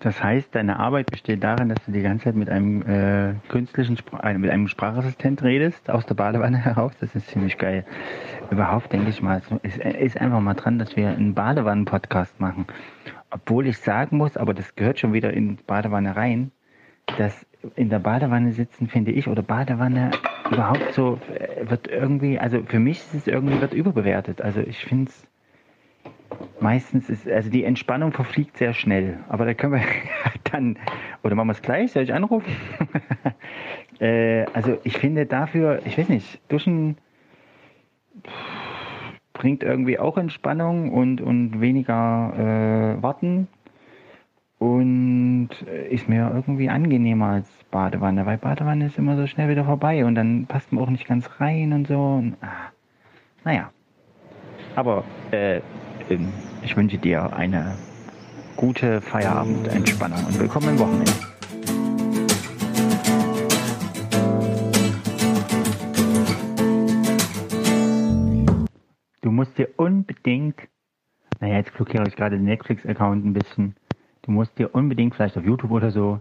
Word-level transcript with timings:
Das 0.00 0.24
heißt, 0.24 0.54
deine 0.54 0.78
Arbeit 0.78 1.10
besteht 1.10 1.44
darin, 1.44 1.68
dass 1.68 1.84
du 1.84 1.92
die 1.92 2.00
ganze 2.00 2.24
Zeit 2.24 2.34
mit 2.34 2.48
einem 2.48 2.80
äh, 2.82 3.34
künstlichen, 3.48 3.98
Spr 3.98 4.24
äh, 4.24 4.38
mit 4.38 4.50
einem 4.50 4.66
Sprachassistent 4.66 5.42
redest, 5.42 5.90
aus 5.90 6.06
der 6.06 6.14
Badewanne 6.14 6.56
heraus. 6.64 6.92
Das 7.00 7.14
ist 7.14 7.28
ziemlich 7.28 7.58
geil. 7.58 7.84
Überhaupt 8.50 8.92
denke 8.94 9.10
ich 9.10 9.20
mal, 9.20 9.42
es 9.62 9.76
ist 9.76 10.18
einfach 10.18 10.40
mal 10.40 10.54
dran, 10.54 10.78
dass 10.78 10.96
wir 10.96 11.10
einen 11.10 11.34
Badewannen-Podcast 11.34 12.40
machen. 12.40 12.66
Obwohl 13.30 13.66
ich 13.66 13.76
sagen 13.78 14.16
muss, 14.16 14.38
aber 14.38 14.54
das 14.54 14.74
gehört 14.74 14.98
schon 14.98 15.12
wieder 15.12 15.34
in 15.34 15.58
die 15.58 15.62
Badewanne 15.62 16.16
rein, 16.16 16.50
dass 17.18 17.46
in 17.76 17.90
der 17.90 17.98
Badewanne 17.98 18.52
sitzen, 18.52 18.88
finde 18.88 19.12
ich, 19.12 19.28
oder 19.28 19.42
Badewanne 19.42 20.12
überhaupt 20.50 20.94
so, 20.94 21.20
äh, 21.34 21.68
wird 21.68 21.88
irgendwie, 21.88 22.38
also 22.38 22.62
für 22.64 22.80
mich 22.80 23.00
ist 23.00 23.14
es 23.14 23.26
irgendwie, 23.26 23.60
wird 23.60 23.74
überbewertet. 23.74 24.40
Also 24.40 24.60
ich 24.60 24.82
finde 24.82 25.10
es 25.10 25.26
meistens 26.60 27.08
ist, 27.08 27.28
also 27.28 27.50
die 27.50 27.64
Entspannung 27.64 28.12
verfliegt 28.12 28.56
sehr 28.56 28.74
schnell. 28.74 29.18
Aber 29.28 29.44
da 29.44 29.54
können 29.54 29.74
wir 29.74 29.82
dann, 30.52 30.78
oder 31.22 31.34
machen 31.34 31.48
wir 31.48 31.52
es 31.52 31.62
gleich, 31.62 31.92
soll 31.92 32.04
ich 32.04 32.14
anrufen? 32.14 32.52
äh, 34.00 34.44
also 34.52 34.78
ich 34.84 34.98
finde 34.98 35.26
dafür, 35.26 35.80
ich 35.84 35.98
weiß 35.98 36.08
nicht, 36.08 36.40
Duschen 36.48 36.96
bringt 39.32 39.62
irgendwie 39.62 39.98
auch 39.98 40.18
Entspannung 40.18 40.92
und, 40.92 41.20
und 41.20 41.60
weniger 41.60 42.98
äh, 42.98 43.02
Warten 43.02 43.48
und 44.58 45.48
ist 45.88 46.06
mir 46.08 46.30
irgendwie 46.34 46.68
angenehmer 46.68 47.28
als 47.28 47.48
Badewanne, 47.70 48.26
weil 48.26 48.36
Badewanne 48.36 48.86
ist 48.86 48.98
immer 48.98 49.16
so 49.16 49.26
schnell 49.26 49.48
wieder 49.48 49.64
vorbei 49.64 50.04
und 50.04 50.14
dann 50.14 50.44
passt 50.46 50.70
man 50.70 50.84
auch 50.84 50.90
nicht 50.90 51.06
ganz 51.06 51.28
rein 51.38 51.72
und 51.72 51.88
so. 51.88 51.98
Und, 51.98 52.36
ah, 52.42 52.70
naja. 53.42 53.70
Aber 54.76 55.04
äh, 55.30 55.62
ähm, 56.10 56.32
ich 56.62 56.76
wünsche 56.76 56.98
dir 56.98 57.32
eine 57.32 57.76
gute 58.56 59.00
Feierabendentspannung 59.00 60.24
und 60.24 60.38
willkommen 60.38 60.70
im 60.70 60.78
Wochenende. 60.78 61.12
Du 69.22 69.30
musst 69.30 69.56
dir 69.56 69.68
unbedingt, 69.76 70.60
naja, 71.40 71.56
jetzt 71.56 71.72
blockiere 71.74 72.06
ich 72.06 72.16
gerade 72.16 72.36
den 72.36 72.44
Netflix-Account 72.44 73.24
ein 73.24 73.32
bisschen. 73.32 73.76
Du 74.22 74.32
musst 74.32 74.58
dir 74.58 74.74
unbedingt 74.74 75.14
vielleicht 75.14 75.38
auf 75.38 75.44
YouTube 75.44 75.70
oder 75.70 75.90
so 75.90 76.20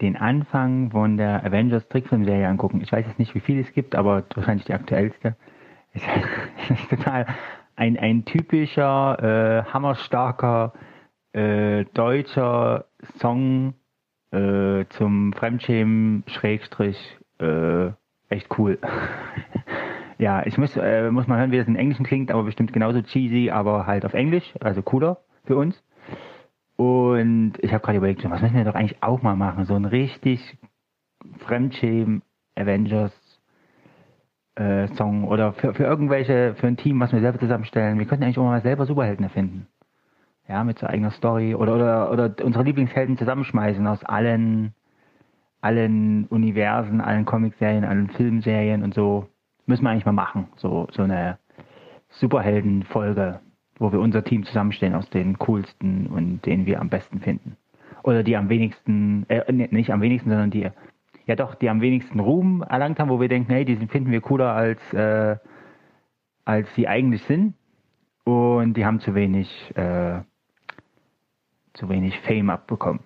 den 0.00 0.16
Anfang 0.16 0.90
von 0.90 1.16
der 1.16 1.44
Avengers 1.44 1.86
Trickfilmserie 1.88 2.48
angucken. 2.48 2.80
Ich 2.82 2.90
weiß 2.90 3.06
jetzt 3.06 3.18
nicht, 3.18 3.34
wie 3.34 3.40
viel 3.40 3.60
es 3.60 3.72
gibt, 3.72 3.94
aber 3.94 4.24
wahrscheinlich 4.34 4.66
die 4.66 4.74
aktuellste. 4.74 5.36
Es 5.92 6.78
ist 6.78 6.88
total 6.88 7.26
ein, 7.80 7.98
ein 7.98 8.26
typischer, 8.26 9.64
äh, 9.66 9.72
hammerstarker 9.72 10.74
äh, 11.32 11.86
deutscher 11.94 12.84
Song 13.18 13.72
äh, 14.32 14.84
zum 14.90 15.32
Fremdschämen, 15.32 16.24
Schrägstrich, 16.26 16.98
äh, 17.38 17.86
echt 18.28 18.58
cool. 18.58 18.78
ja, 20.18 20.44
ich 20.44 20.58
muss, 20.58 20.76
äh, 20.76 21.10
muss 21.10 21.26
mal 21.26 21.38
hören, 21.38 21.52
wie 21.52 21.56
das 21.56 21.68
in 21.68 21.76
Englischen 21.76 22.04
klingt, 22.04 22.30
aber 22.30 22.42
bestimmt 22.42 22.74
genauso 22.74 23.00
cheesy, 23.00 23.50
aber 23.50 23.86
halt 23.86 24.04
auf 24.04 24.12
Englisch, 24.12 24.52
also 24.60 24.82
cooler 24.82 25.22
für 25.46 25.56
uns. 25.56 25.82
Und 26.76 27.54
ich 27.60 27.72
habe 27.72 27.82
gerade 27.82 27.96
überlegt, 27.96 28.28
was 28.28 28.42
müssen 28.42 28.56
wir 28.56 28.64
doch 28.64 28.74
eigentlich 28.74 29.02
auch 29.02 29.22
mal 29.22 29.36
machen? 29.36 29.64
So 29.64 29.74
ein 29.74 29.86
richtig 29.86 30.58
Fremdschämen 31.38 32.20
Avengers 32.56 33.29
äh, 34.56 34.88
Song 34.96 35.24
oder 35.24 35.52
für, 35.52 35.74
für 35.74 35.84
irgendwelche, 35.84 36.54
für 36.54 36.66
ein 36.66 36.76
Team, 36.76 37.00
was 37.00 37.12
wir 37.12 37.20
selber 37.20 37.38
zusammenstellen. 37.38 37.98
Wir 37.98 38.06
könnten 38.06 38.24
eigentlich 38.24 38.38
auch 38.38 38.44
mal 38.44 38.62
selber 38.62 38.86
Superhelden 38.86 39.24
erfinden. 39.24 39.66
Ja, 40.48 40.64
mit 40.64 40.78
so 40.78 40.86
eigener 40.86 41.12
Story 41.12 41.54
oder, 41.54 41.76
oder, 41.76 42.10
oder 42.10 42.34
unsere 42.42 42.64
Lieblingshelden 42.64 43.16
zusammenschmeißen 43.16 43.86
aus 43.86 44.02
allen, 44.04 44.74
allen 45.60 46.26
Universen, 46.26 47.00
allen 47.00 47.24
Comicserien, 47.24 47.84
allen 47.84 48.10
Filmserien 48.10 48.82
und 48.82 48.92
so. 48.92 49.28
Müssen 49.66 49.84
wir 49.84 49.90
eigentlich 49.90 50.06
mal 50.06 50.12
machen. 50.12 50.48
So, 50.56 50.88
so 50.90 51.02
eine 51.02 51.38
Superhelden-Folge, 52.08 53.40
wo 53.78 53.92
wir 53.92 54.00
unser 54.00 54.24
Team 54.24 54.44
zusammenstellen 54.44 54.96
aus 54.96 55.08
den 55.10 55.38
coolsten 55.38 56.08
und 56.08 56.44
denen 56.44 56.66
wir 56.66 56.80
am 56.80 56.88
besten 56.88 57.20
finden. 57.20 57.56
Oder 58.02 58.24
die 58.24 58.36
am 58.36 58.48
wenigsten, 58.48 59.26
äh, 59.28 59.52
nicht 59.52 59.92
am 59.92 60.00
wenigsten, 60.00 60.30
sondern 60.30 60.50
die 60.50 60.68
ja 61.30 61.36
doch, 61.36 61.54
die 61.54 61.70
am 61.70 61.80
wenigsten 61.80 62.18
Ruhm 62.18 62.62
erlangt 62.62 62.98
haben, 62.98 63.08
wo 63.08 63.20
wir 63.20 63.28
denken, 63.28 63.52
hey, 63.52 63.64
die 63.64 63.76
finden 63.86 64.10
wir 64.10 64.20
cooler 64.20 64.52
als, 64.52 64.80
äh, 64.92 65.36
als 66.44 66.66
sie 66.74 66.88
eigentlich 66.88 67.22
sind. 67.22 67.54
Und 68.24 68.74
die 68.74 68.84
haben 68.84 68.98
zu 68.98 69.14
wenig, 69.14 69.48
äh, 69.76 70.22
zu 71.74 71.88
wenig 71.88 72.18
Fame 72.26 72.50
abbekommen. 72.50 73.00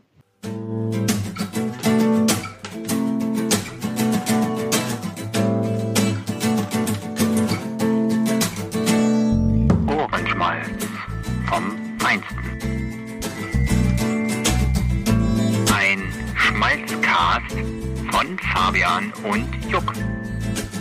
Fabian 18.75 19.13
und 19.23 19.47
Juck. 19.71 19.93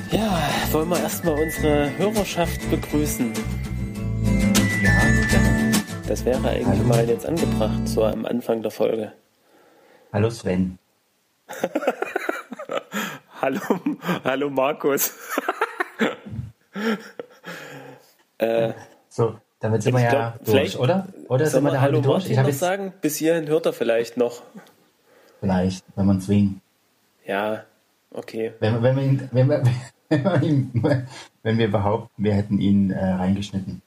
Ja, 0.10 0.50
wollen 0.72 0.90
wir 0.90 1.00
erstmal 1.00 1.40
unsere 1.40 1.96
Hörerschaft 1.96 2.68
begrüßen. 2.72 3.32
Ja, 4.82 5.00
gerne. 5.30 5.72
Das 6.08 6.26
wäre 6.26 6.40
eigentlich 6.50 6.80
Hallo. 6.80 6.88
mal 6.88 7.08
jetzt 7.08 7.28
angebracht, 7.28 7.88
so 7.88 8.04
am 8.04 8.26
Anfang 8.26 8.64
der 8.64 8.72
Folge. 8.72 9.14
Hallo 10.12 10.32
Sven. 10.32 10.80
Hallo, 13.44 13.60
hallo 14.24 14.50
Markus. 14.50 15.14
äh, 18.40 18.74
So, 19.08 19.36
damit 19.60 19.84
sind 19.84 19.94
wir 19.94 20.02
ja 20.02 20.10
glaub, 20.10 20.34
durch, 20.46 20.50
vielleicht- 20.50 20.80
oder? 20.80 21.08
Oder 21.28 21.46
soll 21.46 21.52
sind 21.52 21.60
wir 21.60 21.62
man 21.66 21.74
da 21.74 21.82
Hallo 21.82 22.02
durch? 22.02 22.14
Martin 22.24 22.32
Ich 22.32 22.38
noch 22.40 22.48
jetzt 22.48 22.60
sagen? 22.60 22.92
Bis 23.02 23.18
hierhin 23.18 23.48
hört 23.48 23.68
er 23.68 23.74
vielleicht 23.74 24.18
noch. 24.18 24.42
vielleicht, 25.40 25.86
wenn 25.96 26.08
man 26.08 26.20
zwingt. 26.22 26.60
Ja, 27.28 27.66
okay. 28.14 28.54
Wenn, 28.60 28.82
wenn, 28.84 28.96
wir 28.96 29.04
ihn, 29.04 29.30
wenn, 29.32 29.50
wir, 29.50 29.64
wenn, 30.10 30.24
wir 30.24 30.44
ihn, 30.44 31.08
wenn 31.44 31.58
wir 31.58 31.72
behaupten, 31.72 32.24
wir 32.24 32.34
hätten 32.34 32.60
ihn 32.60 32.92
äh, 32.92 33.04
reingeschnitten. 33.04 33.82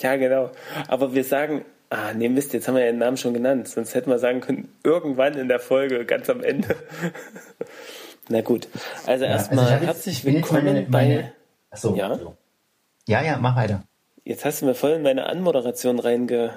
Ja, 0.00 0.16
genau. 0.16 0.50
Aber 0.86 1.14
wir 1.14 1.24
sagen, 1.24 1.64
ah, 1.90 2.12
nee, 2.14 2.28
Mist, 2.28 2.52
jetzt 2.52 2.68
haben 2.68 2.74
wir 2.76 2.84
ja 2.84 2.90
den 2.92 2.98
Namen 2.98 3.16
schon 3.16 3.34
genannt. 3.34 3.68
Sonst 3.68 3.94
hätten 3.94 4.10
wir 4.10 4.18
sagen 4.18 4.40
können, 4.40 4.68
irgendwann 4.84 5.34
in 5.34 5.48
der 5.48 5.58
Folge, 5.60 6.04
ganz 6.04 6.28
am 6.30 6.42
Ende. 6.42 6.76
Na 8.28 8.40
gut. 8.42 8.68
Also 9.06 9.24
Ja, 9.24 9.32
erstmal 9.32 9.64
ich 9.66 9.72
hab 9.72 9.80
jetzt- 9.80 9.86
herzlich 9.88 10.24
willkommen 10.24 10.64
meine- 10.64 10.82
bei. 10.82 10.88
meine- 11.08 11.32
Achso, 11.70 11.94
Ja? 11.96 12.14
so. 12.16 12.36
ja, 13.06 13.22
ja, 13.22 13.38
mach 13.38 13.56
weiter. 13.56 13.82
Jetzt 14.24 14.44
hast 14.44 14.62
du 14.62 14.66
mir 14.66 14.74
voll 14.74 14.92
in 14.92 15.02
meine 15.02 15.26
Anmoderation 15.26 15.98
reingesprochen. 15.98 16.52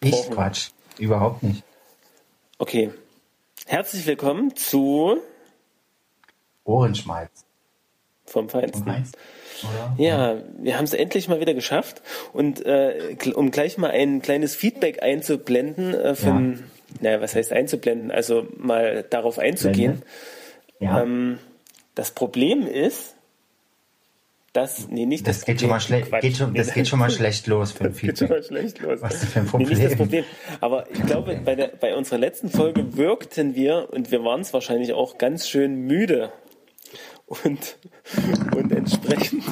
Ich 0.00 0.30
Quatsch. 0.30 0.70
Überhaupt 0.98 1.42
nicht. 1.42 1.62
Okay. 2.58 2.90
Herzlich 3.66 4.06
willkommen 4.06 4.54
zu 4.56 5.18
Ohrenschmalz. 6.64 7.44
vom 8.26 8.48
Feinsten. 8.48 8.84
meinst 8.86 9.16
oder? 9.62 9.94
Ja, 10.02 10.36
wir 10.58 10.76
haben 10.76 10.84
es 10.84 10.94
endlich 10.94 11.28
mal 11.28 11.40
wieder 11.40 11.54
geschafft. 11.54 12.02
Und 12.32 12.64
äh, 12.66 13.16
um 13.34 13.50
gleich 13.50 13.78
mal 13.78 13.90
ein 13.90 14.20
kleines 14.22 14.54
Feedback 14.56 15.02
einzublenden, 15.02 15.94
äh, 15.94 16.14
von, 16.14 16.64
naja, 17.00 17.20
was 17.20 17.34
heißt 17.34 17.52
einzublenden? 17.52 18.10
Also 18.10 18.46
mal 18.56 19.04
darauf 19.08 19.38
einzugehen. 19.38 20.02
Ja, 20.80 21.02
Ähm, 21.02 21.38
das 21.94 22.10
Problem 22.10 22.66
ist, 22.66 23.14
dass, 24.52 24.88
nee, 24.88 25.04
nicht 25.06 25.26
das, 25.26 25.44
geht 25.44 25.60
schon 25.60 25.68
mal 25.68 25.78
Problem, 25.78 25.98
schlecht. 25.98 26.08
Quatsch. 26.10 26.22
Geht 26.22 26.36
schon, 26.36 26.52
Nee, 26.52 26.58
das 26.58 26.72
geht 26.74 26.88
schon 26.88 26.98
mal 26.98 27.10
schlecht 27.18 27.46
los 27.46 27.72
für 27.72 27.84
ein 27.84 27.90
Das 27.92 28.00
geht 28.00 28.18
schon 28.18 28.28
Feedback. 28.28 28.30
mal 28.38 28.44
schlecht 28.44 28.80
los. 28.80 29.02
Was 29.02 29.14
ist 29.14 29.22
das 29.24 29.30
für 29.32 29.40
ein 29.40 29.62
Nee, 29.62 29.64
nicht 29.68 29.84
das 29.84 29.96
Problem? 29.96 30.24
Problem. 30.24 30.58
Aber 30.60 30.90
ich 30.90 31.02
glaube, 31.06 31.40
bei, 31.44 31.54
der, 31.56 31.68
bei 31.68 31.94
unserer 31.96 32.18
letzten 32.18 32.50
Folge 32.50 32.96
wirkten 32.96 33.54
wir, 33.54 33.88
und 33.92 34.10
wir 34.10 34.24
waren 34.24 34.40
es 34.40 34.52
wahrscheinlich 34.52 34.92
auch, 34.92 35.18
ganz 35.18 35.48
schön 35.48 35.74
müde. 35.86 36.32
Und, 37.26 37.78
und 38.54 38.70
entsprechend. 38.72 39.42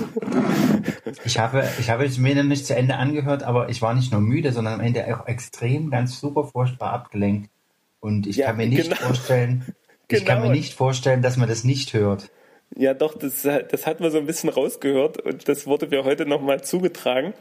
Ich 1.24 1.38
habe, 1.38 1.68
ich 1.80 1.88
habe 1.90 2.04
es 2.04 2.18
mir 2.18 2.42
nicht 2.44 2.66
zu 2.66 2.76
Ende 2.76 2.96
angehört, 2.96 3.42
aber 3.42 3.70
ich 3.70 3.80
war 3.80 3.94
nicht 3.94 4.12
nur 4.12 4.20
müde, 4.20 4.52
sondern 4.52 4.74
am 4.74 4.80
Ende 4.80 5.04
auch 5.16 5.26
extrem, 5.26 5.90
ganz 5.90 6.20
super 6.20 6.44
furchtbar 6.44 6.92
abgelenkt. 6.92 7.50
Und 8.00 8.26
ich 8.26 8.36
Ja, 8.36 8.48
kann 8.48 8.58
mir 8.58 8.66
nicht 8.66 8.84
genau. 8.84 8.96
vorstellen, 8.96 9.74
ich 10.08 10.24
kann 10.24 10.38
Genau. 10.42 10.50
mir 10.50 10.56
nicht 10.56 10.74
vorstellen, 10.74 11.22
dass 11.22 11.36
man 11.38 11.48
das 11.48 11.64
nicht 11.64 11.94
hört. 11.94 12.30
Ja, 12.76 12.94
doch, 12.94 13.16
das, 13.18 13.42
das 13.42 13.86
hat 13.86 14.00
man 14.00 14.10
so 14.10 14.18
ein 14.18 14.26
bisschen 14.26 14.50
rausgehört 14.50 15.18
und 15.22 15.48
das 15.48 15.66
wurde 15.66 15.86
mir 15.88 16.04
heute 16.04 16.26
nochmal 16.26 16.62
zugetragen. 16.62 17.32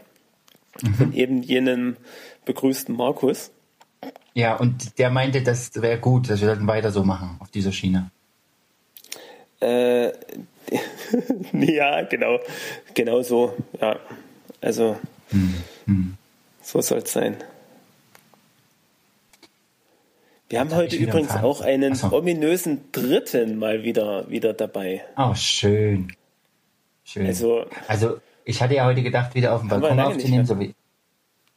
Von 0.98 1.14
eben 1.14 1.44
jenem 1.44 1.98
begrüßten 2.46 2.96
Markus. 2.96 3.52
Ja, 4.34 4.56
und 4.56 4.98
der 5.00 5.10
meinte, 5.10 5.42
das 5.44 5.72
wäre 5.82 6.00
gut, 6.00 6.30
dass 6.30 6.40
wir 6.40 6.48
sollten 6.48 6.68
weiter 6.68 6.92
so 6.92 7.04
machen 7.04 7.36
auf 7.40 7.50
dieser 7.52 7.74
Schiene. 7.74 8.12
Äh, 9.62 10.08
ja, 11.54 12.02
genau. 12.04 12.40
Genau 12.94 13.22
so, 13.22 13.56
ja. 13.80 14.00
Also, 14.62 14.98
so 16.62 16.82
soll 16.82 17.00
es 17.00 17.12
sein. 17.14 17.38
Wir 20.50 20.60
haben 20.60 20.74
heute 20.76 20.98
übrigens 20.98 21.32
einen 21.32 21.46
auch 21.46 21.62
einen 21.62 21.96
so. 21.96 22.12
ominösen 22.12 22.92
Dritten 22.92 23.58
mal 23.58 23.84
wieder, 23.84 24.30
wieder 24.30 24.54
dabei. 24.54 25.02
Oh, 25.18 25.34
schön. 25.34 26.12
Schön. 27.06 27.26
Also- 27.28 27.66
Also, 27.88 28.18
ich 28.44 28.62
hatte 28.62 28.76
ja 28.76 28.86
heute 28.86 29.02
gedacht, 29.02 29.34
wieder 29.34 29.54
auf 29.54 29.62
dem 29.62 29.70
Balkon 29.70 30.00
aufzunehmen, 30.00 30.46
so 30.46 30.60
wie, 30.60 30.74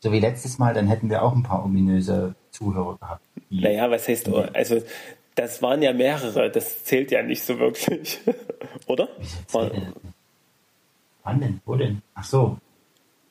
so 0.01 0.13
wie 0.13 0.21
letztes 0.21 0.59
Mal, 0.59 0.75
dann 0.75 0.87
hätten 0.87 1.11
wir 1.11 1.23
auch 1.23 1.33
ein 1.35 1.43
paar 1.43 1.65
ominöse 1.65 2.35
Zuhörer 2.51 2.97
gehabt. 2.99 3.25
Naja, 3.51 3.91
was 3.91 4.07
heißt, 4.07 4.29
also 4.29 4.81
das 5.35 5.63
waren 5.63 5.83
ja 5.83 5.93
mehrere, 5.93 6.51
das 6.51 6.85
zählt 6.85 7.11
ja 7.11 7.23
nicht 7.23 7.43
so 7.43 7.59
wirklich, 7.59 8.21
oder? 8.87 9.09
War? 9.53 9.71
Wann 11.23 11.41
denn? 11.41 11.61
Wo 11.65 11.75
denn? 11.77 12.03
Ach 12.15 12.25
so. 12.25 12.59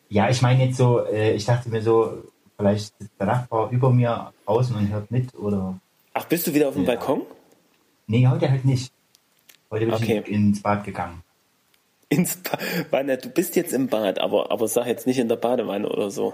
Ja, 0.10 0.30
ich 0.30 0.42
meine 0.42 0.66
jetzt 0.66 0.78
so, 0.78 1.06
äh, 1.06 1.34
ich 1.34 1.46
dachte 1.46 1.70
mir 1.70 1.82
so, 1.82 2.24
vielleicht 2.58 2.94
sitzt 3.00 3.12
der 3.20 3.28
Nachbar 3.28 3.70
über 3.72 3.90
mir 3.92 4.32
außen 4.46 4.76
und 4.76 4.90
hört 4.92 5.10
mit 5.12 5.34
oder. 5.36 5.80
ach, 6.14 6.26
bist 6.26 6.46
du 6.48 6.54
wieder 6.54 6.68
auf 6.70 6.74
dem 6.76 6.84
Ja. 6.84 6.96
Balkon? 6.96 7.22
Nee, 8.08 8.28
heute 8.28 8.50
halt 8.50 8.66
nicht. 8.66 8.92
Heute 9.72 9.86
bin 9.86 9.94
Okay. 9.96 10.22
ich 10.26 10.32
ins 10.32 10.62
Bad 10.62 10.84
gegangen. 10.84 11.24
Ins 12.10 12.36
ba 12.38 12.58
Wanne, 12.92 13.18
du 13.18 13.30
bist 13.30 13.56
jetzt 13.56 13.74
im 13.74 13.88
Bad, 13.88 14.20
aber, 14.20 14.52
aber 14.52 14.68
sag 14.68 14.86
jetzt 14.86 15.08
nicht 15.08 15.18
in 15.18 15.30
der 15.30 15.36
Badewanne 15.38 15.90
oder 15.90 16.12
so. 16.12 16.34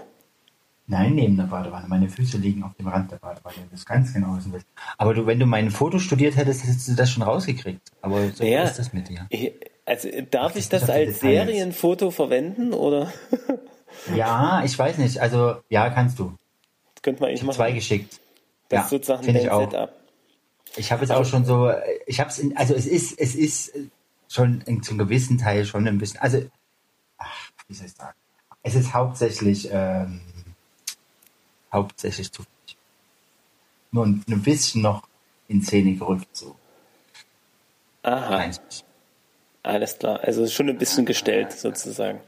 Nein, 0.90 1.14
neben 1.14 1.36
der 1.36 1.44
Badewanne. 1.44 1.86
Meine 1.88 2.08
Füße 2.08 2.36
liegen 2.38 2.64
auf 2.64 2.74
dem 2.74 2.88
Rand 2.88 3.12
der 3.12 3.18
Badewanne. 3.18 3.54
Das 3.70 3.80
ist 3.80 3.86
ganz 3.86 4.12
genau 4.12 4.36
wissen 4.36 4.52
willst. 4.52 4.66
Aber 4.98 5.14
du, 5.14 5.24
wenn 5.24 5.38
du 5.38 5.46
mein 5.46 5.70
Foto 5.70 6.00
studiert 6.00 6.36
hättest, 6.36 6.64
hättest 6.64 6.88
du 6.88 6.94
das 6.94 7.10
schon 7.10 7.22
rausgekriegt. 7.22 7.80
Aber 8.02 8.28
so 8.30 8.42
Naja, 8.42 8.64
ist 8.64 8.78
das 8.78 8.92
mit 8.92 9.08
dir. 9.08 9.26
ich- 9.30 9.52
also 9.86 10.08
darf 10.30 10.56
ich 10.56 10.68
das 10.68 10.82
das 10.82 10.90
als. 10.90 11.20
Serienfoto 11.20 12.10
verwenden 12.10 12.72
oder 12.72 13.12
Ja, 14.14 14.62
ich 14.64 14.76
weiß 14.78 14.98
nicht. 14.98 15.18
Also, 15.20 15.56
ja, 15.68 15.90
kannst 15.90 16.18
du. 16.18 16.34
könnte 17.02 17.20
man 17.20 17.28
eigentlich 17.30 17.40
Ich 17.42 17.46
habe 17.46 17.56
zwei 17.56 17.64
machen? 17.68 17.74
geschickt. 17.76 18.20
Das 18.68 18.76
ja, 18.78 18.84
ist 18.84 18.90
sozusagen 18.90 19.22
finde 19.24 19.40
dein 19.40 19.46
ich 19.46 19.52
auch. 19.52 19.70
Setup. 19.70 19.92
Ich 20.76 20.92
habe 20.92 21.04
es 21.04 21.10
auch 21.10 21.24
schon 21.24 21.44
so, 21.44 21.70
ich 22.06 22.20
habe 22.20 22.30
es, 22.30 22.40
also 22.56 22.74
es 22.74 22.86
ist, 22.86 23.18
es 23.18 23.34
ist 23.34 23.72
schon 24.28 24.60
in, 24.62 24.82
zum 24.82 24.98
gewissen 24.98 25.38
Teil 25.38 25.64
schon 25.66 25.86
ein 25.88 25.98
bisschen, 25.98 26.20
also, 26.20 26.38
ach, 27.18 27.50
wie 27.68 27.74
soll 27.74 27.86
ich 27.86 27.92
sagen? 27.92 28.14
Es 28.62 28.74
ist 28.76 28.92
hauptsächlich, 28.94 29.68
ähm, 29.72 30.20
hauptsächlich 31.72 32.30
zufällig. 32.32 32.76
Nur 33.92 34.06
ein, 34.06 34.24
bisschen 34.42 34.82
noch 34.82 35.02
in 35.48 35.62
Szene 35.62 35.94
gerückt, 35.94 36.28
so. 36.36 36.54
Aha, 38.02 38.46
bisschen. 38.46 38.84
alles 39.62 39.98
klar. 39.98 40.20
Also 40.22 40.46
schon 40.46 40.68
ein 40.68 40.78
bisschen 40.78 41.04
gestellt 41.04 41.52
sozusagen. 41.52 42.20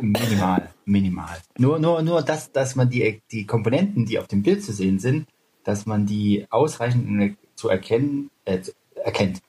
Minimal, 0.00 0.68
minimal. 0.84 1.36
Nur, 1.58 1.78
nur, 1.78 2.02
nur, 2.02 2.22
dass, 2.22 2.52
dass 2.52 2.74
man 2.76 2.88
die, 2.88 3.20
die 3.30 3.46
Komponenten, 3.46 4.06
die 4.06 4.18
auf 4.18 4.28
dem 4.28 4.42
Bild 4.42 4.64
zu 4.64 4.72
sehen 4.72 4.98
sind, 4.98 5.28
dass 5.64 5.84
man 5.86 6.06
die 6.06 6.46
ausreichend 6.50 7.36
zu 7.54 7.68
erkennen, 7.68 8.30
äh, 8.44 8.60
erkennt. 9.04 9.40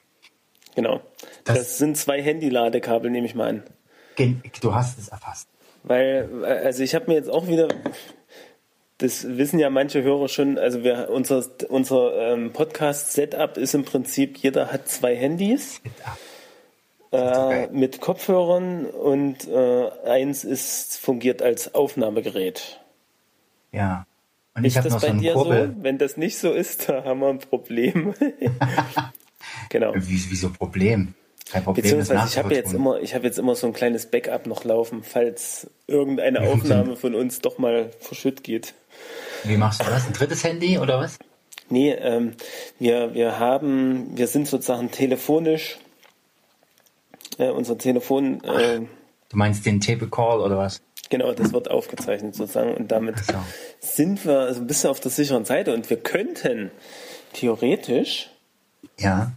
Genau. 0.76 1.02
Das, 1.44 1.58
Das- 1.58 1.78
sind 1.78 1.98
zwei 1.98 2.22
Handy-Ladekabel, 2.22 3.10
nehme 3.12 3.28
ich 3.28 3.36
mal 3.36 3.50
an. 3.50 3.64
Gen- 4.16 4.42
Du 4.62 4.74
hast 4.76 5.00
es 5.00 5.08
erfasst. 5.08 5.48
Weil, 5.84 6.30
äh, 6.44 6.66
also 6.66 6.84
ich 6.84 6.96
habe 6.96 7.08
mir 7.08 7.16
jetzt 7.16 7.30
auch 7.30 7.48
wieder, 7.48 7.68
das 9.00 9.38
wissen 9.38 9.60
ja 9.60 9.70
manche 9.70 10.04
Hörer 10.04 10.30
schon, 10.30 10.58
also 10.58 10.84
wir, 10.84 11.10
unser, 11.10 11.44
unser 11.70 12.34
ähm, 12.34 12.54
Podcast-Setup 12.54 13.58
ist 13.58 13.74
im 13.74 13.86
Prinzip, 13.86 14.38
jeder 14.38 14.72
hat 14.72 14.88
zwei 14.88 15.16
Handys 15.16 15.82
so 17.14 17.18
äh, 17.18 17.68
mit 17.68 18.02
Kopfhörern 18.02 18.86
und 18.86 19.48
äh, 19.48 19.90
eins 20.06 20.44
ist 20.44 20.98
fungiert 20.98 21.42
als 21.42 21.76
Aufnahmegerät. 21.76 22.80
Ja. 23.72 24.06
Und 24.56 24.66
ich 24.66 24.76
Ist 24.76 24.86
das 24.86 24.94
noch 24.94 25.00
so 25.00 25.08
bei 25.08 25.12
einen 25.12 25.22
dir 25.22 25.34
Kurbel. 25.34 25.74
so? 25.76 25.84
Wenn 25.84 25.98
das 25.98 26.18
nicht 26.18 26.38
so 26.38 26.52
ist, 26.52 26.90
da 26.90 27.04
haben 27.04 27.20
wir 27.20 27.30
ein 27.30 27.40
Problem. 27.40 28.14
genau. 29.70 29.94
Wie, 29.96 30.22
wieso 30.30 30.50
Problem? 30.50 31.14
Kein 31.52 31.64
Problem. 31.64 31.84
Beziehungsweise 31.84 32.28
ich 32.28 32.38
habe 32.38 32.54
jetzt 32.54 32.74
immer, 32.74 33.00
ich 33.00 33.14
habe 33.14 33.26
jetzt 33.26 33.38
immer 33.38 33.56
so 33.56 33.68
ein 33.68 33.74
kleines 33.74 34.08
Backup 34.08 34.48
noch 34.48 34.64
laufen, 34.64 35.04
falls 35.04 35.70
irgendeine 35.88 36.42
Aufnahme 36.50 36.96
von 36.96 37.14
uns 37.14 37.42
doch 37.42 37.58
mal 37.58 37.92
verschütt 38.00 38.44
geht. 38.44 38.74
Wie 39.44 39.58
machst 39.58 39.82
du 39.82 39.86
das? 39.86 40.06
Ein 40.08 40.14
drittes 40.14 40.44
Handy 40.44 40.78
oder 40.78 41.00
was? 41.00 41.18
Nee, 41.70 41.92
ähm, 41.92 42.34
wir, 42.80 43.14
wir 43.14 43.40
haben, 43.40 44.18
wir 44.18 44.28
sind 44.28 44.48
sozusagen 44.48 44.92
telefonisch, 44.92 45.78
äh, 47.38 47.50
unser 47.50 47.78
Telefon, 47.78 48.44
äh, 48.44 48.82
Du 49.30 49.38
meinst 49.38 49.66
den 49.66 49.82
Table 49.82 50.08
Call 50.10 50.40
oder 50.42 50.58
was? 50.58 50.82
genau, 51.10 51.32
das 51.34 51.54
wird 51.54 51.70
aufgezeichnet 51.70 52.36
sozusagen 52.36 52.74
und 52.76 52.92
damit 52.92 53.18
so. 53.20 53.34
sind 53.80 54.26
wir 54.26 54.40
also 54.40 54.62
ein 54.62 54.68
bisschen 54.68 54.90
auf 54.90 55.00
der 55.00 55.12
sicheren 55.12 55.46
Seite 55.46 55.74
und 55.74 55.90
wir 55.90 55.98
könnten 55.98 56.72
theoretisch, 57.34 58.30
Ja. 59.00 59.34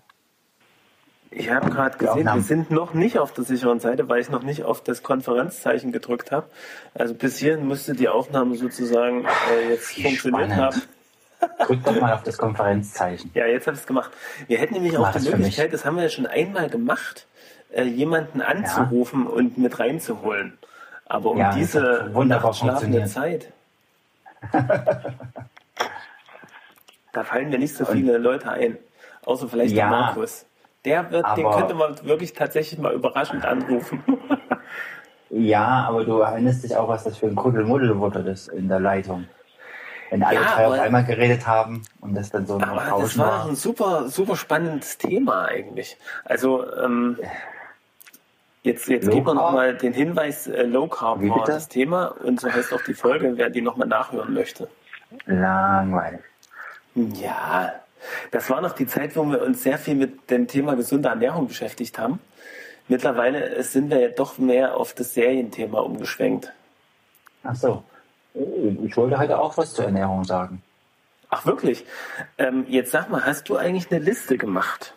Ich 1.39 1.51
habe 1.51 1.69
gerade 1.71 1.99
gesehen, 1.99 2.25
wir 2.33 2.41
sind 2.41 2.71
noch 2.71 2.95
nicht 2.95 3.19
auf 3.19 3.33
der 3.33 3.45
sicheren 3.45 3.79
Seite, 3.79 4.09
weil 4.09 4.21
ich 4.21 4.31
noch 4.31 4.43
nicht 4.43 4.65
auf 4.65 4.83
das 4.83 5.03
Konferenzzeichen 5.03 5.93
gedrückt 5.93 6.33
habe. 6.33 6.47
Also 6.95 7.13
bis 7.15 7.39
hierhin 7.39 7.69
müsste 7.69 7.93
die 7.95 8.09
Aufnahme 8.09 8.57
sozusagen 8.57 9.25
äh, 9.27 9.71
jetzt 9.71 9.97
Wie 9.99 10.03
funktioniert 10.05 10.51
spannend. 10.53 10.63
haben. 10.63 10.83
Drück 11.67 11.85
doch 11.85 12.01
mal 12.01 12.15
auf 12.15 12.23
das 12.23 12.39
Konferenzzeichen. 12.39 13.31
Ja, 13.35 13.45
jetzt 13.47 13.67
habe 13.67 13.75
ich 13.75 13.83
es 13.83 13.87
gemacht. 13.87 14.11
Wir 14.49 14.57
hätten 14.59 14.73
nämlich 14.75 14.97
auch 14.97 15.13
die 15.13 15.29
Möglichkeit, 15.29 15.73
das 15.75 15.85
haben 15.85 15.97
wir 15.97 16.05
ja 16.05 16.09
schon 16.09 16.27
einmal 16.27 16.71
gemacht, 16.71 17.27
äh, 17.71 17.83
jemanden 17.85 18.41
anzurufen 18.41 19.27
und 19.27 19.59
mit 19.59 19.79
reinzuholen. 19.79 20.57
Aber 21.05 21.31
um 21.33 21.39
Ja, 21.39 21.53
diese 21.55 22.11
funktioniert. 22.13 23.09
Zeit, 23.11 23.53
da 27.13 27.25
fallen 27.25 27.51
mir 27.51 27.59
nicht 27.59 27.75
so 27.77 27.85
viele 27.85 28.19
Leute 28.19 28.51
ein. 28.51 28.79
Außer 29.25 29.49
vielleicht 29.49 29.75
Ja. 29.75 29.89
der 29.89 29.99
Markus. 29.99 30.47
Der 30.87 31.11
wird, 31.11 31.27
den 31.37 31.45
Aber- 31.47 31.59
könnte 31.59 31.75
man 31.75 32.03
wirklich 32.07 32.33
tatsächlich 32.33 32.79
mal 32.81 32.95
überraschend 32.95 33.45
anrufen. 33.45 34.03
Ja, 35.29 35.85
aber 35.89 36.05
du 36.05 36.21
erinnerst 36.21 36.63
dich 36.63 36.77
auch, 36.77 36.89
was 36.89 37.03
das 37.03 37.19
für 37.19 37.27
ein 37.27 37.35
Kuddelmuddel 37.35 37.99
wurde 37.99 38.23
das 38.23 38.47
in 38.47 38.69
der 38.69 38.79
Leitung. 38.79 39.27
Wenn 40.09 40.23
alle 40.23 40.37
Ja, 40.41 40.55
drei 40.55 40.67
auf 40.69 40.79
einmal 40.79 41.05
geredet 41.05 41.49
haben 41.49 41.83
und 42.01 42.15
das 42.15 42.31
dann 42.31 42.47
so 42.47 42.55
ein 42.55 42.63
Aber 42.63 42.77
das 42.81 42.91
Rauschen 42.93 43.19
war 43.23 43.31
war. 43.41 43.47
ein 43.49 43.57
super, 43.57 44.09
super 44.09 44.37
spannendes 44.37 44.99
Thema 44.99 45.47
eigentlich. 45.47 45.99
Also 46.25 46.65
ähm, 46.77 47.19
jetzt, 48.63 48.87
jetzt 48.89 49.11
geben 49.11 49.27
wir 49.27 49.35
nochmal 49.35 49.75
den 49.77 49.93
Hinweis, 49.93 50.47
äh, 50.47 50.63
Low 50.63 50.87
Carb 50.87 51.21
Wie 51.21 51.29
war 51.29 51.39
war 51.39 51.45
bitte? 51.45 51.57
das 51.57 51.69
Thema 51.69 52.07
und 52.23 52.39
so 52.41 52.49
heißt 52.51 52.73
auch 52.73 52.83
die 52.83 52.95
Folge, 52.95 53.33
wer 53.37 53.51
die 53.51 53.63
nochmal 53.63 53.89
nachhören 53.89 54.33
möchte. 54.33 54.69
Langweilig. 55.27 56.21
Ja, 56.95 57.73
das 58.31 58.51
war 58.51 58.61
noch 58.61 58.73
die 58.73 58.87
Zeit, 58.87 59.17
wo 59.17 59.25
wir 59.25 59.43
uns 59.43 59.63
sehr 59.63 59.79
viel 59.79 59.95
mit 59.95 60.31
dem 60.31 60.47
Thema 60.47 60.75
gesunde 60.77 61.09
Ernährung 61.09 61.49
beschäftigt 61.49 61.99
haben. 61.99 62.21
Mittlerweile 62.89 63.63
sind 63.63 63.91
wir 63.91 64.01
ja 64.01 64.09
doch 64.09 64.39
mehr 64.39 64.77
auf 64.77 64.95
das 64.95 65.15
Serienthema 65.15 65.81
umgeschwenkt. 65.81 66.53
Ach 67.43 67.57
so. 67.57 67.83
Ich 68.85 68.97
wollte 68.97 69.19
heute 69.19 69.39
auch 69.39 69.57
was 69.57 69.73
zur 69.73 69.87
Ernährung 69.87 70.25
sagen. 70.25 70.63
Ach 71.31 71.47
wirklich? 71.47 71.85
Ähm, 72.39 72.65
jetzt 72.69 72.93
sag 72.93 73.11
mal, 73.11 73.25
hast 73.25 73.49
du 73.49 73.57
eigentlich 73.57 73.91
eine 73.91 74.01
Liste 74.01 74.39
gemacht? 74.39 74.95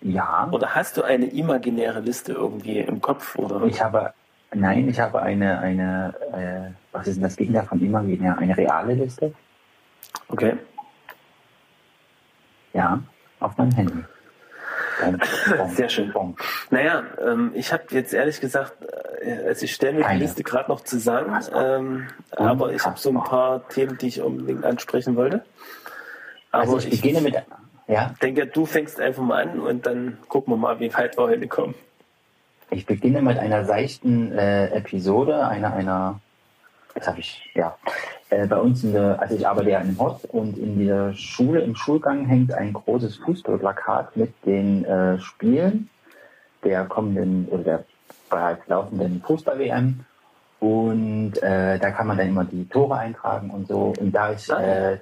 Ja. 0.00 0.48
Oder 0.52 0.74
hast 0.74 0.96
du 0.96 1.02
eine 1.02 1.26
imaginäre 1.26 2.00
Liste 2.00 2.32
irgendwie 2.32 2.78
im 2.78 3.00
Kopf? 3.00 3.36
Oder? 3.36 3.62
Ich 3.64 3.82
habe, 3.82 4.14
nein, 4.54 4.88
ich 4.88 5.00
habe 5.00 5.20
eine, 5.20 5.58
eine, 5.58 6.14
äh, 6.32 6.74
was 6.92 7.08
ist 7.08 7.16
denn 7.16 7.24
das 7.24 7.36
Gegenteil 7.36 7.66
von 7.66 7.80
imaginär? 7.80 8.38
Eine 8.38 8.56
reale 8.56 8.94
Liste? 8.94 9.34
Okay. 10.28 10.56
Ja, 12.76 13.00
auf 13.40 13.56
meinem 13.56 13.72
Handy. 13.72 14.04
Sehr 15.74 15.88
schön. 15.88 16.12
Naja, 16.70 17.04
ähm, 17.24 17.52
ich 17.54 17.72
habe 17.72 17.84
jetzt 17.90 18.14
ehrlich 18.14 18.40
gesagt, 18.40 18.72
äh, 19.22 19.48
also 19.48 19.64
ich 19.64 19.74
stelle 19.74 19.98
mir 19.98 20.08
die. 20.08 20.18
Liste 20.18 20.42
gerade 20.42 20.70
noch 20.70 20.82
zusammen, 20.82 21.38
ähm, 21.54 22.06
aber 22.32 22.72
ich 22.72 22.84
habe 22.84 22.98
so 22.98 23.10
ein 23.10 23.22
paar 23.22 23.68
Themen, 23.68 23.98
die 23.98 24.08
ich 24.08 24.20
unbedingt 24.20 24.64
ansprechen 24.64 25.16
wollte. 25.16 25.42
Aber 26.50 26.62
Also 26.62 26.78
ich 26.78 26.90
beginne 26.90 27.20
mit, 27.20 27.34
ja, 27.88 28.14
denke, 28.22 28.46
du 28.46 28.66
fängst 28.66 29.00
einfach 29.00 29.22
mal 29.22 29.42
an 29.42 29.60
und 29.60 29.86
dann 29.86 30.18
gucken 30.28 30.54
wir 30.54 30.58
mal, 30.58 30.80
wie 30.80 30.92
weit 30.94 31.18
wir 31.18 31.24
heute 31.24 31.46
kommen. 31.46 31.74
ich 32.70 32.86
beginne 32.86 33.22
mit 33.22 33.38
einer 33.38 33.64
seichten 33.64 34.32
äh, 34.32 34.68
Episode, 34.68 35.46
einer, 35.46 35.74
einer, 35.74 36.20
das 36.96 37.06
habe 37.06 37.20
ich, 37.20 37.48
ja, 37.54 37.76
äh, 38.30 38.46
bei 38.46 38.58
uns 38.58 38.82
in 38.82 38.92
der, 38.92 39.20
also 39.20 39.36
ich 39.36 39.46
arbeite 39.46 39.70
ja 39.70 39.78
in 39.78 39.88
einem 39.88 39.98
Hort 39.98 40.24
und 40.24 40.58
in 40.58 40.84
der 40.84 41.12
Schule, 41.12 41.60
im 41.60 41.76
Schulgang 41.76 42.26
hängt 42.26 42.52
ein 42.52 42.72
großes 42.72 43.18
Fußballplakat 43.18 44.16
mit 44.16 44.32
den 44.44 44.84
äh, 44.84 45.18
Spielen 45.20 45.90
der 46.64 46.84
kommenden 46.86 47.46
oder 47.48 47.62
der 47.62 47.84
bereits 48.28 48.66
laufenden 48.66 49.22
Fußball-WM. 49.22 50.00
Und 50.58 51.36
äh, 51.42 51.78
da 51.78 51.90
kann 51.90 52.06
man 52.06 52.16
dann 52.16 52.28
immer 52.28 52.44
die 52.44 52.66
Tore 52.66 52.96
eintragen 52.96 53.50
und 53.50 53.68
so. 53.68 53.92
Und 54.00 54.12
da 54.12 54.32
ich 54.32 54.50
äh, 54.50 54.94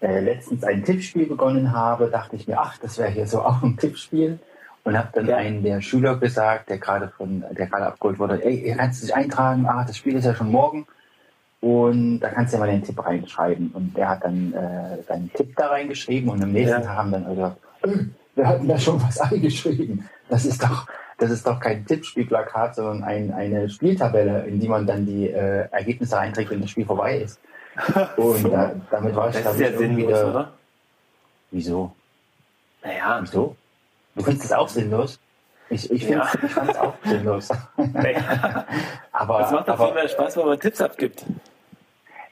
äh, 0.00 0.20
letztens 0.20 0.64
ein 0.64 0.82
Tippspiel 0.82 1.26
begonnen 1.26 1.72
habe, 1.72 2.08
dachte 2.08 2.36
ich 2.36 2.48
mir, 2.48 2.58
ach, 2.58 2.78
das 2.78 2.98
wäre 2.98 3.10
hier 3.10 3.26
so 3.26 3.42
auch 3.42 3.62
ein 3.62 3.76
Tippspiel. 3.76 4.38
Und 4.84 4.98
habe 4.98 5.08
dann 5.14 5.26
Ja. 5.26 5.36
einen 5.36 5.62
der 5.62 5.80
Schüler 5.80 6.16
gesagt, 6.16 6.68
der 6.68 6.78
gerade 6.78 7.08
von, 7.08 7.42
der 7.52 7.66
gerade 7.66 7.86
abgeholt 7.86 8.18
wurde, 8.18 8.44
ey, 8.44 8.66
ihr 8.68 8.76
kannst 8.76 9.02
dich 9.02 9.14
eintragen, 9.14 9.64
ah, 9.66 9.84
das 9.86 9.96
Spiel 9.96 10.14
ist 10.14 10.26
ja 10.26 10.34
schon 10.34 10.50
morgen. 10.50 10.86
Und 11.60 12.20
da 12.20 12.28
kannst 12.28 12.52
du 12.52 12.58
ja 12.58 12.64
mal 12.66 12.70
den 12.70 12.82
Tipp 12.84 13.02
reinschreiben. 13.02 13.70
Und 13.72 13.96
der 13.96 14.10
hat 14.10 14.24
dann 14.24 14.52
äh, 14.52 15.02
seinen 15.08 15.32
Tipp 15.32 15.56
da 15.56 15.68
reingeschrieben 15.68 16.28
und 16.28 16.42
am 16.42 16.52
nächsten 16.52 16.80
Ja. 16.82 16.86
Tag 16.86 16.96
haben 16.98 17.12
dann 17.12 17.24
gesagt, 17.26 17.56
äh, 17.82 17.88
wir 18.34 18.46
hatten 18.46 18.68
da 18.68 18.78
schon 18.78 19.02
was 19.02 19.18
eingeschrieben. 19.32 20.06
Das 20.28 20.44
ist 20.44 20.62
doch, 20.62 20.86
das 21.16 21.30
ist 21.30 21.46
doch 21.46 21.58
kein 21.60 21.86
Tippspielplakat, 21.86 22.74
sondern 22.74 23.04
ein, 23.04 23.32
eine 23.32 23.70
Spieltabelle, 23.70 24.44
in 24.44 24.60
die 24.60 24.68
man 24.68 24.86
dann 24.86 25.06
die 25.06 25.30
äh, 25.30 25.66
Ergebnisse 25.70 26.18
einträgt, 26.18 26.50
wenn 26.50 26.60
das 26.60 26.68
Spiel 26.70 26.84
vorbei 26.84 27.18
ist. 27.20 27.40
Und 28.18 28.52
da, 28.52 28.72
damit 28.90 29.16
war 29.16 29.30
ich, 29.30 29.42
Das 29.42 29.54
ist 29.54 29.60
ja 29.60 29.78
sinnlos, 29.78 30.08
der, 30.12 30.28
oder? 30.28 30.52
Wieso? 31.50 31.92
Naja, 32.84 33.18
Wieso? 33.22 33.56
Du 34.14 34.22
findest 34.22 34.44
es 34.46 34.52
auch 34.52 34.68
sinnlos? 34.68 35.18
Ich, 35.70 35.90
ich, 35.90 36.08
Ja. 36.08 36.28
ich 36.42 36.50
fand 36.52 36.70
es 36.70 36.76
auch 36.76 36.94
sinnlos. 37.04 37.48
naja. 37.92 38.64
aber, 39.12 39.38
Das 39.38 39.50
macht 39.52 39.68
doch 39.68 39.74
aber 39.74 39.86
viel 39.86 39.94
mehr 39.94 40.08
Spaß, 40.08 40.36
wenn 40.36 40.46
man 40.46 40.60
Tipps 40.60 40.80
abgibt. 40.80 41.24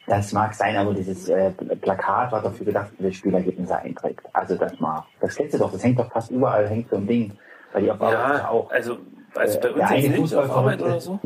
das 0.06 0.32
mag 0.32 0.54
sein, 0.54 0.76
aber 0.76 0.94
dieses 0.94 1.28
äh, 1.28 1.50
Plakat 1.50 2.30
war 2.32 2.42
dafür 2.42 2.66
gedacht, 2.66 2.90
dass 2.98 3.06
das 3.08 3.14
Spielergebnisse 3.16 3.76
einträgt. 3.76 4.20
Also 4.32 4.56
das 4.56 4.78
mal. 4.80 5.04
Das 5.20 5.34
kennst 5.34 5.54
du 5.54 5.58
doch, 5.58 5.72
das 5.72 5.82
hängt 5.82 5.98
doch 5.98 6.10
fast 6.12 6.30
überall, 6.30 6.68
hängt 6.68 6.90
so 6.90 6.96
ein 6.96 7.06
Ding. 7.06 7.32
Bei 7.72 7.80
dir 7.80 7.94
auf 7.94 8.00
Ja, 8.00 8.48
auch. 8.48 8.70
also, 8.70 8.98
also 9.34 9.58
Äh, 9.58 9.62
bei 9.62 9.68
der 9.70 9.90
uns 9.90 10.04
jetzt 10.04 10.18
nicht 10.20 10.34
auf 10.34 10.50
Arbeit 10.50 10.82
oder 10.82 11.00
so. 11.00 11.18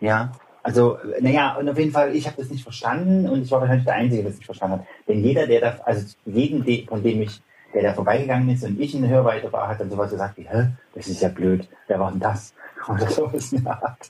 Ja, 0.00 0.30
also, 0.62 0.98
naja, 1.20 1.56
und 1.56 1.68
auf 1.68 1.78
jeden 1.78 1.90
Fall, 1.92 2.14
ich 2.14 2.26
habe 2.26 2.36
das 2.36 2.50
nicht 2.50 2.62
verstanden 2.62 3.28
und 3.28 3.42
ich 3.42 3.50
war 3.50 3.60
wahrscheinlich 3.60 3.84
der 3.86 3.94
Einzige, 3.94 4.22
der 4.22 4.30
das 4.30 4.38
nicht 4.38 4.46
verstanden 4.46 4.78
hat. 4.80 4.86
Denn 5.08 5.24
jeder, 5.24 5.46
der 5.46 5.60
da, 5.60 5.76
also 5.84 6.06
jeden, 6.26 6.64
de- 6.64 6.86
von 6.86 7.02
dem 7.02 7.22
ich, 7.22 7.40
der 7.74 7.82
da 7.82 7.92
vorbeigegangen 7.92 8.48
ist 8.48 8.64
und 8.64 8.80
ich 8.80 8.94
in 8.94 9.08
Hörweite 9.08 9.52
war, 9.52 9.68
hat 9.68 9.80
dann 9.80 9.90
sowas 9.90 10.10
gesagt 10.10 10.36
wie, 10.38 10.48
hä, 10.48 10.68
das 10.94 11.06
ist 11.06 11.20
ja 11.20 11.28
blöd, 11.28 11.68
wer 11.86 12.00
war 12.00 12.10
denn 12.10 12.20
das? 12.20 12.54
Oder 12.88 13.10
sowas 13.10 13.52
in 13.52 13.64
der 13.64 13.82
Art. 13.82 14.08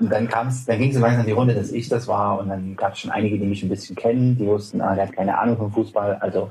Und 0.00 0.10
dann 0.10 0.28
kam's, 0.28 0.66
dann 0.66 0.78
ging 0.78 0.90
es 0.90 0.96
so 0.96 1.00
langsam 1.00 1.20
in 1.20 1.26
die 1.26 1.32
Runde, 1.32 1.54
dass 1.54 1.70
ich 1.70 1.88
das 1.88 2.08
war 2.08 2.38
und 2.38 2.48
dann 2.48 2.76
gab 2.76 2.92
es 2.92 2.98
schon 2.98 3.10
einige, 3.10 3.38
die 3.38 3.46
mich 3.46 3.62
ein 3.62 3.68
bisschen 3.68 3.96
kennen, 3.96 4.36
die 4.36 4.46
wussten, 4.46 4.80
ah, 4.80 4.94
der 4.94 5.06
hat 5.06 5.14
keine 5.14 5.38
Ahnung 5.38 5.56
vom 5.56 5.72
Fußball, 5.72 6.16
also 6.16 6.50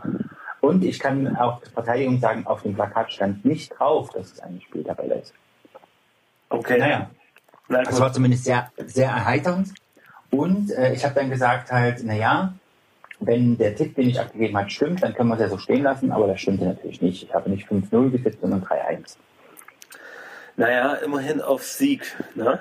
und 0.65 0.83
ich 0.83 0.97
kann 0.97 1.35
auch 1.37 1.61
Verteidigung 1.73 2.19
sagen, 2.19 2.47
auf 2.47 2.63
dem 2.63 2.73
Plakat 2.73 3.11
stand 3.11 3.45
nicht 3.45 3.77
drauf, 3.77 4.09
dass 4.09 4.31
es 4.31 4.39
eine 4.39 4.59
Spieltabelle 4.61 5.15
ist. 5.21 5.33
Okay. 6.49 6.79
Naja, 6.79 7.11
Na 7.67 7.83
das 7.83 7.99
war 7.99 8.11
zumindest 8.11 8.45
sehr, 8.45 8.71
sehr 8.83 9.09
erheiternd. 9.09 9.73
Und 10.31 10.71
äh, 10.71 10.93
ich 10.93 11.05
habe 11.05 11.13
dann 11.13 11.29
gesagt 11.29 11.71
halt, 11.71 12.03
naja, 12.03 12.53
wenn 13.19 13.57
der 13.57 13.75
Tipp, 13.75 13.95
den 13.95 14.09
ich 14.09 14.19
abgegeben 14.19 14.57
habe, 14.57 14.69
stimmt, 14.69 15.01
dann 15.03 15.13
können 15.13 15.29
wir 15.29 15.35
es 15.35 15.41
ja 15.41 15.49
so 15.49 15.57
stehen 15.57 15.83
lassen, 15.83 16.11
aber 16.11 16.27
das 16.27 16.41
stimmte 16.41 16.65
natürlich 16.65 17.01
nicht. 17.01 17.23
Ich 17.23 17.33
habe 17.33 17.49
nicht 17.49 17.67
5-0 17.67 18.11
getippt, 18.11 18.41
sondern 18.41 18.63
3-1. 18.63 19.15
Naja, 20.57 20.93
immerhin 20.95 21.41
auf 21.41 21.63
Sieg. 21.63 22.15
Ne? 22.35 22.59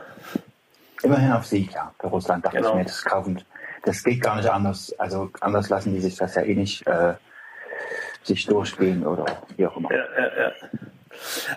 Immerhin 1.03 1.33
auf 1.33 1.47
Sieg, 1.47 1.73
ja. 1.73 1.93
Für 2.01 2.09
Russland 2.09 2.45
dachte 2.45 2.57
Genau. 2.57 2.71
ich 2.71 2.75
mir, 2.77 2.85
das 2.85 3.05
kaufen, 3.05 3.41
das 3.85 4.03
geht 4.03 4.21
gar 4.23 4.37
nicht 4.37 4.49
anders. 4.49 4.95
Also 4.99 5.31
anders 5.41 5.69
lassen 5.69 5.93
die 5.95 6.01
sich 6.01 6.17
das 6.17 6.35
ja 6.35 6.43
eh 6.43 6.55
nicht 6.55 6.87
äh, 6.87 7.15
sich 8.23 8.47
durchgehen 8.47 9.07
oder 9.07 9.27
wie 9.57 9.67
auch 9.67 9.77
immer. 9.77 9.91
Ja, 9.93 10.05
ja, 10.19 10.43
ja. 10.45 10.53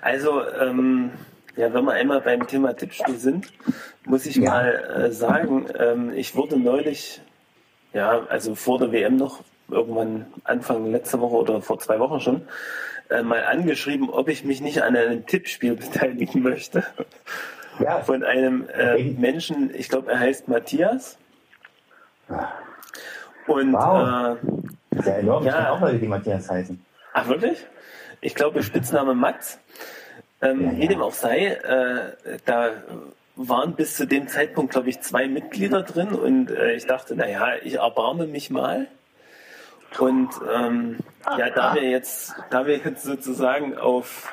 Also, 0.02 0.48
ähm, 0.60 1.12
ja, 1.56 1.74
wenn 1.74 1.86
wir 1.86 1.94
einmal 1.94 2.22
beim 2.22 2.46
Thema 2.46 2.74
Tippspiel 2.76 3.18
sind, 3.18 3.52
muss 4.06 4.26
ich 4.28 4.36
Ja. 4.36 4.50
mal 4.52 5.06
äh, 5.08 5.12
sagen, 5.12 5.66
ähm, 5.80 6.12
ich 6.14 6.36
wurde 6.36 6.60
neulich, 6.60 7.22
ja, 7.94 8.26
also 8.30 8.56
vor 8.56 8.80
der 8.80 8.92
WM 8.92 9.16
noch, 9.18 9.42
irgendwann 9.70 10.26
Anfang 10.44 10.92
letzter 10.92 11.20
Woche 11.20 11.36
oder 11.36 11.62
vor 11.62 11.80
zwei 11.80 12.00
Wochen 12.00 12.20
schon, 12.20 12.48
äh, 13.10 13.22
mal 13.24 13.44
angeschrieben, 13.46 14.10
ob 14.10 14.30
ich 14.30 14.44
mich 14.44 14.62
nicht 14.62 14.82
an 14.84 14.96
einem 14.96 15.26
Tippspiel 15.26 15.76
beteiligen 15.78 16.42
möchte. 16.42 16.84
Ja, 17.80 18.02
Von 18.02 18.24
einem 18.24 18.68
äh. 18.70 19.04
Menschen, 19.04 19.74
ich 19.76 19.88
glaube, 19.90 20.12
er 20.12 20.20
heißt 20.20 20.48
Matthias. 20.48 21.18
Und 23.48 23.74
Wow. 23.74 24.38
äh, 24.96 25.02
sehr 25.02 25.20
enorm. 25.20 25.44
Ich 25.44 25.48
Ja. 25.52 25.56
kenne 25.58 25.72
auch 25.72 25.82
Leute, 25.82 26.00
die 26.00 26.08
Matthias 26.08 26.50
heißen. 26.50 26.84
Ach, 27.14 27.28
wirklich? 27.28 27.66
Ich 28.22 28.36
glaube, 28.36 28.64
Spitzname 28.64 29.14
Mats. 29.14 29.60
Ähm, 30.42 30.62
Ja, 30.66 30.72
ja. 30.72 30.78
Wie 30.80 30.88
dem 30.88 31.02
auch 31.02 31.14
sei, 31.14 31.46
äh, 31.48 32.38
da 32.46 32.72
waren 33.38 33.76
bis 33.76 33.96
zu 33.96 34.08
dem 34.08 34.28
Zeitpunkt, 34.28 34.72
glaube 34.72 34.90
ich, 34.90 35.00
zwei 35.02 35.28
Mitglieder 35.28 35.84
drin 35.84 36.10
und 36.10 36.52
äh, 36.52 36.74
ich 36.74 36.86
dachte, 36.86 37.16
naja, 37.16 37.54
ich 37.64 37.76
erbarme 37.76 38.26
mich 38.28 38.50
mal. 38.50 38.88
Und 40.00 40.30
ähm, 40.54 40.98
ja, 41.38 41.50
da 41.50 41.76
wir 41.76 41.90
jetzt, 41.90 42.36
da 42.50 42.66
wir 42.66 42.78
jetzt 42.78 43.04
sozusagen 43.04 43.78
auf, 43.78 44.32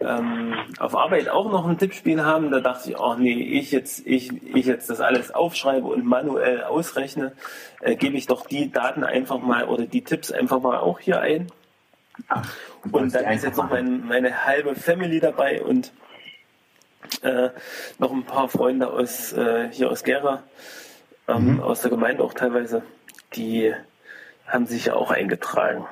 ähm, 0.00 0.54
auf 0.78 0.96
Arbeit 0.96 1.28
auch 1.28 1.50
noch 1.50 1.66
ein 1.66 1.78
Tippspiel 1.78 2.24
haben, 2.24 2.50
da 2.50 2.60
dachte 2.60 2.90
ich, 2.90 2.98
ach 2.98 3.16
nee, 3.16 3.58
ich 3.58 3.70
jetzt, 3.70 4.06
ich, 4.06 4.32
ich 4.54 4.66
jetzt 4.66 4.90
das 4.90 5.00
alles 5.00 5.32
aufschreibe 5.32 5.86
und 5.86 6.04
manuell 6.04 6.64
ausrechne, 6.64 7.32
äh, 7.80 7.94
gebe 7.94 8.16
ich 8.16 8.26
doch 8.26 8.46
die 8.46 8.72
Daten 8.72 9.04
einfach 9.04 9.38
mal 9.38 9.64
oder 9.68 9.86
die 9.86 10.02
Tipps 10.02 10.32
einfach 10.32 10.60
mal 10.60 10.78
auch 10.78 10.98
hier 10.98 11.20
ein. 11.20 11.46
Und 12.90 13.14
dann 13.14 13.24
ist 13.32 13.44
jetzt 13.44 13.56
noch 13.56 13.70
mein, 13.70 14.06
meine 14.06 14.44
halbe 14.44 14.74
Family 14.74 15.20
dabei 15.20 15.62
und 15.62 15.92
äh, 17.22 17.50
noch 17.98 18.12
ein 18.12 18.24
paar 18.24 18.48
Freunde 18.48 18.90
aus 18.90 19.32
äh, 19.32 19.68
hier 19.70 19.90
aus 19.90 20.04
Gera, 20.04 20.42
ähm, 21.28 21.60
aus 21.62 21.80
der 21.82 21.90
Gemeinde 21.90 22.22
auch 22.22 22.34
teilweise, 22.34 22.82
die 23.34 23.72
haben 24.46 24.66
sich 24.66 24.86
ja 24.86 24.94
auch 24.94 25.10
eingetragen. 25.10 25.86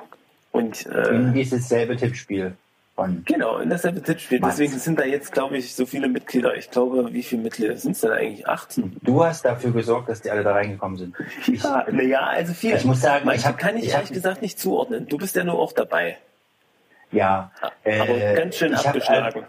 Und 0.51 0.85
äh, 0.85 1.09
in 1.09 1.33
dieses 1.33 1.67
selbe 1.69 1.97
Tippspiel 1.97 2.55
von 2.95 3.23
genau, 3.25 3.57
in 3.57 3.71
dasselbe 3.71 4.03
Tippspiel. 4.03 4.39
Mats. 4.39 4.57
Deswegen 4.57 4.77
sind 4.77 4.99
da 4.99 5.03
jetzt, 5.03 5.31
glaube 5.31 5.57
ich, 5.57 5.73
so 5.73 5.87
viele 5.87 6.07
Mitglieder. 6.07 6.55
Ich 6.55 6.69
glaube, 6.69 7.11
wie 7.11 7.23
viele 7.23 7.41
Mitglieder 7.41 7.75
sind 7.75 7.93
es 7.93 8.01
denn 8.01 8.11
eigentlich? 8.11 8.47
18? 8.47 8.97
Du 9.01 9.23
hast 9.25 9.43
dafür 9.45 9.71
gesorgt, 9.71 10.09
dass 10.09 10.21
die 10.21 10.29
alle 10.29 10.43
da 10.43 10.51
reingekommen 10.51 10.97
sind. 10.99 11.15
Ich, 11.47 11.47
Ja, 11.63 11.87
naja, 11.89 12.19
also 12.27 12.53
viele. 12.53 12.77
Ich 12.77 12.85
muss 12.85 13.01
sagen, 13.01 13.25
manche 13.25 13.39
ich 13.41 13.45
hab- 13.47 13.57
kann 13.57 13.77
ich, 13.77 13.85
ich 13.85 13.93
hab- 13.93 14.01
ehrlich 14.01 14.13
gesagt 14.13 14.43
nicht 14.43 14.59
zuordnen. 14.59 15.07
Du 15.07 15.17
bist 15.17 15.35
ja 15.35 15.43
nur 15.43 15.57
auch 15.57 15.71
dabei. 15.71 16.19
ja, 17.11 17.51
Aber 17.61 18.09
äh, 18.09 18.35
ganz 18.35 18.55
schön 18.57 18.77
hab, 18.77 18.85
abgeschlagen. 18.85 19.39
Äh, 19.41 19.45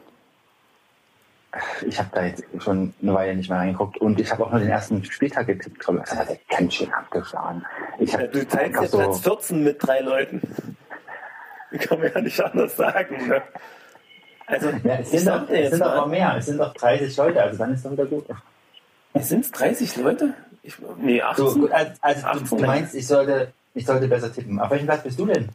ich 1.87 1.99
habe 1.99 2.11
da 2.13 2.25
jetzt 2.25 2.45
schon 2.59 2.95
eine 3.03 3.15
Weile 3.15 3.37
nicht 3.37 3.49
mehr 3.49 3.59
reingeguckt 3.59 3.99
und 3.99 4.21
ich 4.21 4.31
habe 4.31 4.45
auch 4.45 4.51
nur 4.51 4.61
den 4.61 4.69
ersten 4.69 5.05
Spieltag 5.05 5.47
getippt. 5.47 5.79
glaube 5.81 6.01
ich. 6.01 6.11
Das 6.11 6.19
hat 6.19 6.29
er 6.31 6.39
ganz 6.57 6.75
schön 6.75 6.93
abgeschlagen. 6.93 7.65
Ich 7.99 8.13
Ja, 8.13 8.19
habe 8.19 8.29
du 8.29 8.47
teilst 8.47 8.81
ja 8.81 8.89
so, 8.89 8.99
Platz 8.99 9.21
14 9.21 9.63
mit 9.63 9.77
drei 9.85 10.01
Leuten. 10.01 10.41
Kann 11.79 11.99
man 12.01 12.13
ja 12.13 12.21
nicht 12.21 12.41
anders 12.41 12.77
sagen. 12.77 13.29
Ne? 13.29 13.43
Also, 14.47 14.71
ja, 14.85 14.97
es 14.97 15.13
ich 15.13 15.21
sind, 15.21 15.29
doch, 15.29 15.49
es 15.49 15.59
jetzt 15.59 15.71
sind 15.71 15.81
doch 15.81 15.97
mal, 15.97 16.07
mehr. 16.07 16.35
Es 16.37 16.47
sind 16.47 16.59
doch 16.59 16.75
30 16.75 17.17
Leute, 17.17 17.43
also 17.43 17.59
dann 17.59 17.75
ist 17.75 17.85
doch 17.85 17.93
wieder 17.93 18.07
gut. 18.07 18.27
sind 19.15 19.45
es 19.45 19.51
30 19.53 19.97
Leute? 19.97 20.35
Ich, 20.63 20.77
nee, 20.99 21.23
18. 21.23 21.47
So, 21.47 21.69
also, 21.71 21.93
also 22.01 22.27
18. 22.27 22.49
du, 22.49 22.57
du 22.57 22.67
meinst, 22.67 22.95
ich 22.95 23.07
sollte, 23.07 23.53
ich 23.75 23.87
sollte 23.87 24.07
besser 24.09 24.33
tippen. 24.33 24.61
Auf 24.61 24.71
welchem 24.71 24.87
Platz 24.87 25.03
bist 25.03 25.19
du 25.19 25.27
denn? 25.27 25.49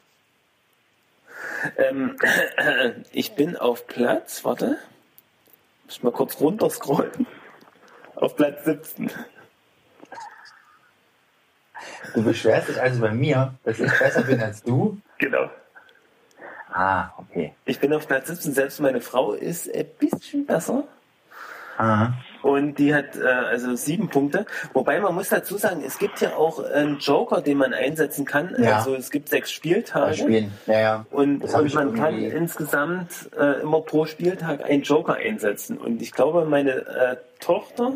Ähm, 1.77 2.17
ich 3.11 3.33
bin 3.35 3.55
auf 3.57 3.87
Platz, 3.87 4.43
warte, 4.43 4.77
muss 5.89 6.03
mal 6.03 6.11
kurz 6.11 6.39
runterscrollen. 6.39 7.25
Auf 8.15 8.35
Platz 8.35 8.63
17. 8.63 9.09
Du 12.13 12.23
beschwerst 12.23 12.69
dich 12.69 12.79
also 12.79 13.01
bei 13.01 13.11
mir, 13.11 13.55
dass 13.63 13.79
ich 13.79 13.91
besser 13.97 14.21
bin 14.21 14.39
als 14.39 14.61
du? 14.61 15.01
Genau. 15.17 15.49
Ah, 16.71 17.09
okay. 17.17 17.55
Ich 17.65 17.79
bin 17.79 17.91
auf 17.93 18.07
Platz 18.07 18.27
17, 18.27 18.53
selbst 18.53 18.79
meine 18.79 19.01
Frau 19.01 19.33
ist 19.33 19.73
ein 19.73 19.87
bisschen 19.97 20.45
besser. 20.45 20.83
Ah, 21.77 22.11
Und 22.41 22.79
die 22.79 22.93
hat 22.95 23.15
äh, 23.15 23.25
also 23.27 23.75
sieben 23.75 24.09
Punkte. 24.09 24.45
Wobei 24.73 24.99
man 24.99 25.13
muss 25.15 25.29
dazu 25.29 25.57
sagen, 25.57 25.83
es 25.85 25.97
gibt 25.99 26.21
ja 26.21 26.35
auch 26.35 26.63
einen 26.63 26.97
Joker, 26.99 27.41
den 27.41 27.57
man 27.57 27.73
einsetzen 27.73 28.25
kann. 28.25 28.55
Ja. 28.57 28.77
Also 28.77 28.95
es 28.95 29.11
gibt 29.11 29.29
sechs 29.29 29.51
Spieltage. 29.51 30.15
Spielen. 30.23 30.51
Ja, 30.65 30.79
ja. 30.79 31.05
Und, 31.11 31.43
und 31.43 31.73
man 31.73 31.93
kann 31.95 32.19
insgesamt 32.19 33.29
äh, 33.37 33.61
immer 33.61 33.81
pro 33.81 34.05
Spieltag 34.05 34.63
einen 34.63 34.83
Joker 34.83 35.15
einsetzen. 35.15 35.77
Und 35.77 36.01
ich 36.01 36.11
glaube, 36.11 36.45
meine 36.45 36.71
äh, 36.71 37.15
Tochter 37.39 37.93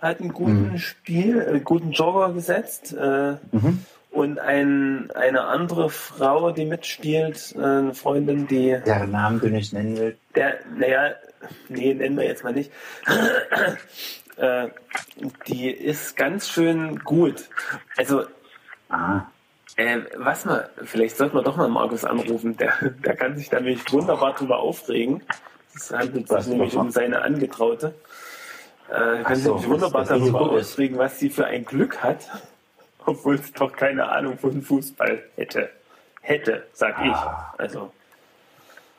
hat 0.00 0.20
einen 0.20 0.32
guten 0.32 0.72
Mhm. 0.72 0.78
Spiel, 0.78 1.40
äh, 1.40 1.60
guten 1.60 1.92
Joker 1.92 2.32
gesetzt. 2.32 2.92
Äh, 2.92 3.32
Mhm. 3.52 3.84
Und 4.10 4.38
ein, 4.38 5.10
eine 5.14 5.44
andere 5.44 5.88
Frau, 5.88 6.50
die 6.50 6.66
mitspielt, 6.66 7.54
äh, 7.56 7.62
eine 7.62 7.94
Freundin, 7.94 8.46
die 8.46 8.76
Deren 8.84 9.10
Namen 9.10 9.40
du 9.40 9.48
nicht 9.48 9.72
nennen 9.72 9.96
willst. 9.96 10.18
der, 10.36 10.56
naja, 10.76 11.12
nee, 11.68 11.94
nennen 11.94 12.16
wir 12.16 12.24
jetzt 12.24 12.44
mal 12.44 12.52
nicht. 12.52 12.70
äh, 14.36 14.68
die 15.46 15.70
ist 15.70 16.16
ganz 16.16 16.48
schön 16.48 16.98
gut. 17.00 17.48
Also, 17.96 18.24
Ah, 18.88 19.26
äh, 19.76 20.00
was 20.16 20.44
mal, 20.44 20.68
vielleicht 20.84 21.16
sollte 21.16 21.34
man 21.34 21.44
doch 21.44 21.56
mal 21.56 21.68
Markus 21.68 22.04
anrufen, 22.04 22.56
der, 22.58 22.74
der 23.04 23.16
kann 23.16 23.36
sich 23.38 23.48
da 23.48 23.58
nämlich 23.58 23.90
wunderbar 23.90 24.34
drüber 24.34 24.58
aufregen. 24.58 25.22
Es 25.74 25.90
handelt 25.90 26.28
sich 26.28 26.46
nämlich 26.48 26.76
um 26.76 26.90
seine 26.90 27.22
Angetraute. 27.22 27.94
Äh, 28.90 29.22
kann 29.22 29.34
sich 29.36 29.44
so, 29.44 29.54
nämlich 29.54 29.70
wunderbar 29.70 30.04
darüber 30.04 30.42
aufregen, 30.42 30.98
was 30.98 31.18
sie 31.18 31.30
für 31.30 31.46
ein 31.46 31.64
Glück 31.64 32.02
hat, 32.02 32.28
obwohl 33.06 33.36
es 33.36 33.50
doch 33.54 33.72
keine 33.72 34.10
Ahnung 34.10 34.36
von 34.38 34.60
Fußball 34.60 35.22
hätte. 35.36 35.70
Hätte, 36.20 36.66
sag 36.74 36.98
Ah. 36.98 37.06
ich. 37.54 37.60
Also, 37.60 37.92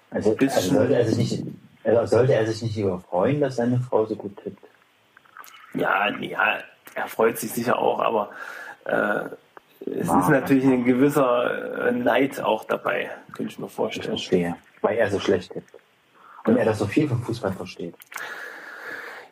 also, 0.10 0.36
Bisschen- 0.36 0.76
also 0.78 0.94
sollte, 0.94 1.06
sich 1.06 1.18
nicht, 1.44 1.44
also 1.84 2.06
sollte 2.18 2.34
er 2.34 2.46
sich 2.48 2.62
nicht 2.62 2.76
lieber 2.76 3.00
freuen, 3.00 3.42
dass 3.42 3.56
seine 3.58 3.80
Frau 3.80 4.06
so 4.06 4.16
gut 4.16 4.38
tippt? 4.44 4.64
ja, 5.74 6.10
ja, 6.20 6.60
er 6.96 7.08
freut 7.08 7.38
sich 7.40 7.52
sicher 7.52 7.80
auch, 7.80 8.00
aber 8.00 8.30
äh, 8.86 9.26
es 10.00 10.08
Ah, 10.10 10.20
ist 10.20 10.30
natürlich 10.30 10.66
ein 10.66 10.86
gewisser 10.86 11.88
äh, 11.88 11.92
Neid 11.92 12.40
auch 12.42 12.64
dabei, 12.66 13.10
könnte 13.34 13.52
ich 13.52 13.60
mir 13.60 13.66
Ich 13.68 13.72
vorstellen. 13.74 14.10
verstehe. 14.10 14.56
Weil 14.82 14.98
er 14.98 15.10
so 15.10 15.20
schlecht 15.20 15.52
ist. 15.54 15.68
Und 16.46 16.58
er 16.58 16.66
das 16.66 16.80
so 16.80 16.86
viel 16.88 17.08
vom 17.08 17.22
Fußball 17.24 17.54
versteht. 17.54 17.96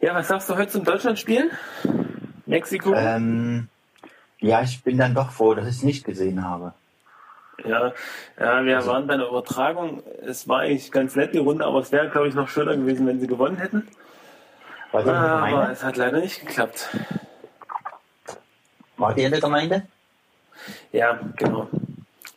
Ja, 0.01 0.15
was 0.15 0.27
sagst 0.29 0.49
du 0.49 0.55
heute 0.57 0.71
zum 0.71 0.83
Deutschlandspielen? 0.83 1.51
Mexiko? 2.45 2.93
Ähm, 2.95 3.67
ja, 4.39 4.61
ich 4.63 4.83
bin 4.83 4.97
dann 4.97 5.13
doch 5.13 5.31
froh, 5.31 5.53
dass 5.53 5.67
ich 5.67 5.75
es 5.75 5.83
nicht 5.83 6.03
gesehen 6.05 6.43
habe. 6.43 6.73
Ja, 7.65 7.93
ja, 8.39 8.65
wir 8.65 8.77
Also- 8.77 8.91
waren 8.91 9.07
bei 9.07 9.17
der 9.17 9.27
Übertragung. 9.27 10.03
Es 10.25 10.47
war 10.47 10.61
eigentlich 10.61 10.91
ganz 10.91 11.15
nett, 11.15 11.33
die 11.33 11.37
Runde, 11.39 11.65
aber 11.65 11.79
es 11.79 11.91
wäre, 11.91 12.09
glaube 12.09 12.27
ich, 12.27 12.33
noch 12.33 12.47
schöner 12.49 12.75
gewesen, 12.75 13.05
wenn 13.07 13.19
sie 13.19 13.27
gewonnen 13.27 13.57
hätten. 13.57 13.87
In 14.93 15.05
der 15.05 15.13
Aber 15.15 15.69
es 15.71 15.83
hat 15.83 15.95
leider 15.97 16.19
nicht 16.19 16.45
geklappt. 16.45 16.89
War 18.97 19.13
die 19.13 19.23
in 19.23 19.31
der 19.31 19.39
Gemeinde? 19.39 19.87
Ja, 20.91 21.19
genau. 21.37 21.69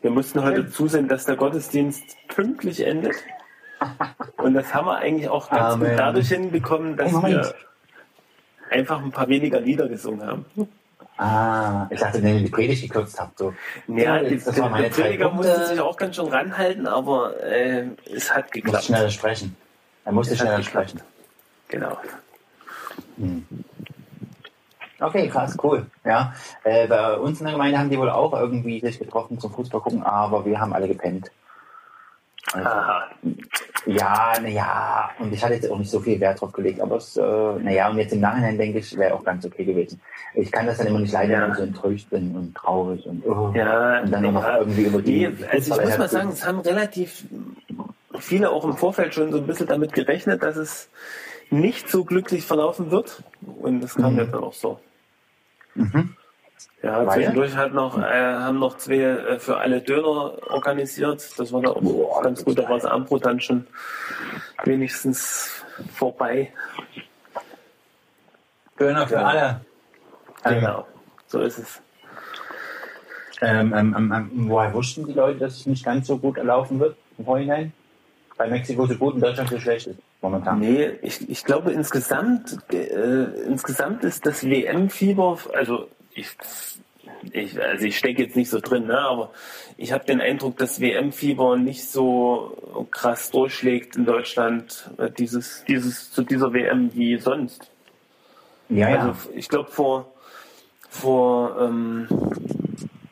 Wir 0.02 0.10
mussten 0.10 0.42
heute 0.42 0.68
zusehen, 0.70 1.08
dass 1.08 1.24
der 1.24 1.36
Gottesdienst 1.36 2.16
pünktlich 2.28 2.80
endet. 2.86 3.16
Und 4.36 4.54
das 4.54 4.72
haben 4.72 4.86
wir 4.86 4.98
eigentlich 4.98 5.28
auch 5.28 5.50
ganz 5.50 5.74
Amen. 5.74 5.90
gut 5.90 5.98
dadurch 5.98 6.28
hinbekommen, 6.28 6.96
dass 6.96 7.10
Moment. 7.12 7.34
wir 7.34 7.54
einfach 8.70 9.02
ein 9.02 9.10
paar 9.10 9.28
weniger 9.28 9.60
Lieder 9.60 9.88
gesungen 9.88 10.26
haben. 10.26 10.44
Ah, 11.16 11.86
ich 11.90 12.00
dachte, 12.00 12.22
wenn 12.22 12.36
ihr 12.36 12.42
die 12.42 12.50
Predigt 12.50 12.82
gekürzt 12.82 13.20
habt. 13.20 13.38
So. 13.38 13.54
Ja, 13.86 14.18
die, 14.18 14.36
das 14.36 14.54
der, 14.54 14.64
waren 14.64 14.72
meine 14.72 14.90
der 14.90 15.02
Prediger 15.02 15.30
musste 15.30 15.66
sich 15.66 15.80
auch 15.80 15.96
ganz 15.96 16.16
schön 16.16 16.26
ranhalten, 16.26 16.86
aber 16.88 17.40
äh, 17.42 17.86
es 18.12 18.34
hat 18.34 18.46
musste 18.46 18.60
geklappt. 18.60 18.84
schneller 18.84 19.10
sprechen. 19.10 19.56
Er 20.04 20.12
musste 20.12 20.36
schneller 20.36 20.62
sprechen. 20.62 21.00
Genau. 21.68 21.96
Okay, 25.00 25.28
krass, 25.28 25.56
cool. 25.62 25.86
Ja, 26.04 26.34
äh, 26.64 26.88
bei 26.88 27.16
uns 27.16 27.38
in 27.38 27.46
der 27.46 27.54
Gemeinde 27.54 27.78
haben 27.78 27.90
die 27.90 27.98
wohl 27.98 28.10
auch 28.10 28.32
irgendwie 28.32 28.80
sich 28.80 28.98
getroffen 28.98 29.38
zum 29.38 29.52
Fußball 29.52 29.80
gucken, 29.80 30.02
aber 30.02 30.44
wir 30.44 30.58
haben 30.58 30.72
alle 30.72 30.88
gepennt. 30.88 31.30
Also, 32.52 32.68
ja, 33.86 34.32
naja, 34.40 35.10
und 35.18 35.32
ich 35.32 35.42
hatte 35.42 35.54
jetzt 35.54 35.70
auch 35.70 35.78
nicht 35.78 35.90
so 35.90 35.98
viel 36.00 36.20
Wert 36.20 36.40
drauf 36.40 36.52
gelegt, 36.52 36.80
aber 36.80 36.96
es, 36.96 37.16
äh, 37.16 37.20
naja, 37.22 37.88
und 37.90 37.98
jetzt 37.98 38.12
im 38.12 38.20
Nachhinein 38.20 38.58
denke 38.58 38.78
ich, 38.78 38.96
wäre 38.96 39.14
auch 39.14 39.24
ganz 39.24 39.44
okay 39.46 39.64
gewesen. 39.64 40.00
Ich 40.34 40.52
kann 40.52 40.66
das 40.66 40.78
dann 40.78 40.86
immer 40.88 41.00
nicht 41.00 41.12
leiden, 41.12 41.32
Ja. 41.32 41.42
wenn 41.42 41.50
ich 41.52 41.56
so 41.56 41.62
enttäuscht 41.62 42.10
bin 42.10 42.34
und 42.36 42.54
traurig 42.54 43.06
und, 43.06 43.24
oh, 43.26 43.50
Ja, 43.54 44.00
und 44.02 44.10
dann 44.12 44.22
nur 44.22 44.32
noch 44.32 44.42
ja. 44.44 44.58
irgendwie 44.58 44.82
über 44.82 45.00
die. 45.02 45.28
Nee, 45.28 45.44
also 45.50 45.74
ich 45.80 45.86
muss 45.86 45.98
mal 45.98 46.08
sagen, 46.08 46.28
es 46.30 46.46
haben 46.46 46.60
relativ 46.60 47.24
viele 48.18 48.50
auch 48.50 48.64
im 48.64 48.76
Vorfeld 48.76 49.14
schon 49.14 49.32
so 49.32 49.38
ein 49.38 49.46
bisschen 49.46 49.66
damit 49.66 49.92
gerechnet, 49.92 50.42
dass 50.42 50.56
es 50.56 50.88
nicht 51.50 51.88
so 51.88 52.04
glücklich 52.04 52.44
verlaufen 52.44 52.90
wird. 52.90 53.22
Und 53.60 53.80
das 53.80 53.94
kam 53.94 54.12
Mhm. 54.12 54.18
ja 54.18 54.24
dann 54.26 54.44
auch 54.44 54.52
so. 54.54 54.80
Mhm. 55.74 56.14
Ja, 56.82 57.06
Weil? 57.06 57.14
zwischendurch 57.14 57.56
hat 57.56 57.72
noch, 57.72 57.98
äh, 57.98 58.02
haben 58.02 58.58
noch 58.58 58.76
zwei 58.76 58.96
äh, 58.96 59.38
für 59.38 59.56
alle 59.56 59.80
Döner 59.80 60.36
organisiert. 60.50 61.26
Das 61.38 61.52
war 61.52 61.62
dann 61.62 61.72
auch 61.72 61.80
Boah, 61.80 62.22
ganz 62.22 62.44
gut. 62.44 62.58
Da 62.58 62.64
war 62.64 62.76
das 62.76 62.84
Armbrot 62.84 63.24
dann 63.24 63.40
schon 63.40 63.66
wenigstens 64.64 65.64
vorbei. 65.94 66.52
Döner 68.78 69.06
für 69.06 69.24
alle. 69.24 69.60
Genau. 70.44 70.86
So 71.26 71.40
ist 71.40 71.58
es. 71.58 71.80
Ähm, 73.40 73.72
ähm, 73.74 73.94
ähm, 73.96 74.12
ähm, 74.12 74.30
woher 74.48 74.72
wussten 74.74 75.06
die 75.06 75.12
Leute, 75.12 75.38
dass 75.40 75.54
es 75.54 75.66
nicht 75.66 75.84
ganz 75.84 76.06
so 76.06 76.18
gut 76.18 76.36
laufen 76.36 76.80
wird 76.80 76.96
im 77.18 77.24
Vorhinein? 77.24 77.72
Bei 78.36 78.48
Mexiko 78.48 78.86
so 78.86 78.94
gut 78.96 79.14
und 79.14 79.20
Deutschland 79.20 79.48
so 79.48 79.58
schlecht 79.58 79.86
ist 79.86 79.98
momentan. 80.24 80.58
Nee, 80.58 80.90
ich, 81.02 81.28
ich 81.28 81.44
glaube 81.44 81.70
insgesamt, 81.72 82.58
äh, 82.72 83.24
insgesamt 83.46 84.02
ist 84.02 84.26
das 84.26 84.44
WM-Fieber, 84.44 85.38
also 85.54 85.88
ich, 86.14 86.28
ich, 87.32 87.62
also 87.62 87.84
ich 87.84 87.98
stecke 87.98 88.22
jetzt 88.22 88.36
nicht 88.36 88.50
so 88.50 88.60
drin, 88.60 88.86
ne, 88.86 88.98
aber 88.98 89.30
ich 89.76 89.92
habe 89.92 90.04
den 90.04 90.20
Eindruck, 90.20 90.56
dass 90.56 90.80
WM-Fieber 90.80 91.56
nicht 91.56 91.88
so 91.88 92.86
krass 92.90 93.30
durchschlägt 93.30 93.96
in 93.96 94.04
Deutschland, 94.04 94.90
äh, 94.98 95.10
dieses, 95.10 95.64
dieses, 95.66 96.12
zu 96.12 96.22
dieser 96.22 96.52
WM 96.52 96.94
wie 96.94 97.18
sonst. 97.18 97.70
Ja, 98.68 98.88
ja. 98.88 98.98
Also 99.00 99.30
ich 99.34 99.48
glaube 99.48 99.70
vor, 99.70 100.12
vor, 100.88 101.56
ähm, 101.60 102.08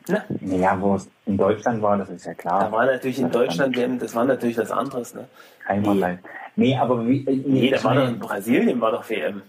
ne, 0.07 0.23
ja, 0.41 0.79
wo 0.79 0.95
es 0.95 1.09
in 1.25 1.37
Deutschland 1.37 1.81
war, 1.81 1.97
das 1.97 2.09
ist 2.09 2.25
ja 2.25 2.33
da 2.33 2.37
klar. 2.37 2.71
war 2.71 2.85
natürlich 2.85 3.19
in 3.19 3.31
Deutschland 3.31 3.75
WM, 3.75 3.99
das 3.99 4.15
war 4.15 4.25
natürlich 4.25 4.57
was 4.57 4.71
anderes, 4.71 5.13
ne. 5.13 5.27
Kein 5.65 5.83
Vergleich. 5.83 6.19
Nee, 6.55 6.77
aber 6.77 7.07
wie. 7.07 7.25
äh, 7.25 7.35
Nee, 7.45 7.69
da 7.69 7.77
ich 7.77 7.83
war 7.83 7.95
doch 7.95 8.07
in 8.07 8.19
Brasilien 8.19 8.81
war 8.81 8.91
doch 8.91 9.09
WM. 9.09 9.41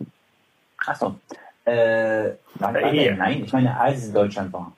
Achso. 0.87 1.17
Äh, 1.64 2.31
Nee. 2.61 3.05
denn? 3.09 3.18
Nein, 3.18 3.42
ich 3.44 3.53
meine, 3.53 3.79
als 3.79 3.98
es 3.98 4.09
in 4.09 4.14
Deutschland 4.14 4.53
war. 4.53 4.72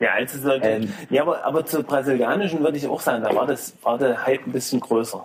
Ja, 0.00 0.12
als 0.14 0.34
es 0.34 0.42
Leute, 0.42 0.68
Ähm. 0.68 0.92
ja, 1.10 1.22
aber, 1.22 1.44
aber 1.44 1.64
zur 1.64 1.84
brasilianischen 1.84 2.60
würde 2.60 2.76
ich 2.76 2.88
auch 2.88 3.00
sagen, 3.00 3.22
da 3.22 3.34
war 3.34 3.46
das, 3.46 3.74
war 3.82 3.98
der 3.98 4.26
Hype 4.26 4.46
ein 4.46 4.52
bisschen 4.52 4.80
größer. 4.80 5.24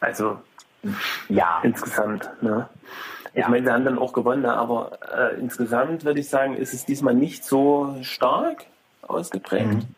Also 0.00 0.38
Ja. 1.28 1.60
insgesamt. 1.62 2.30
Ne? 2.42 2.68
Ich 3.34 3.42
Ja. 3.42 3.48
meine, 3.48 3.66
sie 3.66 3.72
haben 3.72 3.84
dann 3.84 3.98
auch 3.98 4.14
gewonnen, 4.14 4.42
ne? 4.42 4.54
aber 4.54 4.98
äh, 5.14 5.38
insgesamt 5.38 6.04
würde 6.04 6.20
ich 6.20 6.28
sagen, 6.30 6.56
ist 6.56 6.72
es 6.72 6.86
diesmal 6.86 7.12
nicht 7.14 7.44
so 7.44 7.96
stark 8.00 8.64
ausgeprägt. 9.02 9.74
Mhm. 9.74 9.94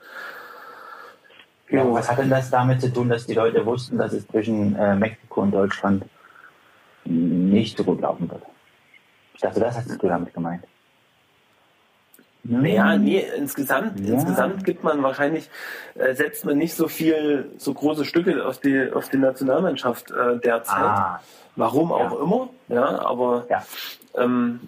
Ja, 1.71 1.93
was 1.93 2.11
hat 2.11 2.19
denn 2.19 2.31
das 2.31 2.51
damit 2.51 2.81
zu 2.81 2.93
tun, 2.93 3.09
dass 3.11 3.27
die 3.27 3.35
Leute 3.35 3.65
wussten, 3.67 3.99
dass 3.99 4.13
es 4.13 4.27
zwischen 4.27 4.75
äh, 4.75 4.97
Mexiko 4.97 5.43
und 5.43 5.53
Deutschland 5.53 6.05
nicht 7.05 7.77
so 7.77 7.85
gut 7.85 8.01
laufen 8.01 8.29
wird? 8.31 8.43
Ich 9.39 9.43
dachte, 9.43 9.61
das 9.61 9.77
hast 9.77 10.03
du 10.03 10.09
damit 10.09 10.35
gemeint. 10.35 10.65
Naja, 12.43 12.97
nee, 12.97 13.25
insgesamt, 13.37 14.01
Ja. 14.01 14.15
insgesamt 14.15 14.65
gibt 14.65 14.83
man 14.83 15.01
wahrscheinlich, 15.05 15.49
äh, 15.95 16.13
setzt 16.15 16.45
man 16.45 16.59
nicht 16.59 16.75
so 16.75 16.89
viel, 16.89 17.49
so 17.57 17.73
große 17.73 18.05
Stücke 18.05 18.45
auf 18.45 18.59
die, 18.59 18.91
auf 18.93 19.11
die 19.11 19.19
Nationalmannschaft 19.19 20.11
äh, 20.11 20.39
derzeit. 20.41 20.77
Ah, 20.83 21.21
Warum 21.55 21.93
auch 21.93 22.13
Ja. 22.19 22.21
immer, 22.21 22.49
ja, 22.69 22.99
aber 23.07 23.47
ja. 23.49 23.65
ähm, 24.17 24.61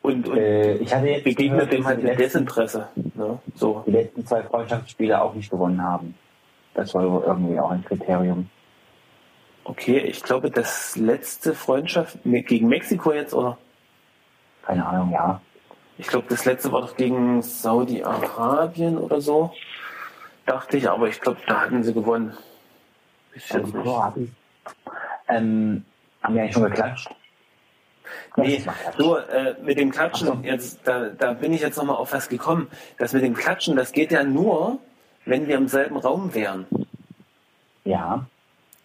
und, 0.00 0.28
und 0.28 0.38
Äh, 0.38 0.76
ich 0.76 0.94
hatte 0.94 1.20
begegnet 1.22 1.70
dem 1.70 1.84
halt 1.84 2.02
letzten, 2.02 2.22
Desinteresse. 2.22 2.88
Ne? 3.14 3.38
So. 3.54 3.82
die 3.86 3.90
letzten 3.90 4.24
zwei 4.26 4.42
Freundschaftsspiele 4.44 5.20
auch 5.20 5.34
nicht 5.34 5.50
gewonnen 5.50 5.82
haben. 5.82 6.14
Das 6.72 6.94
war 6.94 7.02
irgendwie 7.02 7.60
auch 7.60 7.70
ein 7.70 7.84
Kriterium. 7.84 8.48
Okay, 9.68 9.98
ich 9.98 10.22
glaube, 10.22 10.50
das 10.50 10.96
letzte 10.96 11.54
Freundschaft 11.54 12.16
gegen 12.24 12.68
Mexiko 12.68 13.12
jetzt, 13.12 13.34
oder? 13.34 13.58
Keine 14.62 14.86
Ahnung, 14.86 15.12
ja. 15.12 15.42
Ich 15.98 16.06
glaube, 16.06 16.26
das 16.30 16.46
letzte 16.46 16.72
war 16.72 16.80
doch 16.80 16.96
gegen 16.96 17.42
Saudi-Arabien 17.42 18.96
oder 18.96 19.20
so. 19.20 19.52
Dachte 20.46 20.78
ich, 20.78 20.88
aber 20.88 21.08
ich 21.08 21.20
glaube, 21.20 21.40
da 21.46 21.60
hatten 21.60 21.82
sie 21.82 21.92
gewonnen. 21.92 22.32
Ich. 23.34 23.46
Kroaten. 23.48 24.34
Ähm, 25.28 25.84
haben 26.22 26.34
wir 26.34 26.42
eigentlich 26.42 26.54
schon 26.54 26.64
geklatscht? 26.64 27.10
Nee, 28.36 28.64
nur 28.98 29.28
äh, 29.28 29.54
mit 29.60 29.78
dem 29.78 29.90
Klatschen, 29.90 30.28
so. 30.28 30.38
jetzt, 30.44 30.80
da, 30.84 31.10
da 31.10 31.34
bin 31.34 31.52
ich 31.52 31.60
jetzt 31.60 31.76
nochmal 31.76 31.96
auf 31.96 32.14
was 32.14 32.30
gekommen. 32.30 32.68
Das 32.96 33.12
mit 33.12 33.22
dem 33.22 33.34
Klatschen, 33.34 33.76
das 33.76 33.92
geht 33.92 34.12
ja 34.12 34.24
nur, 34.24 34.78
wenn 35.26 35.46
wir 35.46 35.58
im 35.58 35.68
selben 35.68 35.98
Raum 35.98 36.32
wären. 36.32 36.66
Ja. 37.84 38.26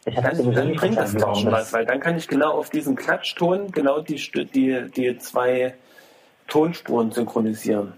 Ich 0.05 0.17
hatte 0.17 0.27
Dann, 0.27 0.35
sowieso 0.35 0.51
dann 0.61 0.75
bringt 0.75 0.97
das 0.97 1.15
Klatschen 1.15 1.51
was, 1.51 1.71
weil 1.71 1.85
dann 1.85 1.99
kann 1.99 2.17
ich 2.17 2.27
genau 2.27 2.51
auf 2.51 2.69
diesen 2.69 2.95
Klatschton 2.95 3.71
genau 3.71 4.01
die, 4.01 4.15
die, 4.53 4.91
die 4.91 5.17
zwei 5.17 5.75
Tonspuren 6.47 7.11
synchronisieren. 7.11 7.93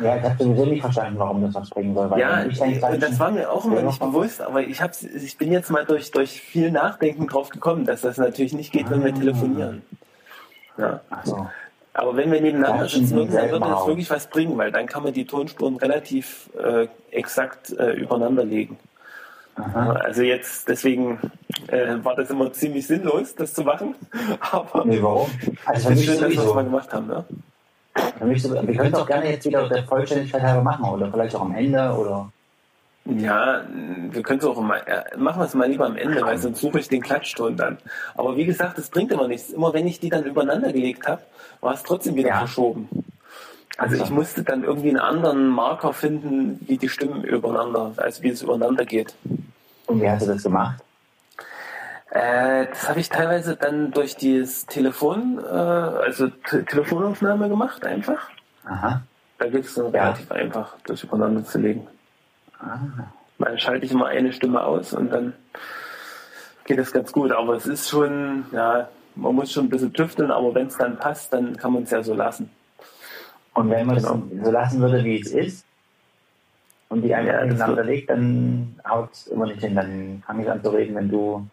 Ja, 0.00 0.16
ich 0.16 0.22
habe 0.22 0.42
sowieso 0.42 0.64
nicht 0.66 0.80
verstanden, 0.80 1.18
warum 1.18 1.42
das 1.42 1.54
was 1.54 1.68
bringen 1.68 1.94
soll. 1.94 2.18
Ja, 2.18 2.44
ich 2.44 2.60
und 2.60 3.02
das 3.02 3.18
war 3.18 3.30
mir 3.30 3.50
auch 3.50 3.64
immer 3.66 3.82
nicht 3.82 4.00
bewusst, 4.00 4.40
aber 4.40 4.62
ich, 4.62 4.80
hab's, 4.80 5.02
ich 5.02 5.36
bin 5.36 5.52
jetzt 5.52 5.70
mal 5.70 5.84
durch, 5.84 6.10
durch 6.10 6.40
viel 6.40 6.70
Nachdenken 6.70 7.26
drauf 7.26 7.50
gekommen, 7.50 7.84
dass 7.84 8.00
das 8.00 8.16
natürlich 8.16 8.54
nicht 8.54 8.72
geht, 8.72 8.88
wenn 8.88 9.04
wir 9.04 9.12
Ah. 9.12 9.18
telefonieren. 9.18 9.82
Ja. 10.78 11.00
So. 11.24 11.46
Aber 11.92 12.16
wenn 12.16 12.30
wir 12.32 12.40
nebeneinander 12.40 12.88
sitzen 12.88 13.16
würden, 13.16 13.34
dann 13.34 13.50
würde 13.50 13.66
das 13.68 13.86
wirklich 13.86 14.08
was 14.08 14.28
bringen, 14.28 14.56
weil 14.56 14.70
dann 14.72 14.86
kann 14.86 15.02
man 15.02 15.12
die 15.12 15.26
Tonspuren 15.26 15.76
relativ 15.76 16.48
äh, 16.58 16.86
exakt 17.10 17.70
äh, 17.78 17.92
übereinander 17.92 18.44
legen. 18.44 18.78
Aha. 19.60 19.92
Also 19.92 20.22
jetzt, 20.22 20.68
deswegen 20.68 21.18
äh, 21.68 21.96
war 22.02 22.16
das 22.16 22.30
immer 22.30 22.52
ziemlich 22.52 22.86
sinnlos, 22.86 23.34
das 23.34 23.54
zu 23.54 23.62
machen. 23.62 23.94
Aber 24.52 24.84
Nee, 24.84 25.02
warum? 25.02 25.28
Also 25.66 25.88
für 25.88 25.92
es 25.94 25.98
mich 26.00 26.06
schön, 26.06 26.20
dass 26.20 26.30
wir 26.30 26.42
das 26.42 26.54
mal 26.54 26.64
gemacht 26.64 26.92
haben. 26.92 27.06
Ne? 27.06 27.24
Für 28.18 28.24
mich 28.24 28.42
so, 28.42 28.52
wir 28.52 28.76
können 28.76 28.94
es 28.94 28.98
auch 29.00 29.06
gerne 29.06 29.30
jetzt 29.30 29.46
wieder 29.46 29.68
der 29.68 29.84
Vollständigkeit 29.84 30.42
halber 30.42 30.62
machen 30.62 30.84
oder 30.84 31.10
vielleicht 31.10 31.34
auch 31.34 31.42
am 31.42 31.54
Ende 31.54 31.92
oder. 31.92 32.30
Ja, 33.06 33.62
wir 34.10 34.22
können 34.22 34.38
es 34.40 34.44
auch 34.44 34.60
mal, 34.60 34.78
äh, 34.86 35.16
machen 35.16 35.40
wir 35.40 35.46
es 35.46 35.54
mal 35.54 35.68
lieber 35.68 35.86
am 35.86 35.96
Ende, 35.96 36.20
weil 36.22 36.38
sonst 36.38 36.60
suche 36.60 36.78
ich 36.80 36.88
den 36.88 37.00
Klatschton 37.00 37.56
dann. 37.56 37.78
Aber 38.14 38.36
wie 38.36 38.44
gesagt, 38.44 38.78
das 38.78 38.90
bringt 38.90 39.10
immer 39.10 39.26
nichts. 39.26 39.50
Immer 39.50 39.72
wenn 39.72 39.86
ich 39.86 39.98
die 40.00 40.10
dann 40.10 40.24
übereinander 40.24 40.72
gelegt 40.72 41.08
habe, 41.08 41.22
war 41.60 41.74
es 41.74 41.82
trotzdem 41.82 42.14
wieder 42.14 42.28
Ja. 42.28 42.38
verschoben. 42.40 42.88
Also 43.80 43.96
ich 43.96 44.10
musste 44.10 44.42
dann 44.42 44.62
irgendwie 44.62 44.90
einen 44.90 44.98
anderen 44.98 45.48
Marker 45.48 45.94
finden, 45.94 46.60
wie 46.68 46.76
die 46.76 46.90
Stimmen 46.90 47.24
übereinander, 47.24 47.94
also 47.96 48.22
wie 48.22 48.28
es 48.28 48.42
übereinander 48.42 48.84
geht. 48.84 49.14
Und 49.86 50.02
wie 50.02 50.10
hast 50.10 50.26
du 50.26 50.32
das 50.32 50.42
gemacht? 50.42 50.82
Äh, 52.10 52.66
das 52.66 52.90
habe 52.90 53.00
ich 53.00 53.08
teilweise 53.08 53.56
dann 53.56 53.90
durch 53.92 54.16
das 54.18 54.66
Telefon, 54.66 55.38
äh, 55.42 55.56
also 55.56 56.28
T 56.28 56.62
Telefonaufnahme 56.64 57.48
gemacht 57.48 57.82
einfach. 57.86 58.28
Aha. 58.66 59.00
Da 59.38 59.46
geht 59.48 59.64
es 59.64 59.74
dann 59.74 59.90
Ja. 59.94 60.02
relativ 60.02 60.30
einfach, 60.30 60.76
das 60.84 61.02
übereinander 61.02 61.42
zu 61.42 61.58
legen. 61.58 61.86
Ah. 62.60 62.80
Dann 63.38 63.58
schalte 63.58 63.86
ich 63.86 63.92
immer 63.92 64.08
eine 64.08 64.34
Stimme 64.34 64.62
aus 64.62 64.92
und 64.92 65.10
dann 65.10 65.32
geht 66.66 66.78
das 66.78 66.92
ganz 66.92 67.12
gut. 67.12 67.32
Aber 67.32 67.54
es 67.54 67.66
ist 67.66 67.88
schon, 67.88 68.44
ja, 68.52 68.90
man 69.14 69.34
muss 69.34 69.50
schon 69.50 69.64
ein 69.64 69.70
bisschen 69.70 69.94
tüfteln, 69.94 70.30
aber 70.30 70.54
wenn 70.54 70.66
es 70.66 70.76
dann 70.76 70.98
passt, 70.98 71.32
dann 71.32 71.56
kann 71.56 71.72
man 71.72 71.84
es 71.84 71.90
ja 71.90 72.02
so 72.02 72.12
lassen. 72.12 72.50
Und 73.60 73.70
wenn 73.70 73.86
man 73.86 73.96
Genau. 73.96 74.22
es 74.38 74.44
so 74.44 74.50
lassen 74.50 74.80
würde, 74.80 75.04
wie 75.04 75.20
es 75.20 75.32
ist, 75.32 75.66
und 76.88 77.02
die 77.02 77.14
einfach 77.14 77.32
Ja, 77.58 77.76
wird- 77.76 77.86
legt, 77.86 78.10
dann 78.10 78.80
haut 78.88 79.12
es 79.12 79.26
immer 79.28 79.46
nicht 79.46 79.60
hin. 79.60 79.76
Dann 79.76 80.22
fange 80.26 80.42
ich 80.42 80.50
an 80.50 80.62
zu 80.62 80.70
reden, 80.70 80.94
wenn 80.96 81.08
du. 81.08 81.46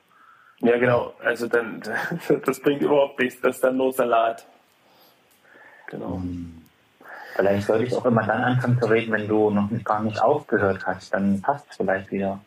Ja, 0.60 0.78
genau. 0.80 1.14
Also 1.24 1.48
dann, 1.48 1.82
das 2.46 2.60
bringt 2.60 2.82
überhaupt 2.82 3.20
nichts. 3.20 3.40
Das 3.42 3.56
ist 3.56 3.64
dann 3.64 3.78
nur 3.78 3.94
Salat. 3.94 4.46
Genau. 5.88 6.22
Vielleicht 7.36 7.68
sollte 7.68 7.84
ich 7.86 7.96
auch 7.96 8.06
immer 8.06 8.24
dann 8.24 8.42
anfangen 8.44 8.80
zu 8.82 8.88
reden, 8.90 9.12
wenn 9.12 9.28
du 9.28 9.52
noch 9.52 9.70
nicht, 9.70 9.86
gar 9.86 10.02
nicht 10.02 10.20
aufgehört 10.20 10.88
hast. 10.88 11.14
Dann 11.14 11.40
passt 11.42 11.68
es 11.70 11.78
vielleicht 11.78 12.12
wieder. 12.12 12.40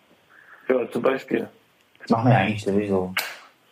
Ja, 0.69 0.91
zum 0.91 1.03
Beispiel. 1.03 1.49
Das 2.01 2.11
machen 2.11 2.27
wir 2.27 2.33
ja 2.33 2.39
eigentlich 2.41 2.65
sowieso. 2.65 3.15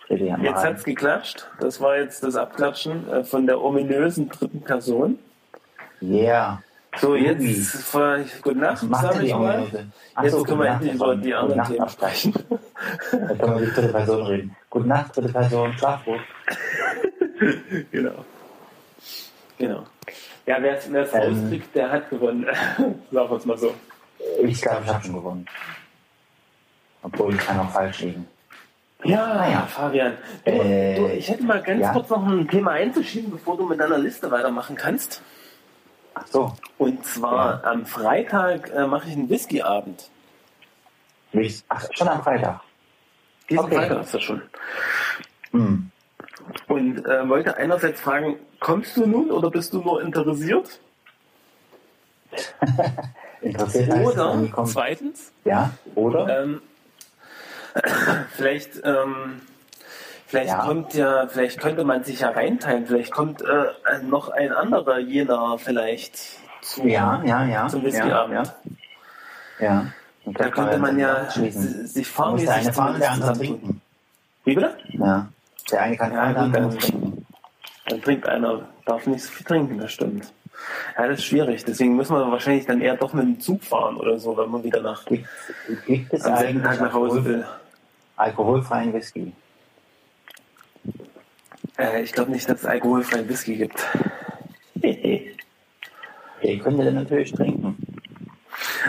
Jetzt 0.08 0.22
rein. 0.22 0.54
hat's 0.54 0.84
geklatscht. 0.84 1.50
Das 1.60 1.80
war 1.80 1.98
jetzt 1.98 2.22
das 2.22 2.36
Abklatschen 2.36 3.10
äh, 3.10 3.24
von 3.24 3.46
der 3.46 3.60
ominösen 3.60 4.28
dritten 4.28 4.62
Person. 4.62 5.18
Yeah. 6.00 6.62
So, 6.96 7.14
jetzt 7.14 7.92
gute 8.42 8.58
Nacht, 8.58 8.84
sag 8.90 9.22
ich 9.22 9.32
mal. 9.34 9.66
Jetzt 10.22 10.32
so, 10.32 10.42
können 10.42 10.60
wir 10.60 10.66
endlich 10.68 10.94
über 10.94 11.14
die 11.16 11.34
anderen 11.34 11.58
Nacht 11.58 11.70
Themen 11.70 11.82
absprechen. 11.82 12.32
sprechen. 12.32 12.58
Da 13.10 13.34
können 13.34 13.60
wir 13.60 13.66
die 13.66 13.72
dritte 13.72 13.88
Person 13.88 14.26
reden. 14.26 14.56
Gute 14.70 14.88
Nacht, 14.88 15.16
dritte 15.16 15.32
Person, 15.32 15.72
schlaf 15.78 16.04
gut. 16.04 16.20
genau. 17.92 18.24
Genau. 19.58 19.86
Ja, 20.46 20.56
wer 20.60 20.76
es 20.78 20.86
Ähm. 20.88 20.96
rauskriegt, 20.96 21.74
der 21.74 21.90
hat 21.90 22.10
gewonnen. 22.10 22.46
Sagen 22.76 22.94
wir 23.12 23.32
es 23.36 23.44
mal 23.44 23.58
so. 23.58 23.74
Ich 24.42 24.60
glaube, 24.62 24.82
ich 24.84 24.92
habe 24.92 25.04
schon 25.04 25.14
gewonnen. 25.14 25.46
Obwohl, 27.02 27.34
ich 27.34 27.40
kann 27.40 27.60
auch 27.60 27.70
falsch 27.70 28.00
liegen. 28.00 28.26
Ja, 29.04 29.34
Naja. 29.34 29.66
Fabian. 29.68 30.14
Du, 30.44 30.50
Äh, 30.50 30.94
du, 30.96 31.06
ich 31.12 31.28
hätte 31.28 31.44
mal 31.44 31.62
ganz 31.62 31.80
ja? 31.82 31.92
kurz 31.92 32.08
noch 32.08 32.26
ein 32.26 32.48
Thema 32.48 32.72
einzuschieben, 32.72 33.30
bevor 33.30 33.56
du 33.56 33.66
mit 33.66 33.78
deiner 33.78 33.98
Liste 33.98 34.30
weitermachen 34.30 34.74
kannst. 34.74 35.22
Ach 36.20 36.26
so. 36.26 36.52
Und 36.78 37.04
zwar 37.04 37.64
am 37.64 37.86
Freitag 37.86 38.70
äh, 38.74 38.86
mache 38.86 39.08
ich 39.08 39.14
einen 39.14 39.28
Whisky-Abend. 39.28 40.10
Ist- 41.32 41.64
Ach, 41.68 41.84
schon 41.92 42.08
am 42.08 42.22
Freitag. 42.22 42.60
Diesen 43.48 43.64
Okay. 43.64 43.76
Freitag 43.76 44.02
ist 44.02 44.14
das 44.14 44.22
schon. 44.22 44.42
Hm. 45.52 45.90
Und 46.66 47.04
äh, 47.06 47.28
wollte 47.28 47.56
einerseits 47.56 48.00
fragen, 48.00 48.36
kommst 48.60 48.96
du 48.96 49.06
nun 49.06 49.30
oder 49.30 49.50
bist 49.50 49.72
du 49.72 49.80
nur 49.82 50.02
interessiert? 50.02 50.80
Interessiert 53.40 53.90
Oder 53.94 54.48
zweitens, 54.64 55.32
Ja, 55.44 55.70
oder? 55.94 56.42
ähm, 56.42 56.60
vielleicht, 58.32 58.80
ähm, 58.84 59.40
vielleicht 60.28 60.50
Ja. 60.50 60.60
kommt 60.64 60.94
ja, 60.94 61.26
vielleicht 61.26 61.60
könnte 61.60 61.84
man 61.84 62.04
sich 62.04 62.20
ja 62.20 62.30
reinteilen, 62.30 62.86
vielleicht 62.86 63.10
kommt 63.12 63.42
äh, 63.42 63.64
noch 64.02 64.28
ein 64.28 64.52
anderer 64.52 64.98
jener 65.00 65.58
vielleicht 65.58 66.16
zu. 66.62 66.86
ja, 66.86 67.20
ja, 67.24 67.44
ja. 67.44 67.66
zum 67.68 67.80
ja, 67.80 67.86
Whisky-Abend. 67.86 68.34
ja. 69.58 69.66
ja. 69.66 69.86
Und 70.24 70.38
Da 70.38 70.48
könnte 70.50 70.78
man 70.78 70.98
ja 70.98 71.28
sich 71.30 72.06
fahrmäßig 72.06 72.50
eine 72.50 72.72
fahren, 72.72 73.00
der 73.00 73.10
andere 73.12 73.32
trinken. 73.32 73.80
Wie 74.44 74.54
bitte? 74.54 74.76
Ja. 74.90 75.26
Der 75.70 75.82
eine 75.82 75.96
kann 75.96 76.12
Ja, 76.12 76.32
fahren, 76.32 76.52
der 76.52 76.62
gut, 76.62 76.72
andere 76.74 76.92
dann-. 76.92 77.26
Dann 77.88 78.02
trinkt 78.02 78.28
einer, 78.28 78.60
darf 78.84 79.06
nicht 79.06 79.24
so 79.24 79.30
viel 79.32 79.46
trinken, 79.46 79.78
das 79.78 79.92
stimmt. 79.92 80.30
Ja, 80.98 81.06
das 81.06 81.20
ist 81.20 81.24
schwierig. 81.24 81.64
Deswegen 81.64 81.96
müssen 81.96 82.14
wir 82.14 82.30
wahrscheinlich 82.30 82.66
dann 82.66 82.80
eher 82.82 82.96
doch 82.96 83.12
mit 83.14 83.24
dem 83.24 83.40
Zug 83.40 83.62
fahren 83.64 83.96
oder 83.96 84.18
so, 84.18 84.36
wenn 84.36 84.50
man 84.50 84.62
wieder 84.64 84.80
nach 84.82 85.04
Gibt, 85.06 85.26
gibt 85.86 86.12
es 86.12 86.24
am 86.24 86.36
selben 86.36 86.62
Tag 86.62 86.80
nach 86.80 86.92
Hause 86.92 87.24
will. 87.24 87.46
alkoholfreien 88.16 88.92
Whisky? 88.92 89.32
Äh, 91.78 92.02
ich 92.02 92.12
glaube 92.12 92.30
nicht, 92.32 92.48
dass 92.48 92.60
es 92.60 92.66
alkoholfreien 92.66 93.28
Whisky 93.28 93.56
gibt. 93.56 93.84
Den 96.42 96.60
könnt 96.62 96.78
ihr 96.78 96.84
dann 96.84 96.94
natürlich 96.94 97.32
trinken. 97.32 97.76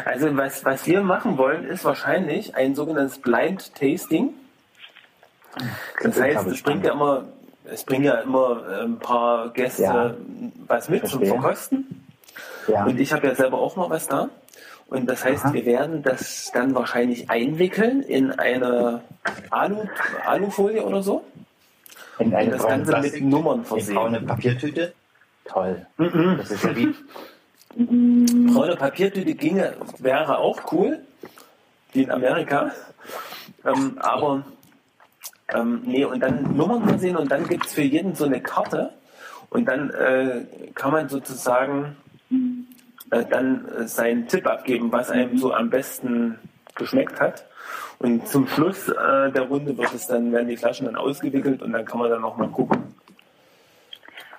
Also 0.05 0.35
was, 0.37 0.63
was 0.65 0.85
wir 0.87 1.01
machen 1.01 1.37
wollen, 1.37 1.63
ist 1.65 1.83
wahrscheinlich 1.83 2.55
ein 2.55 2.75
sogenanntes 2.75 3.19
Blind 3.19 3.73
Tasting. 3.75 4.33
Das 6.01 6.15
Das 6.15 6.21
heißt, 6.21 6.47
es 6.47 6.61
bringt 6.61 6.85
ja 6.85 6.93
immer, 6.93 7.25
es 7.65 7.83
bringen 7.83 8.05
ja 8.05 8.15
immer 8.21 8.63
äh, 8.69 8.83
ein 8.83 8.99
paar 8.99 9.49
Gäste 9.51 9.83
Ja. 9.83 10.13
was 10.67 10.89
mit 10.89 11.07
zum 11.07 11.19
Verstehe. 11.19 11.39
Verkosten. 11.41 12.05
Ja. 12.67 12.85
Und 12.85 12.99
ich 12.99 13.11
habe 13.13 13.27
ja 13.27 13.35
selber 13.35 13.57
auch 13.59 13.75
noch 13.75 13.89
was 13.89 14.07
da. 14.07 14.29
Und 14.87 15.07
das 15.07 15.23
heißt, 15.25 15.45
Aha. 15.45 15.53
wir 15.53 15.65
werden 15.65 16.01
das 16.03 16.51
dann 16.53 16.73
wahrscheinlich 16.75 17.29
einwickeln 17.29 18.01
in 18.01 18.31
eine 18.31 19.01
Alu, 19.49 19.83
Alufolie 20.25 20.83
oder 20.83 21.03
so. 21.03 21.23
In 22.19 22.35
eine 22.35 22.51
das 22.51 22.61
braune 22.61 22.83
Ganze 22.83 22.99
mit 23.01 23.21
Nummern 23.21 23.57
Eine 23.59 23.65
versehen. 23.65 23.95
braune 23.95 24.21
Papiertüte? 24.21 24.93
Toll. 25.45 25.85
Mhm. 25.97 26.35
Das 26.37 26.51
ist 26.51 26.63
ja 26.63 26.75
wie, 26.75 26.93
Braune 27.75 28.75
Papiertüte 28.75 29.33
ginge, 29.35 29.73
wäre 29.99 30.39
auch 30.39 30.71
cool, 30.71 30.99
wie 31.93 32.03
in 32.03 32.11
Amerika. 32.11 32.71
Ähm, 33.65 33.97
aber 33.99 34.43
ähm, 35.53 35.81
nee, 35.85 36.03
und 36.05 36.19
dann 36.19 36.55
Nummern 36.55 36.87
versehen 36.87 37.15
und 37.15 37.31
dann 37.31 37.47
gibt 37.47 37.65
es 37.65 37.73
für 37.73 37.81
jeden 37.81 38.15
so 38.15 38.25
eine 38.25 38.41
Karte 38.41 38.91
und 39.49 39.65
dann 39.65 39.89
äh, 39.91 40.45
kann 40.75 40.91
man 40.91 41.09
sozusagen 41.09 41.95
äh, 43.11 43.25
dann 43.25 43.67
äh, 43.69 43.87
seinen 43.87 44.27
Tipp 44.27 44.45
abgeben, 44.47 44.91
was 44.91 45.09
einem 45.09 45.37
so 45.37 45.53
am 45.53 45.69
besten 45.69 46.39
geschmeckt 46.75 47.19
hat. 47.19 47.45
Und 47.99 48.27
zum 48.27 48.47
Schluss 48.47 48.87
äh, 48.87 49.31
der 49.31 49.43
Runde 49.43 49.77
wird 49.77 49.93
es 49.93 50.07
dann, 50.07 50.31
werden 50.31 50.47
die 50.47 50.55
Flaschen 50.55 50.85
dann 50.85 50.95
ausgewickelt 50.95 51.61
und 51.61 51.73
dann 51.73 51.83
kann 51.83 51.99
man 51.99 52.09
dann 52.09 52.21
nochmal 52.21 52.47
gucken, 52.47 52.95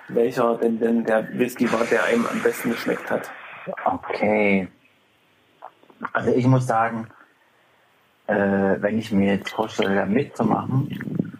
welcher 0.07 0.57
denn, 0.57 0.79
denn 0.79 1.03
der 1.05 1.27
Whisky 1.37 1.71
war, 1.71 1.85
der 1.85 2.03
einem 2.05 2.25
am 2.25 2.41
besten 2.41 2.71
geschmeckt 2.71 3.09
hat. 3.11 3.29
okay. 3.85 4.67
Also 6.11 6.31
ich 6.31 6.47
muss 6.47 6.65
sagen, 6.65 7.07
äh, 8.25 8.33
wenn 8.81 8.97
ich 8.97 9.11
mir 9.11 9.35
jetzt 9.35 9.51
vorstelle, 9.51 9.93
da 9.93 10.05
mitzumachen, 10.05 11.31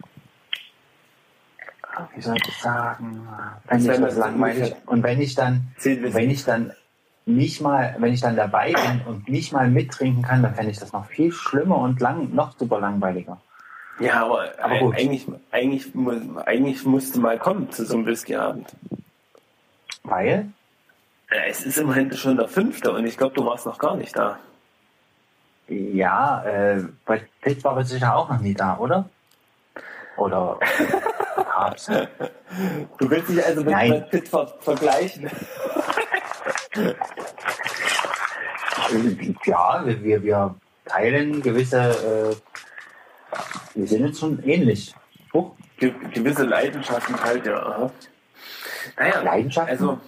wie 2.15 2.21
soll 2.21 2.35
ich 2.35 2.43
das 2.43 2.61
sagen, 2.61 3.27
wenn 3.67 3.79
ich 3.79 3.87
das 3.87 4.17
langweilig 4.17 4.75
und 4.85 5.03
wenn 5.03 5.21
ich 5.21 5.33
dann, 5.33 5.67
wenn 5.83 6.29
ich 6.29 6.45
dann 6.45 6.73
nicht 7.25 7.61
mal, 7.61 7.95
wenn 7.99 8.13
ich 8.13 8.21
dann 8.21 8.35
dabei 8.35 8.73
bin 8.73 9.01
und 9.05 9.29
nicht 9.29 9.53
mal 9.53 9.69
mittrinken 9.69 10.23
kann, 10.23 10.41
dann 10.41 10.55
fände 10.55 10.71
ich 10.71 10.79
das 10.79 10.91
noch 10.91 11.05
viel 11.05 11.31
schlimmer 11.31 11.77
und 11.77 11.99
lang, 11.99 12.33
noch 12.33 12.57
super 12.57 12.79
langweiliger. 12.79 13.39
Ja, 13.99 14.25
aber, 14.25 14.51
Aber 14.59 14.79
gut. 14.79 14.95
eigentlich, 14.95 15.27
eigentlich, 15.51 15.91
eigentlich 16.45 16.85
musste 16.85 17.19
mal 17.19 17.37
kommen 17.37 17.71
zu 17.71 17.85
so 17.85 17.95
einem 17.95 18.07
Whiskyabend. 18.07 18.75
Weil, 20.03 20.47
es 21.47 21.65
ist 21.65 21.77
immerhin 21.77 22.11
schon 22.13 22.37
der 22.37 22.47
fünfte 22.47 22.91
und 22.91 23.05
ich 23.05 23.17
glaube, 23.17 23.35
du 23.35 23.45
warst 23.45 23.65
noch 23.65 23.77
gar 23.77 23.95
nicht 23.95 24.17
da. 24.17 24.39
ja, 25.67 26.43
äh, 26.43 26.83
bei 27.05 27.21
Pitt 27.41 27.63
war 27.63 27.83
sicher 27.83 28.15
auch 28.15 28.29
noch 28.29 28.39
nie 28.39 28.55
da, 28.55 28.77
oder? 28.77 29.09
Oder. 30.17 30.59
Du 32.97 33.09
willst 33.09 33.29
dich 33.29 33.45
also 33.45 33.61
mit 33.61 33.69
Nein. 33.69 33.91
Brad 33.91 34.09
Pitt 34.09 34.27
ver 34.27 34.47
vergleichen. 34.59 35.29
Ja, 39.45 39.83
wir, 39.85 40.23
wir, 40.23 40.55
teilen 40.85 41.41
gewisse, 41.41 41.77
äh, 41.77 42.35
wir 43.75 43.87
sind 43.87 44.05
jetzt 44.07 44.19
schon 44.19 44.43
ähnlich. 44.43 44.93
Huch, 45.33 45.51
Ge 45.77 45.93
gewisse 46.13 46.43
Leidenschaften 46.43 47.21
halt, 47.21 47.45
ja. 47.45 47.55
Aha. 47.57 47.91
Naja, 48.97 49.21
Leidenschaften? 49.21 49.71
also 49.71 49.99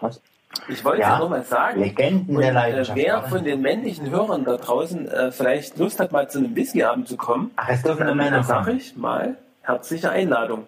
was? 0.00 0.20
ich 0.68 0.84
wollte 0.84 1.02
Ja, 1.02 1.12
ja 1.14 1.18
noch 1.18 1.28
mal 1.28 1.44
sagen, 1.44 1.80
Legenden 1.80 2.36
und, 2.36 2.42
der 2.42 2.50
äh, 2.50 2.54
Leidenschaft. 2.54 2.98
wer 2.98 3.22
von 3.24 3.44
den 3.44 3.60
männlichen 3.60 4.10
Hörern 4.10 4.44
da 4.44 4.56
draußen 4.56 5.08
äh, 5.08 5.30
vielleicht 5.32 5.78
Lust 5.78 6.00
hat, 6.00 6.12
mal 6.12 6.28
zu 6.28 6.38
einem 6.38 6.56
Whiskyabend 6.56 7.08
zu 7.08 7.16
kommen, 7.16 7.50
Ach, 7.56 7.68
es 7.68 7.82
dürfen 7.82 8.06
nur 8.06 8.08
dann 8.08 8.16
Männer 8.18 8.42
sage 8.42 8.72
ich 8.72 8.96
mal 8.96 9.36
herzliche 9.62 10.10
Einladung. 10.10 10.66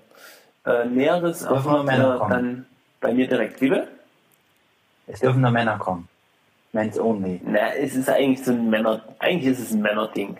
Äh, 0.66 0.84
Näheres 0.86 1.42
erfahrt 1.42 1.84
nur 1.84 1.92
ihr 1.92 2.26
dann 2.28 2.66
bei 3.00 3.14
mir 3.14 3.28
direkt. 3.28 3.60
Wie 3.60 3.70
bitte? 3.70 3.88
Es 5.08 5.20
dürfen 5.20 5.40
nur 5.40 5.50
Männer 5.50 5.78
kommen. 5.78 6.08
Men's 6.72 6.98
only. 6.98 7.40
Na, 7.44 7.74
es 7.74 7.94
ist 7.94 8.08
eigentlich 8.08 8.44
so 8.44 8.52
ein 8.52 8.68
Männer, 8.68 9.02
eigentlich 9.18 9.52
ist 9.52 9.60
es 9.60 9.72
ein 9.72 9.80
Männerding. 9.80 10.36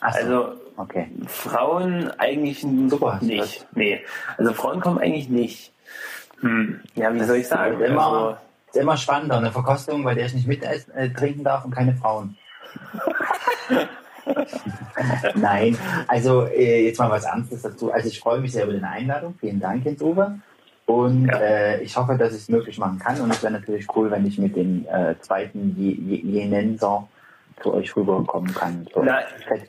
Ach 0.00 0.14
so, 0.14 0.18
Also 0.20 0.54
okay. 0.76 1.08
Frauen 1.26 2.10
eigentlich 2.18 2.60
Super, 2.60 3.18
nicht. 3.22 3.66
Nee. 3.74 4.00
Also 4.36 4.52
Frauen 4.52 4.80
kommen 4.80 4.98
eigentlich 4.98 5.28
nicht. 5.28 5.72
Hm. 6.40 6.80
Ja, 6.94 7.12
wie 7.14 7.24
soll 7.24 7.36
ich 7.36 7.48
sagen? 7.48 7.80
Immer, 7.80 8.02
Also, 8.02 8.36
ist 8.68 8.76
immer 8.76 8.96
spannender, 8.96 9.38
eine 9.38 9.50
Verkostung, 9.50 10.04
bei 10.04 10.14
der 10.14 10.26
ich 10.26 10.34
nicht 10.34 10.46
mit 10.46 10.62
äh, 10.62 11.10
trinken 11.10 11.44
darf 11.44 11.64
und 11.64 11.74
keine 11.74 11.94
Frauen. 11.94 12.36
Nein, 15.34 15.76
also 16.06 16.46
äh, 16.46 16.86
jetzt 16.86 16.98
mal 16.98 17.10
was 17.10 17.24
anderes 17.24 17.62
dazu. 17.62 17.92
Also 17.92 18.08
ich 18.08 18.20
freue 18.20 18.40
mich 18.40 18.52
sehr 18.52 18.64
über 18.64 18.74
die 18.74 18.82
Einladung. 18.82 19.34
Vielen 19.40 19.58
Dank, 19.60 19.84
Jens 19.84 20.00
Uwe. 20.02 20.38
Und 20.90 21.26
Ja. 21.26 21.38
äh, 21.38 21.82
ich 21.82 21.96
hoffe, 21.96 22.16
dass 22.16 22.32
ich 22.32 22.38
es 22.42 22.48
möglich 22.48 22.78
machen 22.78 22.98
kann. 22.98 23.20
Und 23.20 23.30
es 23.32 23.42
wäre 23.42 23.52
natürlich 23.52 23.86
cool, 23.94 24.10
wenn 24.10 24.26
ich 24.26 24.38
mit 24.38 24.56
dem 24.56 24.86
äh, 24.88 25.14
zweiten 25.20 25.74
Je- 25.76 25.92
Je- 25.92 26.22
Jenenser 26.40 27.06
zu 27.62 27.74
euch 27.74 27.94
rüberkommen 27.94 28.52
kann. 28.54 28.86
So, 28.92 29.02
Na, 29.04 29.18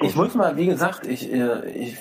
ich 0.01 0.15
muss 0.15 0.33
mal, 0.35 0.55
wie 0.55 0.65
gesagt, 0.67 1.05
ich, 1.05 1.31
äh, 1.31 1.65
ich, 1.69 1.97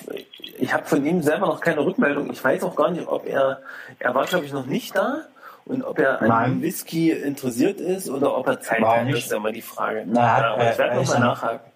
ich 0.57 0.73
habe 0.73 0.85
von 0.85 1.05
ihm 1.05 1.21
selber 1.21 1.47
noch 1.47 1.59
keine 1.59 1.83
Rückmeldung. 1.85 2.31
Ich 2.31 2.43
weiß 2.43 2.63
auch 2.63 2.75
gar 2.75 2.89
nicht, 2.91 3.07
ob 3.07 3.27
er, 3.27 3.59
er 3.99 4.15
war 4.15 4.25
glaube 4.25 4.45
ich 4.45 4.53
noch 4.53 4.65
nicht 4.65 4.95
da 4.95 5.25
und 5.65 5.83
ob 5.83 5.99
er 5.99 6.21
an 6.21 6.27
Nein. 6.29 6.61
Whisky 6.61 7.11
interessiert 7.11 7.79
ist 7.81 8.09
oder 8.09 8.35
ob 8.37 8.47
er 8.47 8.59
Zeit 8.61 8.81
hat. 8.81 9.07
ist 9.09 9.31
ja 9.31 9.39
mal 9.39 9.51
die 9.51 9.61
Frage. 9.61 10.03
Na, 10.07 10.39
ja, 10.39 10.53
aber 10.53 10.71
ich 10.71 10.77
werde 10.77 10.91
er 10.91 10.95
noch 10.95 11.03
ist 11.03 11.09
mal 11.09 11.19
ja- 11.19 11.25
nachhaken. 11.25 11.71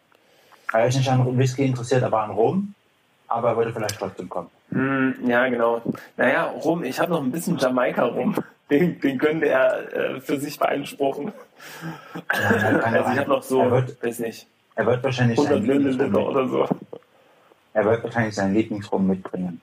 Er 0.74 0.88
ist 0.88 0.98
nicht 0.98 1.10
an 1.10 1.38
Whisky 1.38 1.66
interessiert, 1.66 2.04
aber 2.04 2.22
an 2.24 2.32
Rum. 2.32 2.74
Aber 3.28 3.50
er 3.50 3.58
würde 3.58 3.74
vielleicht 3.74 3.98
trotzdem 4.00 4.30
kommen. 4.30 4.50
Hm, 4.72 5.16
ja, 5.26 5.48
genau. 5.48 5.82
Naja, 6.18 6.46
rum, 6.46 6.84
ich 6.84 7.00
habe 7.00 7.12
noch 7.12 7.22
ein 7.22 7.32
bisschen 7.32 7.58
Jamaika 7.58 8.04
rum. 8.06 8.36
Den, 8.70 9.00
den 9.00 9.20
könnte 9.20 9.48
er 9.48 9.94
äh, 9.94 10.22
für 10.22 10.40
sich 10.40 10.58
beanspruchen. 10.58 11.32
er 12.30 12.80
kann 12.80 12.96
Also 12.96 13.12
ich 13.12 13.20
habe 13.20 13.30
noch 13.30 13.44
so, 13.44 13.70
wird, 13.70 14.02
weiß 14.04 14.20
nicht, 14.20 14.48
er 14.76 14.86
wird 14.88 15.04
wahrscheinlich 15.04 15.38
100 15.38 15.58
seinen 15.58 15.66
Lieblingsrum 15.68 16.12
Milliliter 16.12 16.28
oder 16.28 16.48
so. 16.48 16.68
er 17.74 17.86
wird 17.86 18.04
wahrscheinlich 18.04 18.36
seinen 18.36 18.54
Lieblingsrum 18.54 19.08
mitbringen. 19.08 19.62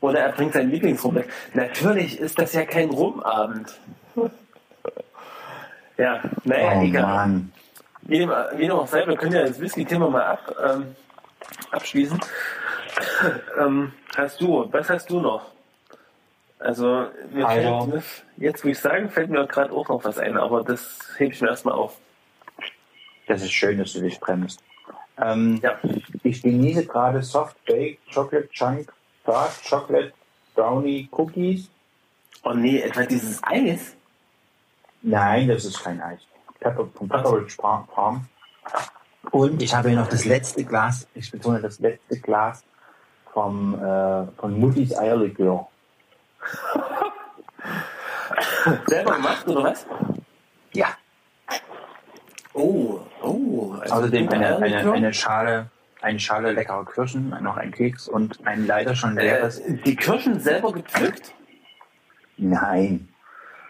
Oder 0.00 0.20
er 0.20 0.32
bringt 0.32 0.54
seinen 0.54 0.70
Lieblingsrum 0.70 1.14
mit. 1.14 1.26
Natürlich 1.54 2.18
ist 2.18 2.38
das 2.38 2.52
ja 2.52 2.64
kein 2.64 2.90
Rumabend. 2.90 3.78
ja, 5.98 6.22
naja, 6.44 6.78
oh 6.78 6.82
egal. 6.84 7.02
Mann. 7.02 7.52
Wie 8.02 8.18
dem, 8.18 8.30
wie 8.56 8.66
dem 8.66 8.72
auch 8.72 8.86
sei, 8.86 9.06
wir 9.06 9.16
können 9.16 9.34
ja 9.34 9.42
das 9.42 9.60
Whisky-Thema 9.60 10.08
mal 10.08 10.24
ab, 10.24 10.54
ähm, 10.66 10.96
abschließen. 11.70 12.18
Ähm, 13.58 13.92
hast 14.16 14.40
du, 14.40 14.68
was 14.72 14.88
hast 14.90 15.10
du 15.10 15.20
noch? 15.20 15.52
Also, 16.58 17.06
mir 17.32 17.46
Also- 17.46 17.90
fällt, 17.90 18.04
jetzt 18.36 18.64
wo 18.64 18.68
ich 18.68 18.78
sagen, 18.78 19.10
fällt 19.10 19.30
mir 19.30 19.46
gerade 19.46 19.72
auch 19.72 19.88
noch 19.88 20.04
was 20.04 20.18
ein, 20.18 20.36
aber 20.36 20.64
das 20.64 20.98
hebe 21.16 21.32
ich 21.32 21.40
mir 21.40 21.48
erstmal 21.48 21.74
auf. 21.74 21.96
Das 23.28 23.42
ist 23.42 23.52
schön, 23.52 23.78
dass 23.78 23.92
du 23.92 24.00
dich 24.00 24.18
bremst. 24.18 24.60
Ähm, 25.20 25.60
Ja. 25.62 25.78
Ich 26.22 26.42
genieße 26.42 26.86
gerade 26.86 27.22
Soft 27.22 27.56
Baked 27.66 27.98
Chocolate 28.12 28.48
Chunk 28.50 28.92
Dark 29.24 29.50
Chocolate 29.68 30.12
Brownie 30.54 31.08
Cookies. 31.12 31.68
Oh 32.44 32.52
nee, 32.54 32.80
etwa 32.80 33.02
dieses 33.04 33.40
Eis? 33.42 33.94
Nein, 35.02 35.48
das 35.48 35.64
ist 35.64 35.82
kein 35.82 36.00
Eis. 36.00 36.20
Pepper, 36.60 36.84
Pepperidge. 36.86 37.54
Farm. 37.54 38.26
Und 39.30 39.62
ich 39.62 39.74
habe 39.74 39.90
hier 39.90 39.98
noch 39.98 40.08
das 40.08 40.24
letzte 40.24 40.64
Glas, 40.64 41.06
ich 41.14 41.30
betone 41.30 41.60
das 41.60 41.78
letzte 41.78 42.18
Glas 42.20 42.64
vom, 43.32 43.74
äh, 43.74 44.26
von 44.38 44.58
Muttis 44.58 44.96
Eierlikör. 44.96 45.68
Selber 48.86 49.14
gemacht, 49.14 49.46
oder 49.48 49.64
was? 49.64 49.86
Ja. 50.72 50.86
Oh, 52.54 53.00
oh. 53.22 53.74
Also 53.80 53.94
Außerdem 53.94 54.28
eine, 54.28 54.56
eine, 54.58 54.92
eine 54.92 55.14
Schale, 55.14 55.70
eine 56.02 56.18
Schale 56.18 56.52
leckerer 56.52 56.84
Kirschen, 56.84 57.30
noch 57.40 57.56
ein 57.56 57.70
Keks 57.70 58.08
und 58.08 58.46
ein 58.46 58.66
leider 58.66 58.94
schon 58.94 59.16
leeres. 59.16 59.58
äh, 59.60 59.74
die 59.74 59.96
Kirschen 59.96 60.40
selber 60.40 60.72
gepflückt? 60.72 61.32
Nein. 62.36 63.08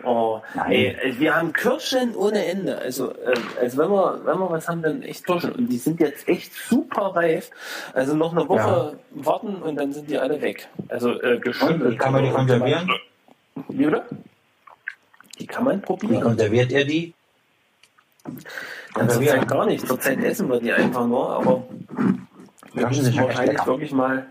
Oh, 0.05 0.41
Nein. 0.55 0.71
ey, 0.71 1.19
wir 1.19 1.35
haben 1.35 1.53
Kirschen 1.53 2.15
ohne 2.15 2.45
Ende. 2.45 2.79
Also, 2.79 3.11
äh, 3.13 3.35
also 3.61 3.79
wenn 3.79 3.91
wir, 3.91 4.21
wenn 4.25 4.39
wir 4.39 4.51
was 4.51 4.69
haben, 4.69 4.81
dann 4.83 5.03
echt 5.03 5.27
Kirschen. 5.27 5.53
Und 5.53 5.69
die 5.69 5.79
sind 5.79 5.99
jetzt 6.01 6.29
echt 6.29 6.53
super 6.55 7.17
reif. 7.17 7.51
Also 7.95 8.15
noch 8.15 8.33
eine 8.33 8.49
Woche 8.49 8.99
warten 9.11 9.57
und 9.57 9.77
dann 9.77 9.93
sind 9.93 10.09
die 10.09 10.17
alle 10.19 10.41
weg. 10.41 10.69
Also 10.89 11.21
äh, 11.21 11.39
geschüttelt. 11.39 11.99
kann 11.99 12.13
man 12.13 12.25
die 12.25 12.31
konservieren? 12.31 12.89
Wie 13.69 13.87
oder? 13.87 14.05
Die 15.39 15.47
kann 15.47 15.65
man 15.65 15.79
Wie 15.79 15.87
probieren. 15.87 16.23
konserviert 16.23 16.71
ihr 16.71 16.85
die? 16.85 17.15
Ja, 18.97 19.09
zurzeit 19.09 19.49
gar 19.49 19.67
nicht. 19.67 19.87
Zurzeit 19.87 20.23
essen 20.23 20.49
wir 20.49 20.61
die 20.61 20.73
einfach 20.73 21.07
nur, 21.07 21.31
aber 21.31 21.65
wir 22.73 22.87
müssen 22.87 23.17
wahrscheinlich 23.17 23.67
wirklich 23.67 23.93
mal 23.93 24.27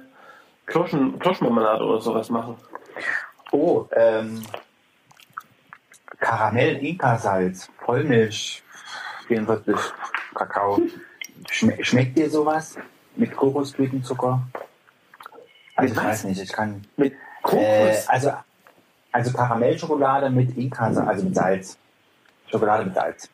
Kirschen, 0.65 1.19
Kirschmarmelade 1.19 1.83
oder 1.83 2.01
sowas 2.01 2.29
machen. 2.29 2.55
Oh, 3.51 3.85
ähm, 3.95 4.43
Karamell 6.19 6.77
Inka-Salz, 6.83 7.69
Vollmilch, 7.85 8.63
44 9.27 9.75
Kakao. 10.35 10.81
Schme 11.49 11.77
schmeckt 11.83 12.17
dir 12.17 12.29
sowas? 12.29 12.75
Mit 13.15 13.35
Kokosblütenzucker? 13.35 14.41
Also 15.75 15.93
ich 15.93 15.99
weiß 15.99 16.23
nicht, 16.25 16.41
ich 16.41 16.51
kann. 16.51 16.85
Mit 16.97 17.13
Kokos. 17.43 17.61
Äh, 17.61 18.03
also, 18.07 18.33
also 19.11 19.31
Karamellschokolade 19.33 20.29
mit 20.29 20.57
Inka, 20.57 20.85
also 20.87 21.23
mit 21.23 21.35
Salz. 21.35 21.77
Schokolade 22.49 22.85
mit 22.85 22.95
Salz. 22.95 23.29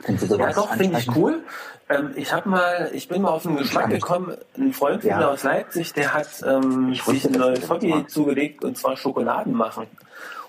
Findest 0.00 0.30
du 0.30 0.36
Ja, 0.36 0.52
sowas 0.52 0.54
doch, 0.54 0.74
finde 0.76 0.98
ich 0.98 1.14
cool. 1.16 1.44
Ähm, 1.88 2.12
ich 2.16 2.32
habe 2.32 2.48
mal, 2.48 2.90
ich 2.92 3.08
bin 3.08 3.22
mal 3.22 3.30
auf 3.30 3.44
den 3.44 3.56
Geschmack 3.56 3.90
gekommen, 3.90 4.36
ein 4.58 4.72
Freund 4.72 5.02
von 5.02 5.10
Ja. 5.10 5.18
mir 5.18 5.28
aus 5.30 5.42
Leipzig, 5.42 5.92
der 5.92 6.12
hat 6.14 6.28
ähm, 6.46 6.92
sich 6.94 7.24
ein 7.26 7.32
neues 7.32 7.68
Hobby 7.70 8.06
zugelegt 8.06 8.64
und 8.64 8.76
zwar 8.76 8.96
Schokoladen 8.96 9.54
machen. 9.54 9.86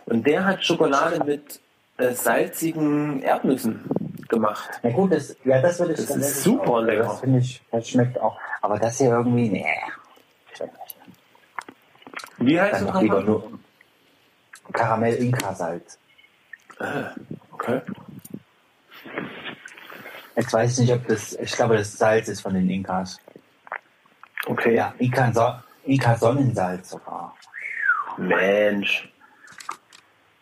Und 0.08 0.26
der 0.26 0.46
hat 0.46 0.64
Schokolade 0.64 1.24
mit 1.24 1.60
äh, 1.98 2.14
salzigen 2.14 3.22
Erdnüssen 3.22 3.84
gemacht. 4.30 4.80
Na 4.82 4.92
gut, 4.92 5.12
das, 5.12 5.36
ja, 5.44 5.62
das 5.62 5.80
würde 5.80 5.94
ich 5.94 6.00
Das 6.00 6.16
ist 6.16 6.44
super 6.44 6.70
auch, 6.70 6.82
lecker. 6.82 7.04
Das 7.04 7.20
finde 7.20 7.40
ich, 7.40 7.62
das 7.72 7.90
schmeckt 7.90 8.20
auch. 8.20 8.40
Aber 8.62 8.80
das 8.80 8.98
hier 8.98 9.10
irgendwie, 9.10 9.50
nee. 9.50 9.66
Wie 12.38 12.60
heißt 12.60 12.84
das 12.84 13.02
lieber 13.02 13.22
nur 13.22 13.60
Karamell 14.72 15.16
Inka 15.16 15.54
Salz. 15.54 16.00
Okay. 17.52 17.82
Jetzt 20.36 20.54
weiß 20.54 20.74
ich 20.74 20.80
nicht, 20.80 20.94
ob 20.94 21.08
das, 21.08 21.34
ich 21.34 21.52
glaube, 21.52 21.76
das 21.78 21.98
Salz 21.98 22.30
ist 22.30 22.42
von 22.42 22.54
den 22.54 22.70
Inkas. 22.70 23.20
Okay. 24.46 24.76
Ja, 24.76 24.94
Inka, 25.00 25.64
Inka 25.84 26.16
Sonnensalz 26.16 26.92
sogar. 26.92 27.36
Mensch. 28.18 29.12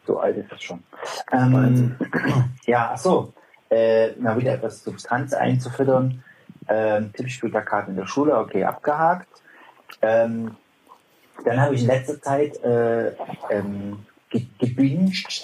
So 0.06 0.20
alt 0.20 0.38
ist 0.38 0.52
das 0.52 0.62
schon. 0.62 0.84
Ähm, 1.32 1.96
ja, 2.66 2.92
ach 2.94 2.98
so. 2.98 3.34
Äh, 3.70 4.12
mal 4.20 4.38
wieder 4.38 4.54
etwas 4.54 4.84
Substanz 4.84 5.34
einzufüttern. 5.34 6.24
Ähm, 6.68 7.12
Tippspielplakat 7.14 7.88
in 7.88 7.96
der 7.96 8.08
Schule, 8.08 8.38
okay, 8.38 8.64
abgehakt. 8.64 9.28
Ähm, 10.02 10.56
dann 11.44 11.60
habe 11.60 11.76
ich 11.76 11.82
in 11.82 11.88
letzter 11.88 12.22
Zeit 12.22 12.64
äh, 12.64 13.10
ähm, 13.50 14.06
ge 14.30 14.46
gebinged. 14.60 15.44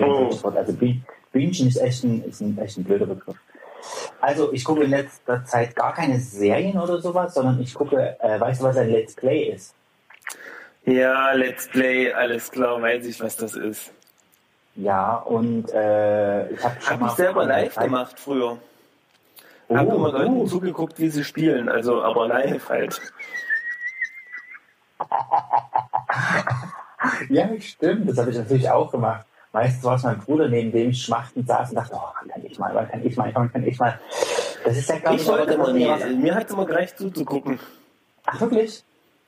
Oh. 0.00 0.30
Also 0.54 0.72
bin- 0.72 1.04
bingen 1.32 1.68
ist 1.68 1.76
echt 1.76 2.04
ein, 2.04 2.24
ist 2.24 2.40
ein, 2.40 2.58
echt 2.58 2.78
ein 2.78 2.84
blöder 2.84 3.06
Begriff. 3.06 3.36
Also 4.20 4.52
ich 4.52 4.64
gucke 4.64 4.82
in 4.82 4.90
letzter 4.90 5.44
Zeit 5.44 5.76
gar 5.76 5.94
keine 5.94 6.18
Serien 6.18 6.78
oder 6.78 7.00
sowas, 7.00 7.34
sondern 7.34 7.60
ich 7.60 7.74
gucke, 7.74 8.16
äh, 8.20 8.40
weißt 8.40 8.60
du, 8.60 8.64
was 8.64 8.76
ein 8.76 8.90
Let's 8.90 9.14
Play 9.14 9.44
ist? 9.44 9.74
Ja, 10.90 11.32
Let's 11.32 11.68
Play, 11.68 12.12
alles 12.12 12.50
klar, 12.50 12.80
weiß 12.80 13.04
ich, 13.06 13.20
was 13.20 13.36
das 13.36 13.54
ist. 13.54 13.92
Ja, 14.74 15.16
und 15.16 15.70
äh, 15.72 16.48
ich 16.50 16.64
habe 16.64 16.76
Hab 16.88 17.02
ich 17.02 17.10
selber 17.12 17.44
live 17.44 17.74
Zeit- 17.74 17.84
gemacht 17.84 18.18
früher. 18.18 18.58
Oh, 19.68 19.76
Hab 19.76 19.86
immer 19.86 20.12
Leuten 20.12 20.40
oh. 20.40 20.46
zugeguckt, 20.46 20.98
wie 20.98 21.10
sie 21.10 21.24
spielen, 21.24 21.68
also 21.68 22.02
aber 22.02 22.26
live 22.28 22.68
halt. 22.68 23.00
Ja, 27.28 27.48
stimmt. 27.60 28.08
Das 28.08 28.18
habe 28.18 28.30
ich 28.30 28.36
natürlich 28.36 28.68
auch 28.68 28.90
gemacht. 28.90 29.24
Meistens 29.52 29.84
war 29.84 29.96
es 29.96 30.02
mein 30.02 30.18
Bruder, 30.18 30.48
neben 30.48 30.72
dem 30.72 30.90
ich 30.90 31.02
schmachtend 31.02 31.46
saß 31.46 31.70
und 31.70 31.76
dachte, 31.76 31.94
oh, 31.94 32.08
wann 32.20 32.28
kann 32.28 32.44
ich 32.44 32.58
mal, 32.58 32.74
wann 32.74 32.88
kann 32.88 33.06
ich 33.06 33.16
mal, 33.16 33.30
wann 33.34 33.52
kann 33.52 33.66
ich 33.66 33.78
mal. 33.78 33.98
Das 34.64 34.76
ist 34.76 34.88
ja, 34.88 34.98
glaube 34.98 35.16
Ich 35.16 35.26
wollte 35.26 35.54
immer 35.54 35.72
nie. 35.72 35.86
Mir 36.16 36.34
hat 36.34 36.46
es 36.46 36.52
immer 36.52 36.66
gereicht 36.66 36.98
zuzugucken. 36.98 37.58
Ach, 38.26 38.40
wirklich? 38.40 38.82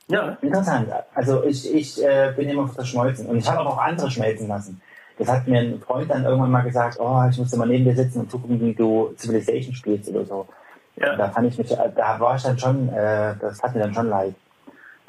Ja. 0.07 0.37
Interessant. 0.41 0.89
Also 1.15 1.43
ich, 1.43 1.73
ich 1.73 2.03
äh, 2.03 2.33
bin 2.35 2.49
immer 2.49 2.67
verschmolzen. 2.67 3.27
Und 3.27 3.37
ich 3.37 3.47
habe 3.49 3.59
aber 3.59 3.69
auch 3.71 3.77
andere 3.77 4.09
schmelzen 4.11 4.47
lassen. 4.47 4.81
Das 5.17 5.27
hat 5.29 5.47
mir 5.47 5.59
ein 5.59 5.79
Freund 5.79 6.09
dann 6.09 6.23
irgendwann 6.25 6.51
mal 6.51 6.61
gesagt, 6.63 6.97
oh, 6.99 7.23
ich 7.29 7.37
musste 7.37 7.57
mal 7.57 7.67
neben 7.67 7.85
dir 7.85 7.95
sitzen 7.95 8.21
und 8.21 8.31
zugucken, 8.31 8.59
wie 8.59 8.73
du 8.73 9.13
Civilization 9.17 9.73
spielst 9.75 10.09
oder 10.09 10.25
so. 10.25 10.47
Und 10.95 11.03
Ja. 11.03 11.15
da 11.15 11.29
fand 11.29 11.47
ich 11.47 11.57
mich, 11.57 11.69
da 11.69 12.19
war 12.19 12.35
ich 12.35 12.43
dann 12.43 12.57
schon, 12.57 12.89
äh, 12.89 13.35
das 13.39 13.61
hat 13.61 13.73
mir 13.75 13.81
dann 13.81 13.93
schon 13.93 14.09
leid. 14.09 14.35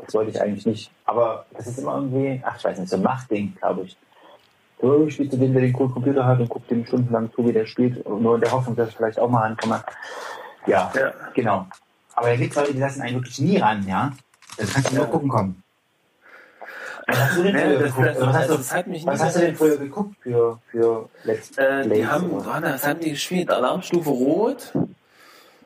Das 0.04 0.14
wollte 0.14 0.30
ich 0.30 0.40
eigentlich 0.40 0.66
nicht. 0.66 0.90
Aber 1.04 1.46
das 1.56 1.66
ist 1.66 1.78
immer 1.78 1.94
irgendwie, 1.94 2.42
ach, 2.44 2.56
ich 2.58 2.64
weiß 2.64 2.78
nicht, 2.78 2.88
so 2.90 2.96
ein 2.96 3.02
Machtding, 3.02 3.56
glaube 3.58 3.82
ich. 3.82 3.96
So, 4.80 5.08
spielst 5.08 5.32
du 5.32 5.36
den, 5.38 5.52
der 5.52 5.62
den 5.62 5.72
coolen 5.72 5.92
Computer 5.92 6.26
hat 6.26 6.40
und 6.40 6.48
guckst 6.48 6.70
dem 6.70 6.84
stundenlang 6.84 7.32
zu, 7.32 7.46
wie 7.46 7.52
der 7.52 7.66
spielt, 7.66 8.04
nur 8.08 8.34
in 8.34 8.40
der 8.40 8.50
Hoffnung, 8.50 8.74
dass 8.76 8.88
ich 8.88 8.96
vielleicht 8.96 9.18
auch 9.20 9.28
mal 9.28 9.42
rankomme. 9.42 9.82
Ja, 10.66 10.92
Ja. 10.94 11.12
genau. 11.34 11.66
Aber 12.14 12.28
da 12.28 12.36
gibt 12.36 12.50
es 12.50 12.56
Leute, 12.60 12.74
die 12.74 12.80
lassen 12.80 13.00
einen 13.00 13.14
wirklich 13.16 13.38
nie 13.40 13.58
ran, 13.58 13.86
ja? 13.86 14.10
Das 14.58 14.72
kannst 14.72 14.90
du 14.92 14.96
nur 14.96 15.06
gucken 15.06 15.28
kommen. 15.28 15.62
Was 17.06 17.18
hast 17.18 17.36
du 17.38 17.42
denn 17.42 17.54
Ja, 17.56 17.60
früher 17.62 17.78
das- 17.78 17.88
geguckt? 17.96 18.06
das- 18.08 18.20
was 18.20 18.34
hast, 18.36 18.50
das 18.50 18.68
du, 18.68 18.74
hat 18.76 18.86
mich 18.86 19.06
was 19.06 19.18
nie 19.20 19.26
hast 19.26 19.36
du 19.36 19.40
denn 19.40 19.56
früher 19.56 19.76
geguckt 19.76 20.16
für, 20.22 20.58
für 20.70 21.08
Let's 21.24 21.50
Äh, 21.58 21.82
die 21.82 21.88
Plays 21.88 22.06
haben, 22.06 22.44
warte, 22.46 22.66
was 22.66 22.86
haben 22.86 23.00
die 23.00 23.10
gespielt? 23.10 23.50
Alarmstufe 23.50 24.10
Rot. 24.10 24.72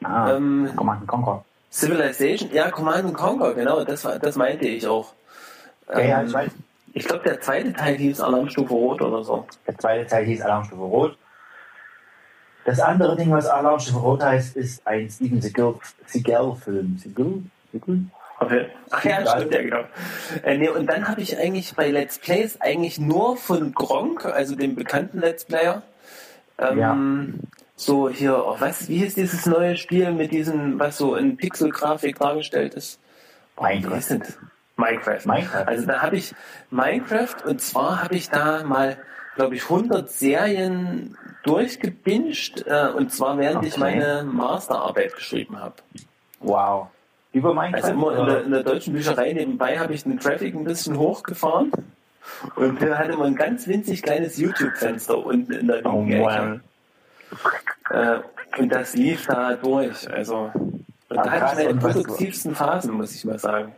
Ah, 0.03 0.33
Ähm, 0.35 0.71
Command 0.77 1.07
Conquer. 1.07 1.45
Civilization, 1.71 2.51
ja, 2.53 2.71
Command 2.71 3.13
Conquer, 3.15 3.55
genau, 3.55 3.85
das, 3.85 4.05
war, 4.05 4.19
das 4.19 4.37
meinte 4.37 4.67
ich 4.67 4.87
auch. 4.87 5.13
Ja, 5.89 6.01
ja, 6.01 6.21
Ähm, 6.21 6.27
ich 6.29 6.33
weiß. 6.33 6.51
Ich 6.95 7.05
glaube, 7.05 7.25
der 7.25 7.41
zweite 7.43 7.75
Teil 7.75 7.97
hieß 7.97 8.21
Alarmstufe 8.23 8.73
Rot 8.73 9.03
oder 9.03 9.23
so. 9.23 9.47
Der 9.67 9.77
zweite 9.77 10.07
Teil 10.07 10.25
hieß 10.25 10.41
Alarmstufe 10.41 10.81
Rot. 10.81 11.19
Das 12.65 12.81
andere 12.81 13.15
Ding, 13.17 13.31
was 13.31 13.47
Alarmstufe 13.47 13.99
Rot 13.99 14.23
heißt, 14.23 14.57
ist 14.57 14.87
ein 14.87 15.11
Steven 15.11 15.43
Seagal-Film. 15.43 16.97
Seagal? 16.99 17.43
Seagal? 17.73 17.99
Okay. 18.39 18.67
Ach 18.91 19.05
ja, 19.05 19.27
stimmt, 19.27 19.53
ja, 19.55 19.63
genau. 19.63 19.85
Äh, 20.43 20.59
nee, 20.59 20.69
und 20.69 20.87
dann 20.87 21.09
habe 21.09 21.23
ich 21.23 21.39
eigentlich 21.39 21.75
bei 21.75 21.91
Let's 21.91 22.19
Plays 22.19 22.61
eigentlich 22.61 22.99
nur 22.99 23.37
von 23.37 23.73
Gronk, 23.73 24.25
also 24.27 24.55
dem 24.55 24.75
bekannten 24.75 25.21
Let's 25.21 25.45
Player, 25.45 25.83
ähm, 26.59 27.41
so 27.77 28.09
hier, 28.09 28.45
oh, 28.47 28.57
was, 28.59 28.89
wie 28.89 29.05
ist 29.05 29.17
dieses 29.17 29.47
neue 29.47 29.77
Spiel 29.77 30.13
mit 30.13 30.33
diesem, 30.33 30.79
was 30.79 30.99
so 30.99 31.15
in 31.15 31.37
Pixel-Grafik 31.37 32.19
dargestellt 32.19 32.75
ist? 32.75 33.01
Oh, 33.57 33.63
Minecraft. 33.63 33.97
ist 33.97 34.11
das? 34.11 34.39
Minecraft. 34.77 35.25
Minecraft. 35.27 35.67
Also 35.67 35.87
da 35.87 36.03
habe 36.03 36.17
ich 36.17 36.35
Minecraft 36.71 37.37
und 37.47 37.61
zwar 37.63 38.03
habe 38.03 38.15
ich 38.17 38.29
da 38.29 38.63
mal, 38.65 38.99
glaube 39.35 39.55
ich, 39.55 39.63
100 39.65 40.11
Serien 40.11 41.17
durchgebinged 41.45 42.67
äh, 42.67 42.89
und 42.95 43.13
zwar 43.13 43.39
während 43.39 43.65
ich 43.65 43.73
Okay. 43.79 43.81
meine 43.81 44.25
Masterarbeit 44.25 45.15
geschrieben 45.15 45.59
habe. 45.59 45.77
Wow. 46.41 46.89
Über 47.37 47.53
Minecraft? 47.53 47.85
Also 47.85 47.91
immer 47.91 48.19
in 48.19 48.27
der, 48.27 48.45
in 48.45 48.51
der 48.51 48.63
deutschen 48.63 48.95
Bücherei 48.95 49.33
nebenbei 49.35 49.79
habe 49.79 49.93
ich 49.93 50.05
den 50.05 50.19
Traffic 50.19 50.55
ein 50.55 50.65
bisschen 50.65 50.97
hochgefahren 50.97 51.71
und 52.57 52.81
der 52.81 52.97
hatte 52.97 53.13
immer 53.13 53.27
ein 53.27 53.35
ganz 53.35 53.69
winzig 53.69 54.03
kleines 54.03 54.39
YouTube-Fenster 54.39 55.19
unten 55.19 55.53
in 55.53 55.67
der 55.67 55.85
Oh, 55.85 56.03
linken 56.03 56.21
wow. 56.21 56.61
Ecke. 57.91 58.23
Äh, 58.55 58.61
und 58.63 58.73
das 58.73 58.95
lief 58.97 59.27
da 59.27 59.53
durch. 59.55 60.11
Also 60.11 60.51
und 60.55 60.83
da 61.11 61.23
Ah, 61.25 61.31
hatte 61.31 61.61
ich 61.61 61.69
meine 61.69 61.79
produktivsten 61.79 62.55
Phasen, 62.55 62.95
muss 62.95 63.15
ich 63.15 63.23
mal 63.27 63.39
sagen. 63.39 63.73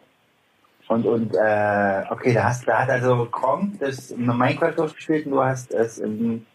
Und, 0.86 1.04
und 1.04 1.34
äh, 1.34 2.04
okay, 2.10 2.32
da, 2.32 2.44
hast, 2.44 2.66
da 2.66 2.82
hat 2.82 2.90
also 2.90 3.26
Kronk 3.26 3.80
das 3.80 4.14
Minecraft 4.16 4.74
durchgespielt 4.76 5.26
und 5.26 5.32
du 5.32 5.42
hast 5.42 5.72
es 5.74 5.98
in, 5.98 6.46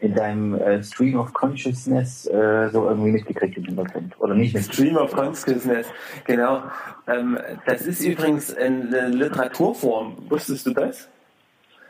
in 0.00 0.14
deinem 0.14 0.54
äh, 0.54 0.82
Stream 0.82 1.18
of 1.18 1.32
Consciousness 1.32 2.26
äh, 2.26 2.68
so 2.70 2.88
irgendwie 2.88 3.12
mitgekriegt 3.12 3.56
im 3.58 3.64
Hintergrund. 3.64 4.14
Oder 4.18 4.34
nicht 4.34 4.54
mitgekriegt. 4.54 4.74
Stream 4.74 4.96
of 4.96 5.12
Consciousness, 5.12 5.86
genau. 6.24 6.62
Ähm, 7.06 7.38
das 7.66 7.82
ist 7.82 8.02
übrigens 8.04 8.54
eine 8.54 9.08
Literaturform. 9.08 10.16
Wusstest 10.28 10.66
du 10.66 10.72
das? 10.72 11.08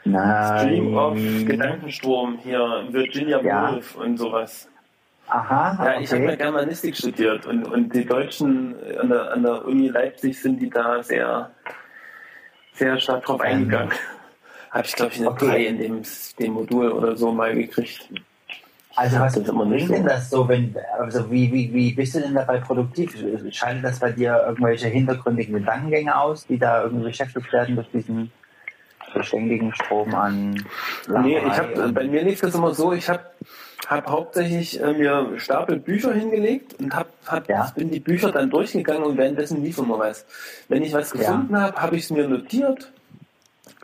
Stream 0.03 0.97
of 0.97 1.15
Nein. 1.15 1.47
Gedankensturm 1.47 2.39
hier, 2.43 2.87
Virginia 2.91 3.41
Ja. 3.43 3.73
Woolf 3.73 3.97
und 3.97 4.17
sowas. 4.17 4.69
Aha, 5.29 5.85
Ja, 5.85 6.01
ich 6.01 6.11
habe 6.11 6.23
ja 6.23 6.29
okay. 6.31 6.39
Germanistik 6.39 6.97
studiert 6.97 7.47
und, 7.47 7.65
und 7.65 7.95
die 7.95 8.05
Deutschen 8.05 8.75
an 8.99 9.11
der, 9.11 9.33
an 9.33 9.43
der 9.45 9.65
Uni 9.65 9.89
Leipzig 9.89 10.41
sind 10.41 10.61
die 10.61 10.71
da 10.71 11.03
sehr, 11.03 11.53
sehr 12.73 12.99
stark 12.99 13.25
drauf 13.25 13.41
eingegangen. 13.41 13.93
Habe 14.71 14.87
ich, 14.87 14.95
glaube 14.95 15.13
ich, 15.13 15.19
eine 15.19 15.31
Okay. 15.31 15.47
3 15.47 15.65
in 15.67 15.79
dem, 15.79 16.03
dem 16.39 16.53
Modul 16.53 16.93
oder 16.93 17.17
so 17.17 17.33
mal 17.33 17.55
gekriegt. 17.55 18.09
Also 18.97 19.19
was 19.21 19.35
Das 19.35 19.45
ist 19.45 19.49
immer 19.49 19.67
bringt 19.67 19.91
denn 19.91 20.03
so. 20.03 20.09
das 20.09 20.31
so, 20.31 20.49
wenn, 20.49 20.77
also 20.99 21.31
wie, 21.31 21.51
wie, 21.53 21.73
wie 21.73 21.93
bist 21.93 22.15
du 22.17 22.21
denn 22.21 22.35
dabei 22.35 22.59
produktiv? 22.59 23.17
Schaltet 23.51 23.85
das 23.85 24.01
bei 24.01 24.13
dir 24.13 24.45
irgendwelche 24.47 24.89
hintergründigen 24.89 25.55
Gedankengänge 25.55 26.19
aus, 26.21 26.47
die 26.47 26.59
da 26.59 26.83
irgendwie 26.83 27.05
beschäftigt 27.05 27.53
werden 27.53 27.77
durch 27.77 27.91
diesen 27.93 28.31
beständigen 29.15 29.73
Strom 29.75 30.15
an 30.15 30.65
Nee, 31.09 31.39
ich 31.39 31.59
hab, 31.59 31.95
bei 31.95 32.05
mir 32.05 32.23
lief 32.23 32.41
das 32.41 32.55
immer 32.55 32.75
so, 32.75 32.93
ich 32.93 33.09
habe 33.09 33.23
hab 33.89 34.09
hauptsächlich 34.09 34.81
äh, 34.81 34.93
mir 34.93 35.33
Stapel 35.39 35.81
Bücher 35.81 36.13
hingelegt 36.13 36.75
und 36.75 36.95
hab, 36.95 37.09
hab, 37.27 37.49
Ja. 37.49 37.73
bin 37.75 37.91
die 37.91 38.01
Bücher 38.01 38.31
dann 38.31 38.51
durchgegangen 38.51 39.03
und 39.05 39.17
währenddessen 39.17 39.63
lief 39.65 39.79
immer 39.79 39.99
was. 39.99 40.27
Wenn 40.69 40.83
ich 40.83 40.93
was 40.93 41.13
Ja. 41.13 41.19
gefunden 41.19 41.59
habe, 41.61 41.81
habe 41.81 41.97
ich 41.97 42.05
es 42.05 42.11
mir 42.11 42.29
notiert. 42.29 42.93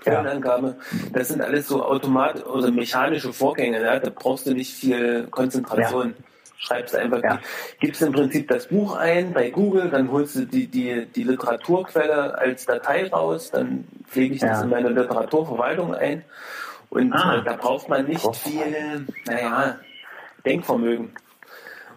Ja. 0.07 0.23
Quellenangabe. 0.23 0.77
Das 1.13 1.29
sind 1.29 1.43
alles 1.43 1.69
so 1.69 1.85
automat 1.85 2.47
oder 2.47 2.71
mechanische 2.71 3.33
Vorgänge. 3.33 3.83
Ja? 3.83 3.99
Da 3.99 4.11
brauchst 4.11 4.47
du 4.47 4.53
nicht 4.55 4.73
viel 4.75 5.27
Konzentration. 5.31 6.15
Schreibst 6.59 6.97
einfach, 6.97 7.23
Ja. 7.23 7.39
gibst 7.81 8.01
im 8.01 8.13
Prinzip 8.13 8.49
das 8.49 8.69
Buch 8.69 8.97
ein 8.97 9.35
bei 9.35 9.51
Google, 9.51 9.91
dann 9.91 10.11
holst 10.11 10.37
du 10.37 10.47
die, 10.47 10.67
die, 10.67 11.05
die 11.05 11.23
Literaturquelle 11.25 12.39
als 12.39 12.65
Datei 12.65 13.09
raus, 13.09 13.51
dann 13.51 13.87
pflege 14.09 14.35
ich 14.37 14.41
das 14.41 14.59
Ja. 14.59 14.63
in 14.63 14.71
meine 14.71 14.89
Literaturverwaltung 14.89 15.95
ein. 15.95 16.25
Und 16.89 17.13
Ah. 17.13 17.37
äh, 17.41 17.45
da 17.45 17.57
braucht 17.57 17.91
man 17.91 18.07
nicht 18.07 18.25
viel, 18.37 19.07
naja, 19.27 19.77
Denkvermögen. 20.47 21.11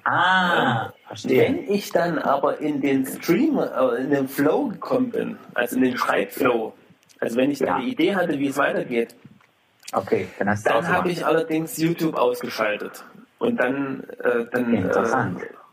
Ah, 0.04 0.92
verstehe. 1.08 1.44
Wenn 1.44 1.72
ich 1.72 1.92
dann 1.92 2.20
aber 2.20 2.60
in 2.60 2.82
den 2.82 3.06
Stream, 3.06 3.60
äh, 3.60 3.96
in 4.02 4.10
den 4.10 4.28
Flow 4.28 4.68
gekommen 4.70 5.12
bin, 5.12 5.38
also 5.54 5.76
in 5.76 5.84
den 5.84 5.98
Schreibflow, 5.98 6.74
also 7.20 7.36
wenn 7.38 7.52
ich 7.52 7.60
Ja. 7.60 7.76
eine 7.76 7.86
Idee 7.86 8.16
hatte, 8.16 8.40
wie 8.40 8.48
es 8.48 8.58
weitergeht, 8.58 9.16
Okay, 9.92 10.28
dann 10.38 10.50
hast 10.50 10.66
du 10.66 10.70
dann 10.70 10.88
habe 10.88 11.10
ich 11.10 11.26
allerdings 11.26 11.78
YouTube 11.78 12.16
ausgeschaltet. 12.16 13.04
Und 13.40 13.58
dann, 13.60 14.04
äh, 14.24 14.46
dann 14.52 14.76
äh, 14.90 14.94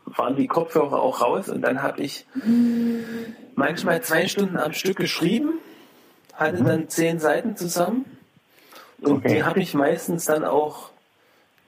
waren 0.05 0.35
die 0.35 0.47
Kopfhörer 0.47 0.99
auch 1.01 1.21
raus 1.21 1.49
und 1.49 1.61
dann 1.61 1.83
habe 1.83 2.01
ich 2.01 2.25
manchmal 3.55 4.01
zwei 4.01 4.27
Stunden 4.27 4.57
am 4.57 4.73
Stück 4.73 4.97
geschrieben, 4.97 5.59
hatte 6.33 6.63
dann 6.63 6.89
zehn 6.89 7.19
Seiten 7.19 7.55
zusammen 7.55 8.05
und 9.01 9.11
Mhm. 9.11 9.17
Okay. 9.17 9.35
die 9.35 9.43
habe 9.43 9.59
ich 9.59 9.73
meistens 9.73 10.25
dann 10.25 10.43
auch 10.45 10.89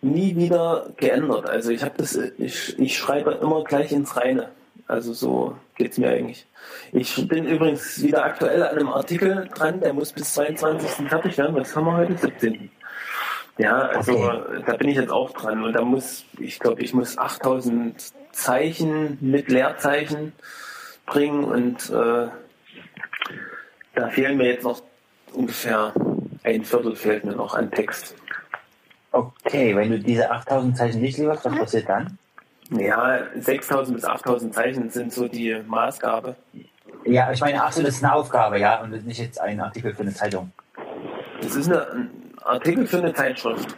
nie 0.01 0.35
wieder 0.35 0.87
geändert. 0.97 1.47
Also 1.47 1.69
ich 1.71 1.83
habe 1.83 1.95
das, 1.97 2.15
ich, 2.15 2.79
ich 2.79 2.97
schreibe 2.97 3.31
immer 3.41 3.63
gleich 3.63 3.91
ins 3.91 4.15
Reine. 4.15 4.49
Also 4.89 5.13
so 5.13 5.55
geht's 5.75 5.99
mir 5.99 6.09
eigentlich. 6.09 6.47
Ich 6.91 7.27
bin 7.27 7.45
übrigens 7.45 8.01
wieder 8.01 8.25
aktuell 8.25 8.63
an 8.63 8.75
einem 8.75 8.89
Artikel 8.89 9.47
dran, 9.53 9.79
der 9.81 9.93
muss 9.93 10.11
bis 10.11 10.33
22. 10.33 11.07
fertig 11.07 11.37
werden. 11.37 11.55
Was 11.55 11.75
haben 11.75 11.85
wir 11.85 11.95
heute? 11.95 12.17
17. 12.17 12.71
Ja, 13.59 13.81
also 13.89 14.13
Okay. 14.13 14.63
da 14.65 14.75
bin 14.77 14.89
ich 14.89 14.95
jetzt 14.95 15.11
auch 15.11 15.29
dran 15.31 15.63
und 15.63 15.73
da 15.73 15.83
muss, 15.83 16.25
ich 16.39 16.59
glaube, 16.59 16.81
ich 16.81 16.95
muss 16.95 17.19
8000 17.19 18.03
Zeichen 18.31 19.19
mit 19.21 19.49
Leerzeichen 19.49 20.33
bringen 21.05 21.43
und 21.43 21.87
äh, 21.91 22.27
da 23.93 24.09
fehlen 24.09 24.37
mir 24.37 24.47
jetzt 24.47 24.63
noch 24.63 24.81
ungefähr 25.33 25.93
ein 26.43 26.65
Viertel 26.65 26.95
fehlt 26.95 27.25
mir 27.25 27.35
noch 27.35 27.53
an 27.53 27.69
Text. 27.69 28.15
Okay, 29.11 29.75
wenn 29.75 29.91
du 29.91 29.99
diese 29.99 30.31
8000 30.31 30.77
Zeichen 30.77 31.01
nicht 31.01 31.19
lieferst, 31.19 31.45
was 31.45 31.55
passiert 31.55 31.89
dann? 31.89 32.17
Ja, 32.71 33.19
6000 33.35 33.95
bis 33.95 34.05
8000 34.05 34.53
Zeichen 34.53 34.89
sind 34.89 35.11
so 35.11 35.27
die 35.27 35.59
Maßgabe. 35.67 36.35
Ja, 37.05 37.31
ich 37.31 37.39
meine, 37.41 37.63
ach 37.63 37.71
so, 37.71 37.81
das 37.81 37.95
ist 37.95 38.03
eine 38.03 38.13
Aufgabe, 38.13 38.59
ja, 38.59 38.81
und 38.81 38.91
nicht 39.05 39.19
jetzt 39.19 39.39
ein 39.39 39.59
Artikel 39.59 39.93
für 39.95 40.01
eine 40.01 40.13
Zeitung. 40.13 40.51
Das 41.41 41.55
ist 41.55 41.67
eine, 41.69 41.87
ein 41.91 42.33
Artikel 42.43 42.85
für 42.85 42.97
eine 42.97 43.13
Zeitschrift. 43.13 43.75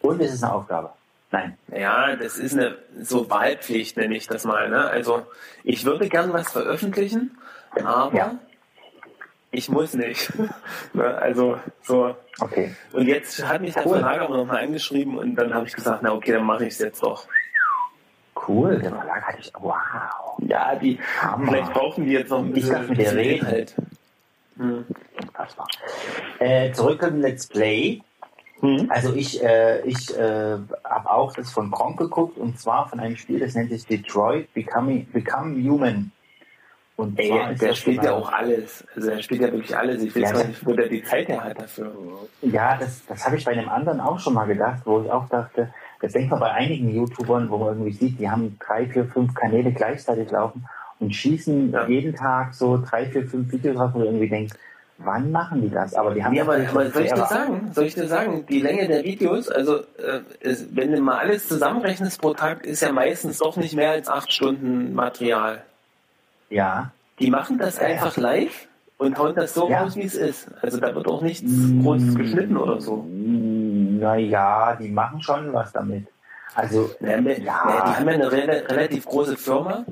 Und 0.00 0.20
es 0.20 0.32
ist 0.34 0.42
eine 0.42 0.52
Aufgabe. 0.54 0.90
Nein. 1.30 1.56
Ja, 1.72 2.16
das 2.16 2.38
ist 2.38 2.54
eine 2.54 2.76
so 3.00 3.30
Wahlpflicht, 3.30 3.96
nenne 3.96 4.16
ich 4.16 4.26
das 4.26 4.44
mal. 4.44 4.68
Ne? 4.68 4.84
Also 4.84 5.24
ich 5.62 5.84
würde 5.84 6.08
gern 6.08 6.32
was 6.32 6.50
veröffentlichen, 6.50 7.38
aber 7.84 8.16
Ja. 8.16 8.34
ich 9.52 9.68
muss 9.68 9.94
nicht. 9.94 10.32
ne? 10.94 11.14
Also 11.18 11.60
so. 11.82 12.16
Okay. 12.40 12.74
Und 12.92 13.06
jetzt 13.06 13.46
hat 13.46 13.60
mich 13.60 13.74
der 13.74 13.86
Cool. 13.86 13.98
Verlag 13.98 14.22
aber 14.22 14.38
nochmal 14.38 14.64
angeschrieben 14.64 15.18
und 15.18 15.36
dann 15.36 15.54
habe 15.54 15.66
ich 15.68 15.74
gesagt, 15.74 16.02
na 16.02 16.12
okay, 16.12 16.32
dann 16.32 16.44
mache 16.44 16.64
ich 16.64 16.72
es 16.72 16.78
jetzt 16.80 17.02
doch. 17.02 17.28
Cool, 18.50 18.78
der 18.80 18.90
Verlag 18.90 19.22
hatte 19.22 19.38
ich. 19.40 19.52
Wow. 19.60 19.74
Ja, 20.38 20.74
die 20.74 20.98
Hammer. 21.20 21.52
vielleicht 21.52 21.72
brauchen 21.72 22.04
die 22.04 22.12
jetzt 22.12 22.30
noch 22.30 22.40
ein 22.40 22.48
Ich 22.48 22.54
bisschen, 22.54 22.80
mit 22.80 22.90
dir 22.90 22.96
bisschen 22.96 23.16
reden. 23.16 23.46
Inhalt. 23.46 23.74
Hm. 24.56 24.84
Äh, 26.40 26.72
zurück 26.72 27.00
zum 27.00 27.20
Let's 27.20 27.46
Play. 27.46 28.02
Hm? 28.58 28.86
Also 28.90 29.14
ich, 29.14 29.42
äh, 29.42 29.82
ich 29.82 30.18
äh, 30.18 30.58
habe 30.84 31.10
auch 31.10 31.32
das 31.32 31.52
von 31.52 31.70
Gronk 31.70 31.98
geguckt 31.98 32.38
und 32.38 32.58
zwar 32.58 32.88
von 32.88 32.98
einem 32.98 33.16
Spiel, 33.16 33.38
das 33.38 33.54
nennt 33.54 33.70
sich 33.70 33.86
Detroit 33.86 34.52
Become, 34.52 35.06
Become 35.12 35.56
Human. 35.62 36.10
Und 36.96 37.18
Ey, 37.18 37.54
der 37.54 37.74
spielt 37.74 38.04
ja 38.04 38.12
auch 38.12 38.30
alles. 38.30 38.84
Also 38.94 39.10
er 39.10 39.22
spielt 39.22 39.40
ja 39.40 39.50
wirklich 39.50 39.74
alles. 39.74 40.02
Ich 40.02 40.14
weiß 40.14 40.32
ja. 40.32 40.44
nicht, 40.44 40.66
wo 40.66 40.72
der 40.74 40.88
die 40.88 41.02
Zeit 41.02 41.28
her 41.28 41.42
hat 41.44 41.58
dafür. 41.58 41.94
Ja, 42.42 42.76
das, 42.76 43.06
das 43.06 43.24
habe 43.24 43.36
ich 43.36 43.44
bei 43.44 43.52
einem 43.52 43.70
anderen 43.70 44.00
auch 44.00 44.18
schon 44.18 44.34
mal 44.34 44.44
gedacht, 44.44 44.82
wo 44.84 45.00
ich 45.00 45.10
auch 45.10 45.26
dachte, 45.30 45.72
das 46.00 46.12
denkt 46.12 46.30
man 46.30 46.40
bei 46.40 46.50
einigen 46.52 46.94
YouTubern, 46.94 47.50
wo 47.50 47.58
man 47.58 47.68
irgendwie 47.68 47.92
sieht, 47.92 48.18
die 48.18 48.28
haben 48.30 48.56
drei, 48.64 48.86
vier, 48.86 49.04
fünf 49.06 49.34
Kanäle 49.34 49.72
gleichzeitig 49.72 50.30
laufen 50.30 50.64
und 50.98 51.14
schießen 51.14 51.72
Ja. 51.72 51.86
jeden 51.86 52.14
Tag 52.14 52.54
so 52.54 52.82
drei, 52.82 53.06
vier, 53.06 53.26
fünf 53.26 53.52
Videos 53.52 53.76
raus, 53.78 53.90
wo 53.94 53.98
du 54.00 54.06
irgendwie 54.06 54.28
denkst, 54.28 54.54
wann 54.98 55.30
machen 55.32 55.62
die 55.62 55.70
das? 55.70 55.94
Aber 55.94 56.12
die 56.14 56.22
haben 56.22 56.34
Ja, 56.34 56.42
aber, 56.42 56.56
aber 56.56 56.90
soll 56.90 57.04
ich 57.04 57.12
dir 57.12 57.24
sagen, 57.26 57.70
soll 57.72 57.84
ich 57.84 57.94
dir 57.94 58.06
sagen, 58.06 58.44
die 58.48 58.60
Länge 58.60 58.86
der 58.86 59.02
Videos, 59.04 59.48
also 59.48 59.78
äh, 59.78 60.20
es, 60.40 60.66
wenn 60.76 60.92
du 60.92 61.00
mal 61.00 61.18
alles 61.18 61.48
zusammenrechnest 61.48 62.20
pro 62.20 62.34
Tag, 62.34 62.64
ist 62.66 62.82
ja 62.82 62.92
meistens 62.92 63.38
doch 63.38 63.56
nicht 63.56 63.74
mehr 63.74 63.90
als 63.92 64.08
acht 64.08 64.30
Stunden 64.32 64.92
Material. 64.94 65.62
Ja. 66.50 66.92
Die 67.18 67.30
machen 67.30 67.58
das 67.58 67.78
einfach 67.78 68.16
live 68.16 68.68
und 68.98 69.18
hauen 69.18 69.34
das 69.34 69.54
so 69.54 69.70
Ja. 69.70 69.82
raus, 69.82 69.96
wie 69.96 70.02
es 70.02 70.14
ist. 70.14 70.48
Also 70.60 70.78
da 70.80 70.94
wird 70.94 71.06
auch 71.06 71.22
nichts 71.22 71.50
Mm. 71.50 71.80
Großes 71.80 72.14
geschnitten 72.16 72.56
oder 72.58 72.80
so. 72.80 73.06
Naja, 74.00 74.76
die 74.80 74.88
machen 74.88 75.22
schon 75.22 75.52
was 75.52 75.72
damit. 75.72 76.06
Also, 76.54 76.90
Ja, 77.00 77.22
wir- 77.24 77.38
ja. 77.38 77.44
ja, 77.68 77.84
die 77.86 77.96
haben 77.96 78.08
ja 78.08 78.14
eine 78.14 78.32
rela 78.32 78.52
relativ 78.68 79.04
große 79.06 79.36
Firma. 79.36 79.84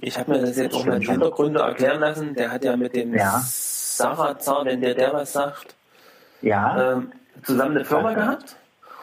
Ich 0.00 0.18
habe 0.18 0.32
mir 0.32 0.40
das 0.40 0.56
jetzt 0.56 0.74
auch 0.74 0.80
Stimmt. 0.82 1.06
Hintergründe 1.08 1.60
erklären 1.60 2.00
lassen. 2.00 2.34
Der 2.34 2.50
hat 2.50 2.64
ja 2.64 2.76
mit 2.76 2.94
dem 2.94 3.14
Ja. 3.14 3.40
Sarazar, 3.44 4.64
wenn 4.64 4.80
der 4.80 4.94
der 4.94 5.12
was 5.12 5.32
sagt, 5.32 5.74
ja, 6.42 6.92
ähm, 6.94 7.12
zusammen 7.42 7.76
eine 7.76 7.84
Firma 7.84 8.12
gehabt. 8.14 8.56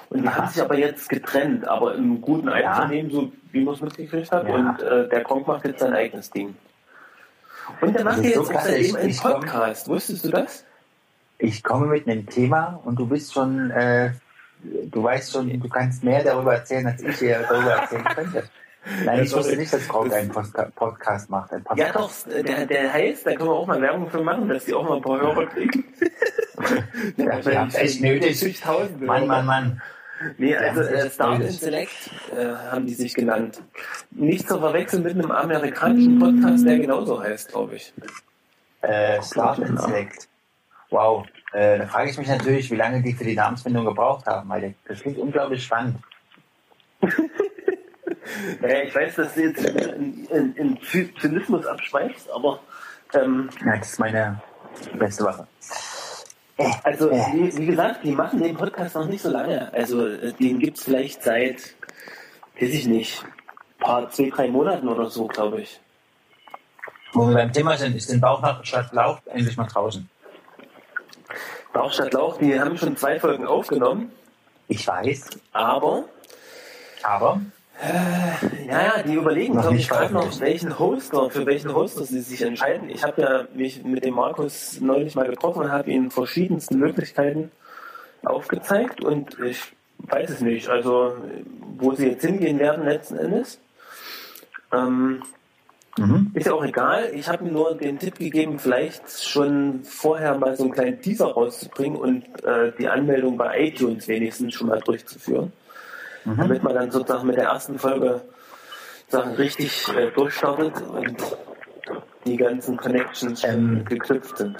Und 0.10 0.22
die 0.22 0.28
Aha. 0.28 0.36
haben 0.38 0.48
sich 0.50 0.62
aber 0.62 0.78
jetzt 0.78 1.10
getrennt, 1.10 1.68
aber 1.68 1.96
im 1.96 2.22
guten 2.22 2.48
Einvernehmen, 2.50 3.10
so 3.12 3.32
wie 3.52 3.64
man 3.64 3.74
es 3.74 3.82
mitgekriegt 3.82 4.32
hat. 4.32 4.48
Ja. 4.48 4.54
Und 4.56 4.82
äh, 4.84 5.10
der 5.10 5.24
Kronk 5.24 5.48
macht 5.48 5.66
jetzt 5.66 5.80
sein 5.80 5.94
eigenes 5.94 6.30
Ding. 6.30 6.56
Und 7.82 7.96
der 7.96 8.04
macht 8.04 8.20
ist 8.20 8.26
jetzt 8.26 8.38
auch 8.38 8.50
einen 8.66 9.10
ich 9.10 9.20
komm- 9.22 9.32
Podcast. 9.42 9.88
Wusstest 9.88 10.26
du 10.26 10.30
das? 10.30 10.64
Ich 11.38 11.64
komme 11.64 11.88
mit 11.88 12.08
einem 12.08 12.28
Thema 12.28 12.80
und 12.86 12.98
du 12.98 13.08
bist 13.08 13.34
schon, 13.34 13.72
äh, 13.72 14.12
du 14.64 15.04
weißt 15.04 15.32
schon, 15.34 15.60
du 15.60 15.70
kannst 15.70 16.04
mehr 16.04 16.24
darüber 16.24 16.56
erzählen, 16.56 16.88
als 16.88 17.02
ich 17.02 17.18
hier 17.20 17.46
darüber 17.50 17.72
erzählen 17.72 18.04
könnte. 18.06 18.44
Nein, 19.04 19.24
ich 19.24 19.32
Ja, 19.32 19.38
wusste 19.38 19.58
nicht, 19.58 19.74
dass 19.74 19.88
Das- 19.88 20.12
einen 20.14 20.32
Podcast 20.76 21.30
macht. 21.30 21.52
Ja, 21.52 21.58
Podcast. 21.60 22.28
doch, 22.28 22.44
der, 22.44 22.66
der 22.68 22.94
heißt, 22.94 23.26
da 23.26 23.32
können 23.32 23.50
wir 23.50 23.56
auch 23.56 23.66
mal 23.66 23.82
Werbung 23.82 24.10
für 24.12 24.22
machen, 24.22 24.48
dass 24.48 24.66
die 24.66 24.76
auch 24.76 24.88
mal 24.88 24.98
ein 24.98 25.02
paar 25.02 25.20
Hörer 25.20 25.46
kriegen. 25.48 25.84
Ja, 27.18 27.40
ihr 27.40 27.60
habt's 27.60 27.76
echt 27.76 28.02
nötig. 28.02 28.64
Mann. 29.00 29.28
Mann, 29.28 29.46
Mann. 29.46 29.82
Nee, 30.38 30.56
also 30.56 30.82
Ja, 30.82 30.88
äh, 30.88 31.10
Start 31.10 31.42
and 31.42 31.52
Select 31.52 31.92
äh, 32.36 32.46
haben 32.72 32.86
die 32.86 32.94
sich 32.94 33.14
genannt. 33.14 33.62
Nicht 34.12 34.48
zu 34.48 34.58
verwechseln 34.60 35.04
mit 35.04 35.14
einem 35.14 35.32
amerikanischen 35.32 36.18
Podcast, 36.20 36.66
der 36.66 36.80
genauso 36.80 37.22
heißt, 37.22 37.50
glaube 37.50 37.76
ich. 37.76 37.94
Äh, 38.82 39.22
Start 39.22 39.60
and 39.60 39.82
Select. 39.82 40.30
Wow. 40.90 41.26
Äh, 41.54 41.80
da 41.80 41.88
frage 41.88 42.10
ich 42.12 42.18
mich 42.18 42.28
natürlich, 42.28 42.70
wie 42.72 42.76
lange 42.76 43.02
die 43.02 43.14
für 43.14 43.24
die 43.24 43.36
Namensfindung 43.36 43.86
gebraucht 43.86 44.26
haben, 44.26 44.48
weil 44.50 44.76
das 44.88 45.02
klingt 45.02 45.18
unglaublich 45.18 45.64
spannend. 45.64 45.98
Naja, 48.60 48.82
ich 48.84 48.96
weiß, 48.96 49.16
dass 49.16 49.34
du 49.36 49.42
jetzt 49.44 49.64
in, 49.64 50.26
in, 50.26 50.56
in 50.56 50.78
Zy- 50.82 51.14
Zynismus 51.20 51.66
abschweifst, 51.66 52.30
aber 52.32 52.60
ähm, 53.14 53.50
Ja, 53.64 53.78
das 53.78 53.92
ist 53.94 54.00
meine 54.00 54.42
beste 54.98 55.24
Waffe. 55.24 55.48
also 56.84 57.12
Ja. 57.12 57.28
wie, 57.34 57.56
wie 57.58 57.66
gesagt, 57.68 58.04
die 58.04 58.12
machen 58.12 58.42
den 58.42 58.56
Podcast 58.56 58.96
noch 58.96 59.06
nicht 59.08 59.22
so 59.22 59.30
lange. 59.30 59.72
Also 59.74 60.08
äh, 60.08 60.34
den 60.34 60.60
gibt 60.60 60.78
es 60.78 60.84
vielleicht 60.84 61.22
seit, 61.24 61.76
weiß 62.60 62.70
ich 62.74 62.88
nicht, 62.88 63.24
paar, 63.80 64.10
zwei, 64.10 64.30
drei 64.30 64.48
Monaten 64.48 64.88
oder 64.88 65.08
so, 65.10 65.28
glaube 65.28 65.62
ich. 65.62 65.80
Wo 67.14 67.28
wir 67.28 67.36
beim 67.36 67.54
Thema 67.54 67.78
sind, 67.78 67.96
ist 67.96 68.12
den 68.12 68.20
Bauch 68.22 68.42
nach 68.42 68.64
statt 68.66 68.90
Lauch 68.92 69.20
endlich 69.28 69.56
mal 69.56 69.68
draußen. 69.68 70.10
Bauch 71.76 71.92
statt 71.92 72.14
Lauch, 72.14 72.38
die 72.38 72.58
haben 72.58 72.78
schon 72.78 72.96
zwei 72.96 73.20
Folgen 73.20 73.46
aufgenommen, 73.46 74.10
Ich 74.70 74.88
weiß, 74.88 75.30
aber 75.52 76.06
aber? 77.04 77.42
Ja, 78.70 78.82
ja, 78.82 79.04
die 79.04 79.16
überlegen, 79.16 79.60
glaube 79.60 79.76
ich, 79.76 79.90
gerade 79.90 80.14
noch, 80.14 80.40
welchen 80.40 80.80
Hoster, 80.80 81.30
für 81.30 81.46
welchen 81.46 81.76
Hoster 81.76 82.06
sie 82.06 82.22
sich 82.22 82.42
entscheiden. 82.42 82.90
Ich 82.90 83.04
habe 83.04 83.22
ja 83.22 83.48
mich 83.54 83.84
mit 83.84 84.06
dem 84.06 84.14
Markus 84.14 84.80
neulich 84.80 85.16
mal 85.16 85.28
getroffen 85.28 85.64
und 85.64 85.72
habe 85.74 85.92
ihm 85.92 86.10
verschiedenste 86.12 86.78
Möglichkeiten 86.78 87.52
aufgezeigt 88.24 89.04
und 89.04 89.38
ich 89.40 89.62
weiß 89.98 90.30
es 90.30 90.40
nicht, 90.40 90.70
also 90.70 91.18
wo 91.78 91.94
sie 91.94 92.08
jetzt 92.08 92.24
hingehen 92.24 92.58
werden 92.58 92.86
letzten 92.86 93.18
Endes. 93.18 93.60
Ähm, 94.72 95.24
mhm. 95.98 96.32
ist 96.34 96.48
ja 96.48 96.54
auch 96.54 96.64
egal. 96.64 97.10
Ich 97.14 97.28
habe 97.28 97.46
ihm 97.46 97.54
nur 97.54 97.76
den 97.76 98.00
Tipp 98.00 98.18
gegeben, 98.20 98.60
vielleicht 98.60 99.24
schon 99.24 99.84
vorher 99.84 100.38
mal 100.38 100.56
so 100.56 100.64
einen 100.64 100.74
kleinen 100.74 101.02
Teaser 101.02 101.28
rauszubringen 101.28 102.00
und 102.00 102.24
äh, 102.44 102.72
die 102.78 102.88
Anmeldung 102.88 103.38
bei 103.38 103.68
iTunes 103.68 104.08
wenigstens 104.08 104.54
schon 104.54 104.68
mal 104.68 104.80
durchzuführen. 104.80 105.52
Mhm. 106.26 106.38
Damit 106.38 106.64
man 106.64 106.74
dann 106.74 106.92
sozusagen 106.92 107.28
mit 107.28 107.38
der 107.38 107.46
ersten 107.46 107.80
Folge 107.80 108.22
Sachen 109.08 109.34
richtig 109.34 109.88
äh, 109.96 110.12
durchstartet 110.12 110.74
und 110.82 111.18
die 112.26 112.38
ganzen 112.38 112.78
Connections 112.78 113.42
schon 113.42 113.50
Ähm. 113.50 113.86
geknüpft 113.86 114.38
sind. 114.38 114.58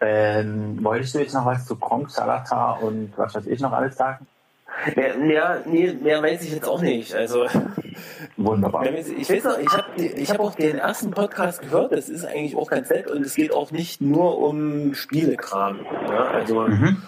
ähm, 0.00 0.78
wolltest 0.82 1.14
du 1.14 1.18
jetzt 1.18 1.34
noch 1.34 1.46
was 1.46 1.66
zu 1.66 1.76
Kronk, 1.76 2.10
Salatar 2.10 2.82
und 2.82 3.12
was 3.16 3.34
weiß 3.34 3.46
ich 3.46 3.60
noch 3.60 3.72
alles 3.72 3.96
sagen? 3.96 4.26
Mehr, 4.96 5.16
mehr, 5.16 5.62
nee, 5.66 5.92
mehr 5.92 6.22
weiß 6.22 6.42
ich 6.44 6.52
jetzt 6.52 6.68
auch 6.68 6.80
nicht. 6.82 7.14
Also 7.14 7.46
Wunderbar. 8.36 8.86
ich, 8.92 9.30
weiß 9.30 9.44
noch, 9.44 9.58
ich 9.58 9.68
habe 9.68 10.02
ich 10.02 10.30
hab 10.30 10.40
auch 10.40 10.54
den 10.54 10.78
ersten 10.78 11.10
Podcast 11.12 11.62
gehört, 11.62 11.92
das 11.92 12.08
ist 12.08 12.24
eigentlich 12.24 12.56
auch 12.56 12.68
ganz 12.68 12.90
nett 12.90 13.08
und 13.10 13.24
es 13.24 13.34
geht 13.34 13.52
auch 13.52 13.70
nicht 13.70 14.00
nur 14.00 14.38
um 14.38 14.94
Spielekram. 14.94 15.86
Ja, 16.08 16.24
also 16.28 16.62
Mhm. 16.62 17.02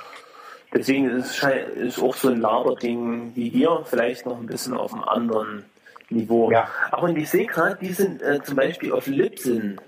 deswegen 0.73 1.11
ist 1.11 1.43
es 1.43 1.99
auch 2.01 2.15
so 2.15 2.29
ein 2.29 2.41
Laberding 2.41 3.33
wie 3.35 3.53
wir, 3.53 3.83
vielleicht 3.85 4.27
noch 4.27 4.39
ein 4.39 4.47
bisschen 4.47 4.75
auf 4.75 4.93
einem 4.93 5.03
anderen 5.05 5.65
Niveau. 6.09 6.53
Ja. 6.53 6.69
Aber 6.93 7.09
ich 7.11 7.29
sehe 7.29 7.47
gerade, 7.47 7.77
die 7.81 7.93
sind 7.93 8.23
äh, 8.23 8.41
zum 8.43 8.55
Beispiel 8.57 8.93
auf 8.93 9.09
Libsyn. 9.09 9.81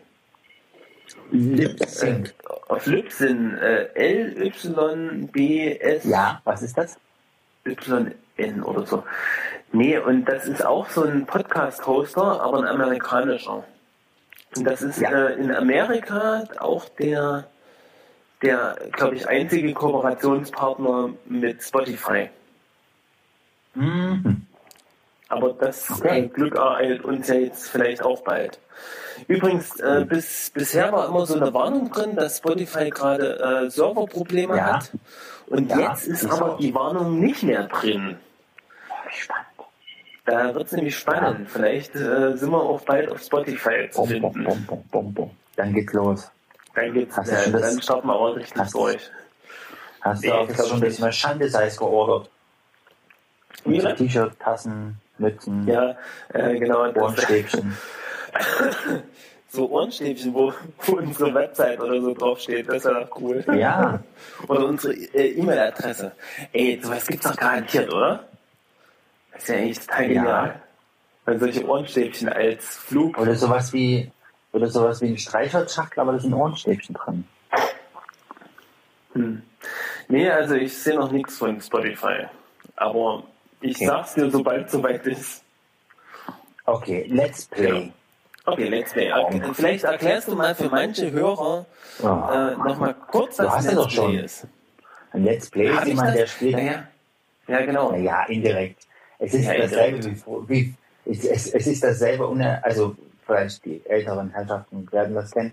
Lip 1.30 1.78
Sync. 1.86 2.34
Auf 2.68 2.86
Libsyn, 2.86 3.56
äh, 3.58 3.84
L-Y-B-S. 3.94 6.04
Ja, 6.04 6.40
was 6.44 6.62
ist 6.62 6.76
das? 6.76 6.98
YN 7.68 8.62
oder 8.62 8.86
so. 8.86 9.04
Nee, 9.72 9.98
und 9.98 10.24
das 10.24 10.46
ist 10.46 10.64
auch 10.64 10.88
so 10.88 11.02
ein 11.04 11.26
Podcast-Hoster, 11.26 12.40
aber 12.40 12.58
ein 12.58 12.66
amerikanischer. 12.66 13.64
Und 14.56 14.64
das 14.64 14.80
ist 14.82 15.00
Ja. 15.00 15.10
äh, 15.10 15.34
in 15.34 15.54
Amerika 15.54 16.44
auch 16.58 16.88
der, 16.88 17.48
der 18.42 18.76
glaube 18.92 19.16
ich, 19.16 19.28
einzige 19.28 19.74
Kooperationspartner 19.74 21.10
mit 21.26 21.62
Spotify. 21.62 22.30
Mhm. 23.74 24.46
Aber 25.28 25.52
das 25.52 25.90
Okay. 25.90 26.20
äh, 26.20 26.28
Glück 26.28 26.54
ereilt 26.54 27.04
uns 27.04 27.28
ja 27.28 27.34
jetzt 27.34 27.68
vielleicht 27.68 28.02
auch 28.02 28.22
bald. 28.22 28.58
Übrigens, 29.26 29.78
äh, 29.80 30.06
bis, 30.08 30.50
bisher 30.54 30.90
war 30.92 31.08
immer 31.08 31.26
so 31.26 31.34
eine 31.34 31.52
Warnung 31.52 31.90
drin, 31.90 32.16
dass 32.16 32.38
Spotify 32.38 32.88
gerade 32.88 33.38
äh, 33.66 33.70
Serverprobleme 33.70 34.56
Ja. 34.56 34.76
hat. 34.76 34.90
Und 35.50 35.70
Ja, 35.70 35.90
jetzt 35.90 36.06
ist 36.06 36.26
aber 36.30 36.54
auch. 36.54 36.58
die 36.58 36.74
Warnung 36.74 37.20
nicht 37.20 37.42
mehr 37.42 37.64
drin. 37.64 38.18
Spannend. 39.10 39.46
Da 40.26 40.54
wird 40.54 40.66
es 40.66 40.72
nämlich 40.72 40.96
spannend. 40.96 41.48
Vielleicht 41.50 41.94
äh, 41.96 42.36
sind 42.36 42.50
wir 42.50 42.60
auch 42.62 42.82
bald 42.82 43.10
auf 43.10 43.22
Spotify 43.22 43.88
zu 43.90 44.04
finden. 44.04 44.44
bum, 44.44 44.84
bum, 44.90 45.14
bum. 45.14 45.30
Dann 45.56 45.72
geht's 45.72 45.92
los. 45.94 46.30
Dann 46.74 46.92
geht's, 46.92 47.16
Hast 47.16 47.30
äh, 47.30 47.50
das- 47.50 47.62
dann 47.62 47.80
starten 47.82 48.06
wir 48.08 48.14
aber 48.14 48.36
richtig 48.36 48.58
hast 48.58 48.74
du- 48.74 48.78
durch. 48.80 49.10
Hast 50.02 50.22
Nee, 50.22 50.28
du 50.28 50.34
auch 50.34 50.46
glaub 50.46 50.48
jetzt 50.58 50.68
schon 50.68 50.80
das 50.80 50.88
nicht. 50.90 51.00
Merchandise 51.00 51.78
geordert? 51.78 52.30
So 53.64 53.70
bitte? 53.70 53.94
T-Shirt, 53.96 54.38
Tassen, 54.38 55.00
Mützen, 55.16 55.66
Ja, 55.66 55.96
äh, 56.34 56.58
genau. 56.58 56.86
Ohrenstäbchen. 56.92 57.76
so 59.50 59.68
Ohrenstäbchen, 59.70 60.34
wo, 60.34 60.52
wo 60.86 60.96
unsere 60.96 61.32
Website 61.34 61.80
oder 61.80 62.00
so 62.00 62.12
draufsteht. 62.14 62.68
Das 62.68 62.84
wäre 62.84 63.06
doch 63.06 63.20
cool. 63.20 63.44
Ja, 63.54 63.98
Oder 64.48 64.66
unsere 64.66 64.92
äh, 64.94 65.32
E-Mail-Adresse. 65.38 66.12
Ey, 66.52 66.78
sowas 66.82 67.06
gibt's 67.06 67.26
doch 67.26 67.36
garantiert, 67.36 67.92
oder? 67.92 68.28
Das 69.32 69.42
ist 69.42 69.48
ja 69.48 69.56
eigentlich 69.56 69.78
total 69.80 70.02
Ja. 70.02 70.08
genial. 70.22 70.62
Weil 71.24 71.38
solche 71.40 71.66
Ohrenstäbchen 71.66 72.28
als 72.28 72.64
Flug. 72.76 73.18
oder 73.18 73.34
sowas 73.34 73.72
wie, 73.72 74.10
oder 74.52 74.66
sowas 74.66 75.00
wie 75.02 75.08
ein 75.08 75.18
Streichholzschachtel, 75.18 76.00
aber 76.00 76.12
da 76.12 76.18
sind 76.18 76.32
Ohrenstäbchen 76.34 76.94
drin. 76.94 77.24
Hm. 79.12 79.42
Nee, 80.08 80.30
also 80.30 80.54
ich 80.54 80.76
sehe 80.76 80.94
noch 80.96 81.10
nichts 81.10 81.38
von 81.38 81.60
Spotify. 81.60 82.26
Aber 82.76 83.24
ich 83.60 83.76
Okay. 83.76 83.86
sag's 83.86 84.14
dir, 84.14 84.30
sobald 84.30 84.66
es 84.66 84.72
soweit 84.72 85.06
ist. 85.06 85.42
Okay, 86.64 87.06
Let's 87.08 87.46
Play. 87.46 87.92
Okay, 88.52 88.68
let's 88.68 88.92
play. 88.92 89.06
Er- 89.08 89.54
Vielleicht 89.54 89.84
erklärst 89.84 90.28
du 90.28 90.36
mal 90.36 90.54
für 90.54 90.68
manche 90.68 91.10
Hörer 91.10 91.66
Oh. 92.00 92.06
äh, 92.06 92.56
nochmal 92.56 92.94
kurz, 93.10 93.36
Du 93.36 93.44
was 93.44 93.56
hast 93.56 93.68
ein 93.68 93.76
ja 93.76 93.82
Let's 93.82 93.94
doch 93.94 94.04
Play 94.04 94.16
schon. 94.16 94.24
ist. 94.24 94.46
Ein 95.12 95.24
Let's 95.24 95.50
Play 95.50 95.68
ist 95.68 95.86
jemand, 95.86 96.16
der 96.16 96.26
spielt. 96.26 96.52
Naja. 96.56 96.84
Ja, 97.48 97.64
genau. 97.64 97.90
Naja, 97.92 98.24
indirekt. 98.28 98.82
Es 99.18 99.34
ist 99.34 99.46
Ja, 99.46 99.54
dasselbe 99.58 99.96
indirekt. 99.96 100.24
wie, 100.48 100.74
wie 101.04 101.10
es, 101.12 101.24
es, 101.24 101.54
es 101.54 101.66
ist 101.66 101.82
dasselbe, 101.82 102.28
ohne, 102.30 102.62
also 102.64 102.94
vielleicht 103.26 103.64
die 103.64 103.82
älteren 103.86 104.30
Herrschaften 104.30 104.86
werden 104.92 105.14
das 105.14 105.30
kennen. 105.32 105.52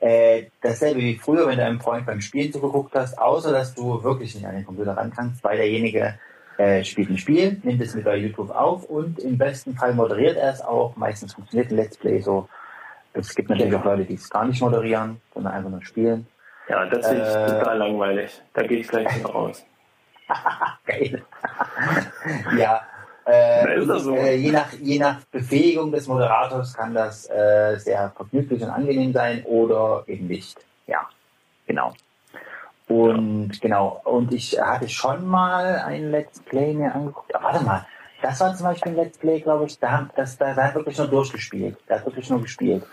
Äh, 0.00 0.44
dasselbe 0.60 1.00
wie 1.00 1.16
früher, 1.16 1.46
wenn 1.46 1.56
du 1.56 1.64
einem 1.64 1.80
Freund 1.80 2.04
beim 2.04 2.20
Spielen 2.20 2.52
zugeguckt 2.52 2.94
hast, 2.94 3.18
außer 3.18 3.52
dass 3.52 3.74
du 3.74 4.02
wirklich 4.04 4.34
nicht 4.34 4.46
an 4.46 4.54
den 4.56 4.66
Computer 4.66 4.96
ran 4.96 5.10
kannst, 5.14 5.42
weil 5.42 5.56
derjenige 5.56 6.18
äh, 6.58 6.84
spielt 6.84 7.10
ein 7.10 7.18
Spiel, 7.18 7.60
nimmt 7.62 7.80
es 7.82 7.94
mit 7.94 8.04
bei 8.04 8.16
YouTube 8.16 8.50
auf 8.50 8.84
und 8.84 9.18
im 9.18 9.36
besten 9.38 9.74
Fall 9.74 9.94
moderiert 9.94 10.36
er 10.36 10.52
es 10.52 10.60
auch. 10.62 10.96
Meistens 10.96 11.34
funktioniert 11.34 11.70
ein 11.70 11.76
Let's 11.76 11.96
Play 11.96 12.20
so. 12.20 12.48
Es 13.12 13.34
gibt 13.34 13.48
natürlich 13.48 13.74
auch 13.74 13.84
Leute, 13.84 14.04
die 14.04 14.14
es 14.14 14.28
gar 14.28 14.44
nicht 14.44 14.60
moderieren, 14.60 15.20
sondern 15.32 15.54
einfach 15.54 15.70
nur 15.70 15.82
spielen. 15.84 16.26
Ja, 16.68 16.84
das 16.86 17.06
finde 17.08 17.22
ich 17.22 17.34
Äh. 17.34 17.58
total 17.58 17.78
langweilig. 17.78 18.42
Da 18.52 18.62
gehe 18.62 18.78
ich 18.78 18.88
gleich 18.88 19.06
wieder 19.18 19.30
raus. 19.30 19.64
Geil. 20.86 21.22
ja. 22.58 22.80
Äh, 23.26 23.80
ist 23.80 23.88
das 23.88 24.02
so? 24.04 24.14
äh, 24.14 24.36
je, 24.36 24.52
nach, 24.52 24.72
je 24.72 24.98
nach 24.98 25.20
Befähigung 25.32 25.90
des 25.90 26.06
Moderators 26.06 26.74
kann 26.74 26.94
das 26.94 27.28
äh, 27.28 27.76
sehr 27.78 28.12
vergnüglich 28.14 28.62
und 28.62 28.70
angenehm 28.70 29.12
sein 29.12 29.42
oder 29.44 30.04
eben 30.06 30.28
nicht. 30.28 30.64
Ja, 30.86 31.08
genau. 31.66 31.92
Und 32.88 33.60
genau, 33.60 34.00
und 34.04 34.32
ich 34.32 34.60
hatte 34.60 34.88
schon 34.88 35.26
mal 35.26 35.80
ein 35.80 36.10
Let's 36.10 36.40
Play 36.40 36.72
mir 36.72 36.94
angeguckt. 36.94 37.34
Aber 37.34 37.44
warte 37.44 37.64
mal, 37.64 37.86
das 38.22 38.38
war 38.40 38.54
zum 38.54 38.66
Beispiel 38.66 38.92
ein 38.92 38.96
Let's 38.96 39.18
Play, 39.18 39.40
glaube 39.40 39.66
ich, 39.66 39.78
da, 39.78 40.08
das, 40.14 40.38
da, 40.38 40.54
da 40.54 40.64
hat 40.64 40.74
wirklich 40.76 40.96
nur 40.96 41.08
durchgespielt. 41.08 41.76
Da 41.88 41.96
hat 41.96 42.06
wirklich 42.06 42.30
nur 42.30 42.42
gespielt. 42.42 42.84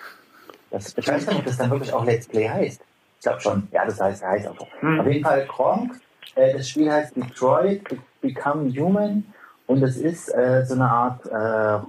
Das, 0.72 0.98
ich 0.98 1.08
weiß 1.08 1.28
nicht, 1.28 1.38
ob 1.38 1.46
das 1.46 1.58
dann 1.58 1.70
wirklich 1.70 1.94
auch 1.94 2.04
Let's 2.06 2.28
Play 2.28 2.50
heißt. 2.50 2.82
Ich 3.20 3.24
glaube 3.24 3.40
schon. 3.40 3.68
Ja, 3.72 3.86
das 3.86 4.02
heißt, 4.02 4.24
heißt 4.24 4.48
auch 4.48 4.58
so. 4.58 4.68
Hm. 4.80 5.00
Auf 5.00 5.08
jeden 5.08 5.24
Fall 5.24 5.46
Kronk. 5.46 6.02
Äh, 6.36 6.54
das 6.58 6.70
Spiel 6.70 6.92
heißt 6.92 7.16
Detroit 7.16 7.84
Be- 7.88 7.98
Become 8.22 8.70
Human 8.76 9.24
und 9.68 9.84
es 9.84 9.98
ist 9.98 10.30
äh, 10.30 10.66
so 10.66 10.74
eine 10.74 10.90
Art, 10.90 11.26
äh, 11.28 11.86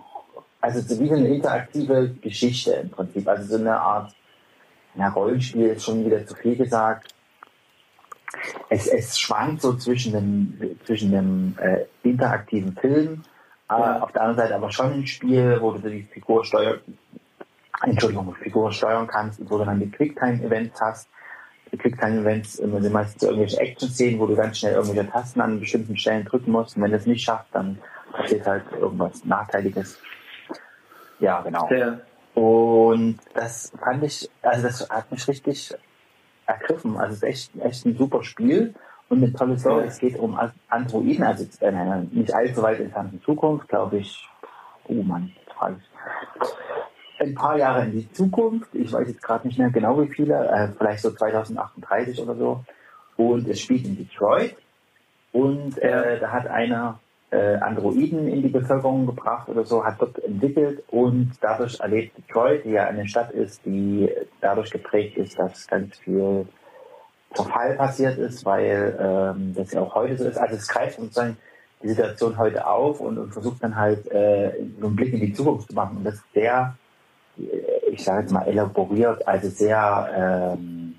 also 0.61 0.81
so 0.81 1.01
wie 1.01 1.09
so 1.09 1.15
eine 1.15 1.29
interaktive 1.29 2.11
Geschichte 2.21 2.73
im 2.73 2.91
Prinzip. 2.91 3.27
Also 3.27 3.57
so 3.57 3.63
eine 3.63 3.81
Art, 3.81 4.15
na, 4.95 5.09
Rollenspiel 5.09 5.69
ist 5.69 5.85
schon 5.85 6.05
wieder 6.05 6.27
zu 6.27 6.35
viel 6.35 6.55
gesagt. 6.57 7.14
Es, 8.68 8.87
es 8.87 9.18
schwankt 9.18 9.62
so 9.62 9.75
zwischen 9.75 10.12
dem, 10.12 10.79
zwischen 10.85 11.12
dem 11.12 11.57
äh, 11.61 11.85
interaktiven 12.03 12.77
Film, 12.77 13.22
äh, 13.70 13.72
Ja. 13.72 14.01
auf 14.01 14.12
der 14.12 14.22
anderen 14.22 14.37
Seite 14.49 14.55
aber 14.57 14.70
schon 14.70 14.93
ein 14.93 15.07
Spiel, 15.07 15.59
wo 15.61 15.72
du 15.72 15.89
die 15.89 16.03
Figur 16.03 16.45
steuern, 16.45 16.81
Entschuldigung, 17.83 18.35
Figur 18.37 18.72
steuern 18.72 19.07
kannst 19.07 19.41
wo 19.51 19.59
du 19.59 19.64
dann 19.64 19.81
die 19.81 19.91
Quicktime-Events 19.91 20.81
hast. 20.81 21.09
Die 21.72 21.77
Quicktime-Events 21.79 22.61
äh, 22.61 22.68
sind 22.68 22.93
meistens 22.93 23.20
so 23.20 23.27
irgendwelche 23.29 23.59
Action-Szenen, 23.61 24.20
wo 24.20 24.27
du 24.27 24.37
ganz 24.37 24.59
schnell 24.59 24.75
irgendwelche 24.75 25.11
Tasten 25.11 25.41
an 25.41 25.61
bestimmten 25.61 25.97
Stellen 25.97 26.25
drücken 26.25 26.53
musst. 26.53 26.77
Und 26.77 26.83
wenn 26.83 26.91
du 26.91 26.97
es 26.97 27.07
nicht 27.07 27.25
schaffst, 27.25 27.49
dann 27.53 27.79
passiert 28.12 28.47
halt 28.47 28.64
irgendwas 28.79 29.25
Nachteiliges. 29.25 29.99
Ja, 31.18 31.41
genau. 31.43 31.68
Ja. 31.70 31.99
Und 32.35 33.18
das 33.35 33.72
fand 33.79 34.03
ich, 34.05 34.29
also 34.43 34.62
das 34.62 34.89
hat 34.89 35.11
mich 35.11 35.27
richtig 35.29 35.75
ergriffen. 36.47 36.97
Also 36.97 37.13
es 37.13 37.17
ist 37.17 37.23
echt, 37.23 37.65
echt 37.65 37.87
ein 37.87 37.97
super 37.97 38.23
Spiel 38.23 38.75
und 39.09 39.23
eine 39.23 39.33
tolle 39.33 39.59
Story. 39.59 39.87
Es 39.87 39.99
geht 39.99 40.19
um 40.19 40.39
Androiden, 40.69 41.25
also 41.25 41.47
in 41.61 41.75
einer 41.75 42.07
nicht 42.11 42.35
allzu 42.35 42.63
weit 42.63 42.81
entfernten 42.81 43.23
Zukunft, 43.23 43.69
glaube 43.69 43.99
ich. 43.99 44.29
Oh 44.89 45.03
Mann, 45.03 45.33
frage 45.57 45.77
ich. 45.79 47.21
Ein 47.21 47.35
paar 47.35 47.57
Jahre 47.57 47.85
in 47.85 47.93
die 47.93 48.13
Zukunft, 48.13 48.75
ich 48.75 48.93
weiß 48.93 49.09
jetzt 49.09 49.23
gerade 49.23 49.47
nicht 49.47 49.59
mehr 49.59 49.71
genau 49.71 50.01
wie 50.03 50.09
viele, 50.09 50.35
äh, 50.49 50.69
vielleicht 50.77 51.03
so 51.03 51.11
2038 51.13 52.21
oder 52.21 52.35
so. 52.35 52.65
Und 53.17 53.49
es 53.49 53.61
spielt 53.61 53.85
in 53.85 53.97
Detroit. 53.97 54.57
Und 55.33 55.79
äh, 55.79 56.19
da 56.19 56.33
hat 56.33 56.47
einer 56.49 56.99
äh, 57.35 57.57
Androiden 57.57 58.28
in 58.28 58.43
die 58.43 58.49
Bevölkerung 58.49 59.07
gebracht 59.07 59.49
oder 59.49 59.64
so, 59.64 59.85
hat 59.85 60.01
dort 60.01 60.22
entwickelt 60.22 60.85
und 60.89 61.32
dadurch 61.41 61.80
erlebt 61.80 62.16
Detroit, 62.16 62.64
die 62.64 62.70
ja 62.70 62.85
eine 62.85 63.09
Stadt 63.09 63.32
ist, 63.32 63.64
die 63.64 64.09
dadurch 64.41 64.70
geprägt 64.70 65.16
ist, 65.16 65.39
dass 65.39 65.66
ganz 65.66 65.99
viel 65.99 66.47
Verfall 67.32 67.74
passiert 67.74 68.18
ist, 68.18 68.45
weil 68.45 68.97
ähm, 69.01 69.55
das 69.57 69.72
ja 69.72 69.80
auch 69.80 69.95
heute 69.95 70.16
so 70.16 70.24
ist. 70.24 70.39
Also 70.39 70.55
es 70.55 70.68
greift 70.68 71.01
sozusagen 71.01 71.37
die 71.82 71.89
Situation 71.89 72.39
heute 72.39 72.66
auf 72.66 73.01
und, 73.01 73.18
und 73.18 73.32
versucht 73.32 73.62
dann 73.62 73.76
halt 73.76 74.11
äh, 74.12 74.53
einen 74.53 74.95
Blick 74.95 75.12
in 75.12 75.20
die 75.20 75.32
Zukunft 75.32 75.68
zu 75.68 75.74
machen. 75.74 75.99
Und 75.99 76.05
das 76.05 76.14
ist 76.14 76.32
sehr, 76.32 76.76
äh, 77.37 77.91
ich 77.91 78.05
sage 78.05 78.22
jetzt 78.22 78.32
mal, 78.32 78.47
elaboriert, 78.47 79.26
also 79.26 79.49
sehr, 79.49 80.57
ähm, 80.57 80.95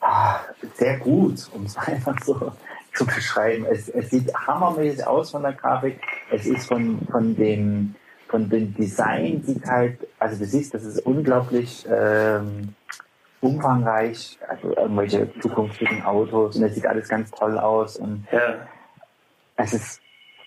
ah, 0.00 0.36
sehr 0.74 0.98
gut, 0.98 1.50
um 1.52 1.64
es 1.64 1.76
einfach 1.76 2.18
so 2.22 2.52
zu 2.94 3.06
beschreiben. 3.06 3.66
Es, 3.70 3.88
es 3.88 4.10
sieht 4.10 4.32
hammermäßig 4.34 5.06
aus 5.06 5.30
von 5.30 5.42
der 5.42 5.52
Grafik. 5.52 6.00
Es 6.30 6.46
ist 6.46 6.66
von, 6.66 7.06
von 7.10 7.36
dem 7.36 7.94
von 8.34 8.50
dem 8.50 8.74
Design 8.74 9.44
sieht 9.44 9.64
halt, 9.64 9.98
also 10.18 10.36
du 10.36 10.44
siehst, 10.44 10.74
das 10.74 10.82
ist 10.82 10.98
unglaublich 11.06 11.86
ähm, 11.88 12.74
umfangreich, 13.40 14.38
also 14.48 14.76
irgendwelche 14.76 15.28
zukünftigen 15.40 16.02
Autos 16.02 16.56
und 16.56 16.64
es 16.64 16.74
sieht 16.74 16.84
alles 16.84 17.08
ganz 17.08 17.30
toll 17.30 17.56
aus 17.58 17.96
und 17.96 18.26
Ja. 18.32 18.66
es 19.56 19.74
ist 19.74 20.00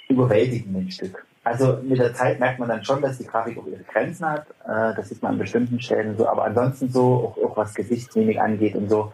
überwältigend 0.10 0.76
ein 0.76 0.92
Stück. 0.92 1.26
Also 1.46 1.80
mit 1.82 2.00
der 2.00 2.14
Zeit 2.14 2.42
merkt 2.42 2.60
man 2.60 2.68
dann 2.68 2.84
schon, 2.84 3.02
dass 3.02 3.20
die 3.20 3.26
Grafik 3.26 3.58
auch 3.58 3.68
ihre 3.68 3.84
Grenzen 3.84 4.30
hat. 4.30 4.48
Äh, 4.68 4.94
das 4.96 5.08
sieht 5.08 5.24
man 5.24 5.34
an 5.34 5.38
bestimmten 5.38 5.80
Stellen 5.80 6.18
so, 6.18 6.28
aber 6.28 6.44
ansonsten 6.44 6.90
so, 6.90 7.34
auch, 7.38 7.52
auch 7.52 7.56
was 7.56 7.74
Gesichtsmimik 7.74 8.38
angeht 8.38 8.76
und 8.76 8.90
so. 8.90 9.14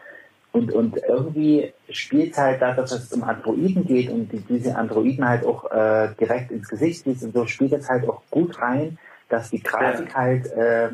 Und, 0.53 0.71
und 0.71 0.97
irgendwie 1.09 1.73
spielt 1.89 2.37
halt 2.37 2.61
dadurch, 2.61 2.91
dass 2.91 3.03
es 3.05 3.11
um 3.13 3.23
Androiden 3.23 3.85
geht 3.85 4.09
und 4.11 4.31
die, 4.31 4.39
diese 4.39 4.75
Androiden 4.75 5.27
halt 5.27 5.43
auch 5.45 5.69
äh, 5.71 6.09
direkt 6.19 6.51
ins 6.51 6.69
Gesicht 6.69 7.03
siehst 7.03 7.23
und 7.23 7.33
so, 7.33 7.47
spielt 7.47 7.73
es 7.73 7.89
halt 7.89 8.07
auch 8.07 8.21
gut 8.29 8.61
rein, 8.61 8.99
dass 9.29 9.49
die 9.49 9.61
Grafik 9.63 10.13
halt 10.15 10.45
äh, 10.53 10.89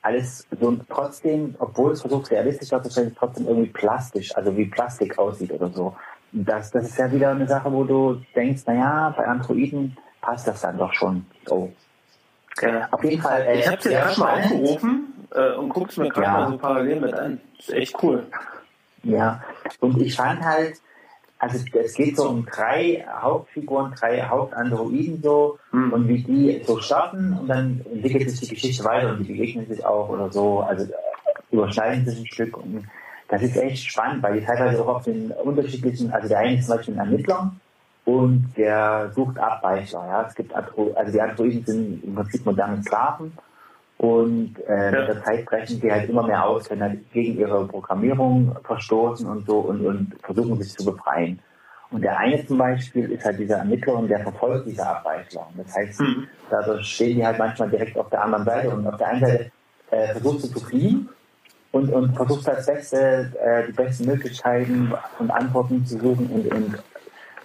alles 0.00 0.46
so 0.58 0.78
trotzdem, 0.88 1.54
obwohl 1.58 1.92
es 1.92 2.00
versucht 2.00 2.30
realistisch 2.30 2.70
darzustellen, 2.70 3.14
trotzdem 3.18 3.46
irgendwie 3.46 3.68
plastisch, 3.68 4.34
also 4.34 4.56
wie 4.56 4.64
Plastik 4.66 5.18
aussieht 5.18 5.52
oder 5.52 5.68
so. 5.68 5.94
Das, 6.32 6.70
das 6.70 6.84
ist 6.88 6.98
ja 6.98 7.12
wieder 7.12 7.30
eine 7.30 7.46
Sache, 7.46 7.70
wo 7.70 7.84
du 7.84 8.22
denkst, 8.34 8.62
naja, 8.66 9.14
bei 9.16 9.26
Androiden 9.26 9.96
passt 10.22 10.48
das 10.48 10.62
dann 10.62 10.78
doch 10.78 10.94
schon 10.94 11.26
so. 11.46 11.70
ja. 12.60 12.88
Auf 12.90 13.04
jeden 13.04 13.20
Fall. 13.20 13.42
äh, 13.42 13.58
Ich 13.58 13.66
habe 13.66 13.76
dir 13.76 13.82
sehr 13.90 14.00
gerade 14.00 14.20
mal 14.20 14.38
aufgerufen 14.40 15.14
äh, 15.34 15.52
und 15.52 15.68
guck's 15.68 15.98
mir 15.98 16.08
gerade 16.08 16.26
Ja. 16.26 16.32
mal 16.32 16.48
so 16.48 16.58
parallel 16.58 17.00
mit 17.00 17.14
an. 17.14 17.40
ist 17.58 17.70
echt 17.72 18.02
cool. 18.02 18.26
Ja, 19.04 19.42
und 19.80 20.00
ich 20.00 20.16
fand 20.16 20.42
halt, 20.42 20.80
also 21.38 21.58
es 21.74 21.94
geht 21.94 22.16
so 22.16 22.28
um 22.28 22.46
drei 22.46 23.04
Hauptfiguren, 23.20 23.92
drei 23.98 24.22
Hauptandroiden 24.22 25.22
so 25.22 25.58
Hm. 25.72 25.92
und 25.92 26.08
wie 26.08 26.22
die 26.22 26.62
so 26.66 26.80
starten 26.80 27.36
und 27.38 27.48
dann 27.48 27.84
entwickelt 27.92 28.30
sich 28.30 28.40
die 28.40 28.54
Geschichte 28.54 28.84
weiter 28.84 29.10
und 29.10 29.18
die 29.18 29.32
begegnen 29.32 29.66
sich 29.66 29.84
auch 29.84 30.08
oder 30.08 30.30
so, 30.32 30.60
also 30.60 30.84
äh, 30.84 30.94
überschneiden 31.50 32.06
sich 32.06 32.20
ein 32.20 32.26
Stück 32.26 32.56
und 32.56 32.86
das 33.28 33.42
ist 33.42 33.56
echt 33.56 33.90
spannend, 33.90 34.22
weil 34.22 34.38
die 34.40 34.46
teilweise 34.46 34.82
auch 34.82 34.96
auf 34.96 35.04
den 35.04 35.32
unterschiedlichen, 35.32 36.12
also 36.12 36.28
der 36.28 36.38
eine 36.38 36.58
ist 36.58 36.66
zum 36.66 36.76
Beispiel 36.76 36.94
ein 36.94 37.00
Ermittler 37.00 37.52
und 38.04 38.52
der 38.56 39.10
sucht 39.14 39.38
Abweichler, 39.38 40.06
ja, 40.06 40.26
es 40.26 40.34
gibt 40.34 40.54
Andro 40.54 40.92
also 40.94 41.12
die 41.12 41.20
Androiden 41.20 41.64
sind 41.66 42.04
im 42.04 42.14
Prinzip 42.14 42.44
moderne 42.46 42.82
Sklaven 42.82 43.32
und 43.98 44.56
äh, 44.66 44.92
Ja. 44.92 45.06
der 45.06 45.22
Zeit 45.22 45.44
brechen 45.46 45.80
die 45.80 45.90
halt 45.90 46.08
immer 46.08 46.26
mehr 46.26 46.44
aus, 46.44 46.68
können 46.68 46.82
halt 46.82 47.12
gegen 47.12 47.38
ihre 47.38 47.66
Programmierung 47.66 48.56
verstoßen 48.64 49.26
und 49.26 49.46
so 49.46 49.58
und, 49.60 49.84
und 49.86 50.12
versuchen 50.22 50.60
sich 50.60 50.72
zu 50.76 50.84
befreien. 50.84 51.40
Und 51.90 52.02
der 52.02 52.18
eine 52.18 52.44
zum 52.44 52.58
Beispiel 52.58 53.12
ist 53.12 53.24
halt 53.24 53.38
dieser 53.38 53.58
Ermittler 53.58 53.94
und 53.94 54.08
der 54.08 54.20
verfolgt 54.20 54.66
diese 54.66 54.84
Abweichler. 54.86 55.46
Und 55.50 55.64
das 55.64 55.76
heißt, 55.76 56.00
Mhm. 56.00 56.26
dadurch 56.50 56.86
stehen 56.86 57.16
die 57.18 57.24
halt 57.26 57.38
manchmal 57.38 57.70
direkt 57.70 57.96
auf 57.96 58.10
der 58.10 58.24
anderen 58.24 58.44
Seite 58.44 58.70
und 58.70 58.86
auf 58.86 58.96
der 58.96 59.06
einen 59.08 59.20
Seite 59.20 59.50
äh, 59.90 60.08
versuchst 60.08 60.44
du 60.44 60.58
zu 60.58 60.66
fliehen 60.66 61.08
und, 61.70 61.92
und 61.92 62.16
versuchst 62.16 62.48
das 62.48 62.66
Beste, 62.66 63.32
äh, 63.40 63.66
die 63.68 63.72
besten 63.72 64.06
Möglichkeiten 64.06 64.92
und 65.20 65.30
Antworten 65.30 65.84
zu 65.86 65.98
suchen 65.98 66.26
und, 66.30 66.52
und 66.52 66.82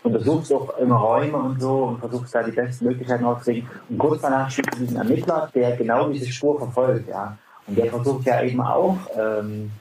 untersuchst 0.03 0.53
auch 0.53 0.77
immer 0.77 0.95
Räume 0.97 1.37
und 1.37 1.61
so 1.61 1.83
und 1.83 1.99
versuchst 1.99 2.33
da 2.33 2.43
die 2.43 2.51
besten 2.51 2.85
Möglichkeiten 2.85 3.25
rauszukriegen. 3.25 3.69
Und 3.89 3.97
kurz 3.97 4.21
danach 4.21 4.49
schießt 4.49 4.73
du 4.73 4.79
diesen 4.79 4.97
Ermittler, 4.97 5.49
der 5.53 5.75
genau 5.75 6.09
diese 6.09 6.31
Spur 6.31 6.57
verfolgt, 6.57 7.09
ja. 7.09 7.37
Und 7.67 7.77
der 7.77 7.87
versucht 7.87 8.25
ja 8.25 8.41
eben 8.41 8.61
auch, 8.61 8.97
ähm, 9.17 9.71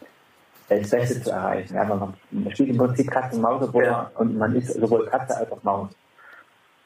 das 0.69 0.91
Beste 0.91 1.23
zu 1.23 1.31
erreichen. 1.31 1.75
Ja, 1.75 1.85
man, 1.85 2.15
man 2.31 2.53
spielt 2.53 2.69
im 2.71 2.77
Prinzip 2.77 3.11
Katze 3.11 3.37
und 3.37 3.43
Maus, 3.43 3.63
obwohl 3.63 3.85
Ja. 3.85 4.11
man, 4.19 4.29
und 4.29 4.39
man 4.39 4.57
ist 4.57 4.75
sowohl 4.75 5.07
Katze 5.07 5.37
als 5.37 5.51
auch 5.51 5.63
Maus. 5.63 5.89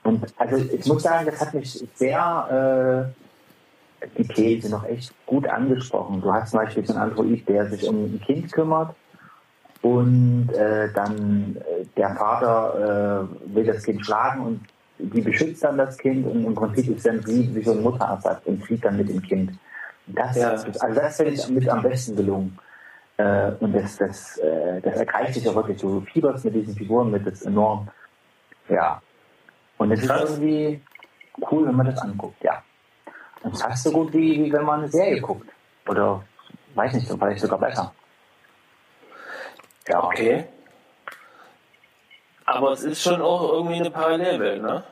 Und 0.04 0.24
also 0.36 0.56
ich 0.56 0.86
muss 0.86 1.02
sagen, 1.02 1.26
das 1.26 1.40
hat 1.40 1.54
mich 1.54 1.84
sehr, 1.94 3.12
äh, 4.06 4.22
die 4.22 4.60
sind 4.60 4.70
noch 4.70 4.84
echt 4.84 5.12
gut 5.26 5.48
angesprochen. 5.48 6.20
Du 6.20 6.32
hast 6.32 6.50
zum 6.50 6.60
Beispiel 6.60 6.84
so 6.84 6.92
einen 6.92 7.02
Android, 7.10 7.48
der 7.48 7.68
sich 7.68 7.88
um 7.88 8.04
ein 8.04 8.20
Kind 8.24 8.52
kümmert 8.52 8.94
und 9.82 10.50
äh, 10.54 10.88
dann 10.92 11.56
äh, 11.56 11.84
der 11.96 12.14
Vater 12.14 13.28
äh, 13.28 13.54
will 13.54 13.64
das 13.64 13.82
Kind 13.84 14.04
schlagen 14.04 14.40
und 14.40 14.60
die 14.98 15.20
beschützt 15.20 15.64
dann 15.64 15.76
das 15.76 15.98
Kind 15.98 16.26
und 16.26 16.44
im 16.44 16.54
Prinzip 16.54 16.96
ist 16.96 17.04
dann 17.04 17.20
sie 17.22 17.52
wie 17.54 17.62
so 17.62 17.72
ein 17.72 17.82
Mutterersatz 17.82 18.42
und 18.46 18.64
flieht 18.64 18.84
dann 18.84 18.96
mit 18.96 19.08
dem 19.08 19.20
Kind. 19.20 19.52
Das, 20.06 20.36
Ja. 20.36 20.50
also 20.50 20.76
das 20.94 21.16
finde 21.16 21.32
ich 21.32 21.48
mit 21.48 21.68
am 21.68 21.82
besten 21.82 22.16
gelungen. 22.16 22.58
Äh, 23.16 23.52
und 23.60 23.74
das, 23.74 23.96
das, 23.96 24.38
äh, 24.38 24.80
das 24.80 24.96
ergreift 24.96 25.36
dich 25.36 25.44
ja 25.44 25.54
wirklich. 25.54 25.80
Du 25.80 26.00
fieberst 26.00 26.44
mit 26.44 26.54
diesen 26.54 26.74
Figuren 26.74 27.10
mit, 27.10 27.26
das 27.26 27.34
ist 27.34 27.46
enorm. 27.46 27.88
Ja. 28.68 29.02
Und 29.78 29.90
es 29.90 30.02
ist 30.02 30.10
irgendwie 30.10 30.80
cool, 31.50 31.66
wenn 31.66 31.74
man 31.74 31.86
das 31.86 31.98
anguckt, 31.98 32.42
ja. 32.42 32.62
Und 33.42 33.58
fast 33.58 33.82
so 33.82 33.90
gut 33.90 34.12
wie, 34.12 34.44
wie 34.44 34.52
wenn 34.52 34.64
man 34.64 34.80
eine 34.80 34.88
Serie 34.88 35.20
guckt. 35.20 35.48
Oder, 35.88 36.22
weiß 36.76 36.94
nicht, 36.94 37.08
vielleicht 37.08 37.40
sogar 37.40 37.58
besser. 37.58 37.92
Ja, 39.88 40.04
Okay. 40.04 40.44
Aber 42.44 42.72
es 42.72 42.82
ist 42.82 43.02
schon 43.02 43.22
auch 43.22 43.52
irgendwie 43.52 43.76
eine 43.76 43.90
Parallelwelt, 43.90 44.62
ne? 44.62 44.82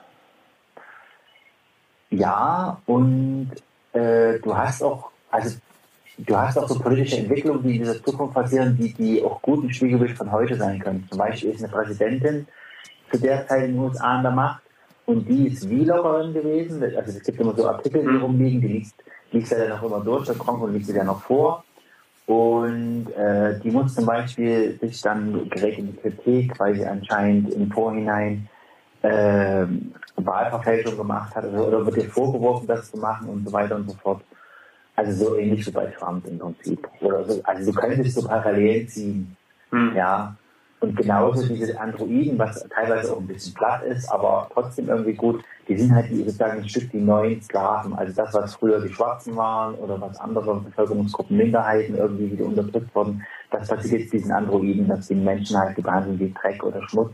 Ja, 2.10 2.80
und 2.86 3.50
äh, 3.92 4.38
du 4.38 4.56
hast 4.56 4.82
auch, 4.82 5.10
also 5.30 5.58
du 6.18 6.36
hast 6.36 6.56
auch 6.58 6.68
so 6.68 6.78
politische 6.78 7.18
Entwicklungen, 7.18 7.62
die 7.62 7.72
in 7.76 7.78
dieser 7.82 8.02
Zukunft 8.02 8.34
passieren, 8.34 8.76
die, 8.76 8.92
die 8.94 9.22
auch 9.22 9.42
gut 9.42 9.64
ein 9.64 9.72
Spiegelbild 9.72 10.16
von 10.16 10.30
heute 10.32 10.56
sein 10.56 10.78
können. 10.80 11.06
Zum 11.08 11.18
Beispiel 11.18 11.50
ist 11.50 11.62
eine 11.62 11.72
Präsidentin 11.72 12.46
zu 13.10 13.18
der 13.18 13.46
Zeit 13.46 13.64
in 13.64 13.72
den 13.74 13.80
USA 13.80 14.16
an 14.16 14.22
der 14.22 14.32
Macht 14.32 14.62
und 15.06 15.28
die 15.28 15.48
ist 15.48 15.68
Wielerin 15.68 16.32
gewesen. 16.32 16.82
Also 16.82 17.16
es 17.18 17.22
gibt 17.22 17.40
immer 17.40 17.54
so 17.54 17.68
Artikel, 17.68 18.02
die 18.02 18.08
Mhm. 18.08 18.22
rumliegen, 18.22 18.60
die 18.60 18.68
liest, 18.68 18.94
liest 19.32 19.52
er 19.52 19.68
dann 19.68 19.78
auch 19.78 19.82
immer 19.82 20.00
durch, 20.00 20.26
der 20.26 20.36
kommt 20.36 20.62
und 20.62 20.72
liest 20.72 20.86
sie 20.86 20.94
dann 20.94 21.06
noch 21.06 21.20
vor. 21.22 21.64
Und 22.30 23.08
äh, 23.16 23.58
die 23.58 23.72
muss 23.72 23.96
zum 23.96 24.06
Beispiel 24.06 24.78
sich 24.78 25.02
dann 25.02 25.50
gerät 25.50 25.78
in 25.78 25.88
die 25.88 25.96
Kritik, 25.96 26.60
weil 26.60 26.76
sie 26.76 26.86
anscheinend 26.86 27.52
im 27.52 27.72
Vorhinein 27.72 28.48
ähm, 29.02 29.92
Wahlverfälschung 30.14 30.96
gemacht 30.96 31.34
hat 31.34 31.44
oder, 31.46 31.66
oder 31.66 31.86
wird 31.86 31.96
dir 31.96 32.08
vorgeworfen, 32.08 32.68
das 32.68 32.88
zu 32.88 32.98
machen 32.98 33.28
und 33.28 33.48
so 33.48 33.52
weiter 33.52 33.74
und 33.74 33.90
so 33.90 33.96
fort. 33.96 34.22
Also 34.94 35.24
so 35.24 35.36
ähnlich 35.36 35.66
wie 35.66 35.72
bei 35.72 35.86
Trump 35.86 36.24
im 36.28 36.38
Prinzip. 36.38 36.88
Oder 37.00 37.24
so, 37.24 37.40
also 37.42 37.72
du 37.72 37.76
könntest 37.76 38.14
so 38.14 38.28
Parallelen 38.28 38.86
ziehen. 38.86 39.36
Hm. 39.70 39.96
Ja. 39.96 40.36
Und 40.80 40.96
genauso 40.96 41.46
diese 41.46 41.78
Androiden, 41.78 42.38
was 42.38 42.66
teilweise 42.70 43.12
auch 43.12 43.20
ein 43.20 43.26
bisschen 43.26 43.52
platt 43.52 43.82
ist, 43.82 44.10
aber 44.10 44.48
trotzdem 44.54 44.88
irgendwie 44.88 45.12
gut, 45.12 45.44
die 45.68 45.76
sind 45.76 45.94
halt 45.94 46.06
sozusagen 46.10 46.62
ein 46.62 46.68
Stück 46.68 46.90
die 46.90 47.00
neuen 47.00 47.42
Sklaven. 47.42 47.92
Also 47.94 48.14
das, 48.14 48.32
was 48.32 48.54
früher 48.54 48.80
die 48.80 48.92
Schwarzen 48.92 49.36
waren 49.36 49.74
oder 49.74 50.00
was 50.00 50.18
andere 50.18 50.58
Bevölkerungsgruppen, 50.60 51.36
Minderheiten 51.36 51.96
irgendwie 51.96 52.32
wieder 52.32 52.46
unterdrückt 52.46 52.94
wurden, 52.94 53.22
das 53.50 53.68
passiert 53.68 54.00
jetzt 54.00 54.12
diesen 54.14 54.32
Androiden, 54.32 54.88
dass 54.88 55.08
die 55.08 55.14
Menschen 55.14 55.58
halt 55.58 55.76
behandeln 55.76 56.18
wie 56.18 56.32
Dreck 56.32 56.64
oder 56.64 56.82
Schmutz. 56.88 57.12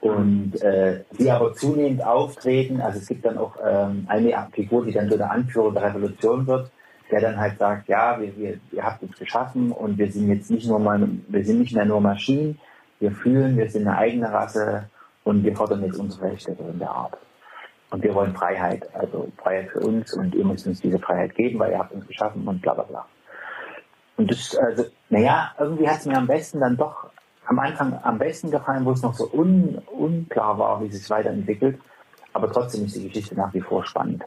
Und 0.00 0.60
äh, 0.62 1.04
die 1.18 1.30
aber 1.30 1.52
zunehmend 1.52 2.04
auftreten, 2.04 2.80
also 2.80 2.98
es 2.98 3.06
gibt 3.06 3.24
dann 3.24 3.36
auch 3.36 3.56
ähm, 3.64 4.06
eine 4.08 4.34
Figur, 4.52 4.84
die 4.84 4.92
dann 4.92 5.10
so 5.10 5.16
der 5.16 5.30
Anführer 5.30 5.72
der 5.72 5.84
Revolution 5.84 6.46
wird, 6.46 6.70
der 7.10 7.20
dann 7.20 7.38
halt 7.38 7.58
sagt, 7.58 7.88
ja, 7.88 8.18
wir, 8.18 8.36
wir, 8.36 8.58
ihr 8.72 8.82
habt 8.82 9.02
uns 9.02 9.18
geschaffen 9.18 9.72
und 9.72 9.98
wir 9.98 10.10
sind 10.10 10.28
jetzt 10.28 10.50
nicht 10.50 10.66
nur 10.66 10.78
mal, 10.78 11.06
wir 11.28 11.44
sind 11.44 11.60
nicht 11.60 11.74
mehr 11.74 11.84
nur 11.84 12.00
Maschinen, 12.00 12.58
wir 13.00 13.12
fühlen, 13.12 13.56
wir 13.56 13.68
sind 13.68 13.86
eine 13.86 13.96
eigene 13.96 14.32
Rasse 14.32 14.88
und 15.24 15.44
wir 15.44 15.54
fordern 15.56 15.84
jetzt 15.84 15.98
unsere 15.98 16.30
Rechte 16.30 16.52
in 16.52 16.78
der 16.78 16.90
Art. 16.90 17.16
Und 17.90 18.02
wir 18.02 18.14
wollen 18.14 18.34
Freiheit, 18.34 18.88
also 18.94 19.30
Freiheit 19.42 19.70
für 19.70 19.80
uns 19.80 20.12
und 20.14 20.34
ihr 20.34 20.44
müsst 20.44 20.66
uns 20.66 20.80
diese 20.80 20.98
Freiheit 20.98 21.34
geben, 21.34 21.58
weil 21.58 21.72
ihr 21.72 21.78
habt 21.78 21.92
uns 21.92 22.06
geschaffen 22.06 22.46
und 22.46 22.60
bla 22.60 22.74
bla 22.74 22.84
bla. 22.84 23.06
Und 24.16 24.30
das, 24.30 24.56
also, 24.56 24.84
naja, 25.10 25.52
irgendwie 25.58 25.88
hat 25.88 25.98
es 25.98 26.06
mir 26.06 26.16
am 26.16 26.26
besten 26.26 26.60
dann 26.60 26.76
doch 26.76 27.10
am 27.46 27.58
Anfang 27.58 27.98
am 28.02 28.18
besten 28.18 28.50
gefallen, 28.50 28.84
wo 28.84 28.92
es 28.92 29.02
noch 29.02 29.14
so 29.14 29.30
un, 29.32 29.82
unklar 29.86 30.58
war, 30.58 30.80
wie 30.82 30.86
es 30.86 30.98
sich 30.98 31.10
weiterentwickelt. 31.10 31.78
Aber 32.32 32.50
trotzdem 32.50 32.86
ist 32.86 32.96
die 32.96 33.08
Geschichte 33.08 33.34
nach 33.34 33.52
wie 33.52 33.60
vor 33.60 33.84
spannend. 33.84 34.24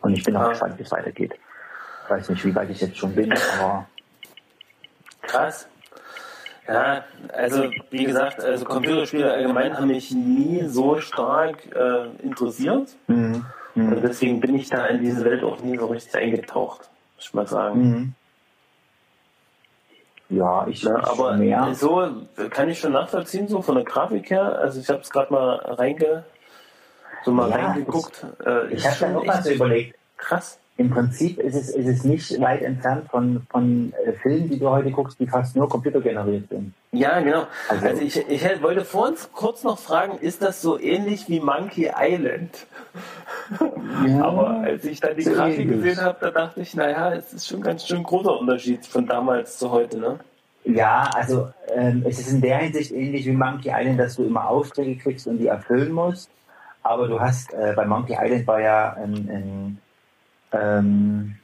Und 0.00 0.14
ich 0.14 0.24
bin 0.24 0.36
auch 0.36 0.48
gespannt, 0.48 0.78
wie 0.78 0.82
es 0.82 0.90
weitergeht. 0.90 1.34
Ich 2.04 2.10
weiß 2.10 2.28
nicht, 2.30 2.44
wie 2.44 2.54
weit 2.54 2.70
ich 2.70 2.80
jetzt 2.80 2.96
schon 2.96 3.14
bin, 3.14 3.32
aber 3.32 3.86
Krass. 5.22 5.68
Ja, 6.68 7.04
also 7.32 7.70
wie 7.90 8.04
gesagt, 8.04 8.40
also 8.40 8.64
Computerspiele 8.64 9.32
allgemein 9.32 9.76
haben 9.76 9.88
mich 9.88 10.12
nie 10.12 10.62
so 10.68 11.00
stark 11.00 11.58
äh, 11.74 12.06
interessiert. 12.22 12.90
mhm. 13.08 13.44
Mhm. 13.74 13.92
Und 13.94 14.02
deswegen 14.02 14.40
bin 14.40 14.54
ich 14.54 14.68
da 14.68 14.86
in 14.86 15.00
diese 15.00 15.24
Welt 15.24 15.42
auch 15.42 15.60
nie 15.60 15.78
so 15.78 15.86
richtig 15.86 16.14
eingetaucht, 16.14 16.90
muss 17.16 17.26
ich 17.26 17.34
mal 17.34 17.46
sagen. 17.46 17.80
Mhm. 17.80 18.14
Ja, 20.28 20.66
ich, 20.66 20.82
ich 20.84 20.90
aber 20.90 21.36
mehr. 21.36 21.74
so 21.74 22.06
kann 22.50 22.68
ich 22.68 22.78
schon 22.80 22.92
nachvollziehen, 22.92 23.48
so 23.48 23.60
von 23.62 23.74
der 23.74 23.84
Grafik 23.84 24.30
her. 24.30 24.58
Also 24.58 24.80
ich 24.80 24.88
habe 24.88 25.00
es 25.00 25.10
gerade 25.10 25.32
mal 25.32 25.56
reinge, 25.56 26.24
so 27.24 27.32
mal 27.32 27.50
Ja, 27.50 27.56
reingeguckt. 27.56 28.26
Äh, 28.44 28.74
Ich 28.74 28.86
habe 28.86 28.96
dann 29.00 29.12
schon 29.12 29.16
auch 29.16 29.24
mal 29.24 29.42
so 29.42 29.50
überlegt, 29.50 29.98
krass. 30.16 30.58
Im 30.78 30.90
Prinzip 30.90 31.38
ist 31.38 31.54
es, 31.54 31.68
ist 31.70 31.86
es 31.86 32.04
nicht 32.04 32.40
weit 32.40 32.62
entfernt 32.62 33.08
von, 33.10 33.42
von 33.50 33.92
äh, 34.06 34.12
Filmen, 34.12 34.48
die 34.48 34.58
du 34.58 34.68
heute 34.70 34.90
guckst, 34.90 35.20
die 35.20 35.26
fast 35.26 35.54
nur 35.54 35.68
computergeneriert 35.68 36.48
sind. 36.48 36.72
Ja, 36.92 37.20
genau. 37.20 37.44
Also- 37.68 37.86
Also, 37.86 38.02
ich, 38.02 38.16
ich 38.28 38.42
hätte- 38.44 38.62
wollte 38.62 38.84
vor 38.84 39.08
uns 39.08 39.30
kurz 39.32 39.62
noch 39.64 39.78
fragen, 39.78 40.18
ist 40.18 40.42
das 40.42 40.62
so 40.62 40.78
ähnlich 40.80 41.28
wie 41.28 41.40
Monkey 41.40 41.90
Island? 41.94 42.66
Aber 44.22 44.60
als 44.60 44.84
ich 44.84 45.00
dann 45.00 45.16
die 45.16 45.24
Grafik 45.24 45.60
ähnlich. 45.60 45.82
gesehen 45.82 46.00
habe, 46.04 46.16
da 46.20 46.30
dachte 46.30 46.60
ich, 46.60 46.74
naja, 46.74 47.12
es 47.14 47.32
ist 47.32 47.48
schon 47.48 47.60
ganz 47.60 47.86
schön 47.86 48.02
großer 48.02 48.38
Unterschied 48.38 48.86
von 48.86 49.06
damals 49.06 49.58
zu 49.58 49.70
heute, 49.70 49.98
ne? 49.98 50.18
Ja, 50.64 51.10
also 51.14 51.48
ähm, 51.74 52.04
es 52.06 52.20
ist 52.20 52.30
in 52.32 52.40
der 52.40 52.58
Hinsicht 52.58 52.92
ähnlich 52.92 53.26
wie 53.26 53.32
Monkey 53.32 53.70
Island, 53.74 53.98
dass 53.98 54.14
du 54.16 54.24
immer 54.24 54.48
Aufträge 54.48 54.96
kriegst 54.96 55.26
und 55.26 55.38
die 55.38 55.48
erfüllen 55.48 55.92
musst. 55.92 56.30
Aber 56.84 57.08
du 57.08 57.20
hast, 57.20 57.52
äh, 57.52 57.72
bei 57.74 57.84
Monkey 57.84 58.16
Island 58.18 58.46
war 58.46 58.60
ja 58.60 58.92
ein, 58.94 59.12
ein 59.12 59.78
ähm, 60.52 61.36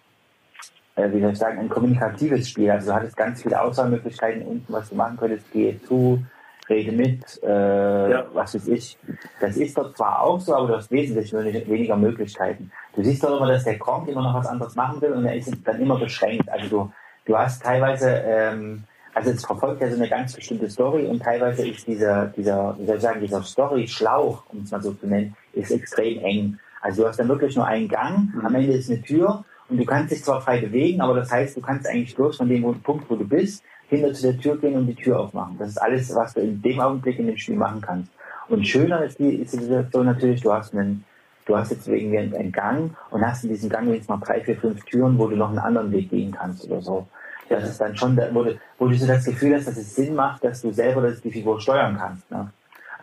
äh, 0.96 1.10
wie 1.12 1.20
soll 1.20 1.32
ich 1.32 1.38
sagen, 1.38 1.58
ein 1.58 1.68
kommunikatives 1.68 2.48
Spiel. 2.50 2.70
Also 2.70 2.88
du 2.90 2.94
hattest 2.94 3.16
ganz 3.16 3.42
viele 3.42 3.60
Auswahlmöglichkeiten 3.60 4.42
unten, 4.42 4.72
was 4.72 4.88
du 4.90 4.96
machen 4.96 5.16
könntest. 5.16 5.50
Gehe 5.52 5.80
zu, 5.82 6.22
rede 6.68 6.92
mit, 6.92 7.40
äh, 7.42 8.10
Ja. 8.10 8.26
was 8.32 8.54
weiß 8.54 8.68
ich. 8.68 8.98
Das 9.40 9.56
ist 9.56 9.76
dort 9.76 9.96
zwar 9.96 10.22
auch 10.22 10.40
so, 10.40 10.54
aber 10.54 10.68
du 10.68 10.76
hast 10.76 10.90
wesentlich 10.90 11.32
weniger 11.32 11.96
Möglichkeiten. 11.96 12.70
Du 12.94 13.02
siehst 13.02 13.22
doch 13.24 13.36
immer, 13.36 13.46
dass 13.50 13.64
der 13.64 13.78
Kronk 13.78 14.08
immer 14.08 14.22
noch 14.22 14.34
was 14.34 14.46
anderes 14.46 14.74
machen 14.74 15.00
will 15.00 15.12
und 15.12 15.24
er 15.24 15.36
ist 15.36 15.52
dann 15.64 15.80
immer 15.80 15.98
beschränkt. 15.98 16.48
Also 16.50 16.68
du, 16.68 16.92
du 17.26 17.38
hast 17.38 17.62
teilweise, 17.62 18.10
ähm, 18.26 18.84
also 19.14 19.30
es 19.30 19.44
verfolgt 19.44 19.80
ja 19.80 19.88
so 19.88 19.96
eine 19.96 20.08
ganz 20.08 20.34
bestimmte 20.34 20.68
Story 20.68 21.06
und 21.06 21.22
teilweise 21.22 21.66
ist 21.66 21.86
dieser, 21.86 22.26
dieser, 22.26 22.76
wie 22.78 22.86
soll 22.86 22.96
ich 22.96 23.02
sagen, 23.02 23.20
dieser 23.20 23.42
Story-Schlauch, 23.42 24.42
um 24.52 24.62
es 24.62 24.70
mal 24.70 24.82
so 24.82 24.92
zu 24.92 25.06
nennen, 25.06 25.34
ist 25.52 25.70
extrem 25.70 26.18
eng. 26.24 26.58
Also 26.80 27.02
du 27.02 27.08
hast 27.08 27.18
dann 27.18 27.28
wirklich 27.28 27.56
nur 27.56 27.66
einen 27.66 27.88
Gang, 27.88 28.32
am 28.42 28.54
Ende 28.54 28.72
ist 28.72 28.90
eine 28.90 29.02
Tür 29.02 29.44
und 29.68 29.78
du 29.78 29.84
kannst 29.84 30.12
dich 30.12 30.24
zwar 30.24 30.40
frei 30.40 30.60
bewegen, 30.60 31.00
aber 31.00 31.14
das 31.14 31.30
heißt, 31.30 31.56
du 31.56 31.60
kannst 31.60 31.86
eigentlich 31.86 32.14
bloß 32.14 32.36
von 32.36 32.48
dem 32.48 32.62
Punkt, 32.82 33.10
wo 33.10 33.16
du 33.16 33.26
bist, 33.26 33.62
hinter 33.88 34.12
zu 34.12 34.22
der 34.22 34.38
Tür 34.38 34.56
gehen 34.58 34.76
und 34.76 34.86
die 34.86 34.94
Tür 34.94 35.18
aufmachen. 35.18 35.56
Das 35.58 35.70
ist 35.70 35.78
alles, 35.78 36.14
was 36.14 36.34
du 36.34 36.40
in 36.40 36.60
dem 36.62 36.80
Augenblick 36.80 37.18
in 37.18 37.26
dem 37.26 37.36
Spiel 37.36 37.56
machen 37.56 37.80
kannst. 37.80 38.10
Und 38.48 38.66
schöner 38.66 39.02
ist 39.04 39.18
die, 39.18 39.36
ist 39.36 39.54
die 39.54 39.58
Situation 39.58 40.06
natürlich, 40.06 40.40
du 40.40 40.52
hast 40.52 40.74
einen, 40.74 41.04
du 41.46 41.56
hast 41.56 41.70
jetzt 41.70 41.88
irgendwie 41.88 42.18
einen, 42.18 42.34
einen 42.34 42.52
Gang 42.52 42.96
und 43.10 43.24
hast 43.24 43.44
in 43.44 43.50
diesem 43.50 43.70
Gang 43.70 43.88
jetzt 43.92 44.08
mal 44.08 44.18
drei, 44.18 44.40
vier, 44.40 44.56
fünf 44.56 44.84
Türen, 44.84 45.18
wo 45.18 45.26
du 45.26 45.36
noch 45.36 45.48
einen 45.48 45.58
anderen 45.58 45.90
Weg 45.92 46.10
gehen 46.10 46.32
kannst 46.32 46.64
oder 46.66 46.80
so. 46.80 47.06
Das 47.48 47.68
ist 47.68 47.80
dann 47.80 47.96
schon, 47.96 48.16
wo 48.32 48.44
du, 48.44 48.58
wo 48.78 48.88
du 48.88 48.94
so 48.94 49.06
das 49.06 49.24
Gefühl 49.24 49.54
hast, 49.54 49.66
dass 49.66 49.76
es 49.76 49.94
Sinn 49.94 50.14
macht, 50.14 50.44
dass 50.44 50.60
du 50.60 50.72
selber 50.72 51.02
das, 51.02 51.20
die 51.22 51.30
Figur 51.30 51.60
steuern 51.60 51.96
kannst. 51.98 52.30
Ne? 52.30 52.50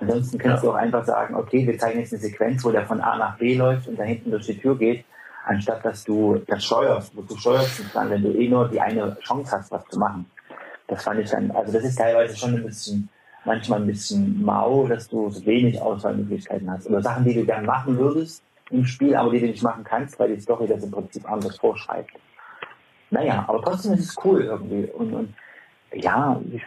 Ansonsten 0.07 0.37
kannst 0.37 0.63
Ja. 0.63 0.69
du 0.69 0.75
auch 0.75 0.79
einfach 0.79 1.05
sagen, 1.05 1.35
okay, 1.35 1.65
wir 1.65 1.77
zeigen 1.77 1.99
jetzt 1.99 2.13
eine 2.13 2.21
Sequenz, 2.21 2.63
wo 2.63 2.71
der 2.71 2.85
von 2.85 3.01
A 3.01 3.17
nach 3.17 3.37
B 3.37 3.55
läuft 3.55 3.87
und 3.87 3.97
da 3.99 4.03
hinten 4.03 4.31
durch 4.31 4.45
die 4.45 4.57
Tür 4.57 4.77
geht, 4.77 5.05
anstatt 5.45 5.83
dass 5.85 6.03
du 6.03 6.41
das 6.47 6.63
steuerst. 6.63 7.15
Wo 7.15 7.21
du 7.21 7.35
steuerst 7.37 7.79
nicht 7.79 7.95
dann, 7.95 8.09
wenn 8.09 8.23
du 8.23 8.31
eh 8.31 8.47
nur 8.47 8.67
die 8.69 8.79
eine 8.81 9.17
Chance 9.21 9.51
hast, 9.57 9.71
was 9.71 9.85
zu 9.85 9.99
machen. 9.99 10.25
Das 10.87 11.03
fand 11.03 11.19
ich 11.19 11.29
dann, 11.29 11.51
also 11.51 11.73
das 11.73 11.83
ist 11.83 11.97
teilweise 11.97 12.35
schon 12.37 12.55
ein 12.55 12.63
bisschen, 12.63 13.09
manchmal 13.43 13.81
ein 13.81 13.87
bisschen 13.87 14.43
mau, 14.43 14.87
dass 14.87 15.07
du 15.07 15.29
so 15.29 15.45
wenig 15.45 15.81
Auswahlmöglichkeiten 15.81 16.69
hast. 16.71 16.87
Oder 16.87 17.01
Sachen, 17.01 17.23
die 17.25 17.33
du 17.33 17.43
gern 17.45 17.65
machen 17.65 17.97
würdest 17.97 18.43
im 18.69 18.85
Spiel, 18.85 19.15
aber 19.15 19.31
die 19.31 19.39
du 19.39 19.47
nicht 19.47 19.63
machen 19.63 19.83
kannst, 19.83 20.19
weil 20.19 20.35
die 20.35 20.41
Story 20.41 20.67
das 20.67 20.83
im 20.83 20.91
Prinzip 20.91 21.29
anders 21.31 21.57
vorschreibt. 21.57 22.11
Naja, 23.11 23.45
aber 23.47 23.61
trotzdem 23.61 23.93
ist 23.93 24.09
es 24.09 24.25
cool 24.25 24.41
irgendwie. 24.43 24.85
Und, 24.91 25.13
und 25.13 25.33
ja, 25.93 26.39
ich 26.51 26.63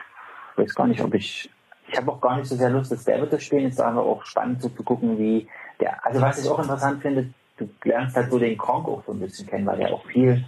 weiß 0.56 0.74
gar 0.74 0.86
nicht, 0.86 1.00
ob 1.00 1.14
ich. 1.14 1.50
Ich 1.90 1.96
habe 1.96 2.12
auch 2.12 2.20
gar 2.20 2.36
nicht 2.36 2.46
so 2.48 2.54
sehr 2.56 2.70
Lust, 2.70 2.92
das 2.92 3.04
selber 3.04 3.28
zu 3.30 3.40
spielen. 3.40 3.66
Es 3.66 3.74
ist 3.74 3.80
einfach 3.80 4.02
auch 4.02 4.24
spannend 4.24 4.60
so 4.62 4.68
zu 4.68 4.82
gucken, 4.82 5.18
wie 5.18 5.48
der. 5.80 6.04
Also 6.04 6.20
was 6.20 6.42
ich 6.42 6.48
auch 6.50 6.58
interessant 6.58 7.00
finde, 7.02 7.30
du 7.56 7.68
lernst 7.84 8.14
halt 8.16 8.30
so 8.30 8.38
den 8.38 8.58
Kronk 8.58 8.86
auch 8.88 9.02
so 9.06 9.12
ein 9.12 9.20
bisschen 9.20 9.46
kennen, 9.48 9.66
weil 9.66 9.78
der 9.78 9.92
auch 9.92 10.04
viel. 10.06 10.44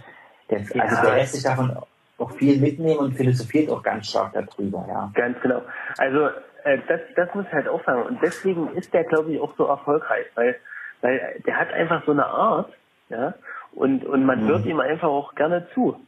Der, 0.49 0.59
Also 0.59 0.95
Ja. 0.95 1.01
der 1.01 1.15
lässt 1.15 1.33
sich 1.33 1.43
davon 1.43 1.75
auch 2.17 2.31
viel 2.33 2.59
mitnehmen 2.61 2.99
und 2.99 3.13
philosophiert 3.13 3.69
auch 3.71 3.81
ganz 3.81 4.07
stark 4.07 4.33
darüber, 4.33 4.85
ja. 4.87 5.11
Ganz 5.15 5.39
genau. 5.41 5.63
Also 5.97 6.27
äh, 6.63 6.77
das, 6.87 7.01
das 7.15 7.33
muss 7.33 7.45
ich 7.47 7.53
halt 7.53 7.67
auch 7.67 7.83
sagen. 7.83 8.03
Und 8.03 8.21
deswegen 8.21 8.69
ist 8.75 8.93
der, 8.93 9.03
glaube 9.05 9.31
ich, 9.33 9.39
auch 9.41 9.55
so 9.57 9.65
erfolgreich, 9.65 10.27
weil, 10.35 10.55
weil 11.01 11.41
der 11.47 11.57
hat 11.57 11.73
einfach 11.73 12.05
so 12.05 12.11
eine 12.11 12.25
Art, 12.27 12.71
ja, 13.09 13.33
und, 13.73 14.05
und 14.05 14.25
man 14.25 14.43
Mhm. 14.43 14.47
hört 14.47 14.65
ihm 14.65 14.79
einfach 14.79 15.07
auch 15.07 15.33
gerne 15.33 15.67
zu. 15.73 15.99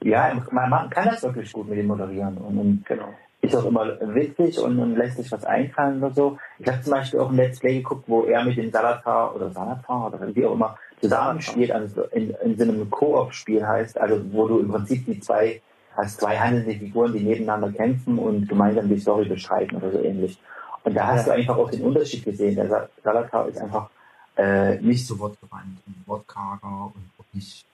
Ja, 0.00 0.32
man, 0.50 0.70
man 0.70 0.90
kann 0.90 1.06
das 1.06 1.22
wirklich 1.22 1.52
gut 1.52 1.68
mit 1.68 1.78
dem 1.78 1.86
Moderieren 1.88 2.38
und, 2.38 2.58
und 2.58 2.84
Genau. 2.86 3.12
Ist 3.42 3.56
auch 3.56 3.64
immer 3.66 3.98
witzig 4.14 4.58
und, 4.60 4.78
und 4.78 4.96
lässt 4.96 5.16
sich 5.16 5.30
was 5.32 5.44
einfallen 5.44 6.02
oder 6.02 6.14
so. 6.14 6.38
Ich 6.60 6.68
habe 6.68 6.80
zum 6.80 6.92
Beispiel 6.92 7.20
auch 7.20 7.28
ein 7.30 7.36
Let's 7.36 7.58
Play 7.58 7.78
geguckt, 7.78 8.04
wo 8.06 8.22
er 8.22 8.44
mit 8.44 8.56
dem 8.56 8.70
Salatar 8.70 9.34
oder 9.34 9.50
Salatar 9.50 10.06
oder 10.06 10.34
wie 10.34 10.46
auch 10.46 10.52
immer 10.54 10.78
zusammenspielt, 11.00 11.72
also 11.72 12.04
in, 12.12 12.30
in 12.44 12.56
so 12.56 12.62
einem 12.62 12.88
Koop-Spiel 12.88 13.66
heißt, 13.66 14.00
also 14.00 14.22
wo 14.32 14.46
du 14.46 14.60
im 14.60 14.68
Prinzip 14.70 15.04
die 15.06 15.18
zwei, 15.18 15.60
hast 15.96 16.20
zwei 16.20 16.36
handelnde 16.38 16.78
Figuren, 16.78 17.12
die 17.12 17.20
nebeneinander 17.24 17.72
kämpfen 17.72 18.16
und 18.18 18.48
gemeinsam 18.48 18.88
die 18.88 18.98
Story 19.00 19.24
bestreiten 19.24 19.76
oder 19.78 19.90
so 19.90 19.98
ähnlich. 19.98 20.38
Und 20.84 20.94
da 20.94 21.08
hast 21.08 21.26
du 21.26 21.32
einfach 21.32 21.56
auch 21.56 21.70
den 21.70 21.82
Unterschied 21.82 22.24
gesehen. 22.24 22.54
Der 22.54 22.68
Sa- 22.68 22.88
Salatar 23.02 23.48
ist 23.48 23.60
einfach 23.60 23.90
äh, 24.36 24.76
nicht 24.80 25.04
so 25.04 25.18
wortgewandt 25.18 25.78
und 25.86 25.96
wortkarger 26.06 26.92
und 26.94 27.34
nicht 27.34 27.64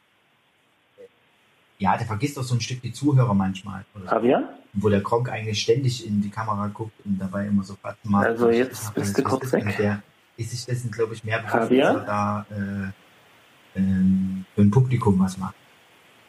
ja, 1.78 1.96
der 1.96 2.06
vergisst 2.06 2.38
auch 2.38 2.42
so 2.42 2.54
ein 2.54 2.60
Stück 2.60 2.82
die 2.82 2.92
Zuhörer 2.92 3.34
manchmal. 3.34 3.84
Oder 3.94 4.20
so 4.20 4.48
wo 4.74 4.88
der 4.88 5.02
Kronk 5.02 5.30
eigentlich 5.30 5.60
ständig 5.60 6.06
in 6.06 6.20
die 6.20 6.30
Kamera 6.30 6.68
guckt 6.68 6.92
und 7.04 7.18
dabei 7.18 7.46
immer 7.46 7.62
so 7.62 7.74
Platten 7.74 8.10
macht. 8.10 8.26
Also 8.26 8.50
jetzt 8.50 8.94
bist 8.94 9.16
du 9.16 9.22
kurz 9.22 9.52
weg. 9.52 9.76
Der 9.78 10.02
ist 10.36 10.50
sich 10.50 10.66
dessen, 10.66 10.90
glaube 10.90 11.14
ich, 11.14 11.24
mehr 11.24 11.40
bewusst, 11.40 11.70
dass 11.70 11.70
er 11.70 12.04
da 12.04 12.46
äh, 12.50 13.78
ähm, 13.78 14.44
für 14.54 14.62
ein 14.62 14.70
Publikum 14.70 15.18
was 15.18 15.38
macht. 15.38 15.54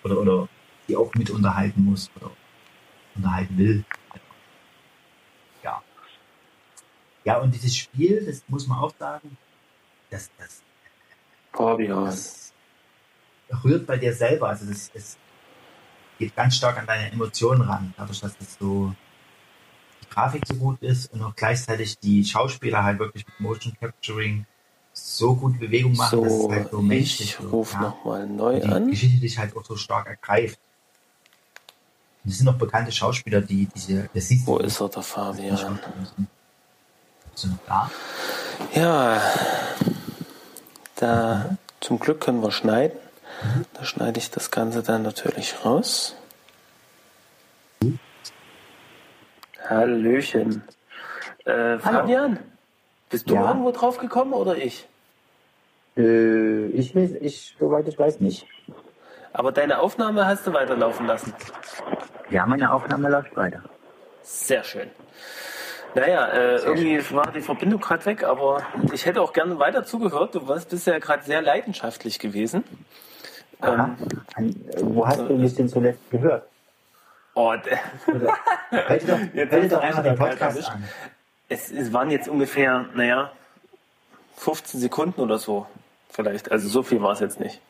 Oder, 0.04 0.20
oder 0.20 0.50
die 0.88 0.96
auch 0.96 1.14
mit 1.16 1.30
unterhalten 1.30 1.84
muss 1.84 2.10
oder 2.16 2.32
unterhalten 3.16 3.58
will. 3.58 3.84
Ja. 5.64 5.82
Ja, 7.26 7.38
und 7.40 7.54
dieses 7.54 7.76
Spiel, 7.76 8.26
das 8.26 8.44
muss 8.48 8.68
man 8.68 8.80
auch 8.80 8.94
sagen, 8.98 9.38
das, 10.10 10.32
das, 10.40 10.64
Fabian. 11.54 12.06
das 12.06 12.54
rührt 13.64 13.86
bei 13.86 13.98
dir 13.98 14.14
selber. 14.14 14.50
Also 14.50 14.66
das, 14.66 14.92
das 14.92 15.18
geht 16.20 16.36
ganz 16.36 16.56
stark 16.56 16.78
an 16.78 16.86
deine 16.86 17.12
Emotionen 17.12 17.62
ran, 17.62 17.94
dadurch, 17.98 18.20
dass 18.20 18.38
das 18.38 18.58
so 18.60 18.94
Grafik 20.12 20.44
so 20.46 20.56
gut 20.56 20.82
ist 20.82 21.12
und 21.14 21.24
auch 21.24 21.36
gleichzeitig 21.36 21.98
die 22.00 22.24
Schauspieler 22.26 22.84
halt 22.84 23.00
wirklich 23.00 23.26
mit 23.26 23.40
Motion 23.40 23.76
Capturing 23.80 24.46
so 24.94 25.36
gut 25.36 25.60
Bewegung 25.60 25.96
machen, 25.96 26.22
dass 26.22 26.34
es 26.34 26.40
So, 26.42 26.52
halt 26.52 26.72
so 26.72 26.82
menschlich 26.82 27.38
ich 27.40 27.52
rufe 27.52 27.74
ja. 27.76 27.82
nochmal 27.82 28.28
neu 28.28 28.60
die 28.60 28.68
an. 28.68 28.90
Geschichte 28.90 29.20
dich 29.20 29.38
halt 29.38 29.56
auch 29.56 29.64
so 29.64 29.76
stark 29.76 30.08
ergreift. 30.08 30.60
Es 32.26 32.38
sind 32.38 32.46
noch 32.46 32.58
bekannte 32.58 32.92
Schauspieler, 32.92 33.42
die 33.42 33.68
diese, 33.74 34.10
das 34.14 34.28
siehst 34.28 34.46
Wo 34.46 34.58
du 34.60 34.66
ist 34.66 34.82
er, 34.82 34.90
der 34.90 35.04
Fabian? 35.04 35.80
Noch 37.44 37.58
da? 37.66 37.90
Ja, 38.76 39.22
da 40.96 41.58
zum 41.80 41.98
Glück 41.98 42.20
können 42.20 42.44
wir 42.44 42.52
schneiden. 42.52 43.00
Da 43.74 43.86
schneide 43.86 44.20
ich 44.20 44.32
das 44.32 44.52
Ganze 44.52 44.84
dann 44.84 45.04
natürlich 45.04 45.64
raus. 45.64 46.16
Hallöchen. 49.68 50.64
Äh, 51.46 51.78
Fabian, 51.80 52.40
bist 53.10 53.30
du 53.30 53.36
Ja. 53.36 53.48
irgendwo 53.48 53.72
drauf 53.72 53.98
gekommen 53.98 54.34
oder 54.34 54.56
ich? 54.58 54.88
Äh, 55.98 56.68
ich, 56.68 56.94
weiß- 56.94 57.18
ich, 57.22 57.56
soweit 57.60 57.88
ich 57.88 57.98
weiß, 57.98 58.20
nicht. 58.20 58.46
Aber 59.34 59.52
deine 59.52 59.80
Aufnahme 59.80 60.26
hast 60.26 60.48
du 60.48 60.54
weiterlaufen 60.54 61.06
lassen. 61.06 61.34
Ja, 62.30 62.46
meine 62.46 62.72
Aufnahme 62.74 63.10
läuft 63.10 63.36
weiter. 63.36 63.64
Sehr 64.24 64.64
schön. 64.64 64.90
Naja, 65.96 66.28
äh, 66.28 66.56
irgendwie 66.58 67.02
war 67.16 67.32
die 67.32 67.42
Verbindung 67.42 67.82
gerade 67.82 68.06
weg, 68.06 68.24
aber 68.24 68.62
ich 68.94 69.06
hätte 69.08 69.22
auch 69.22 69.34
gerne 69.34 69.58
weiter 69.58 69.84
zugehört. 69.84 70.36
Du 70.36 70.48
warst 70.48 70.70
bisher 70.70 71.00
gerade 71.00 71.24
sehr 71.24 71.42
leidenschaftlich 71.42 72.20
gewesen. 72.20 72.64
Aha. 73.62 73.96
An, 74.36 74.50
äh, 74.50 74.54
wo 74.82 75.06
hast 75.08 75.20
du 75.20 75.36
mich 75.36 75.56
denn 75.56 75.68
zuletzt 75.70 76.10
gehört? 76.12 76.48
Oh, 77.36 77.54
Hör 77.54 78.20
doch, 78.20 78.38
hör 78.72 79.68
doch 79.68 79.82
einfach 79.82 80.04
den 80.04 80.16
Podcast 80.16 80.70
an. 80.70 80.84
es, 81.50 81.72
es 81.72 81.94
waren 81.94 82.10
jetzt 82.10 82.28
ungefähr, 82.28 82.86
naja, 82.96 83.32
15 84.38 84.80
Sekunden 84.80 85.22
oder 85.22 85.38
so. 85.38 85.66
Vielleicht. 86.10 86.52
Also 86.52 86.68
so 86.70 86.84
viel 86.84 87.02
war 87.02 87.12
es 87.12 87.20
jetzt 87.20 87.40
nicht. 87.40 87.62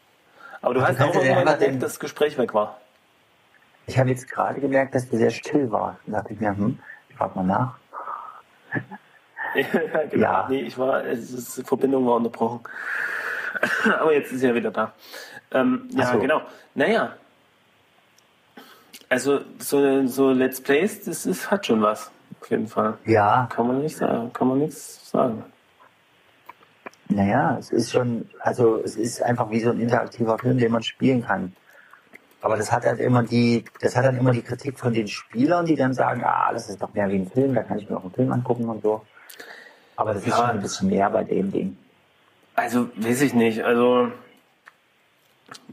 Aber 0.61 0.73
du 0.73 0.81
hast 0.81 0.99
auch 1.01 1.11
den- 1.11 1.79
dass 1.79 1.91
das 1.93 1.99
Gespräch 1.99 2.37
weg 2.37 2.53
war. 2.53 2.79
Ich 3.87 3.97
habe 3.97 4.09
jetzt 4.09 4.29
gerade 4.29 4.59
gemerkt, 4.61 4.93
dass 4.93 5.09
du 5.09 5.17
sehr 5.17 5.31
still 5.31 5.71
warst. 5.71 5.99
Da 6.05 6.17
dachte 6.19 6.33
ich 6.33 6.39
mir, 6.39 6.49
hm, 6.49 6.79
ich 7.09 7.15
frag 7.15 7.35
mal 7.35 7.43
nach. 7.43 7.75
ja, 9.55 9.63
genau. 10.09 10.23
Ja. 10.23 10.47
Nee, 10.49 10.61
ich 10.61 10.77
war, 10.77 11.03
es 11.05 11.31
ist, 11.31 11.57
die 11.57 11.63
Verbindung 11.63 12.05
war 12.05 12.15
unterbrochen. 12.15 12.61
Aber 13.99 14.13
jetzt 14.13 14.31
ist 14.31 14.43
er 14.43 14.53
wieder 14.53 14.69
da. 14.71 14.93
Ähm, 15.51 15.89
ja, 15.91 16.13
so. 16.13 16.19
genau. 16.19 16.41
Naja. 16.75 17.13
Also 19.09 19.41
so, 19.57 20.05
so 20.07 20.31
Let's 20.31 20.61
Plays, 20.61 21.03
das 21.03 21.25
ist, 21.25 21.49
hat 21.49 21.65
schon 21.65 21.81
was. 21.81 22.11
Auf 22.41 22.49
jeden 22.51 22.67
Fall. 22.67 22.97
Ja, 23.05 23.47
Kann 23.51 23.67
man 23.67 23.81
nicht 23.81 23.97
sagen. 23.97 24.31
Kann 24.33 24.47
man 24.47 24.59
nichts 24.59 25.09
sagen. 25.09 25.43
naja, 27.09 27.57
es 27.59 27.71
ist 27.71 27.91
schon, 27.91 28.29
also 28.39 28.79
es 28.83 28.95
ist 28.95 29.21
einfach 29.23 29.49
wie 29.49 29.59
so 29.61 29.71
ein 29.71 29.79
interaktiver 29.79 30.37
Film, 30.37 30.57
den 30.59 30.71
man 30.71 30.83
spielen 30.83 31.25
kann. 31.25 31.53
Aber 32.41 32.55
das 32.55 32.71
hat 32.71 32.85
halt 32.85 32.99
immer 32.99 33.23
die, 33.23 33.65
das 33.81 33.95
hat 33.97 34.05
dann 34.05 34.15
immer 34.15 34.31
die 34.31 34.43
Kritik 34.43 34.77
von 34.79 34.93
den 34.93 35.07
Spielern, 35.07 35.65
die 35.65 35.75
dann 35.75 35.93
sagen, 35.93 36.23
ah, 36.23 36.53
das 36.53 36.69
ist 36.69 36.81
doch 36.81 36.93
mehr 36.93 37.09
wie 37.09 37.15
ein 37.15 37.29
Film, 37.29 37.53
da 37.55 37.63
kann 37.63 37.79
ich 37.79 37.89
mir 37.89 37.97
auch 37.97 38.03
einen 38.03 38.13
Film 38.13 38.31
angucken 38.31 38.69
und 38.69 38.81
so. 38.83 39.05
Aber 39.97 40.13
das 40.13 40.21
ist 40.23 40.29
Ja. 40.29 40.35
schon 40.37 40.45
ein 40.51 40.61
bisschen 40.61 40.87
mehr 40.89 41.09
bei 41.09 41.23
dem 41.25 41.51
Ding. 41.51 41.77
Also, 42.55 42.89
weiß 42.95 43.21
ich 43.23 43.33
nicht. 43.33 43.63
Also, 43.63 44.11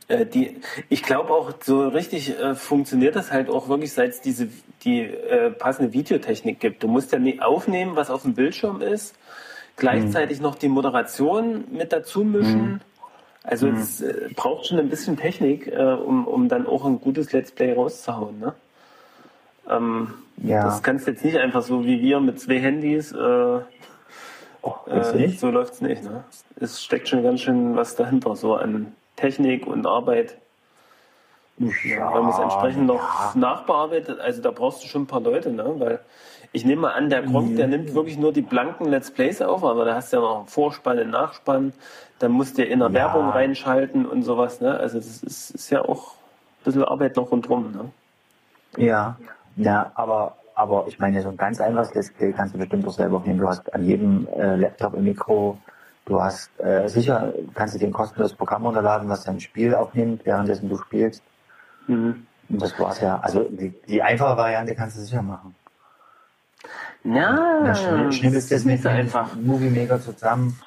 äh, 0.09 0.27
die, 0.27 0.61
ich 0.89 1.03
glaube 1.03 1.31
auch, 1.31 1.53
so 1.63 1.89
richtig 1.89 2.39
äh, 2.39 2.55
funktioniert 2.55 3.17
das 3.17 3.33
halt 3.33 3.49
auch 3.51 3.69
wirklich, 3.69 3.93
seit 3.93 4.11
es 4.11 4.21
diese, 4.21 4.49
die 4.85 5.01
äh, 5.03 5.51
passende 5.51 5.93
Videotechnik 5.93 6.61
gibt. 6.61 6.83
Du 6.83 6.89
musst 6.89 7.13
ja 7.13 7.19
nie 7.19 7.41
aufnehmen, 7.41 7.97
was 7.97 8.11
auf 8.11 8.23
dem 8.23 8.35
Bildschirm 8.35 8.81
ist, 8.81 9.17
gleichzeitig 9.77 10.41
noch 10.41 10.55
die 10.55 10.69
Moderation 10.69 11.65
mit 11.71 11.93
dazu 11.93 12.25
mischen. 12.25 12.81
Also, 13.43 13.69
es 13.69 14.01
äh, 14.01 14.29
braucht 14.35 14.67
schon 14.67 14.79
ein 14.79 14.89
bisschen 14.89 15.17
Technik, 15.17 15.69
äh, 15.69 15.77
um, 15.77 16.27
um 16.27 16.49
dann 16.49 16.67
auch 16.67 16.85
ein 16.85 17.01
gutes 17.01 17.33
Let's 17.33 17.53
Play 17.53 17.73
rauszuhauen. 17.75 18.41
Ne? 18.41 18.55
Ähm, 19.71 20.15
Ja. 20.43 20.65
Das 20.65 20.83
kannst 20.83 21.07
du 21.07 21.13
jetzt 21.13 21.25
nicht 21.25 21.37
einfach 21.37 21.63
so 21.63 21.85
wie 21.85 22.01
wir 22.01 22.21
mit 22.21 22.41
zwei 22.41 22.59
Handys. 22.59 23.13
Äh, 23.13 23.61
Oh, 24.63 24.75
äh, 24.91 25.17
nicht? 25.17 25.39
so 25.39 25.49
läuft's 25.49 25.81
nicht, 25.81 26.03
ne? 26.03 26.25
Es 26.59 26.83
steckt 26.83 27.09
schon 27.09 27.23
ganz 27.23 27.41
schön 27.41 27.77
was 27.77 27.95
dahinter, 27.95 28.35
so 28.35 28.57
an 28.57 28.93
Technik 29.17 29.67
und 29.67 29.87
Arbeit. 29.87 30.37
Ja, 31.59 32.13
Weil 32.13 32.23
man 32.23 32.33
es 32.33 32.39
entsprechend 32.39 32.87
noch 32.87 33.35
nachbearbeitet, 33.35 34.21
also 34.21 34.43
da 34.43 34.51
brauchst 34.51 34.85
du 34.85 34.89
schon 34.89 35.03
ein 35.03 35.07
paar 35.07 35.23
Leute, 35.23 35.51
ne? 35.51 35.65
Weil 35.79 36.01
ich 36.53 36.65
nehme 36.65 36.83
mal 36.83 36.93
an, 36.93 37.09
der 37.09 37.23
Gronk, 37.23 37.57
der 37.57 37.67
nimmt 37.67 37.95
wirklich 37.95 38.19
nur 38.19 38.33
die 38.33 38.43
blanken 38.43 38.87
Let's 38.87 39.11
Plays 39.11 39.41
auf, 39.41 39.65
aber 39.65 39.85
da 39.87 39.95
hast 39.95 40.13
du 40.13 40.19
ja 40.19 40.23
noch 40.23 40.39
einen 40.39 40.47
Vorspann, 40.47 40.99
einen 40.99 41.11
Nachspann, 41.11 41.73
dann 42.19 42.33
musst 42.33 42.59
du 42.59 42.63
in 42.63 42.81
der. 42.81 42.93
Werbung 42.93 43.31
reinschalten 43.31 44.07
und 44.07 44.23
sowas, 44.23 44.61
ne? 44.61 44.79
Also 44.79 44.99
das 44.99 45.23
ist, 45.23 45.51
ist 45.51 45.71
ja 45.71 45.83
auch 45.83 46.13
ein 46.13 46.65
bisschen 46.65 46.85
Arbeit 46.85 47.17
noch 47.17 47.31
rundherum, 47.31 47.73
ne? 47.73 47.91
Ja, 48.77 49.17
ja, 49.57 49.93
aber, 49.95 50.37
aber 50.55 50.85
ich 50.89 50.99
meine, 50.99 51.23
so 51.23 51.31
ein 51.31 51.39
ganz 51.39 51.61
einfaches 51.61 51.93
Display 51.93 52.33
kannst 52.33 52.55
du 52.55 52.59
bestimmt 52.59 52.87
auch 52.87 52.93
selber 52.93 53.23
nehmen. 53.25 53.39
Du 53.39 53.49
hast 53.49 53.73
an 53.73 53.85
jedem 53.85 54.29
äh, 54.37 54.57
Laptop 54.57 54.95
ein 54.95 55.05
Mikro. 55.05 55.59
Du 56.07 56.23
hast 56.23 56.51
äh, 56.61 56.89
sicher, 56.89 57.35
kannst 57.55 57.75
du 57.75 57.79
dir 57.81 57.89
ein 57.89 57.93
kostenloses 57.93 58.37
Programm 58.37 58.65
runterladen, 58.65 59.09
was 59.09 59.25
dein 59.25 59.41
Spiel 59.41 59.75
aufnimmt, 59.75 60.25
währenddessen 60.25 60.69
du 60.69 60.79
spielst. 60.79 61.21
Mhm. 61.89 62.27
Und 62.49 62.63
das 62.63 62.79
war's 62.79 63.01
ja. 63.01 63.19
Also 63.21 63.43
die, 63.43 63.75
die 63.89 64.01
einfache 64.01 64.37
Variante 64.37 64.77
kannst 64.77 64.97
du 64.97 65.01
sicher 65.01 65.21
machen. 65.21 65.57
Ja, 67.03 67.61
Dann 67.65 67.75
schnibbelst 67.75 68.19
schnibbelst 68.19 68.53
das 68.53 68.65
mit 68.65 68.79
ist 68.79 68.87
einfach. 68.87 69.35
Movie 69.35 69.69
Maker 69.69 70.01
zusammen. 70.01 70.59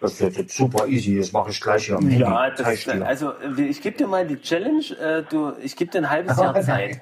Das 0.00 0.20
ist 0.20 0.36
jetzt 0.36 0.56
super 0.56 0.86
easy, 0.86 1.18
das 1.18 1.32
mache 1.32 1.50
ich 1.50 1.60
gleich 1.60 1.86
hier 1.86 1.96
am. 1.96 2.10
Ja, 2.10 2.50
das, 2.50 2.88
also 2.88 3.32
ich 3.56 3.80
gebe 3.80 3.96
dir 3.96 4.06
mal 4.06 4.26
die 4.26 4.40
Challenge, 4.40 4.84
äh, 5.00 5.22
du, 5.22 5.52
ich 5.62 5.76
gebe 5.76 5.92
dir 5.92 5.98
ein 5.98 6.10
halbes 6.10 6.36
Jahr 6.40 6.60
Zeit. 6.60 7.00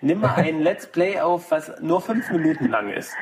Nimm 0.00 0.20
mal 0.20 0.34
ein 0.34 0.60
Let's 0.60 0.86
Play 0.86 1.20
auf, 1.20 1.50
was 1.50 1.80
nur 1.80 2.00
fünf 2.00 2.30
Minuten 2.30 2.68
lang 2.68 2.88
ist. 2.90 3.12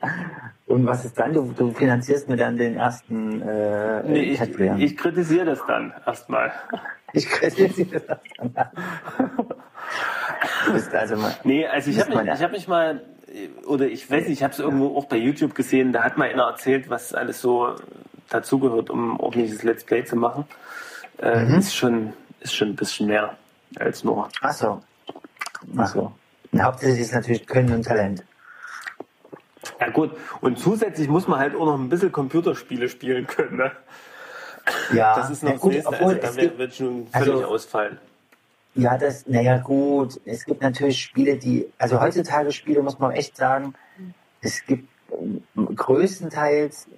Und 0.68 0.86
was 0.86 1.04
ist 1.06 1.18
dann? 1.18 1.32
Du, 1.32 1.50
du 1.56 1.72
finanzierst 1.72 2.28
mir 2.28 2.36
dann 2.36 2.58
den 2.58 2.76
ersten 2.76 3.40
äh, 3.40 4.02
Nee, 4.02 4.20
ich, 4.20 4.40
ich 4.40 4.96
kritisiere 4.96 5.46
das 5.46 5.60
dann 5.66 5.94
erstmal. 6.06 6.52
Ich 7.14 7.26
kritisiere 7.26 8.00
das 8.00 8.18
dann. 8.36 8.54
Du 10.66 10.72
bist 10.74 10.94
also 10.94 11.16
mal. 11.16 11.34
Nee, 11.44 11.66
also 11.66 11.90
ich 11.90 11.98
habe 11.98 12.14
mich, 12.14 12.34
ich 12.34 12.42
hab 12.42 12.52
mich 12.52 12.68
mal, 12.68 13.02
oder 13.66 13.86
ich 13.86 14.10
weiß 14.10 14.24
nicht, 14.24 14.38
ich 14.38 14.42
habe 14.42 14.52
es 14.52 14.58
irgendwo 14.58 14.94
auch 14.96 15.06
bei 15.06 15.16
YouTube 15.16 15.54
gesehen, 15.54 15.92
da 15.92 16.02
hat 16.04 16.18
mal 16.18 16.28
einer 16.28 16.44
erzählt, 16.44 16.90
was 16.90 17.14
alles 17.14 17.40
so 17.40 17.74
dazugehört, 18.28 18.90
um 18.90 19.18
ordentliches 19.20 19.62
Let's 19.62 19.84
Play 19.84 20.04
zu 20.04 20.16
machen. 20.16 20.44
Äh, 21.18 21.44
Mhm. 21.44 21.58
ist, 21.58 21.74
schon, 21.74 22.12
ist 22.40 22.54
schon 22.54 22.68
ein 22.68 22.76
bisschen 22.76 23.06
mehr 23.06 23.36
als 23.78 24.04
nur. 24.04 24.28
Ach 24.42 24.52
so. 24.52 24.82
Ach 25.78 25.86
so. 25.86 26.12
Hauptsächlich 26.60 27.00
ist 27.00 27.14
natürlich 27.14 27.46
Können 27.46 27.72
und 27.72 27.84
Talent. 27.84 28.22
Ja 29.80 29.90
gut, 29.90 30.10
und 30.40 30.58
zusätzlich 30.58 31.08
muss 31.08 31.28
man 31.28 31.38
halt 31.38 31.54
auch 31.54 31.66
noch 31.66 31.78
ein 31.78 31.88
bisschen 31.88 32.10
Computerspiele 32.12 32.88
spielen 32.88 33.26
können. 33.26 33.56
Ne? 33.58 33.72
Ja, 34.92 35.14
Das 35.16 35.30
ist 35.30 35.42
noch 35.42 35.50
ja, 35.50 35.54
das 35.54 35.62
gut, 35.62 35.72
nächste, 35.72 35.88
obwohl 35.88 36.08
also 36.14 36.20
da 36.20 36.28
es 36.28 36.36
wird, 36.36 36.44
gibt, 36.46 36.58
wird 36.58 36.74
schon 36.74 37.06
völlig 37.08 37.34
also- 37.34 37.46
ausfallen. 37.46 37.98
ja, 38.74 38.98
das, 38.98 39.26
naja, 39.26 39.58
gut. 39.58 40.20
Es 40.24 40.44
gibt 40.44 40.62
natürlich 40.62 41.00
Spiele, 41.00 41.36
die, 41.36 41.66
also 41.78 42.00
heutzutage 42.00 42.52
Spiele 42.52 42.82
muss 42.82 42.98
man 42.98 43.12
echt 43.12 43.36
sagen, 43.36 43.74
es 44.40 44.64
gibt 44.66 44.88
ähm, 45.12 45.42
größtenteils, 45.74 46.88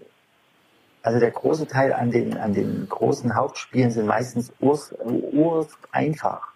also 1.03 1.19
der 1.21 1.31
große 1.31 1.67
Teil 1.67 1.93
an 1.93 2.11
den, 2.11 2.37
an 2.37 2.53
den 2.55 2.87
großen 2.89 3.35
Hauptspielen 3.35 3.91
sind 3.91 4.07
meistens 4.07 4.53
urs, 4.61 4.95
urs 5.03 5.69
einfach. 5.93 6.49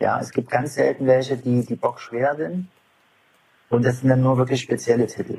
Ja, 0.00 0.18
es 0.20 0.30
gibt 0.30 0.50
ganz 0.50 0.74
selten 0.74 1.06
welche, 1.06 1.36
die, 1.36 1.64
die 1.64 1.76
bockschwer 1.76 2.34
sind. 2.36 2.68
Und 3.70 3.84
das 3.84 4.00
sind 4.00 4.08
dann 4.10 4.20
nur 4.20 4.36
wirklich 4.36 4.60
spezielle 4.60 5.06
Titel, 5.06 5.38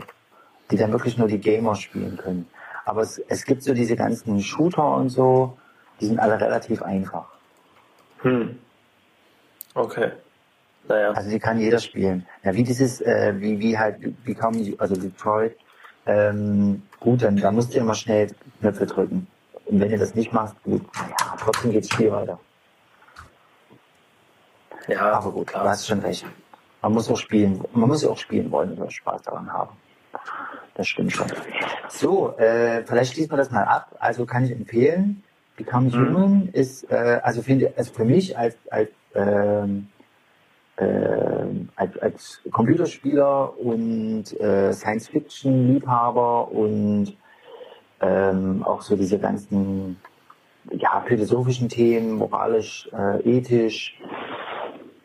die 0.72 0.78
dann 0.78 0.92
wirklich 0.92 1.18
nur 1.18 1.28
die 1.28 1.40
Gamer 1.40 1.76
spielen 1.76 2.18
können. 2.18 2.48
Aber 2.86 3.02
es, 3.02 3.20
es 3.30 3.46
gibt 3.46 3.64
so 3.64 3.74
diese 3.74 3.96
ganzen 3.96 4.42
Shooter 4.42 4.96
und 4.96 5.10
so, 5.10 5.58
die 6.00 6.08
sind 6.08 6.20
alle 6.20 6.40
relativ 6.40 6.82
einfach. 6.82 7.26
Hm. 8.22 8.58
Okay. 9.74 10.12
Naja. 10.88 11.12
Also 11.12 11.30
die 11.30 11.40
kann 11.40 11.60
jeder 11.60 11.80
spielen. 11.80 12.26
Ja, 12.44 12.54
wie 12.54 12.64
dieses, 12.64 13.02
äh, 13.02 13.34
wie, 13.38 13.60
wie 13.60 13.78
halt, 13.78 13.98
wie 14.26 14.34
kaum, 14.34 14.54
also 14.78 14.96
Detroit, 14.96 15.56
ähm, 16.06 16.84
gut, 17.00 17.24
dann, 17.24 17.38
da 17.38 17.52
musst 17.52 17.74
du 17.74 17.80
immer 17.80 17.96
schnell 17.96 18.30
Knöpfe 18.60 18.86
drücken. 18.86 19.28
Und 19.66 19.80
wenn 19.80 19.90
du 19.90 19.98
das 19.98 20.14
nicht 20.14 20.34
machst, 20.34 20.56
gut, 20.64 20.82
ja, 20.96 21.36
trotzdem 21.40 21.72
geht's 21.72 21.90
Spiel 21.90 22.12
weiter. 22.12 22.40
Ja, 24.88 25.14
Aber 25.14 25.32
gut, 25.32 25.54
du 25.54 25.60
hast 25.60 25.88
schon 25.88 26.00
recht. 26.00 26.26
Man 26.82 26.94
muss 26.94 27.10
auch 27.10 27.18
spielen, 27.18 27.64
man 27.72 27.88
muss 27.88 28.04
ja 28.04 28.10
auch 28.10 28.18
spielen 28.18 28.52
wollen 28.52 28.78
und 28.78 28.92
Spaß 28.92 29.22
daran 29.22 29.52
haben. 29.52 29.72
Das 30.76 30.88
stimmt 30.88 31.12
schon. 31.12 31.28
So, 31.90 32.36
äh, 32.38 32.84
vielleicht 32.84 33.14
schließen 33.14 33.32
wir 33.32 33.38
das 33.38 33.52
mal 33.52 33.64
ab. 33.64 33.96
Also 34.00 34.26
kann 34.26 34.44
ich 34.46 34.52
empfehlen. 34.52 35.24
Become 35.56 35.88
Mhm. 35.88 35.94
Human 35.94 36.50
ist, 36.52 36.90
äh, 36.92 37.20
also 37.22 37.42
finde, 37.44 37.74
also 37.78 37.94
für 37.94 38.06
mich 38.06 38.38
als, 38.38 38.58
als 38.72 38.90
ähm, 39.14 39.90
äh, 40.78 40.86
als, 41.76 41.98
als 42.00 42.42
Computerspieler 42.52 43.58
und 43.60 44.40
äh, 44.40 44.74
Science-Fiction-Liebhaber 44.74 46.52
und 46.52 47.16
ähm, 48.02 48.64
auch 48.64 48.82
so 48.82 48.96
diese 48.96 49.20
ganzen 49.20 49.98
ja, 50.72 51.04
philosophischen 51.08 51.70
Themen, 51.70 52.14
moralisch, 52.14 52.90
äh, 52.92 53.38
ethisch. 53.38 54.00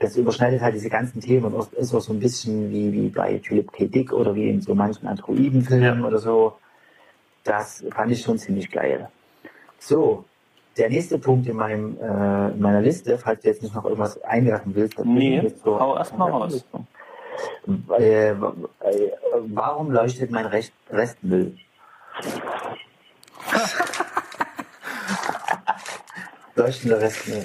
Das 0.01 0.17
überschneidet 0.17 0.61
halt 0.61 0.75
diese 0.75 0.91
ganzen 0.91 1.21
Themen 1.21 1.53
und 1.53 1.73
ist 1.75 1.95
auch 1.95 2.01
so 2.01 2.13
ein 2.13 2.21
bisschen 2.21 2.71
wie, 2.71 2.93
wie 2.93 3.09
bei 3.09 3.41
Philip 3.41 3.73
K. 3.73 3.87
Dick 3.87 4.13
oder 4.13 4.35
wie 4.35 4.49
in 4.49 4.61
so 4.61 4.75
manchen 4.75 5.09
Androidenfilmen 5.09 6.05
oder 6.05 6.19
so. 6.19 6.57
Das 7.43 7.85
fand 7.91 8.13
ich 8.13 8.23
schon 8.23 8.39
ziemlich 8.39 8.71
geil. 8.71 9.09
So, 9.79 10.25
der 10.77 10.89
nächste 10.89 11.19
Punkt 11.19 11.49
in, 11.49 11.57
meinem, 11.57 11.99
äh, 12.01 12.51
in 12.51 12.61
meiner 12.61 12.81
Liste, 12.81 13.19
falls 13.19 13.43
du 13.43 13.49
jetzt 13.49 13.63
nicht 13.63 13.75
noch 13.75 13.85
irgendwas 13.85 14.23
einwerfen 14.23 14.75
willst. 14.75 14.99
Nee, 15.05 15.53
so, 15.65 15.81
hau 15.81 15.97
erst 15.97 16.17
mal 16.17 16.31
raus. 16.31 16.65
Äh, 17.99 18.31
äh, 18.31 18.37
warum 19.49 19.91
leuchtet 19.91 20.31
mein 20.31 20.47
Rest 20.47 20.73
Restmüll? 20.91 21.57
Leuchtender 26.55 27.01
Restmüll. 27.01 27.45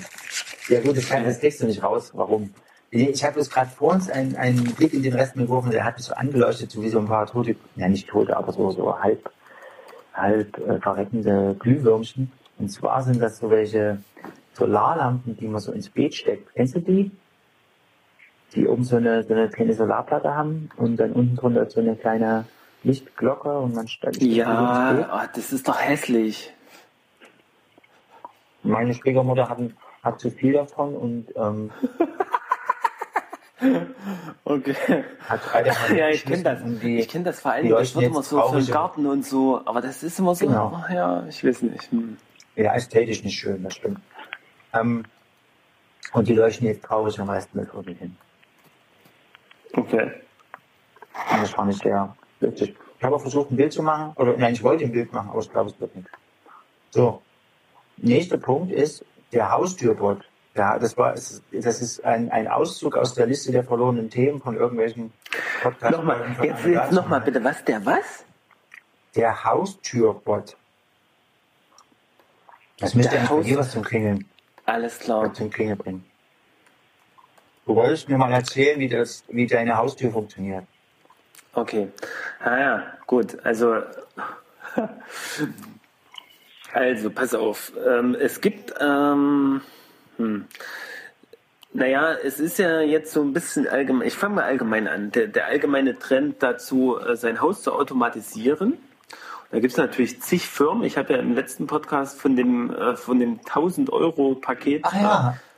Ja 0.69 0.81
gut, 0.81 0.97
das, 0.97 1.09
kann, 1.09 1.23
das 1.23 1.39
kriegst 1.39 1.61
du 1.61 1.65
nicht 1.65 1.83
raus. 1.83 2.11
Warum? 2.13 2.53
Ich 2.89 3.23
habe 3.23 3.39
jetzt 3.39 3.51
gerade 3.51 3.69
vor 3.71 3.93
uns 3.93 4.09
einen, 4.09 4.35
einen 4.35 4.63
Blick 4.75 4.93
in 4.93 5.01
den 5.01 5.13
Restmüll 5.13 5.47
geworfen, 5.47 5.71
der 5.71 5.83
hat 5.83 5.97
mich 5.97 6.05
so 6.05 6.13
angeleuchtet, 6.13 6.69
so 6.69 6.83
wie 6.83 6.89
so 6.89 6.99
ein 6.99 7.07
paar 7.07 7.25
tote, 7.25 7.55
ja 7.75 7.89
nicht 7.89 8.07
tote, 8.07 8.37
aber 8.37 8.51
so, 8.51 8.69
so 8.69 8.99
halb, 8.99 9.31
halb 10.13 10.57
äh, 10.59 10.79
verreckende 10.79 11.55
Glühwürmchen. 11.57 12.31
Und 12.59 12.69
zwar 12.69 13.01
sind 13.01 13.19
das 13.19 13.39
so 13.39 13.49
welche 13.49 13.97
Solarlampen, 14.53 15.35
die 15.37 15.47
man 15.47 15.59
so 15.59 15.71
ins 15.71 15.89
Beet 15.89 16.13
steckt. 16.13 16.53
Kennst 16.53 16.75
du 16.75 16.81
die? 16.81 17.11
Die 18.53 18.67
oben 18.67 18.83
so 18.83 18.97
eine, 18.97 19.23
so 19.23 19.33
eine 19.33 19.49
kleine 19.49 19.73
Solarplatte 19.73 20.35
haben 20.35 20.69
und 20.77 20.97
dann 20.97 21.13
unten 21.13 21.35
drunter 21.35 21.67
so 21.69 21.79
eine 21.79 21.95
kleine 21.95 22.45
Lichtglocke 22.83 23.57
und 23.57 23.73
man 23.73 23.87
stellt 23.87 24.21
Ja, 24.21 25.09
oh, 25.11 25.27
das 25.33 25.51
ist 25.51 25.67
doch 25.67 25.81
hässlich. 25.81 26.53
Meine 28.61 28.93
Schwiegermutter 28.93 29.49
hat, 29.49 29.57
hat 30.03 30.19
zu 30.19 30.29
viel 30.29 30.53
davon 30.53 30.95
und 30.95 31.27
ähm, 31.35 31.71
Okay. 34.43 34.75
beide 35.53 35.71
Ja, 35.95 36.09
ich 36.09 36.25
kenne 36.25 36.43
das. 36.43 36.59
Die, 36.81 36.99
Ich 36.99 37.07
kenne 37.07 37.23
das 37.23 37.39
vor 37.39 37.51
allem, 37.53 37.69
das 37.69 37.95
wird 37.95 38.05
immer 38.05 38.21
so 38.23 38.41
für 38.49 38.57
den 38.57 38.67
Garten 38.67 39.05
und 39.05 39.25
so, 39.25 39.61
aber 39.65 39.79
das 39.81 40.03
ist 40.03 40.19
immer 40.19 40.35
so, 40.35 40.45
Genau. 40.47 40.73
ach 40.83 40.89
ja, 40.89 41.25
ich 41.27 41.43
weiß 41.45 41.61
nicht. 41.63 41.89
Hm. 41.91 42.17
Ja, 42.55 42.73
ästhetisch 42.75 43.23
nicht 43.23 43.39
schön, 43.39 43.63
das 43.63 43.75
stimmt. 43.75 43.99
Ähm, 44.73 45.03
und 46.11 46.27
die 46.27 46.33
leuchten 46.33 46.67
jetzt 46.67 46.83
traurig 46.83 47.19
am 47.19 47.29
Restmüll 47.29 47.65
vor 47.65 47.83
sich 47.83 47.97
hin. 47.97 48.15
Okay. 49.75 50.11
Und 51.31 51.41
das 51.41 51.51
fand 51.51 51.73
ich 51.73 51.79
sehr 51.79 52.15
witzig. 52.41 52.75
Ich 52.97 53.03
habe 53.03 53.15
auch 53.15 53.21
versucht, 53.21 53.51
ein 53.51 53.55
Bild 53.55 53.71
zu 53.73 53.81
machen, 53.81 54.13
oder 54.17 54.35
nein, 54.37 54.53
ich 54.53 54.63
wollte 54.63 54.83
ein 54.83 54.91
Bild 54.91 55.11
machen, 55.13 55.29
aber 55.29 55.39
ich 55.39 55.49
glaube, 55.49 55.69
es 55.69 55.79
wird 55.79 55.95
nicht. 55.95 56.07
So. 56.91 57.21
Nächster 57.97 58.37
Punkt 58.37 58.71
ist 58.71 59.05
der 59.33 59.51
Haustürbot. 59.51 60.23
Ja, 60.55 60.77
das 60.77 60.95
war, 60.97 61.13
das 61.13 61.41
ist 61.51 62.05
ein, 62.05 62.31
ein 62.31 62.47
Auszug 62.47 62.95
aus 62.95 63.15
der 63.15 63.25
Liste 63.25 63.51
der 63.51 63.63
verlorenen 63.63 64.09
Themen 64.09 64.39
von 64.39 64.55
irgendwelchen 64.55 65.11
Podcasts. 65.63 65.97
Nochmal, 65.97 66.35
jetzt, 66.43 66.63
jetzt 66.65 66.91
nochmal 66.91 67.21
bitte, 67.21 67.43
was, 67.43 67.63
der 67.65 67.83
was? 67.85 68.23
Der 69.15 69.43
Haustürbot. 69.43 70.55
Das 72.79 72.93
müsste 72.93 73.13
Der 73.15 73.29
Haus- 73.29 73.45
dir 73.45 73.57
was 73.57 73.71
zum 73.71 73.83
Klingeln, 73.83 74.29
Alles 74.65 74.99
klar. 74.99 75.33
zum 75.33 75.49
Klingeln 75.49 75.77
bringen. 75.77 76.05
Du 77.65 77.75
wolltest 77.75 78.09
mir 78.09 78.17
mal 78.17 78.31
erzählen, 78.31 78.79
wie 78.79 78.89
das, 78.89 79.23
wie 79.29 79.47
deine 79.47 79.77
Haustür 79.77 80.11
funktioniert. 80.11 80.65
Okay. 81.53 81.87
Ah 82.43 82.57
ja, 82.57 82.83
gut. 83.07 83.37
Also, 83.45 83.75
also 86.73 87.09
pass 87.09 87.33
auf. 87.33 87.71
Ähm, 87.87 88.15
es 88.19 88.41
gibt, 88.41 88.73
ähm, 88.79 89.61
hm, 90.17 90.45
naja, 91.73 92.13
es 92.13 92.39
ist 92.39 92.59
ja 92.59 92.81
jetzt 92.81 93.11
so 93.13 93.21
ein 93.21 93.33
bisschen 93.33 93.67
allgemein, 93.67 94.07
ich 94.07 94.15
fange 94.15 94.35
mal 94.35 94.43
allgemein 94.43 94.87
an, 94.87 95.11
der, 95.11 95.27
der 95.27 95.47
allgemeine 95.47 95.97
Trend 95.97 96.41
dazu, 96.41 96.99
äh, 96.99 97.15
sein 97.15 97.41
Haus 97.41 97.63
zu 97.63 97.73
automatisieren. 97.73 98.77
Da 99.51 99.59
gibt 99.59 99.73
es 99.73 99.77
natürlich 99.77 100.21
zig 100.21 100.47
Firmen. 100.47 100.83
Ich 100.83 100.97
habe 100.97 101.13
ja 101.13 101.19
im 101.19 101.35
letzten 101.35 101.67
Podcast 101.67 102.19
von 102.19 102.35
dem, 102.35 102.73
äh, 102.73 102.95
von 102.95 103.19
dem 103.19 103.39
1000 103.39 103.91
Euro 103.91 104.35
Paket, 104.35 104.83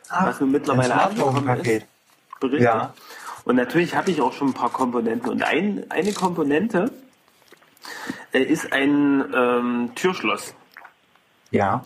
was 0.10 0.40
nun 0.42 0.52
mittlerweile 0.52 0.94
ein 0.94 1.00
angekommen 1.00 1.48
ist, 1.60 1.86
berichtet. 2.40 2.62
Ja. 2.62 2.94
Und 3.46 3.56
natürlich 3.56 3.96
habe 3.96 4.12
ich 4.12 4.22
auch 4.22 4.34
schon 4.34 4.50
ein 4.50 4.54
paar 4.54 4.72
Komponenten. 4.72 5.30
Und 5.30 5.44
ein, 5.44 5.86
eine 5.90 6.12
Komponente 6.14 6.92
äh, 8.34 8.40
ist 8.42 8.74
ein 8.74 9.24
ähm, 9.34 9.92
Türschloss. 9.96 10.56
Ja. 11.56 11.84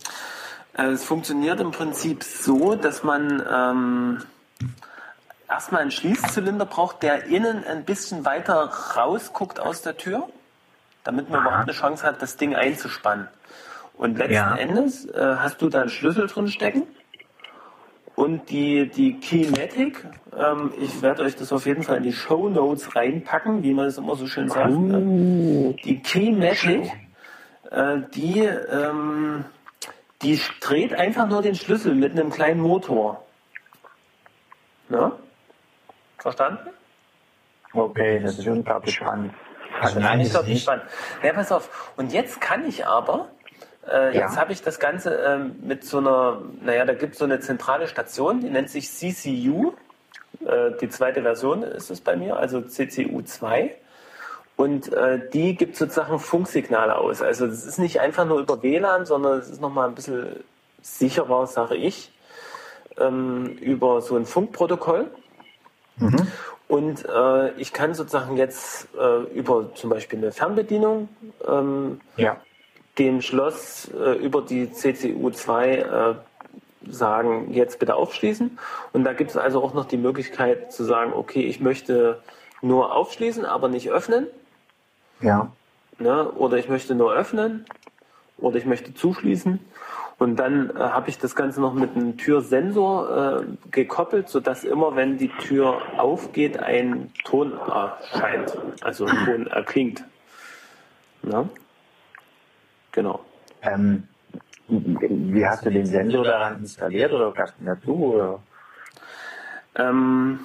Äh, 0.78 0.88
Es 0.88 1.04
funktioniert 1.04 1.60
im 1.60 1.72
Prinzip 1.72 2.24
so, 2.24 2.76
dass 2.76 3.04
man 3.04 3.44
ähm, 3.52 4.22
erstmal 5.48 5.82
einen 5.82 5.92
Schließzylinder 5.92 6.66
braucht, 6.66 7.04
der 7.04 7.26
innen 7.26 7.64
ein 7.66 7.86
bisschen 7.86 8.26
weiter 8.26 8.56
rausguckt 8.96 9.60
aus 9.60 9.82
der 9.82 9.98
Tür, 9.98 10.28
damit 11.04 11.30
man 11.30 11.42
überhaupt 11.42 11.64
eine 11.64 11.72
Chance 11.74 12.06
hat, 12.06 12.22
das 12.22 12.38
Ding 12.38 12.56
einzuspannen. 12.56 13.28
Und 13.98 14.18
letzten 14.18 14.34
Ja. 14.34 14.56
Endes 14.56 15.06
äh, 15.06 15.36
hast 15.38 15.62
du 15.62 15.70
da 15.70 15.82
einen 15.82 15.90
Schlüssel 15.90 16.28
drin 16.28 16.48
stecken 16.48 16.84
und 18.16 18.50
die, 18.50 18.90
die 18.90 19.20
Keymatic, 19.20 20.06
ähm, 20.38 20.72
ich 20.80 21.02
werde 21.02 21.24
euch 21.24 21.36
das 21.36 21.52
auf 21.52 21.66
jeden 21.66 21.84
Fall 21.84 21.98
in 21.98 22.04
die 22.04 22.14
Show 22.14 22.50
Notes 22.50 22.96
reinpacken, 22.96 23.62
wie 23.64 23.74
man 23.74 23.86
das 23.86 23.98
immer 23.98 24.16
so 24.16 24.26
schön 24.28 24.50
sagt. 24.50 24.72
Ne? 24.72 25.76
Die 25.84 26.00
Keymatic, 26.00 26.92
äh, 27.72 27.98
die, 28.14 28.40
ähm, 28.40 29.46
die 30.22 30.40
dreht 30.62 30.94
einfach 30.94 31.28
nur 31.28 31.42
den 31.42 31.56
Schlüssel 31.56 31.96
mit 31.96 32.12
einem 32.12 32.30
kleinen 32.30 32.60
Motor. 32.62 33.24
Ne? 34.90 35.12
Verstanden? 36.18 36.70
Okay, 37.74 38.20
das 38.20 38.40
ist 38.40 38.48
unglaublich 38.48 38.96
spannend. 38.96 39.34
Also 39.80 40.00
nein, 40.00 40.20
ich 40.20 40.28
das 40.28 40.34
glaube 40.34 40.46
ist 40.46 40.50
nicht 40.50 40.56
nicht. 40.56 40.64
spannend. 40.64 40.86
Ja, 41.24 41.34
pass 41.34 41.52
auf. 41.52 41.94
Und 41.96 42.12
jetzt 42.12 42.42
kann 42.42 42.68
ich 42.68 42.86
aber, 42.86 43.30
äh, 43.88 44.16
Ja. 44.18 44.24
jetzt 44.26 44.38
habe 44.38 44.52
ich 44.52 44.62
das 44.62 44.80
Ganze 44.80 45.14
ähm, 45.16 45.56
mit 45.62 45.86
so 45.86 46.00
einer, 46.00 46.42
naja, 46.62 46.84
da 46.86 46.94
gibt 46.96 47.14
es 47.14 47.20
so 47.20 47.26
eine 47.26 47.40
zentrale 47.40 47.88
Station, 47.88 48.42
die 48.42 48.50
nennt 48.50 48.70
sich 48.70 48.90
CCU. 48.92 49.74
Äh, 50.46 50.72
die 50.82 50.90
zweite 50.90 51.22
Version 51.22 51.64
ist 51.64 51.90
es 51.92 52.02
bei 52.02 52.16
mir, 52.16 52.36
also 52.38 52.62
CCU 52.62 53.22
2. 53.22 53.76
Und 54.60 54.92
äh, 54.92 55.22
die 55.32 55.56
gibt 55.56 55.78
sozusagen 55.78 56.20
Funksignale 56.20 56.98
aus. 56.98 57.22
Also 57.22 57.46
es 57.46 57.66
ist 57.66 57.80
nicht 57.80 58.02
einfach 58.02 58.26
nur 58.26 58.40
über 58.42 58.62
WLAN, 58.62 59.06
sondern 59.06 59.40
es 59.40 59.48
ist 59.50 59.62
nochmal 59.62 59.88
ein 59.88 59.96
bisschen 59.96 60.44
sicherer, 60.82 61.48
sage 61.48 61.76
ich, 61.76 62.12
ähm, 62.98 63.56
über 63.62 64.02
so 64.02 64.18
ein 64.18 64.26
Funkprotokoll. 64.26 65.10
Und 66.68 67.06
äh, 67.06 67.52
ich 67.54 67.72
kann 67.72 67.94
sozusagen 67.94 68.36
jetzt 68.36 68.90
äh, 69.00 69.24
über 69.34 69.74
zum 69.76 69.92
Beispiel 69.92 70.20
eine 70.20 70.34
Fernbedienung 70.34 71.08
ähm, 71.48 72.02
Ja. 72.18 72.36
dem 72.98 73.22
Schloss 73.22 73.90
äh, 73.98 74.18
über 74.18 74.42
die 74.42 74.68
CCU2 74.68 75.64
äh, 75.68 76.16
sagen, 76.90 77.54
jetzt 77.54 77.80
bitte 77.80 77.96
aufschließen. 77.96 78.60
Und 78.92 79.06
da 79.06 79.14
gibt 79.14 79.30
es 79.32 79.38
also 79.38 79.64
auch 79.64 79.74
noch 79.74 79.86
die 79.86 79.96
Möglichkeit 79.96 80.74
zu 80.74 80.84
sagen, 80.84 81.14
okay, 81.14 81.44
ich 81.44 81.62
möchte 81.62 82.22
nur 82.62 82.94
aufschließen, 82.94 83.46
aber 83.46 83.70
nicht 83.70 83.90
öffnen. 83.90 84.28
Ja. 85.22 85.52
Ne? 85.98 86.32
Oder 86.32 86.58
ich 86.58 86.70
möchte 86.70 86.96
nur 86.96 87.14
öffnen. 87.14 87.66
Oder 88.38 88.58
ich 88.58 88.66
möchte 88.66 88.94
zuschließen. 88.94 89.60
Und 90.18 90.36
dann 90.36 90.70
äh, 90.72 90.80
habe 90.80 91.10
ich 91.10 91.18
das 91.18 91.34
Ganze 91.36 91.62
noch 91.62 91.74
mit 91.74 91.96
einem 91.96 92.18
Türsensor 92.18 93.42
äh, 93.42 93.46
gekoppelt, 93.72 94.28
sodass 94.28 94.66
immer, 94.66 94.96
wenn 94.96 95.18
die 95.18 95.30
Tür 95.30 95.82
aufgeht, 95.98 96.60
ein 96.60 97.12
Ton 97.24 97.54
erscheint. 97.54 98.58
Also 98.82 99.06
ein 99.06 99.26
Ton 99.26 99.48
erklingt. 99.48 100.04
Ne? 101.22 101.50
Genau. 102.92 103.22
Ähm, 103.62 104.04
wie 104.68 105.46
hast 105.46 105.66
du 105.66 105.72
den 105.72 105.86
Sensor 105.86 106.24
daran 106.24 106.60
installiert 106.60 107.14
oder 107.14 107.32
gab's 107.32 107.54
den 107.58 107.66
dazu? 107.66 108.14
Oder? 108.14 108.40
Ähm, 109.76 110.40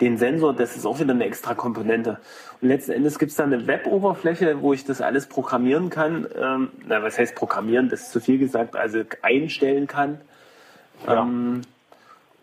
den 0.00 0.18
Sensor, 0.18 0.52
das 0.52 0.76
ist 0.76 0.84
auch 0.84 0.98
wieder 0.98 1.12
eine 1.12 1.24
extra 1.24 1.54
Komponente. 1.54 2.18
Letzten 2.64 2.92
Endes 2.92 3.18
gibt 3.18 3.30
es 3.30 3.36
da 3.36 3.44
eine 3.44 3.66
Web-Oberfläche, 3.66 4.62
wo 4.62 4.72
ich 4.72 4.86
das 4.86 5.02
alles 5.02 5.26
programmieren 5.26 5.90
kann. 5.90 6.26
Ähm, 6.34 6.70
na, 6.86 7.02
was 7.02 7.18
heißt 7.18 7.34
programmieren? 7.34 7.90
Das 7.90 8.02
ist 8.02 8.12
zu 8.12 8.20
viel 8.20 8.38
gesagt, 8.38 8.74
also 8.74 9.02
einstellen 9.20 9.86
kann. 9.86 10.18
Ja. 11.06 11.22
Ähm, 11.22 11.60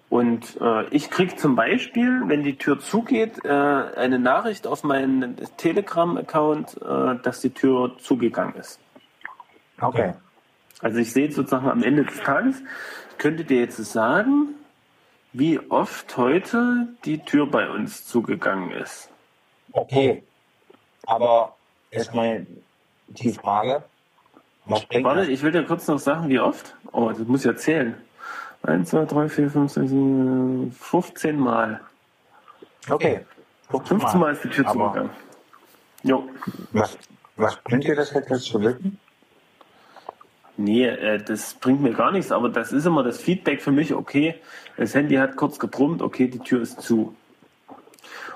und 0.09 0.61
äh, 0.61 0.85
ich 0.89 1.09
kriege 1.09 1.35
zum 1.37 1.55
Beispiel, 1.55 2.21
wenn 2.27 2.43
die 2.43 2.55
Tür 2.55 2.79
zugeht, 2.79 3.43
äh, 3.43 3.49
eine 3.49 4.19
Nachricht 4.19 4.67
auf 4.67 4.83
meinen 4.83 5.37
Telegram-Account, 5.57 6.81
äh, 6.81 7.15
dass 7.23 7.41
die 7.41 7.49
Tür 7.49 7.97
zugegangen 7.97 8.55
ist. 8.55 8.79
Okay. 9.79 10.13
Also 10.81 10.99
ich 10.99 11.11
sehe 11.13 11.31
sozusagen 11.31 11.67
am 11.67 11.81
Ende 11.81 12.03
des 12.03 12.19
Tages, 12.19 12.61
ich 13.11 13.17
könnte 13.17 13.43
dir 13.43 13.61
jetzt 13.61 13.77
sagen, 13.77 14.49
wie 15.33 15.59
oft 15.69 16.15
heute 16.17 16.89
die 17.05 17.19
Tür 17.19 17.47
bei 17.47 17.69
uns 17.69 18.05
zugegangen 18.05 18.71
ist. 18.71 19.10
Okay. 19.73 20.23
Aber 21.05 21.55
erstmal 21.89 22.45
die 23.07 23.31
Frage, 23.31 23.83
was 24.65 24.85
bringt 24.85 25.03
Warte, 25.03 25.21
das? 25.21 25.29
ich 25.29 25.41
will 25.43 25.51
dir 25.51 25.65
kurz 25.65 25.87
noch 25.87 25.99
sagen, 25.99 26.29
wie 26.29 26.39
oft. 26.39 26.75
Oh, 26.91 27.09
das 27.09 27.19
muss 27.19 27.41
ich 27.41 27.45
ja 27.45 27.55
zählen. 27.55 27.95
1, 28.63 28.89
2, 28.89 29.05
3, 29.05 29.29
4, 29.29 29.49
5, 29.49 29.71
6, 29.71 29.89
7, 29.89 30.71
15 30.79 31.39
Mal. 31.39 31.81
Okay. 32.89 33.25
15 33.69 34.19
Mal 34.19 34.33
ist 34.33 34.43
die 34.43 34.49
Tür 34.49 34.67
zugegangen. 34.67 35.09
Jo. 36.03 36.27
Was, 36.71 36.97
was 37.37 37.55
bringt 37.57 37.85
dir 37.85 37.95
das 37.95 38.11
jetzt 38.13 38.43
zu 38.43 38.61
wissen? 38.61 38.99
Nee, 40.57 40.85
äh, 40.85 41.17
das 41.17 41.55
bringt 41.55 41.81
mir 41.81 41.93
gar 41.93 42.11
nichts, 42.11 42.31
aber 42.31 42.49
das 42.49 42.71
ist 42.71 42.85
immer 42.85 43.03
das 43.03 43.19
Feedback 43.19 43.61
für 43.61 43.71
mich, 43.71 43.93
okay, 43.93 44.35
das 44.77 44.93
Handy 44.93 45.15
hat 45.15 45.35
kurz 45.35 45.57
gebrummt, 45.57 46.01
okay, 46.01 46.27
die 46.27 46.39
Tür 46.39 46.61
ist 46.61 46.81
zu. 46.81 47.15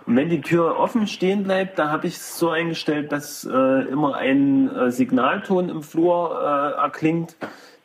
Und 0.05 0.15
wenn 0.15 0.29
die 0.29 0.41
Tür 0.41 0.77
offen 0.77 1.07
stehen 1.07 1.43
bleibt, 1.43 1.79
da 1.79 1.89
habe 1.89 2.07
ich 2.07 2.15
es 2.15 2.37
so 2.37 2.49
eingestellt, 2.49 3.11
dass 3.11 3.43
äh, 3.43 3.81
immer 3.89 4.15
ein 4.15 4.69
äh, 4.69 4.91
Signalton 4.91 5.69
im 5.69 5.81
Flur 5.81 6.39
äh, 6.39 6.81
erklingt, 6.81 7.35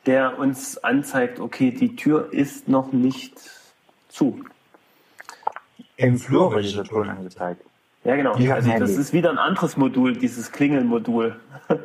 der 0.06 0.38
uns 0.38 0.76
anzeigt, 0.78 1.40
okay, 1.40 1.70
die 1.70 1.96
Tür 1.96 2.32
ist 2.32 2.68
noch 2.68 2.92
nicht 2.92 3.38
zu. 4.08 4.40
Im 5.96 6.18
Flur 6.18 6.52
wird 6.52 6.64
dieser 6.64 6.84
Ton 6.84 7.08
angezeigt. 7.08 7.62
Ja, 8.04 8.16
genau. 8.16 8.32
Also 8.32 8.70
das 8.78 8.96
ist 8.96 9.12
wieder 9.12 9.28
ein 9.28 9.36
anderes 9.36 9.76
Modul, 9.76 10.16
dieses 10.16 10.52
Klingelmodul. 10.52 11.36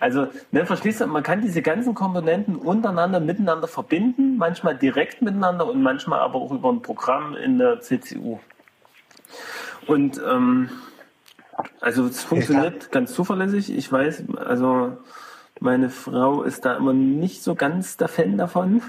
Also, 0.00 0.28
ne, 0.50 0.64
verstehst 0.64 1.02
du, 1.02 1.06
man 1.06 1.22
kann 1.22 1.42
diese 1.42 1.60
ganzen 1.60 1.94
Komponenten 1.94 2.56
untereinander 2.56 3.20
miteinander 3.20 3.68
verbinden, 3.68 4.38
manchmal 4.38 4.76
direkt 4.78 5.20
miteinander 5.20 5.68
und 5.68 5.82
manchmal 5.82 6.20
aber 6.20 6.36
auch 6.36 6.52
über 6.52 6.70
ein 6.70 6.80
Programm 6.80 7.36
in 7.36 7.58
der 7.58 7.80
CCU. 7.82 8.38
Und 9.86 10.20
ähm, 10.26 10.70
also 11.80 12.06
es 12.06 12.22
funktioniert 12.22 12.92
ganz 12.92 13.14
zuverlässig. 13.14 13.70
Ich 13.70 13.90
weiß, 13.90 14.24
also 14.36 14.96
meine 15.60 15.90
Frau 15.90 16.42
ist 16.42 16.64
da 16.64 16.76
immer 16.76 16.92
nicht 16.92 17.42
so 17.42 17.54
ganz 17.54 17.96
der 17.96 18.08
Fan 18.08 18.36
davon. 18.36 18.82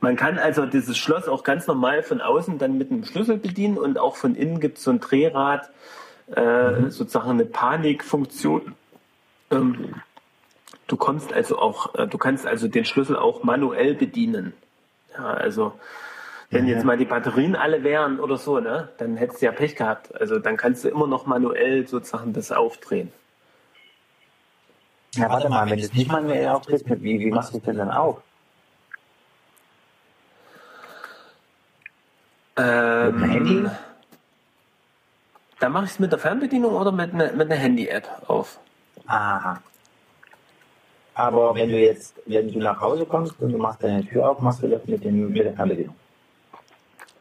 Man 0.00 0.16
kann 0.16 0.38
also 0.38 0.66
dieses 0.66 0.96
Schloss 0.96 1.28
auch 1.28 1.44
ganz 1.44 1.66
normal 1.66 2.02
von 2.02 2.20
außen 2.20 2.58
dann 2.58 2.78
mit 2.78 2.90
einem 2.90 3.04
Schlüssel 3.04 3.36
bedienen 3.36 3.78
und 3.78 3.98
auch 3.98 4.16
von 4.16 4.34
innen 4.34 4.60
gibt 4.60 4.78
es 4.78 4.84
so 4.84 4.90
ein 4.90 5.00
Drehrad, 5.00 5.70
äh, 6.26 6.88
sozusagen 6.88 7.30
eine 7.30 7.44
Panikfunktion. 7.44 8.74
Ähm, 9.50 9.94
du 10.86 10.96
kommst 10.96 11.32
also 11.32 11.58
auch, 11.58 11.94
äh, 11.96 12.06
du 12.06 12.18
kannst 12.18 12.46
also 12.46 12.68
den 12.68 12.84
Schlüssel 12.84 13.16
auch 13.16 13.42
manuell 13.42 13.94
bedienen. 13.94 14.52
Ja, 15.14 15.24
also 15.24 15.72
wenn 16.52 16.68
jetzt 16.68 16.84
mal 16.84 16.98
die 16.98 17.06
Batterien 17.06 17.56
alle 17.56 17.82
wären 17.82 18.20
oder 18.20 18.36
so, 18.36 18.60
ne, 18.60 18.90
dann 18.98 19.16
hättest 19.16 19.40
du 19.40 19.46
ja 19.46 19.52
Pech 19.52 19.74
gehabt. 19.74 20.14
Also 20.20 20.38
dann 20.38 20.58
kannst 20.58 20.84
du 20.84 20.88
immer 20.88 21.06
noch 21.06 21.24
manuell 21.24 21.88
sozusagen 21.88 22.34
das 22.34 22.52
aufdrehen. 22.52 23.10
Ja, 25.14 25.30
warte 25.30 25.48
mal, 25.48 25.68
wenn 25.68 25.78
du 25.78 25.84
es 25.84 25.94
nicht 25.94 26.12
manuell 26.12 26.48
auftrittst, 26.48 26.88
wie, 27.02 27.20
wie 27.20 27.30
machst 27.30 27.54
du 27.54 27.58
es 27.58 27.64
denn 27.64 27.78
dann 27.78 27.90
auf? 27.90 28.20
Ähm, 32.58 33.04
Mit 33.06 33.14
dem 33.14 33.30
Handy? 33.30 33.66
Da 35.58 35.68
mache 35.70 35.84
ich 35.84 35.92
es 35.92 35.98
mit 35.98 36.12
der 36.12 36.18
Fernbedienung 36.18 36.74
oder 36.74 36.92
mit, 36.92 37.14
ne, 37.14 37.32
mit 37.34 37.50
einer 37.50 37.60
Handy-App 37.60 38.08
auf. 38.26 38.58
Aha. 39.06 39.62
Aber 41.14 41.54
wenn 41.54 41.70
du 41.70 41.78
jetzt, 41.78 42.14
wenn 42.26 42.52
du 42.52 42.58
nach 42.58 42.80
Hause 42.80 43.06
kommst 43.06 43.40
und 43.40 43.52
du 43.52 43.58
machst 43.58 43.82
deine 43.82 44.04
Tür 44.04 44.30
auf, 44.30 44.40
machst 44.40 44.62
du 44.62 44.68
das 44.68 44.84
mit, 44.86 45.02
dem, 45.02 45.30
mit 45.30 45.44
der 45.44 45.54
Fernbedienung. 45.54 45.94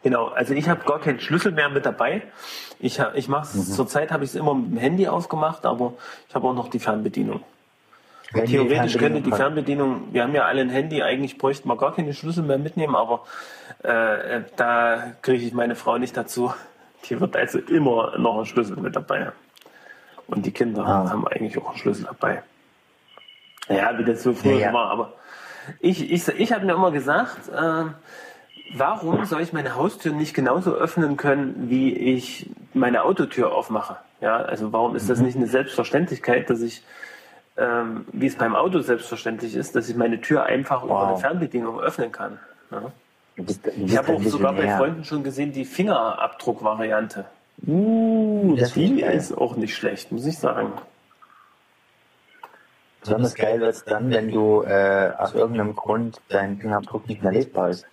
Genau, 0.04 0.28
also 0.30 0.54
ich 0.54 0.68
habe 0.68 0.84
gar 0.86 1.00
keinen 1.00 1.20
Schlüssel 1.20 1.52
mehr 1.52 1.70
mit 1.70 1.86
dabei. 1.86 2.24
Ich, 2.80 3.00
ich 3.14 3.28
mache 3.28 3.44
es, 3.58 3.76
zurzeit 3.76 4.12
habe 4.12 4.24
ich 4.24 4.32
es 4.32 4.36
immer 4.36 4.56
mit 4.56 4.72
dem 4.72 4.78
Handy 4.78 5.08
aufgemacht, 5.08 5.66
aber 5.66 5.94
ich 6.28 6.34
habe 6.34 6.48
auch 6.48 6.54
noch 6.56 6.70
die 6.70 6.80
Fernbedienung. 6.80 7.44
Wenn 8.34 8.46
die 8.46 8.54
Theoretisch 8.54 8.98
könnte 8.98 9.22
die 9.22 9.32
Fernbedienung- 9.32 10.08
wir 10.14 10.24
haben 10.24 10.34
ja 10.34 10.46
alle 10.46 10.62
ein 10.62 10.70
Handy, 10.70 11.04
eigentlich 11.04 11.38
bräuchten 11.38 11.68
wir 11.68 11.76
gar 11.78 11.94
keine 11.94 12.14
Schlüssel 12.14 12.44
mehr 12.44 12.58
mitnehmen, 12.58 12.96
aber 12.96 13.26
äh, 13.84 14.42
da 14.56 15.14
kriege 15.22 15.46
ich 15.46 15.54
meine 15.54 15.76
Frau 15.76 15.98
nicht 15.98 16.16
dazu. 16.18 16.54
Die 17.10 17.20
wird 17.20 17.36
also 17.36 17.60
immer 17.60 18.18
noch 18.18 18.38
einen 18.38 18.46
Schlüssel 18.46 18.78
mit 18.78 18.96
dabei. 18.96 19.32
Und 20.28 20.46
die 20.46 20.52
Kinder 20.52 20.84
Ah. 20.86 21.10
haben 21.10 21.28
eigentlich 21.28 21.58
auch 21.60 21.70
einen 21.70 21.78
Schlüssel 21.78 22.06
dabei. 22.06 22.42
Ja, 23.70 23.98
wie 24.00 24.06
das 24.06 24.24
so 24.24 24.34
früher 24.34 24.54
Ja, 24.54 24.68
ja. 24.68 24.74
war, 24.74 24.90
aber 24.92 25.14
ich, 25.80 26.12
ich, 26.12 26.28
ich 26.28 26.52
habe 26.54 26.66
mir 26.66 26.74
immer 26.74 26.92
gesagt, 26.92 27.50
äh, 27.50 27.84
warum 28.74 29.26
soll 29.26 29.42
ich 29.42 29.54
meine 29.54 29.76
Haustür 29.76 30.14
nicht 30.14 30.34
genauso 30.34 30.74
öffnen 30.74 31.18
können, 31.18 31.70
wie 31.70 31.94
ich 31.96 32.50
meine 32.74 33.04
Autotür 33.04 33.54
aufmache? 33.54 33.98
Ja, 34.22 34.38
also 34.38 34.72
warum 34.72 34.96
ist 34.96 35.10
das 35.10 35.20
Mhm. 35.20 35.26
nicht 35.26 35.38
eine 35.38 35.48
Selbstverständlichkeit, 35.48 36.50
dass 36.50 36.62
ich, 36.62 36.84
ähm, 37.58 38.06
wie 38.12 38.28
es 38.28 38.36
beim 38.36 38.56
Auto 38.56 38.80
selbstverständlich 38.80 39.56
ist, 39.56 39.76
dass 39.76 39.90
ich 39.90 39.96
meine 39.96 40.22
Tür 40.22 40.44
einfach 40.44 40.84
über 40.84 40.94
Wow. 40.94 41.08
eine 41.10 41.18
Fernbedienung 41.18 41.80
öffnen 41.80 42.12
kann? 42.12 42.40
Ja? 42.72 42.92
Bist, 43.38 43.66
Ich 43.76 43.98
habe 43.98 44.14
auch 44.14 44.22
sogar 44.22 44.54
bei. 44.54 44.68
Freunden 44.68 45.04
schon 45.04 45.24
gesehen, 45.24 45.52
die 45.52 45.66
Fingerabdruck-Variante. 45.66 47.26
Uh, 47.66 48.56
das 48.60 48.74
Die 48.74 49.02
ist 49.02 49.38
auch 49.38 49.56
nicht 49.56 49.76
schlecht, 49.76 50.12
muss 50.12 50.26
ich 50.26 50.38
sagen. 50.38 50.74
Besonders 53.02 53.34
geil 53.34 53.60
wird 53.60 53.74
es 53.74 53.84
dann, 53.84 54.12
wenn 54.12 54.32
du 54.32 54.62
äh, 54.62 55.12
aus 55.18 55.34
irgendeinem 55.34 55.76
Grund 55.76 56.22
dein 56.30 56.58
Fingerabdruck 56.60 57.08
nicht 57.08 57.24
mehr 57.24 57.32
lesbar 57.32 57.70
ist. 57.70 57.86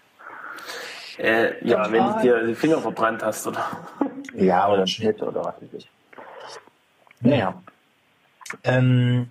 Äh, 1.19 1.65
ja, 1.67 1.91
wenn 1.91 2.05
du 2.05 2.21
dir 2.21 2.47
die 2.47 2.55
Finger 2.55 2.79
verbrannt 2.79 3.23
hast, 3.23 3.47
oder? 3.47 3.65
Ja, 4.35 4.69
oder 4.69 4.87
Schnitt 4.87 5.21
oder 5.23 5.45
was 5.45 5.55
weiß 5.61 5.73
ich. 5.73 5.91
Naja. 7.21 7.61
Ähm, 8.63 9.31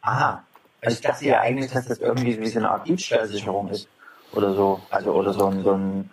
aha. 0.00 0.42
Also 0.80 0.94
ich 0.96 1.00
dachte 1.02 1.24
ja 1.26 1.40
eigentlich, 1.40 1.70
dass 1.72 1.86
das 1.86 1.98
irgendwie 1.98 2.40
wie 2.40 2.48
so 2.48 2.58
eine 2.58 2.70
Art 2.70 2.86
Diebstahlsicherung 2.86 3.68
ist. 3.68 3.88
Oder 4.32 4.54
so. 4.54 4.80
Also 4.90 5.12
oder 5.12 5.32
so 5.32 5.46
ein, 5.46 5.62
so 5.62 5.72
ein, 5.72 6.10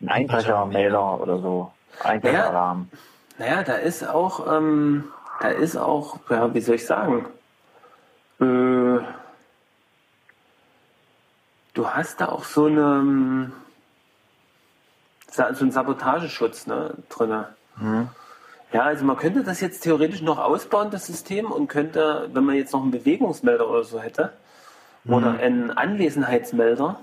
ein 0.00 0.08
Einbrechermelder 0.08 1.20
oder 1.20 1.38
so. 1.38 1.72
Einbrecheralarm. 2.02 2.88
Naja, 3.38 3.62
da 3.62 3.74
ist 3.74 4.06
auch, 4.06 4.52
ähm, 4.52 5.04
da 5.40 5.48
ist 5.48 5.76
auch, 5.76 6.18
ja, 6.30 6.52
wie 6.54 6.60
soll 6.60 6.76
ich 6.76 6.86
sagen, 6.86 7.26
äh, 8.40 8.44
du 11.84 11.90
hast 11.90 12.20
da 12.20 12.30
auch 12.30 12.44
so 12.44 12.66
eine, 12.66 13.52
so 15.30 15.42
einen 15.42 15.70
Sabotageschutz 15.70 16.66
ne, 16.66 16.94
drin. 17.10 17.44
Ja, 18.72 18.82
also 18.82 19.04
man 19.04 19.16
könnte 19.16 19.44
das 19.44 19.60
jetzt 19.60 19.82
theoretisch 19.82 20.22
noch 20.22 20.38
ausbauen, 20.38 20.90
das 20.90 21.06
System, 21.06 21.52
und 21.52 21.68
könnte, 21.68 22.30
wenn 22.32 22.44
man 22.44 22.56
jetzt 22.56 22.72
noch 22.72 22.82
einen 22.82 22.90
Bewegungsmelder 22.90 23.68
oder 23.68 23.84
so 23.84 24.00
hätte, 24.00 24.32
oder 25.06 25.38
einen 25.38 25.70
Anwesenheitsmelder, 25.70 26.98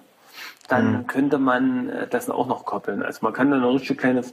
dann 0.67 1.05
könnte 1.05 1.37
man 1.37 1.89
äh, 1.89 2.07
das 2.07 2.31
auch 2.31 2.47
noch 2.47 2.65
koppeln. 2.65 3.03
Also 3.03 3.19
man 3.21 3.33
kann 3.33 3.51
da 3.51 3.57
eine 3.57 3.69
richtig 3.69 3.99
kleine 3.99 4.23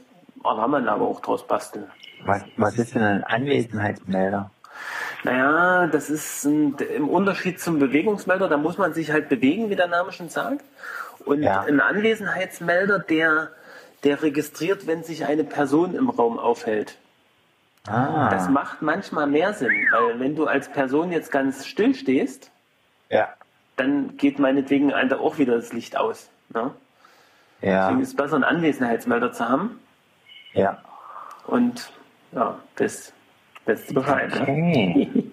Alarmanlage 0.43 1.03
auch 1.03 1.19
draus 1.19 1.45
basteln. 1.45 1.85
Was, 2.25 2.43
was 2.57 2.77
ist 2.79 2.95
denn 2.95 3.03
ein 3.03 3.23
Anwesenheitsmelder? 3.23 4.49
Naja, 5.23 5.87
das 5.87 6.09
ist 6.09 6.45
ein, 6.45 6.75
im 6.95 7.09
Unterschied 7.09 7.59
zum 7.59 7.79
Bewegungsmelder, 7.79 8.47
da 8.47 8.57
muss 8.57 8.77
man 8.77 8.93
sich 8.93 9.11
halt 9.11 9.27
bewegen, 9.29 9.69
wie 9.69 9.75
der 9.75 9.87
Name 9.87 10.11
schon 10.11 10.29
sagt. 10.29 10.63
Und 11.25 11.43
Ja. 11.43 11.61
ein 11.61 11.81
Anwesenheitsmelder, 11.81 12.99
der, 12.99 13.49
der 14.03 14.21
registriert, 14.23 14.87
wenn 14.87 15.03
sich 15.03 15.25
eine 15.25 15.43
Person 15.43 15.93
im 15.93 16.09
Raum 16.09 16.39
aufhält. 16.39 16.97
Ah. 17.87 18.29
Das 18.29 18.49
macht 18.49 18.81
manchmal 18.81 19.27
mehr 19.27 19.53
Sinn, 19.53 19.87
weil 19.91 20.19
wenn 20.19 20.35
du 20.35 20.45
als 20.47 20.69
Person 20.69 21.11
jetzt 21.11 21.31
ganz 21.31 21.65
still 21.65 21.95
stehst, 21.95 22.51
ja. 23.09 23.29
dann 23.75 24.15
geht 24.17 24.39
meinetwegen 24.39 24.93
auch 24.93 25.37
wieder 25.37 25.55
das 25.55 25.73
Licht 25.73 25.97
aus. 25.97 26.29
Ne? 26.49 26.71
Ja. 27.61 27.87
Deswegen 27.87 28.01
ist 28.01 28.09
es 28.09 28.15
besser, 28.15 28.35
einen 28.35 28.43
Anwesenheitsmelder 28.43 29.31
zu 29.31 29.47
haben. 29.47 29.79
Ja. 30.53 30.81
Und 31.47 31.91
ja, 32.31 32.59
das 32.75 33.13
beste 33.69 33.93
Bescheid. 33.93 34.33
Ne? 34.33 34.41
Okay. 34.41 35.31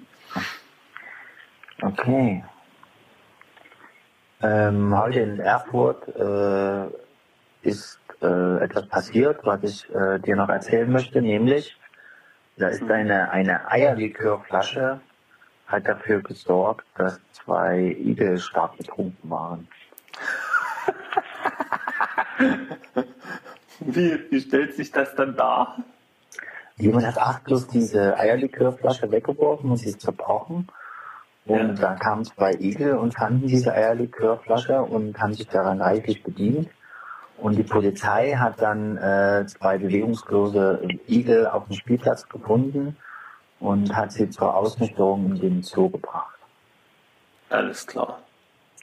Okay. 1.83 2.45
Ähm, 4.43 4.99
heute 4.99 5.21
in 5.21 5.41
Erfurt 5.41 6.07
äh, 6.09 6.87
ist 7.63 7.99
äh, 8.21 8.59
etwas 8.63 8.87
passiert, 8.89 9.41
was 9.45 9.63
ich 9.63 9.89
äh, 9.95 10.19
dir 10.19 10.37
noch 10.37 10.51
erzählen 10.51 10.91
möchte, 10.91 11.23
nämlich 11.23 11.79
da 12.59 12.69
ist 12.69 12.91
eine, 12.91 13.31
eine 13.31 13.71
Eierlikörflasche 13.71 15.01
hat 15.67 15.89
dafür 15.89 16.23
gesorgt, 16.23 16.87
dass 16.97 17.19
zwei 17.33 17.97
Igel 17.99 18.39
stark 18.39 18.77
betrunken 18.77 19.31
waren. 19.31 19.67
Wie, 23.81 24.19
wie 24.31 24.41
stellt 24.41 24.75
sich 24.75 24.91
das 24.91 25.15
dann 25.17 25.37
dar? 25.37 25.77
Jemand 26.79 27.07
hat 27.07 27.19
achtlos 27.19 27.69
diese 27.69 28.19
Eierlikörflasche 28.19 29.11
weggeworfen 29.11 29.71
und 29.71 29.77
sie 29.79 29.89
ist 29.89 30.01
zerbrochen. 30.01 30.69
Und 31.47 31.57
Ja. 31.57 31.73
da 31.75 31.95
kamen 31.95 32.25
zwei 32.25 32.53
Igel 32.55 32.97
und 32.97 33.15
fanden 33.15 33.47
diese 33.47 33.73
Eierlikörflasche 33.73 34.83
und 34.83 35.19
haben 35.19 35.33
sich 35.33 35.49
daran 35.49 35.81
reichlich 35.81 36.23
bedient. 36.23 36.69
Und 37.39 37.57
die 37.57 37.63
Polizei 37.63 38.33
hat 38.33 38.61
dann 38.61 38.97
äh, 38.97 39.47
zwei 39.47 39.79
bewegungslose 39.79 40.81
Igel 41.09 41.47
auf 41.47 41.67
dem 41.67 41.77
Spielplatz 41.77 42.29
gefunden 42.29 42.97
und 43.61 43.95
hat 43.95 44.13
sie 44.13 44.29
zur 44.31 44.55
Ausnüchterung 44.55 45.27
in 45.27 45.41
den 45.41 45.63
Zoo 45.63 45.89
gebracht. 45.91 46.37
Alles 47.49 47.87
klar. 47.87 48.19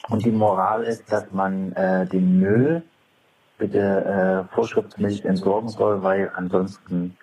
Und 0.09 0.23
die 0.25 0.31
Moral 0.31 0.83
ist, 0.83 1.11
dass 1.11 1.31
man 1.31 1.73
äh, 1.73 2.07
den 2.07 2.39
Müll 2.39 2.83
bitte 3.57 4.47
äh, 4.49 4.55
vorschriftsmäßig 4.55 5.25
entsorgen 5.25 5.69
soll, 5.69 6.01
weil 6.03 6.31
ansonsten 6.35 7.17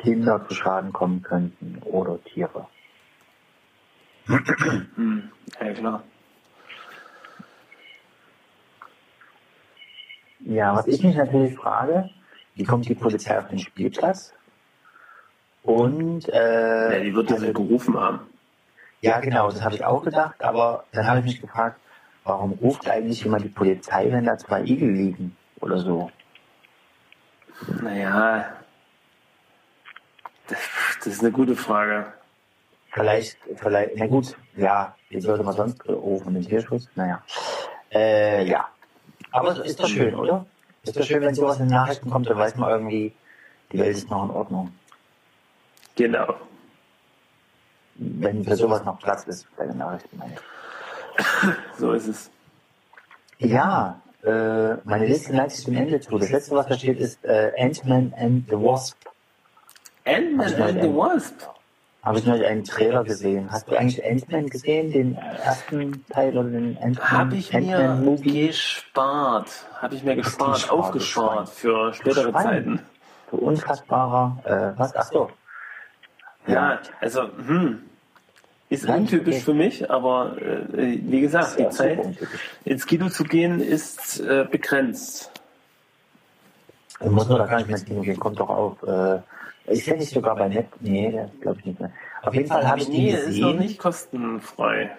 Kinder 0.00 0.46
zu 0.48 0.54
Schaden 0.54 0.92
kommen 0.92 1.22
könnten 1.22 1.80
oder 1.84 2.22
Tiere. 2.24 2.66
Hm. 4.96 5.30
Ja, 5.60 5.72
klar. 5.72 6.02
Ja, 10.40 10.74
was 10.74 10.86
ich 10.86 11.02
mich 11.02 11.16
natürlich 11.16 11.54
frage, 11.56 12.10
wie 12.54 12.64
kommt 12.64 12.88
die 12.88 12.94
Polizei 12.94 13.38
auf 13.38 13.48
den 13.48 13.58
Spielplatz? 13.58 14.32
Und 15.62 16.28
äh, 16.28 16.98
Ja, 16.98 17.04
die 17.04 17.14
wird 17.14 17.30
ja 17.30 17.52
gerufen 17.52 17.98
haben. 17.98 18.20
ja 19.02 19.20
genau, 19.20 19.50
das 19.50 19.62
habe 19.62 19.74
ich 19.74 19.84
auch 19.84 20.02
gedacht, 20.02 20.42
aber 20.42 20.84
dann 20.92 21.06
habe 21.06 21.18
ich 21.20 21.24
mich 21.26 21.40
gefragt, 21.40 21.78
warum 22.24 22.52
ruft 22.52 22.88
eigentlich 22.88 23.22
jemand 23.24 23.44
die 23.44 23.48
Polizei, 23.50 24.10
wenn 24.10 24.24
da 24.24 24.38
zwei 24.38 24.62
Igel 24.62 24.90
liegen 24.90 25.36
oder 25.60 25.78
so? 25.78 26.10
Naja, 27.82 28.59
das, 30.50 30.58
das 30.98 31.06
ist 31.14 31.20
eine 31.20 31.32
gute 31.32 31.56
Frage. 31.56 32.12
Vielleicht, 32.92 33.38
vielleicht, 33.56 33.92
na 33.96 34.06
gut, 34.06 34.36
ja, 34.56 34.96
wie 35.08 35.20
sollte 35.20 35.44
man 35.44 35.54
sonst 35.54 35.88
rufen, 35.88 36.34
den 36.34 36.44
Tierschutz? 36.44 36.88
Naja. 36.96 37.22
Äh, 37.92 38.44
ja. 38.46 38.68
Aber 39.30 39.64
ist 39.64 39.78
doch 39.78 39.86
schön, 39.86 40.14
oder? 40.14 40.46
Ist 40.82 40.98
doch 40.98 41.04
schön, 41.04 41.22
wenn 41.22 41.34
sowas 41.34 41.58
in 41.60 41.66
den 41.66 41.74
Nachrichten 41.74 42.10
kommt, 42.10 42.28
dann 42.28 42.38
weiß 42.38 42.56
man 42.56 42.70
irgendwie, 42.70 43.12
die 43.72 43.78
Welt 43.78 43.96
ist 43.96 44.10
noch 44.10 44.24
in 44.24 44.30
Ordnung. 44.30 44.72
Genau. 45.94 46.34
Wenn 47.94 48.44
für 48.44 48.56
sowas 48.56 48.84
noch 48.84 48.98
Platz 48.98 49.24
ist 49.24 49.46
bei 49.56 49.66
den 49.66 49.78
Nachrichten. 49.78 50.16
meine 50.18 50.34
ich. 50.34 50.40
So 51.78 51.92
ist 51.92 52.08
es. 52.08 52.30
Ja, 53.38 54.00
äh, 54.22 54.74
meine 54.84 55.06
Liste 55.06 55.34
neigt 55.34 55.52
sich 55.52 55.64
dem 55.64 55.76
Ende 55.76 56.00
zu. 56.00 56.18
Das 56.18 56.30
letzte, 56.30 56.54
was 56.54 56.66
da 56.66 56.74
steht, 56.74 56.98
ist 56.98 57.24
äh, 57.24 57.52
Ant-Man 57.58 58.14
and 58.16 58.48
the 58.48 58.56
Wasp. 58.56 58.96
Ant-Man 60.04 60.56
du 60.56 60.64
and 60.64 60.82
the 60.82 60.88
Wasp. 60.88 61.42
Habe 62.02 62.18
ich 62.18 62.26
neulich 62.26 62.46
einen 62.46 62.64
Trailer 62.64 63.04
gesehen. 63.04 63.50
Hast 63.52 63.70
du 63.70 63.76
eigentlich 63.76 64.04
Ant-Man 64.04 64.48
gesehen, 64.48 64.90
den 64.90 65.16
ersten 65.16 66.04
Teil 66.08 66.36
oder 66.36 66.48
den 66.48 66.78
Ant-Man 66.78 67.10
Habe 67.10 67.36
ich 67.36 67.52
mir 67.52 68.18
gespart. 68.22 69.50
Habe 69.80 69.94
ich 69.94 70.02
mir 70.02 70.16
gespart, 70.16 70.54
gespart, 70.54 70.72
aufgespart 70.72 71.48
für 71.50 71.92
spätere 71.92 72.30
Schwein. 72.30 72.42
Zeiten. 72.42 72.80
So 73.30 73.36
unfassbarer, 73.36 74.38
äh, 74.44 74.78
was? 74.78 74.96
Ach 74.96 75.04
so. 75.04 75.30
Ja, 76.46 76.78
also, 77.00 77.22
hm. 77.22 77.82
Ist 78.70 78.84
Ja, 78.86 78.94
untypisch 78.94 79.34
okay. 79.34 79.44
für 79.44 79.54
mich, 79.54 79.90
aber 79.90 80.36
äh, 80.40 80.98
wie 81.02 81.20
gesagt, 81.20 81.58
die 81.58 81.68
Zeit 81.70 81.98
ins 82.64 82.86
Kino 82.86 83.08
zu 83.08 83.24
gehen 83.24 83.60
ist 83.60 84.20
äh, 84.20 84.46
begrenzt. 84.48 85.32
Muss 87.00 87.28
nur 87.28 87.38
da 87.38 87.46
gar 87.46 87.56
nicht 87.56 87.66
mehr 87.66 87.76
ins 87.76 87.84
Kino 87.84 88.02
gehen, 88.02 88.18
kommt 88.20 88.38
doch 88.38 88.48
auf. 88.48 88.82
Äh, 88.84 89.18
ist 89.66 89.86
der 89.86 89.96
nicht 89.96 90.10
sogar 90.10 90.36
bei 90.36 90.48
Net? 90.48 90.66
Nee, 90.80 91.10
der 91.10 91.30
glaube 91.40 91.58
ich 91.60 91.66
nicht 91.66 91.80
mehr. 91.80 91.92
Auf 92.22 92.34
jeden 92.34 92.48
Fall 92.48 92.66
habe 92.66 92.80
ich 92.80 92.86
den 92.86 92.94
nee, 92.94 93.10
ist 93.10 93.20
noch 93.20 93.26
gesehen. 93.26 93.58
nicht 93.58 93.78
kostenfrei. 93.78 94.90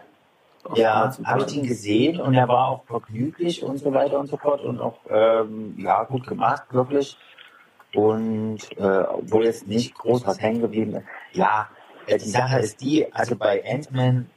Auf 0.63 0.77
Ja, 0.77 1.11
habe 1.23 1.43
ich 1.47 1.55
ihn 1.55 1.67
gesehen 1.67 2.21
und 2.21 2.33
er 2.35 2.47
war 2.47 2.67
auch 2.67 2.83
vergnüglich 2.85 3.63
und 3.63 3.77
so 3.77 3.93
weiter 3.93 4.19
und 4.19 4.27
so 4.27 4.37
fort 4.37 4.61
und 4.61 4.79
auch 4.79 4.99
ähm, 5.09 5.75
ja 5.77 6.03
gut 6.03 6.27
gemacht, 6.27 6.63
wirklich. 6.71 7.17
Und 7.95 8.59
äh, 8.77 9.03
obwohl 9.09 9.45
jetzt 9.45 9.67
nicht 9.67 9.95
groß 9.95 10.25
was 10.25 10.39
hängen 10.39 10.61
geblieben 10.61 10.95
ist. 10.95 11.05
Ja, 11.33 11.67
äh, 12.07 12.17
die 12.17 12.29
Sache 12.29 12.59
ist 12.59 12.81
die, 12.81 13.11
also 13.13 13.35
bei 13.35 13.63
Ant-Man, 13.65 14.29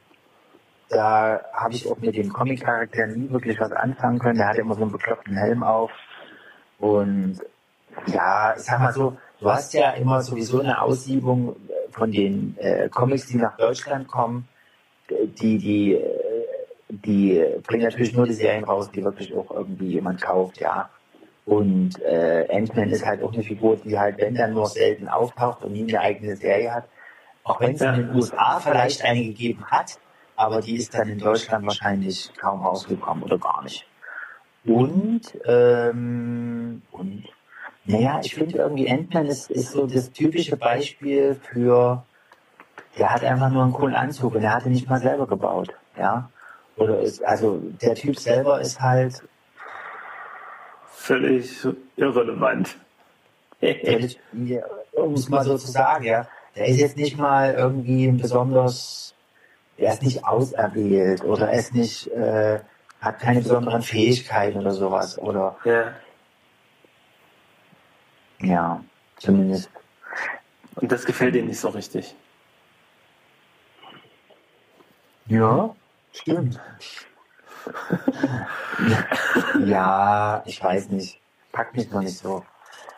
da 0.89 1.41
habe 1.53 1.73
ich 1.73 1.89
auch 1.89 1.97
mit 1.97 2.15
dem 2.15 2.31
Comic-Charakter 2.31 3.07
nie 3.07 3.29
wirklich 3.29 3.59
was 3.59 3.71
anfangen 3.71 4.19
können. 4.19 4.37
Der 4.37 4.47
hatte 4.49 4.61
immer 4.61 4.75
so 4.75 4.81
einen 4.81 4.91
bekloppten 4.91 5.35
Helm 5.35 5.63
auf. 5.63 5.91
Und 6.79 7.39
ja, 8.07 8.53
ich 8.55 8.63
sag 8.63 8.79
mal 8.79 8.91
so, 8.91 9.17
du 9.39 9.51
hast 9.51 9.73
ja 9.73 9.91
immer 9.91 10.21
sowieso 10.21 10.59
eine 10.59 10.81
Aussiebung 10.81 11.55
von 11.91 12.11
den 12.11 12.55
äh, 12.59 12.89
Comics, 12.89 13.27
die 13.27 13.37
nach 13.37 13.57
Deutschland 13.57 14.07
kommen 14.07 14.47
die, 15.09 15.57
die, 15.57 15.93
äh, 15.93 16.45
die 16.89 17.43
bringen 17.65 17.83
natürlich 17.83 18.13
nur 18.13 18.25
die 18.25 18.33
Serien 18.33 18.63
raus, 18.63 18.89
die 18.91 19.03
wirklich 19.03 19.33
auch 19.35 19.51
irgendwie 19.51 19.87
jemand 19.87 20.21
kauft, 20.21 20.59
ja. 20.59 20.89
Und 21.45 22.01
äh, 22.01 22.47
Ant-Man 22.49 22.89
ist 22.89 23.05
halt 23.05 23.21
auch 23.21 23.31
eine 23.31 23.43
Figur, 23.43 23.77
die 23.77 23.99
halt, 23.99 24.17
wenn 24.17 24.33
dann 24.33 24.53
nur 24.53 24.65
selten 24.65 25.07
auftaucht 25.07 25.63
und 25.63 25.73
nie 25.73 25.83
eine 25.83 25.99
eigene 25.99 26.35
Serie 26.35 26.73
hat. 26.73 26.85
Auch 27.43 27.61
wenn 27.61 27.75
es 27.75 27.81
in 27.81 27.93
den 27.93 28.15
USA 28.15 28.59
vielleicht 28.59 29.03
eine 29.03 29.23
gegeben 29.23 29.63
hat, 29.65 29.99
aber 30.35 30.61
die 30.61 30.75
ist 30.75 30.95
dann 30.95 31.07
in 31.07 31.19
Deutschland 31.19 31.63
wahrscheinlich 31.67 32.31
kaum 32.41 32.63
rausgekommen 32.63 33.23
oder 33.23 33.37
gar 33.37 33.63
nicht. 33.63 33.85
Und, 34.65 35.21
ähm, 35.45 36.81
und, 36.91 37.25
naja, 37.85 38.19
ich 38.23 38.33
finde 38.33 38.57
irgendwie 38.57 38.89
Ant-Man 38.89 39.27
ist, 39.27 39.51
ist 39.51 39.71
so 39.71 39.85
das 39.85 40.11
typische 40.11 40.57
Beispiel 40.57 41.35
für, 41.35 42.03
der 42.97 43.13
hat 43.13 43.23
einfach 43.23 43.49
nur 43.51 43.63
einen 43.63 43.73
coolen 43.73 43.95
Anzug 43.95 44.35
und 44.35 44.43
er 44.43 44.53
hatte 44.55 44.69
nicht 44.69 44.89
mal 44.89 44.99
selber 44.99 45.27
gebaut, 45.27 45.69
ja. 45.97 46.29
Oder 46.77 46.99
ist, 46.99 47.23
also 47.23 47.61
der 47.81 47.95
Typ 47.95 48.17
selber 48.17 48.59
ist 48.59 48.81
halt 48.81 49.23
Völlig 50.87 51.67
irrelevant. 51.95 52.77
völlig, 53.59 54.19
um 54.93 55.13
es 55.13 55.29
mal 55.29 55.43
so 55.43 55.57
zu 55.57 55.69
sagen, 55.69 56.05
ja. 56.05 56.27
Der 56.55 56.67
ist 56.67 56.79
jetzt 56.79 56.97
nicht 56.97 57.17
mal 57.17 57.53
irgendwie 57.53 58.05
ein 58.07 58.17
besonders, 58.17 59.13
er 59.77 59.93
ist 59.93 60.01
nicht 60.01 60.25
auserwählt 60.25 61.23
oder 61.23 61.49
er 61.49 61.59
ist 61.59 61.75
nicht, 61.75 62.07
äh, 62.07 62.59
hat 63.01 63.19
keine 63.19 63.41
besonderen 63.41 63.81
Fähigkeiten 63.81 64.57
oder 64.57 64.71
sowas. 64.71 65.19
Oder 65.19 65.57
ja. 65.65 65.91
Ja, 68.39 68.83
zumindest. 69.17 69.69
Und 70.75 70.91
das 70.91 71.05
gefällt 71.05 71.35
dir 71.35 71.43
nicht 71.43 71.59
so 71.59 71.69
richtig. 71.69 72.15
Ja, 75.27 75.75
stimmt. 76.13 76.59
ja, 79.65 80.43
ich 80.45 80.63
weiß 80.63 80.89
nicht. 80.89 81.19
Packt 81.51 81.75
mich 81.75 81.89
noch 81.89 82.01
nicht 82.01 82.17
so. 82.17 82.45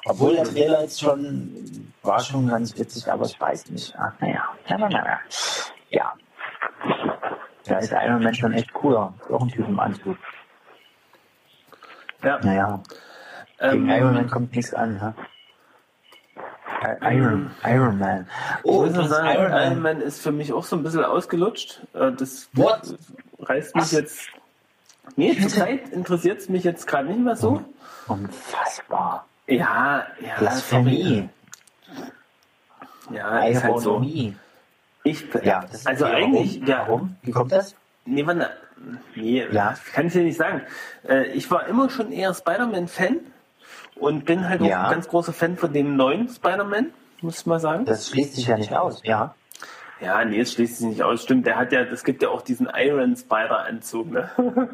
Obwohl 0.05 0.35
der 0.35 0.45
Trailer 0.45 0.81
jetzt 0.81 0.99
schon, 0.99 1.93
war 2.01 2.19
schon 2.19 2.47
ganz 2.47 2.77
witzig, 2.77 3.09
aber 3.11 3.25
ich 3.25 3.39
weiß 3.39 3.69
nicht. 3.69 3.93
Ach, 3.97 4.13
naja, 4.19 4.43
ja, 4.67 4.77
na, 4.77 4.89
na, 4.89 5.03
na. 5.03 5.19
ja. 5.89 6.13
Da 7.65 7.79
ist 7.79 7.91
der 7.91 8.05
Iron 8.05 8.23
Man 8.23 8.33
schon 8.33 8.53
echt 8.53 8.71
cooler. 8.73 9.13
Ist 9.19 9.31
auch 9.31 9.41
ein 9.41 9.49
Typ 9.49 9.67
im 9.67 9.79
Anzug. 9.79 10.17
Ja. 12.23 12.39
Naja, 12.39 12.81
gegen 13.59 13.89
Ähm, 13.89 13.89
Iron 13.89 14.13
Man 14.13 14.29
kommt 14.29 14.55
nichts 14.55 14.73
an, 14.73 15.01
ha? 15.01 15.13
I- 16.83 17.15
Iron, 17.15 17.51
Iron 17.65 17.97
Man. 17.97 18.27
ich 18.59 18.65
Oh, 18.65 18.81
muss 18.83 18.93
nur 18.93 19.05
übrigens, 19.05 19.09
sagen, 19.09 19.27
Iron 19.39 19.51
Man. 19.51 19.63
Iron 19.71 19.81
Man 19.81 20.01
ist 20.01 20.21
für 20.21 20.31
mich 20.31 20.53
auch 20.53 20.63
so 20.63 20.75
ein 20.75 20.83
bisschen 20.83 21.03
ausgelutscht. 21.03 21.81
Äh, 21.93 22.11
Das 22.11 22.49
What? 22.53 22.81
reißt 23.39 23.75
mich 23.75 23.83
Was? 23.85 23.91
jetzt. 23.91 24.27
Nee, 25.15 25.35
zurzeit 25.39 25.89
interessiert 25.89 26.39
es 26.39 26.49
mich 26.49 26.63
jetzt 26.63 26.85
gerade 26.85 27.07
nicht 27.07 27.19
mehr 27.19 27.35
so. 27.35 27.63
Unfassbar. 28.07 29.25
Ja, 29.47 30.05
ja. 30.19 30.35
Blasphemie. 30.37 31.29
Ja, 33.11 33.39
ist 33.45 33.63
halt 33.63 33.79
so. 33.79 34.01
Ich, 35.03 35.25
Ja, 35.43 35.65
also 35.85 36.05
ja, 36.05 36.11
eigentlich, 36.13 36.55
warum? 36.61 36.67
ja, 36.67 36.79
Warum? 36.87 37.15
Wie 37.23 37.31
kommt 37.31 37.51
das? 37.53 37.75
nee, 38.05 38.23
man, 38.23 38.45
nee, 39.15 39.45
Ja. 39.51 39.75
kann 39.93 40.07
ich 40.07 40.13
dir 40.13 40.23
nicht 40.23 40.37
sagen. 40.37 40.61
Äh, 41.07 41.27
Ich 41.31 41.49
war 41.49 41.65
immer 41.67 41.89
schon 41.89 42.11
eher 42.11 42.33
Spider-Man-Fan 42.33 43.19
und 43.99 44.25
bin 44.25 44.47
halt 44.47 44.61
auch 44.61 44.65
Ja. 44.65 44.85
ein 44.85 44.91
ganz 44.91 45.07
großer 45.07 45.33
Fan 45.33 45.57
von 45.57 45.73
dem 45.73 45.95
neuen 45.95 46.29
Spider-Man, 46.29 46.87
muss 47.21 47.39
ich 47.41 47.45
mal 47.45 47.59
sagen. 47.59 47.85
Das 47.85 48.09
schließt 48.09 48.35
sich 48.35 48.47
ja 48.47 48.57
nicht 48.57 48.73
aus, 48.75 49.01
ja. 49.03 49.35
Ja, 49.99 50.23
nee, 50.25 50.39
es 50.41 50.53
schließt 50.53 50.77
sich 50.77 50.87
nicht 50.87 51.03
aus. 51.03 51.23
Stimmt, 51.23 51.47
der 51.47 51.57
hat 51.57 51.71
ja, 51.71 51.81
es 51.81 52.03
gibt 52.03 52.21
ja 52.21 52.29
auch 52.29 52.41
diesen 52.43 52.69
Iron 52.75 53.15
Spider-Anzug, 53.15 54.11
ne? 54.11 54.29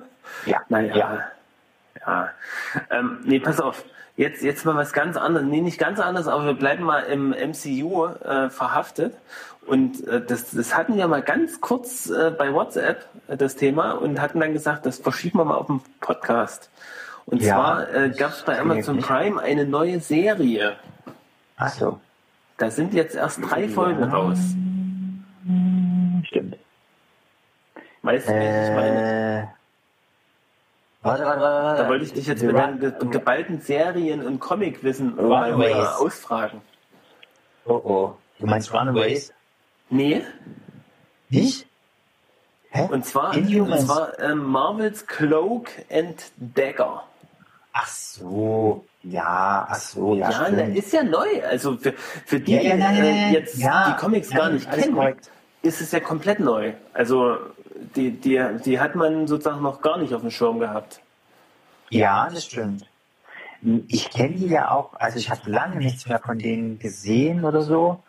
Ja. 0.46 0.62
Naja. 0.70 0.96
Ja. 0.96 1.20
Ja. 2.06 2.30
Ähm, 2.90 3.20
nee, 3.24 3.40
pass 3.40 3.60
auf. 3.60 3.84
Jetzt, 4.16 4.42
jetzt 4.44 4.66
mal 4.66 4.76
was 4.76 4.94
ganz 4.94 5.18
anderes. 5.18 5.46
Nee, 5.48 5.62
nicht 5.62 5.80
ganz 5.80 6.00
anderes, 6.00 6.28
aber 6.28 6.46
wir 6.46 6.54
bleiben 6.54 6.84
mal 6.84 7.02
im 7.04 7.30
MCU 7.32 8.06
äh, 8.06 8.50
verhaftet. 8.50 9.16
Und 9.66 10.06
äh, 10.08 10.22
das, 10.26 10.52
das 10.52 10.76
hatten 10.78 10.98
wir 10.98 11.08
mal 11.08 11.22
ganz 11.22 11.62
kurz 11.62 12.10
äh, 12.10 12.32
bei 12.38 12.54
WhatsApp, 12.54 13.06
äh, 13.28 13.38
das 13.38 13.56
Thema, 13.56 13.94
und 13.94 14.20
hatten 14.22 14.40
dann 14.40 14.54
gesagt, 14.54 14.86
das 14.86 15.00
verschieben 15.00 15.40
wir 15.40 15.46
mal 15.46 15.56
auf 15.56 15.68
den 15.68 15.82
Podcast. 16.02 16.70
Und 17.26 17.42
Ja, 17.42 17.56
zwar 17.56 17.94
äh, 17.94 18.10
gab 18.10 18.32
es 18.32 18.44
bei 18.44 18.54
ich 18.54 18.60
Amazon. 18.60 19.00
Prime 19.00 19.42
eine 19.42 19.66
neue 19.66 20.00
Serie. 20.00 20.76
Ach 21.58 21.70
so. 21.70 22.00
Da 22.58 22.70
sind 22.70 22.94
jetzt 22.94 23.16
erst 23.16 23.40
drei 23.44 23.68
Folgen 23.68 24.04
raus. 24.04 24.38
Stimmt. 26.26 26.58
Weißt 28.02 28.28
du, 28.28 28.34
welche 28.34 28.70
ich 28.70 28.76
meine? 28.76 29.42
Äh, 29.42 29.48
Warte, 31.02 31.26
warte, 31.26 31.42
warte. 31.42 31.84
Da 31.84 31.90
wollte 31.90 32.06
ich 32.06 32.14
dich 32.14 32.28
jetzt 32.28 32.42
mit 32.44 32.56
deinem 32.56 32.80
ge 32.80 32.94
geballten 33.12 33.60
Serien- 33.60 34.26
und 34.26 34.40
Comicwissen 34.40 35.20
Runaways. 35.20 35.58
mal 35.58 35.82
mal 35.84 35.88
ausfragen. 35.96 36.62
Oh, 37.66 37.74
oh. 37.74 38.14
Du 38.40 38.46
meinst 38.46 38.74
Runaways? 38.74 39.34
Nee, 39.90 40.22
Nicht? 41.30 41.68
Hä? 42.70 42.88
und 42.90 43.06
zwar, 43.06 43.36
und 43.36 43.80
zwar 43.80 44.18
ähm, 44.20 44.44
Marvels 44.46 45.06
Cloak 45.06 45.70
and 45.92 46.32
Dagger. 46.38 47.04
Ach 47.74 47.88
so. 47.88 48.86
Ja, 49.02 49.66
ach 49.70 49.76
so, 49.80 50.16
ja, 50.16 50.30
Ja, 50.30 50.46
stimmt. 50.46 50.78
ist 50.78 50.94
ja 50.94 51.04
neu. 51.04 51.44
Also 51.46 51.76
für, 51.78 51.94
für 51.94 52.40
die, 52.40 52.54
Ja, 52.54 52.62
ja, 52.62 52.74
die 52.76 52.80
nein, 52.80 52.96
nein, 53.02 53.06
äh, 53.06 53.32
jetzt 53.34 53.58
Ja, 53.58 53.90
die 53.92 54.00
Comics 54.00 54.30
ja, 54.32 54.38
gar 54.38 54.50
nicht 54.52 54.68
alles 54.70 54.84
kennen, 54.84 54.96
korrekt. 54.96 55.32
ist 55.64 55.82
es 55.82 55.92
ja 55.92 56.00
komplett 56.00 56.40
neu. 56.40 56.74
Also 56.94 57.38
die, 57.96 58.12
die, 58.12 58.42
die 58.64 58.80
hat 58.80 58.96
man 58.96 59.28
sozusagen 59.28 59.62
noch 59.62 59.82
gar 59.82 59.98
nicht 59.98 60.14
auf 60.14 60.22
dem 60.22 60.32
Schirm 60.32 60.60
gehabt. 60.60 61.02
Ja, 61.90 62.30
das 62.30 62.46
stimmt. 62.46 62.86
Ich 63.88 64.10
kenne 64.10 64.36
die 64.36 64.48
ja 64.48 64.72
auch, 64.72 64.94
also 64.96 65.18
ich 65.18 65.30
habe 65.30 65.50
lange 65.50 65.78
nichts 65.78 66.08
mehr 66.08 66.20
von 66.20 66.38
denen 66.38 66.80
gesehen 66.80 67.44
oder 67.46 67.62
so. 67.62 68.04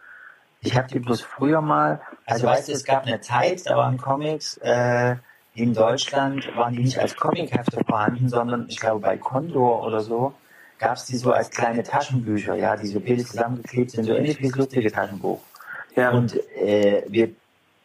Ich 0.61 0.77
habe 0.77 0.89
die 0.89 0.99
bloß 0.99 1.20
früher 1.20 1.61
mal, 1.61 2.01
also 2.27 2.47
weißt 2.47 2.69
du, 2.69 2.73
es 2.73 2.85
gab 2.85 3.07
eine 3.07 3.20
Zeit, 3.20 3.66
da 3.66 3.77
waren 3.77 3.99
Comics, 3.99 4.57
äh, 4.59 5.16
in 5.55 5.72
Deutschland 5.72 6.51
waren 6.56 6.74
die 6.74 6.82
nicht 6.82 6.98
als 6.98 7.16
Comichefte 7.16 7.82
vorhanden, 7.85 8.28
sondern 8.28 8.66
ich 8.68 8.78
glaube 8.81 9.01
bei 9.01 9.16
Condor 9.16 9.86
oder 9.86 10.01
so 10.01 10.35
gab 10.78 10.97
es 10.97 11.05
die 11.05 11.16
so 11.16 11.32
als 11.32 11.51
kleine 11.51 11.85
Taschenbücher, 11.85 12.56
ja, 12.56 12.76
die 12.76 12.89
so 12.89 12.98
billig 13.01 13.26
zusammengeklebt 13.26 13.93
sind, 13.93 14.05
so 14.05 14.14
ähnlich 14.14 14.40
wie 14.40 14.48
das 14.48 14.56
lustige 14.56 14.90
Taschenbuch. 14.90 15.40
Ja, 15.94 16.10
Und 16.10 16.35
äh, 16.56 17.05
wir, 17.09 17.31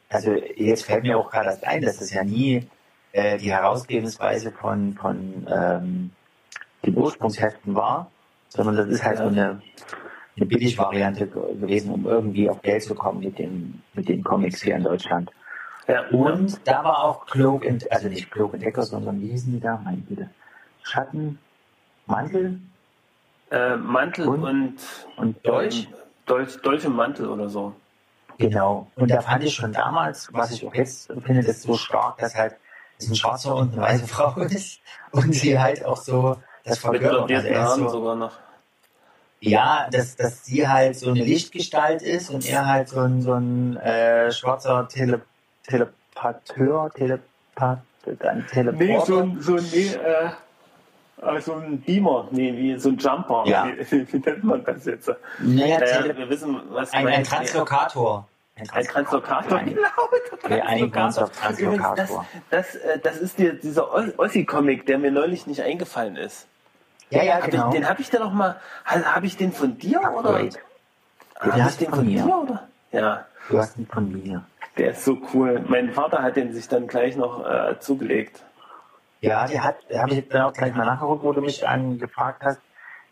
also 0.10 0.34
jetzt 0.56 0.86
fällt 0.86 1.04
mir 1.04 1.18
auch 1.18 1.30
gerade 1.30 1.56
ein, 1.68 1.84
dass 1.84 2.00
das 2.00 2.12
ja 2.12 2.24
nie 2.24 2.68
äh, 3.12 3.38
die 3.38 3.52
Herausgebensweise 3.52 4.52
von, 4.52 4.96
von 4.96 5.48
ähm, 5.48 6.12
den 6.84 6.98
Ursprungsheften 6.98 7.76
war, 7.76 8.10
sondern 8.50 8.76
das 8.78 8.88
ist 8.88 9.04
halt 9.04 9.20
so 9.20 9.26
eine, 9.26 9.62
eine 10.36 10.46
Billigvariante 10.48 11.28
ge- 11.28 11.56
gewesen, 11.56 11.92
um 11.92 12.08
irgendwie 12.08 12.50
auf 12.50 12.64
Geld 12.64 12.82
zu 12.82 12.96
kommen 12.96 13.20
mit 13.20 13.38
den, 13.38 13.84
mit 13.94 14.10
den 14.10 14.24
Comics 14.24 14.64
hier 14.64 14.76
in 14.76 14.84
Deutschland. 14.84 15.30
Ja. 15.90 16.08
Und 16.10 16.68
da 16.68 16.84
war 16.84 17.04
auch 17.04 17.26
Cloak 17.26 17.66
and, 17.68 17.92
also 17.92 18.08
nicht 18.10 18.32
Cloak 18.32 18.54
and 18.56 18.64
Decker, 18.64 18.84
sondern 18.84 19.22
wie 19.22 19.30
hießen 19.30 19.52
die 19.54 19.60
da? 19.60 19.82
Meine 19.84 20.02
Güte. 20.02 20.30
Schatten, 20.84 21.40
Mantel 22.06 22.60
Äh, 23.52 23.76
Mantel 23.78 24.28
Und? 24.28 24.44
und, 24.44 24.78
und 25.18 25.48
Dolch. 25.48 25.88
ähm, 25.88 25.96
Dolch, 26.26 26.62
Dolch 26.62 26.86
und 26.86 26.96
Mantel 26.96 27.28
oder 27.30 27.50
so. 27.50 27.76
Genau. 28.38 28.92
Und 28.96 29.12
da 29.12 29.22
fand 29.22 29.44
ich 29.44 29.54
schon 29.56 29.74
damals, 29.74 30.30
was 30.34 30.52
ich 30.52 30.66
auch 30.66 30.74
jetzt 30.76 31.12
finde, 31.26 31.44
das 31.44 31.62
so 31.64 31.76
stark, 31.76 32.18
dass 32.20 32.36
halt 32.36 32.56
es 33.00 33.10
ein 33.10 33.16
schwarzer 33.16 33.56
und 33.56 33.74
eine 33.74 33.82
weiße 33.82 34.08
Frau 34.08 34.36
ist 34.42 34.80
und 35.12 35.34
sie 35.34 35.60
halt 35.60 35.84
auch 35.86 35.98
so 35.98 36.38
das 36.64 36.80
vergöttert. 36.80 37.32
Also 37.32 37.48
er 37.48 37.64
ist 37.66 37.76
so, 37.76 37.90
sogar 37.90 38.16
noch. 38.16 38.34
ja, 39.42 39.88
dass, 39.92 40.16
dass 40.16 40.46
sie 40.46 40.68
halt 40.68 40.98
so 40.98 41.10
eine 41.10 41.24
Lichtgestalt 41.24 42.02
ist 42.02 42.30
und 42.30 42.46
er 42.46 42.68
halt 42.68 42.90
so 42.90 43.00
ein, 43.02 43.22
so 43.22 43.34
ein 43.34 43.78
äh, 43.78 44.32
schwarzer 44.32 44.88
Tele 44.88 45.22
Telepatheur, 45.70 46.92
Telepath, 46.94 47.80
ein 48.22 48.46
Teleporter. 48.48 49.22
ein, 49.24 49.42
so 49.42 49.56
ein, 49.56 49.66
nee, 49.72 49.88
äh, 49.94 50.30
äh, 51.38 51.42
so 51.42 51.54
ein 51.56 51.82
Beamer, 51.82 52.28
nee, 52.32 52.54
wie 52.56 52.80
so 52.80 52.90
ein 52.90 52.98
Jumper. 52.98 53.44
Ja. 53.46 53.68
Wie, 53.68 54.08
wie 54.14 54.18
nennt 54.20 54.44
man 54.44 54.64
das 54.64 54.86
jetzt? 54.86 55.08
naja, 55.40 55.80
Naja, 55.80 56.18
wir 56.18 56.30
wissen, 56.30 56.60
was 56.70 56.92
ein, 56.94 57.08
ein. 57.08 57.24
Translokator. 57.24 58.28
Ein 58.74 58.84
Translokator, 58.84 59.58
Ein- 59.58 59.68
genau. 59.74 61.06
uns 61.06 61.18
auf 61.18 61.32
Übrigens, 61.58 61.82
das, 61.96 61.96
Translokator. 62.10 62.26
das, 62.50 62.76
äh, 62.76 63.00
das 63.00 63.18
ist 63.18 63.38
dir, 63.40 63.54
dieser 63.54 63.94
Os- 63.94 64.18
Ossi-Comic, 64.18 64.86
der 64.86 64.98
mir 64.98 65.12
neulich 65.12 65.48
nicht 65.48 65.62
eingefallen 65.62 66.18
ist. 66.18 66.46
Ja, 67.10 67.24
ja, 67.24 67.36
Hab 67.36 67.50
genau. 67.50 67.70
ich, 67.70 67.76
den 67.76 67.88
habe 67.90 68.02
ich 68.02 68.10
dir 68.10 68.20
noch 68.20 68.34
mal, 68.34 68.58
habe 68.84 69.26
ich 69.26 69.38
den 69.38 69.54
von 69.54 69.78
dir 69.78 70.00
oder? 70.02 70.34
Hab 71.40 71.56
Den 71.56 71.68
ich 71.68 71.78
den 71.78 71.88
von 71.90 71.96
von 72.00 72.06
mir. 72.06 72.24
dir 72.24 72.38
oder? 72.38 72.68
Ja, 72.92 73.26
Du 73.50 73.58
hast 73.58 73.78
ihn 73.78 73.88
von 73.88 74.12
mir. 74.12 74.44
Der 74.80 74.92
ist 74.92 75.06
so 75.06 75.18
cool. 75.34 75.64
Mein 75.68 75.92
Vater 75.92 76.24
hat 76.24 76.36
den 76.36 76.54
sich 76.54 76.68
dann 76.68 76.88
gleich 76.88 77.16
noch 77.16 77.46
äh, 77.46 77.80
zugelegt. 77.80 78.42
Ja, 79.22 79.46
der 79.48 79.64
hat, 79.64 79.76
da 79.90 80.02
habe 80.02 80.14
ich 80.14 80.28
dann 80.30 80.44
auch 80.44 80.54
gleich 80.54 80.74
mal 80.74 80.86
nachgeguckt, 80.86 81.24
wo 81.24 81.34
du 81.34 81.42
mich 81.42 81.68
angefragt 81.68 82.42
hast. 82.44 82.60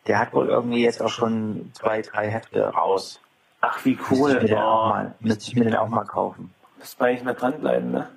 Der 0.07 0.19
hat 0.19 0.33
wohl 0.33 0.47
irgendwie 0.47 0.83
jetzt 0.83 1.01
auch 1.01 1.09
schon 1.09 1.69
zwei, 1.73 2.01
drei 2.01 2.29
Hefte 2.29 2.63
raus. 2.65 3.19
Ach, 3.59 3.83
wie 3.83 3.95
Müsste 3.95 4.13
cool. 4.15 4.31
ich 4.37 4.41
mir 4.43 4.47
den 4.47 4.57
auch 4.59 4.85
Oh, 4.85 4.89
mal, 4.89 5.13
müsste 5.19 5.43
ich 5.51 5.55
mir 5.55 5.65
den 5.65 5.75
auch 5.75 5.89
mal 5.89 6.05
kaufen. 6.05 6.53
müsste 6.77 6.99
man 7.01 7.09
eigentlich 7.09 7.23
mal 7.25 7.33
dranbleiben, 7.33 7.91
ne? 7.91 8.07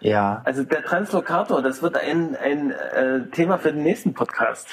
Ja. 0.00 0.42
Also 0.44 0.62
der 0.62 0.82
Translokator, 0.84 1.62
das 1.62 1.82
wird 1.82 1.96
ein, 1.96 2.36
ein 2.36 2.70
äh, 2.70 3.30
Thema 3.30 3.56
für 3.58 3.72
den 3.72 3.82
nächsten 3.82 4.12
Podcast. 4.12 4.68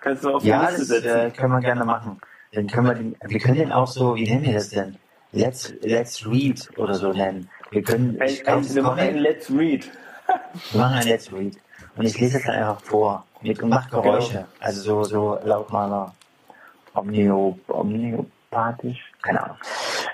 Kannst 0.00 0.22
du 0.24 0.34
auf 0.34 0.42
die 0.42 0.48
Ja, 0.50 0.68
Liste 0.68 0.80
das 0.80 0.88
setzen. 0.88 1.08
äh, 1.18 1.30
können 1.30 1.52
wir 1.54 1.60
gerne 1.60 1.84
machen. 1.86 2.20
Dann 2.52 2.66
können 2.66 2.86
wir 2.86 2.94
den, 2.94 3.16
wir 3.24 3.40
können 3.40 3.56
den 3.56 3.72
auch 3.72 3.86
so, 3.86 4.16
wie 4.16 4.28
nennen 4.28 4.44
wir 4.44 4.52
das 4.52 4.68
denn? 4.68 4.96
Let's, 5.32 5.72
let's 5.82 6.26
read 6.26 6.68
oder 6.76 6.94
so 6.94 7.12
nennen. 7.12 7.48
Wir 7.70 7.82
können, 7.82 8.20
ich 8.20 8.46
ein, 8.48 8.74
wir 8.74 8.82
machen 8.82 8.98
ein 8.98 9.18
Let's 9.18 9.50
Read. 9.50 9.90
wir 10.72 10.80
machen 10.80 10.94
ein 10.94 11.06
Let's 11.06 11.32
read. 11.32 11.56
Und 11.96 12.06
ich 12.06 12.18
lese 12.18 12.38
es 12.38 12.44
dann 12.44 12.56
einfach 12.56 12.80
vor. 12.82 13.24
Mit, 13.42 13.62
und 13.62 13.70
mache 13.70 13.90
Geräusche. 13.90 14.46
Also 14.58 14.80
so, 14.82 15.04
so 15.04 15.38
Lautmaler. 15.44 16.14
Omnio, 16.94 17.58
omniopathisch. 17.68 19.12
Keine 19.22 19.44
Ahnung. 19.44 19.56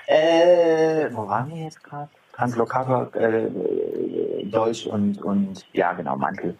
Äh, 0.05 1.09
wo 1.11 1.27
waren 1.27 1.49
wir 1.49 1.63
jetzt 1.63 1.83
gerade? 1.83 2.09
Translokator, 2.33 3.15
äh, 3.15 3.49
Dolch 4.45 4.85
und, 4.85 5.21
und, 5.23 5.65
ja, 5.73 5.93
genau, 5.93 6.15
Mantel. 6.15 6.55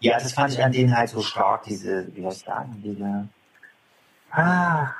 Ja, 0.00 0.18
das 0.18 0.32
fand 0.32 0.52
ich 0.52 0.62
an 0.62 0.72
denen 0.72 0.94
halt 0.94 1.08
so 1.08 1.22
stark, 1.22 1.62
diese, 1.62 2.06
wie 2.14 2.20
soll 2.20 2.32
ich 2.32 2.38
sagen, 2.40 2.82
diese, 2.84 3.28
ah, 4.30 4.90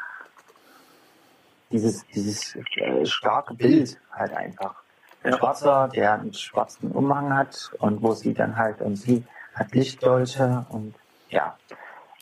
dieses, 1.70 2.06
dieses 2.09 2.56
äh, 2.76 3.05
starke 3.05 3.55
Bild 3.55 3.98
halt 4.12 4.32
einfach. 4.34 4.74
Ein 5.22 5.32
Ja. 5.32 5.38
Schwarzer, 5.38 5.88
der 5.94 6.12
einen 6.14 6.34
schwarzen 6.34 6.93
Umhang 6.93 7.34
hat 7.34 7.70
und 7.78 8.02
wo 8.02 8.12
sie 8.12 8.34
dann 8.34 8.56
halt, 8.56 8.80
und 8.80 8.97
sie 8.97 9.24
hat 9.55 9.72
Lichtdolche 9.74 10.66
und, 10.68 10.94
ja. 11.30 11.56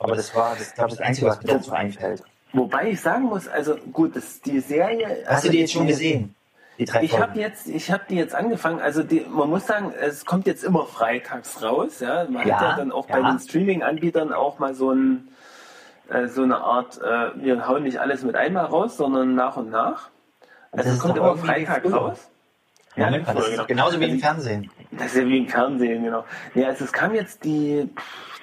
Aber 0.00 0.16
das 0.16 0.34
war, 0.34 0.54
das 0.56 0.74
glaube 0.74 0.90
ich, 0.90 0.98
das 0.98 1.06
Einzige, 1.06 1.26
was 1.28 1.42
mir 1.42 1.54
dazu 1.54 1.72
einfällt. 1.72 2.22
Wobei 2.52 2.90
ich 2.90 3.00
sagen 3.00 3.24
muss, 3.24 3.48
also 3.48 3.76
gut, 3.76 4.16
das, 4.16 4.40
die 4.40 4.60
Serie. 4.60 5.24
Hast 5.26 5.36
also 5.36 5.48
du 5.48 5.52
die 5.52 5.60
jetzt 5.60 5.72
schon 5.72 5.86
gesehen? 5.86 6.34
Ich 6.76 7.18
habe 7.18 7.38
jetzt, 7.38 7.68
ich 7.68 7.90
habe 7.92 8.04
die 8.08 8.16
jetzt 8.16 8.34
angefangen. 8.34 8.80
Also 8.80 9.02
die, 9.04 9.26
man 9.28 9.48
muss 9.48 9.66
sagen, 9.66 9.92
es 10.00 10.24
kommt 10.24 10.46
jetzt 10.46 10.64
immer 10.64 10.86
freitags 10.86 11.62
raus. 11.62 12.00
Ja, 12.00 12.26
man 12.28 12.46
Ja, 12.46 12.60
hat 12.60 12.62
ja 12.70 12.76
dann 12.76 12.92
auch 12.92 13.06
bei 13.06 13.20
ja. 13.20 13.30
den 13.30 13.38
Streaming-Anbietern 13.38 14.32
auch 14.32 14.58
mal 14.58 14.74
so 14.74 14.90
ein, 14.92 15.28
äh, 16.08 16.26
so 16.26 16.42
eine 16.42 16.58
Art. 16.58 17.00
Äh, 17.00 17.42
wir 17.42 17.66
hauen 17.66 17.82
nicht 17.82 17.98
alles 17.98 18.22
mit 18.22 18.36
einmal 18.36 18.66
raus, 18.66 18.96
sondern 18.96 19.34
nach 19.34 19.56
und 19.56 19.70
nach. 19.70 20.10
Also 20.72 20.90
es 20.90 20.98
kommt 20.98 21.16
immer 21.16 21.36
Freitag 21.36 21.84
raus. 21.90 22.28
Ja, 22.96 23.10
Ja, 23.10 23.18
das 23.18 23.36
ist 23.36 23.50
genau. 23.50 23.66
genauso 23.66 24.00
wie 24.00 24.04
im 24.04 24.10
Also, 24.12 24.22
Fernsehen. 24.22 24.70
Das 24.92 25.06
ist 25.08 25.16
ja 25.16 25.26
wie 25.26 25.38
im 25.38 25.48
Fernsehen, 25.48 26.04
genau. 26.04 26.24
Ja, 26.54 26.68
also 26.68 26.84
es 26.84 26.92
kam 26.92 27.14
jetzt 27.14 27.44
die 27.44 27.88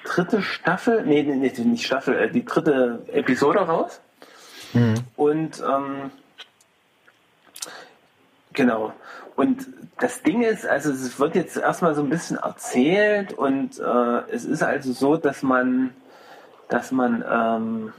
dritte 0.04 0.42
Staffel, 0.42 1.04
nee, 1.06 1.22
nee 1.22 1.52
nicht 1.64 1.86
Staffel, 1.86 2.16
äh, 2.16 2.30
die 2.30 2.44
dritte 2.44 3.02
Episode 3.12 3.60
raus. 3.60 4.00
Mhm. 4.72 4.94
Und 5.16 5.62
ähm, 5.66 6.10
genau. 8.52 8.92
Und 9.36 9.66
das 9.98 10.22
Ding 10.22 10.42
ist, 10.42 10.66
also 10.66 10.90
es 10.90 11.18
wird 11.18 11.34
jetzt 11.34 11.56
erstmal 11.56 11.94
so 11.94 12.02
ein 12.02 12.10
bisschen 12.10 12.36
erzählt 12.36 13.32
und 13.32 13.78
äh, 13.78 14.30
es 14.30 14.44
ist 14.44 14.62
also 14.62 14.92
so, 14.92 15.16
dass 15.16 15.42
man, 15.42 15.94
dass 16.72 16.90
man, 16.90 17.22
ähm, 17.30 17.92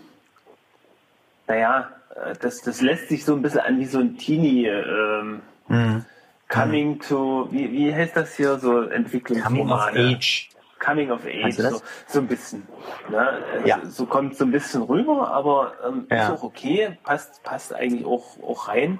naja, 1.47 1.89
äh, 2.15 2.33
das, 2.41 2.61
das 2.61 2.81
lässt 2.81 3.07
sich 3.09 3.23
so 3.23 3.35
ein 3.35 3.41
bisschen 3.43 3.59
an 3.59 3.79
wie 3.79 3.85
so 3.85 3.99
ein 3.99 4.17
Teenie 4.17 4.65
ähm, 4.67 5.41
Mhm. 5.67 6.05
Coming 6.49 6.99
to, 6.99 7.47
wie, 7.51 7.71
wie 7.71 7.93
heißt 7.95 8.17
das 8.17 8.35
hier, 8.35 8.59
so 8.59 8.71
Coming 8.73 8.85
of 8.87 8.91
Entwicklungsromane? 8.91 10.15
Age. 10.17 10.49
Coming 10.79 11.11
of 11.11 11.25
Age, 11.25 11.55
so, 11.55 11.81
so 12.07 12.19
ein 12.19 12.27
bisschen. 12.27 12.67
Ne? 13.09 13.43
Äh, 13.63 13.69
Ja. 13.69 13.79
So 13.85 14.05
kommt 14.05 14.35
so 14.35 14.43
ein 14.43 14.51
bisschen 14.51 14.81
rüber, 14.81 15.29
aber 15.31 15.73
ähm, 15.87 16.05
Ja. 16.11 16.23
ist 16.25 16.29
auch 16.31 16.43
okay, 16.43 16.97
passt, 17.03 17.41
passt 17.43 17.73
eigentlich 17.73 18.05
auch, 18.05 18.37
auch 18.43 18.67
rein. 18.67 18.99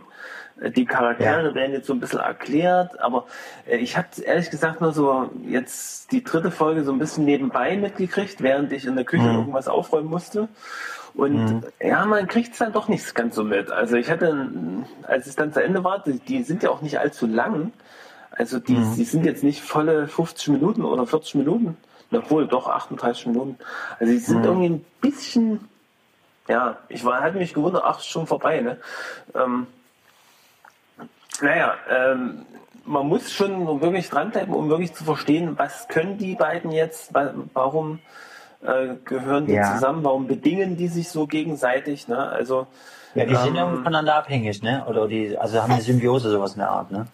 Äh, 0.62 0.72
Die 0.72 0.86
Charaktere 0.86 1.50
Ja. 1.50 1.56
werden 1.56 1.74
jetzt 1.74 1.88
so 1.88 1.94
ein 1.94 2.00
bisschen 2.00 2.20
erklärt, 2.20 3.00
aber 3.00 3.26
äh, 3.66 3.78
ich 3.78 3.98
habe 3.98 4.08
ehrlich 4.24 4.50
gesagt 4.50 4.82
nur 4.82 4.94
so 4.94 5.30
jetzt 5.46 6.12
die 6.12 6.24
dritte 6.24 6.52
Folge 6.52 6.84
so 6.84 6.92
ein 6.92 7.00
bisschen 7.00 7.26
nebenbei 7.26 7.78
mitgekriegt, 7.78 8.42
während 8.42 8.72
ich 8.74 8.86
in 8.86 8.96
der 8.96 9.06
Küche 9.06 9.30
Mhm. 9.30 9.36
irgendwas 9.36 9.68
aufräumen 9.68 10.10
musste. 10.10 10.48
Und 11.16 11.64
ja, 11.80 12.06
man 12.06 12.28
kriegt 12.28 12.54
es 12.54 12.60
dann 12.60 12.74
doch 12.74 12.88
nicht 12.88 13.14
ganz 13.14 13.36
so 13.36 13.44
mit. 13.44 13.70
Also 13.70 13.96
ich 13.98 14.10
hatte, 14.10 14.48
als 15.04 15.28
es 15.28 15.36
dann 15.36 15.54
zu 15.54 15.64
Ende 15.64 15.84
war, 15.84 16.00
die, 16.04 16.18
die 16.20 16.42
sind 16.44 16.64
ja 16.64 16.72
auch 16.72 16.82
nicht 16.82 17.00
allzu 17.00 17.28
lang. 17.28 17.72
Also 18.32 18.58
die, 18.58 18.74
Mhm. 18.74 18.96
die 18.96 19.04
sind 19.04 19.24
jetzt 19.26 19.44
nicht 19.44 19.62
volle 19.62 20.08
50 20.08 20.48
Minuten 20.48 20.84
oder 20.84 21.06
40 21.06 21.36
Minuten. 21.36 21.78
Obwohl, 22.12 22.48
doch 22.48 22.68
38 22.68 23.28
Minuten. 23.28 23.58
Also 24.00 24.12
die 24.12 24.20
sind 24.20 24.40
Mhm. 24.40 24.44
irgendwie 24.46 24.70
ein 24.70 24.86
bisschen, 25.02 25.68
ja, 26.48 26.78
ich 26.90 27.06
war, 27.06 27.22
hatte 27.22 27.38
mich 27.38 27.54
gewundert, 27.54 27.84
ach, 27.86 28.00
ist 28.00 28.08
schon 28.08 28.26
vorbei, 28.28 28.62
ne? 28.62 28.78
Ähm, 29.36 29.68
Naja, 31.42 31.76
ähm, 31.90 32.46
man 32.86 33.08
muss 33.08 33.32
schon 33.32 33.82
wirklich 33.82 34.10
dranbleiben, 34.10 34.54
um 34.54 34.70
wirklich 34.70 34.94
zu 34.94 35.04
verstehen, 35.04 35.58
was 35.58 35.88
können 35.88 36.18
die 36.18 36.36
beiden 36.36 36.72
jetzt, 36.72 37.14
wa- 37.14 37.34
warum 37.54 38.00
äh, 38.62 38.96
gehören 39.06 39.46
die 39.46 39.54
Ja. 39.54 39.74
zusammen, 39.74 40.04
warum 40.04 40.28
bedingen 40.28 40.78
die 40.78 40.88
sich 40.88 41.10
so 41.10 41.28
gegenseitig. 41.28 42.08
Ne? 42.08 42.18
Also 42.18 42.68
Ja, 43.16 43.26
die 43.26 43.36
sind 43.36 43.50
Ähm, 43.50 43.56
ja 43.56 43.68
voneinander 43.76 44.16
abhängig, 44.16 44.64
ne? 44.64 44.86
Oder 44.88 45.08
die, 45.08 45.38
also 45.38 45.62
haben 45.62 45.72
eine 45.74 45.82
Symbiose, 45.82 46.30
sowas 46.32 46.54
in 46.54 46.60
der 46.60 46.70
Art, 46.72 46.90
ne? 46.92 47.08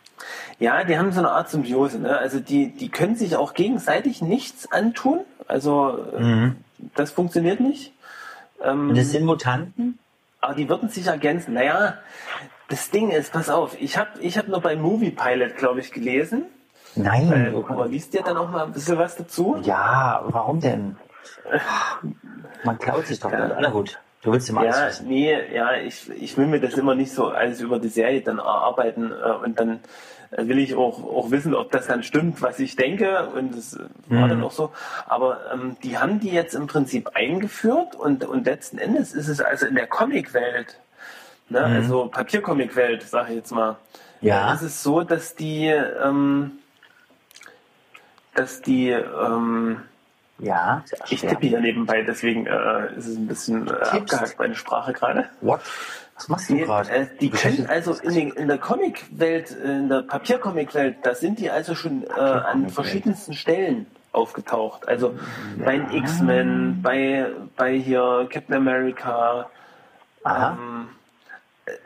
Ja, 0.59 0.83
die 0.83 0.97
haben 0.97 1.11
so 1.11 1.19
eine 1.19 1.31
Art 1.31 1.49
Symbiose. 1.49 1.99
Ne? 1.99 2.17
Also 2.17 2.39
die, 2.39 2.69
die 2.69 2.89
können 2.89 3.15
sich 3.15 3.35
auch 3.35 3.53
gegenseitig 3.53 4.21
nichts 4.21 4.71
antun. 4.71 5.21
Also 5.47 5.97
äh, 6.15 6.21
Mhm. 6.21 6.55
das 6.95 7.11
funktioniert 7.11 7.59
nicht. 7.59 7.93
Ähm, 8.63 8.89
Und 8.89 8.97
das 8.97 9.09
sind 9.11 9.25
Mutanten? 9.25 9.97
aber 10.41 10.53
die 10.55 10.69
würden 10.69 10.87
sich 10.89 11.07
ergänzen. 11.07 11.53
Naja, 11.55 11.95
das 12.69 12.89
Ding 12.91 13.09
ist, 13.11 13.33
pass 13.33 13.49
auf, 13.49 13.75
ich 13.79 13.97
habe 13.97 14.09
ich 14.21 14.37
hab 14.37 14.47
nur 14.47 14.61
bei 14.61 14.75
Movie 14.75 15.11
Pilot, 15.11 15.57
glaube 15.57 15.79
ich, 15.79 15.91
gelesen. 15.91 16.45
Nein. 16.95 17.31
Äh, 17.31 17.51
du- 17.51 17.65
aber 17.67 17.87
liest 17.87 18.13
ihr 18.13 18.21
dann 18.23 18.37
auch 18.37 18.49
mal 18.49 18.65
ein 18.65 18.71
bisschen 18.73 18.97
was 18.97 19.15
dazu? 19.15 19.57
ja, 19.63 20.23
warum 20.27 20.59
denn? 20.59 20.95
Man 22.63 22.77
klaut 22.79 23.07
sich 23.07 23.19
doch. 23.19 23.31
Ja. 23.31 23.57
Na 23.59 23.69
gut, 23.69 23.99
du 24.21 24.31
willst 24.31 24.49
immer 24.49 24.61
alles 24.61 24.75
Ja, 24.77 24.87
wissen. 24.87 25.07
nee, 25.07 25.37
ja, 25.55 25.73
ich, 25.75 26.09
ich 26.09 26.37
will 26.37 26.47
mir 26.47 26.59
das 26.59 26.73
immer 26.75 26.95
nicht 26.95 27.11
so 27.13 27.27
alles 27.27 27.61
über 27.61 27.79
die 27.79 27.87
Serie 27.89 28.21
dann 28.21 28.39
erarbeiten 28.39 29.11
äh, 29.11 29.31
und 29.45 29.59
dann 29.59 29.79
will 30.31 30.59
ich 30.59 30.75
auch, 30.75 31.03
auch 31.03 31.31
wissen, 31.31 31.55
ob 31.55 31.71
das 31.71 31.87
dann 31.87 32.03
stimmt, 32.03 32.41
was 32.43 32.59
ich 32.59 32.75
denke 32.75 33.29
und 33.29 33.57
das 33.57 33.79
war 34.07 34.25
Mhm. 34.25 34.29
dann 34.29 34.43
auch 34.43 34.51
so. 34.51 34.71
Aber 35.07 35.39
ähm, 35.51 35.75
die 35.83 35.97
haben 35.97 36.19
die 36.19 36.29
jetzt 36.29 36.53
im 36.53 36.67
Prinzip 36.67 37.11
eingeführt 37.15 37.95
und, 37.95 38.25
und 38.25 38.45
letzten 38.45 38.77
Endes 38.77 39.13
ist 39.13 39.27
es 39.27 39.41
also 39.41 39.65
in 39.65 39.73
der 39.75 39.87
Comicwelt, 39.87 40.79
ne, 41.49 41.61
also 41.63 42.07
Papiercomicwelt, 42.07 43.03
sage 43.03 43.29
ich 43.31 43.35
jetzt 43.37 43.51
mal, 43.51 43.71
Mhm. 44.21 44.27
Ja. 44.27 44.51
äh, 44.51 44.55
ist 44.55 44.61
es 44.63 44.83
so, 44.83 45.01
dass 45.03 45.35
die, 45.35 45.67
ähm, 45.67 46.51
dass 48.35 48.61
die, 48.61 48.89
ähm, 48.89 49.81
Ja, 50.39 50.83
ich 51.09 51.21
tippe 51.21 51.47
hier 51.47 51.59
nebenbei, 51.59 52.01
deswegen 52.03 52.45
äh, 52.45 52.93
ist 52.95 53.07
es 53.07 53.17
ein 53.17 53.27
bisschen 53.27 53.67
äh, 53.67 53.71
abgehackt, 53.71 54.37
meine 54.39 54.55
Sprache 54.55 54.93
gerade. 54.93 55.25
What? 55.41 55.59
Was 56.15 56.27
machst 56.29 56.49
du 56.49 56.57
gerade? 56.57 56.89
äh, 56.89 57.07
die 57.19 57.29
können 57.29 57.65
also 57.67 57.93
in, 57.93 58.13
den, 58.13 58.29
in 58.31 58.47
der 58.49 58.57
Comicwelt, 58.57 59.51
in 59.51 59.87
der 59.89 60.01
Papiercomicwelt, 60.03 60.97
da 61.03 61.15
sind 61.15 61.39
die 61.39 61.49
also 61.49 61.75
schon 61.75 62.03
äh, 62.03 62.19
an 62.19 62.69
verschiedensten 62.69 63.33
Stellen 63.33 63.85
aufgetaucht. 64.11 64.87
Also 64.87 65.17
bei 65.63 65.77
den 65.77 65.91
X-Men, 65.91 66.81
bei, 66.81 67.27
bei 67.55 67.73
hier 67.77 68.27
Captain 68.29 68.55
America. 68.55 69.49
Aha. 70.23 70.57
Ähm, 70.59 70.89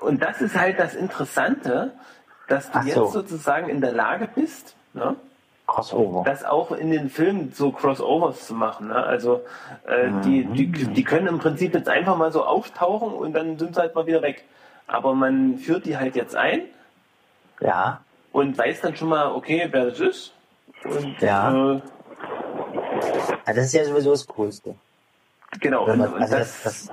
und 0.02 0.22
das 0.22 0.42
ist 0.42 0.58
halt 0.60 0.80
das 0.80 0.96
Interessante, 0.96 1.92
dass 2.48 2.72
du 2.72 2.80
Ach 2.80 2.86
jetzt 2.86 2.96
so. 2.96 3.06
sozusagen 3.08 3.70
in 3.70 3.82
der 3.82 3.92
Lage 3.94 4.28
bist, 4.34 4.76
ne, 4.94 5.16
Crossover. 5.68 6.24
das 6.26 6.44
auch 6.44 6.72
in 6.72 6.92
den 6.92 7.10
Filmen 7.10 7.52
so 7.54 7.72
Crossovers 7.72 8.46
zu 8.48 8.54
machen. 8.54 8.90
Ne? 8.90 8.96
Also 8.96 9.42
äh, 9.88 10.10
die, 10.24 10.44
die, 10.46 10.68
die 10.68 11.04
können 11.04 11.28
im 11.28 11.40
Prinzip 11.40 11.74
jetzt 11.74 11.88
einfach 11.90 12.18
mal 12.18 12.32
so 12.32 12.44
auftauchen 12.44 13.14
und 13.14 13.34
dann 13.34 13.58
sind 13.58 13.76
sie 13.76 13.82
halt 13.82 13.96
mal 13.96 14.06
wieder 14.06 14.22
weg. 14.22 14.44
Aber 14.88 15.14
man 15.16 15.58
führt 15.58 15.86
die 15.86 15.98
halt 15.98 16.16
jetzt 16.18 16.36
ein 16.36 16.64
Ja. 17.62 18.02
und 18.34 18.58
weiß 18.58 18.82
dann 18.82 18.96
schon 18.98 19.08
mal, 19.10 19.32
okay, 19.32 19.68
wer 19.72 19.86
das 19.86 20.00
ist. 20.02 20.34
Und 20.84 21.22
Ja. 21.22 21.50
äh, 21.76 21.76
ja. 21.76 21.82
Das 23.46 23.58
ist 23.58 23.74
ja 23.74 23.86
sowieso 23.86 24.12
das 24.12 24.28
Coolste. 24.28 24.76
genau, 25.60 25.88
man, 25.88 26.02
also 26.02 26.36
das, 26.38 26.62
das, 26.64 26.64
das, 26.64 26.92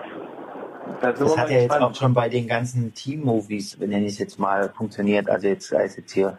da 1.01 1.12
das 1.12 1.37
hat 1.37 1.51
ja 1.51 1.61
jetzt 1.61 1.73
auch 1.73 1.95
schon 1.95 2.15
bei 2.15 2.29
den 2.29 2.47
ganzen 2.47 2.95
Team-Movies, 2.95 3.79
nenne 3.79 4.07
ich 4.07 4.15
es 4.15 4.19
jetzt 4.19 4.39
mal, 4.39 4.71
funktioniert. 4.71 5.29
Also 5.29 5.49
jetzt 5.49 5.69
sei 5.69 5.85
es 5.85 5.97
jetzt 5.97 6.12
hier 6.12 6.39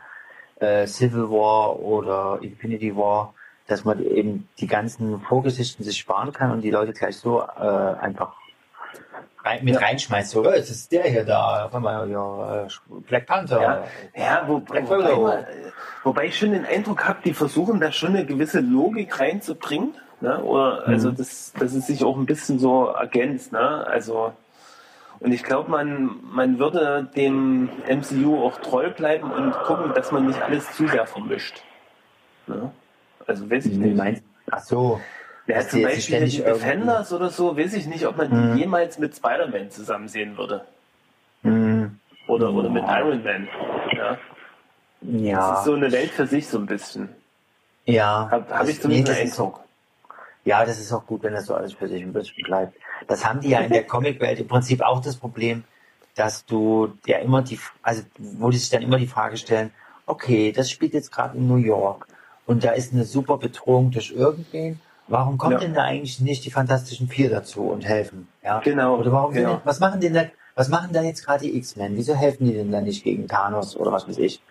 äh, 0.60 0.88
Civil 0.88 1.30
War 1.30 1.80
oder 1.80 2.40
Infinity 2.42 2.96
War, 2.96 3.34
dass 3.68 3.86
man 3.86 4.04
eben 4.04 4.48
die 4.60 4.68
ganzen 4.68 5.22
Vorgeschichten 5.22 5.84
sich 5.84 5.98
sparen 5.98 6.34
kann 6.34 6.52
und 6.52 6.62
die 6.62 6.72
Leute 6.72 6.94
gleich 6.94 7.18
so 7.18 7.42
äh, 7.42 7.44
einfach 7.44 8.34
rein, 9.44 9.64
mit 9.64 9.82
reinschmeißt. 9.82 10.32
So, 10.32 10.44
äh, 10.46 10.58
jetzt 10.58 10.70
ist 10.70 10.92
der 10.92 11.04
hier 11.04 11.26
da, 11.26 11.66
auf 11.66 11.76
einmal 11.76 12.10
ja, 12.10 12.64
äh, 12.64 12.68
Black 13.08 13.26
Panther. 13.28 13.62
Ja, 13.62 13.84
ja 14.16 14.44
wo, 14.48 14.60
Black 14.60 14.90
wobei, 14.90 15.34
äh, 15.34 15.46
wobei 16.04 16.26
ich 16.26 16.38
schon 16.38 16.52
den 16.52 16.66
Eindruck 16.66 17.08
habe, 17.08 17.20
die 17.24 17.34
versuchen 17.34 17.80
da 17.80 17.92
schon 17.92 18.16
eine 18.16 18.26
gewisse 18.26 18.60
Logik 18.60 19.20
reinzubringen. 19.20 19.96
Ne? 20.22 20.40
Oder, 20.44 20.88
also, 20.88 21.10
Mhm. 21.12 21.16
das, 21.18 21.54
dass 21.60 21.74
es 21.74 21.88
sich 21.88 22.04
auch 22.04 22.16
ein 22.18 22.26
bisschen 22.26 22.60
so 22.60 22.88
ergänzt. 22.88 23.52
Ne? 23.52 23.60
Also, 23.88 24.34
und 25.20 25.32
ich 25.32 25.44
glaube, 25.44 25.70
man, 25.70 26.12
man 26.32 26.60
würde 26.60 27.08
dem 27.16 27.70
MCU 27.88 28.44
auch 28.44 28.60
treu 28.62 28.90
bleiben 28.92 29.32
und 29.32 29.52
gucken, 29.64 29.94
dass 29.94 30.12
man 30.12 30.28
nicht 30.28 30.42
alles 30.42 30.72
zu 30.74 30.88
sehr 30.88 31.06
vermischt. 31.08 31.62
Ne? 32.48 32.72
Also, 33.28 33.50
weiß 33.50 33.66
ich 33.66 33.78
nicht. 33.78 33.96
meinst 33.98 34.24
Ach 34.52 34.60
so. 34.60 35.00
Ja, 35.48 35.56
dass 35.56 35.70
zum 35.70 35.82
Beispiel 35.82 36.26
die 36.26 36.38
Defenders 36.44 37.12
oder 37.14 37.30
so, 37.30 37.58
weiß 37.58 37.74
ich 37.74 37.88
nicht, 37.88 38.06
ob 38.06 38.18
man 38.18 38.30
die 38.30 38.36
Mhm. 38.36 38.58
jemals 38.58 39.00
mit 39.00 39.16
Spider-Man 39.16 39.72
zusammen 39.72 40.08
sehen 40.08 40.38
würde. 40.38 40.66
Hm, 41.44 41.98
Oder, 42.28 42.52
oder 42.54 42.70
mit 42.70 42.84
Iron 42.88 43.24
Man. 43.24 43.48
Ja? 43.96 44.18
Das 45.02 45.22
ja. 45.22 45.54
ist 45.56 45.64
so 45.66 45.74
eine 45.74 45.92
Welt 45.92 46.12
für 46.12 46.28
sich 46.28 46.48
so 46.48 46.60
ein 46.60 46.68
bisschen. 46.68 47.10
ja. 47.86 48.28
Habe 48.32 48.46
hab 48.50 48.60
Das- 48.60 48.70
ich 48.70 48.82
zumindest 48.82 48.88
nee, 49.10 49.16
den 49.16 49.26
das 49.26 49.34
ist 49.34 49.40
Eindruck. 49.40 49.60
Ja, 50.44 50.66
das 50.66 50.80
ist 50.80 50.92
auch 50.92 51.06
gut, 51.06 51.24
wenn 51.24 51.34
das 51.34 51.46
so 51.46 51.54
alles 51.54 51.74
für 51.74 51.88
sich 51.88 52.02
ein 52.02 52.14
bisschen 52.14 52.44
bleibt. 52.44 52.76
Das 53.08 53.26
haben 53.26 53.42
die 53.42 53.50
ja 53.50 53.60
in 53.60 53.72
der 53.72 53.84
Comicwelt 53.84 54.40
im 54.40 54.48
Prinzip 54.48 54.82
auch 54.82 55.00
das 55.02 55.16
Problem, 55.16 55.64
dass 56.16 56.46
du 56.46 56.94
ja 57.06 57.20
immer 57.20 57.42
die, 57.42 57.60
also 57.84 58.02
wo 58.18 58.50
die 58.50 58.58
sich 58.58 58.70
dann 58.70 58.82
immer 58.82 58.98
die 58.98 59.08
Frage 59.08 59.38
stellen, 59.38 59.72
okay, 60.08 60.52
das 60.52 60.70
spielt 60.70 60.94
jetzt 60.94 61.12
gerade 61.12 61.38
in 61.38 61.48
New 61.48 61.58
York 61.58 62.08
und 62.48 62.64
da 62.64 62.72
ist 62.72 62.92
eine 62.92 63.06
super 63.06 63.38
Bedrohung 63.38 63.92
durch 63.92 64.12
irgendwen. 64.12 64.80
Warum 65.08 65.38
kommen 65.38 65.54
Ja. 65.54 65.60
denn 65.60 65.74
da 65.74 65.84
eigentlich 65.84 66.20
nicht 66.22 66.44
die 66.46 66.52
Fantastischen 66.52 67.08
Vier 67.08 67.30
dazu 67.30 67.64
und 67.64 67.86
helfen? 67.86 68.28
Ja? 68.44 68.60
Genau, 68.60 68.98
Oder 68.98 69.12
warum 69.12 69.34
genau. 69.34 69.56
denn, 69.56 69.62
was 69.64 69.80
machen 69.80 70.00
denn 70.02 70.14
da, 70.14 70.26
was 70.56 70.70
machen 70.70 70.92
da 70.94 71.02
jetzt 71.02 71.26
gerade 71.26 71.44
die 71.46 71.56
X-Men? 71.58 71.96
Wieso 71.98 72.16
helfen 72.16 72.46
die 72.46 72.54
denn 72.54 72.72
da 72.72 72.82
nicht 72.82 73.04
gegen 73.04 73.28
Thanos 73.28 73.76
oder 73.76 73.92
was 73.92 74.08
weiß 74.08 74.18
ich? 74.18 74.42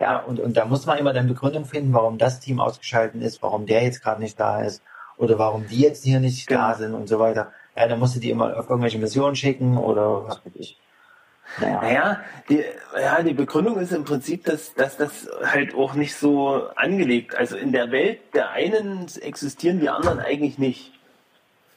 Ja, 0.00 0.18
und, 0.18 0.40
und 0.40 0.56
da 0.56 0.64
muss 0.64 0.86
man 0.86 0.98
immer 0.98 1.12
dann 1.12 1.28
Begründung 1.28 1.64
finden, 1.64 1.92
warum 1.94 2.18
das 2.18 2.40
Team 2.40 2.60
ausgeschaltet 2.60 3.22
ist, 3.22 3.42
warum 3.42 3.66
der 3.66 3.82
jetzt 3.82 4.02
gerade 4.02 4.20
nicht 4.20 4.38
da 4.38 4.62
ist 4.62 4.82
oder 5.18 5.38
warum 5.38 5.66
die 5.66 5.80
jetzt 5.80 6.04
hier 6.04 6.20
nicht 6.20 6.46
Genau. 6.46 6.60
da 6.68 6.74
sind 6.74 6.94
und 6.94 7.08
so 7.08 7.18
weiter. 7.18 7.52
Ja, 7.76 7.86
dann 7.86 7.98
musst 7.98 8.16
du 8.16 8.20
die 8.20 8.30
immer 8.30 8.56
auf 8.58 8.68
irgendwelche 8.68 8.98
Missionen 8.98 9.36
schicken 9.36 9.76
oder 9.76 10.26
was 10.26 10.36
weiß 10.44 10.52
ich. 10.56 10.78
Naja. 11.60 11.80
Naja, 11.80 12.20
die, 12.50 12.64
ja, 13.00 13.22
die 13.22 13.32
Begründung 13.32 13.78
ist 13.78 13.92
im 13.92 14.04
Prinzip, 14.04 14.44
dass, 14.44 14.74
dass 14.74 14.96
das 14.96 15.28
halt 15.42 15.74
auch 15.74 15.94
nicht 15.94 16.14
so 16.14 16.68
angelegt. 16.76 17.34
Also 17.36 17.56
in 17.56 17.72
der 17.72 17.90
Welt 17.90 18.20
der 18.34 18.50
einen 18.50 19.06
existieren 19.22 19.80
die 19.80 19.88
anderen 19.88 20.20
eigentlich 20.20 20.58
nicht. 20.58 20.92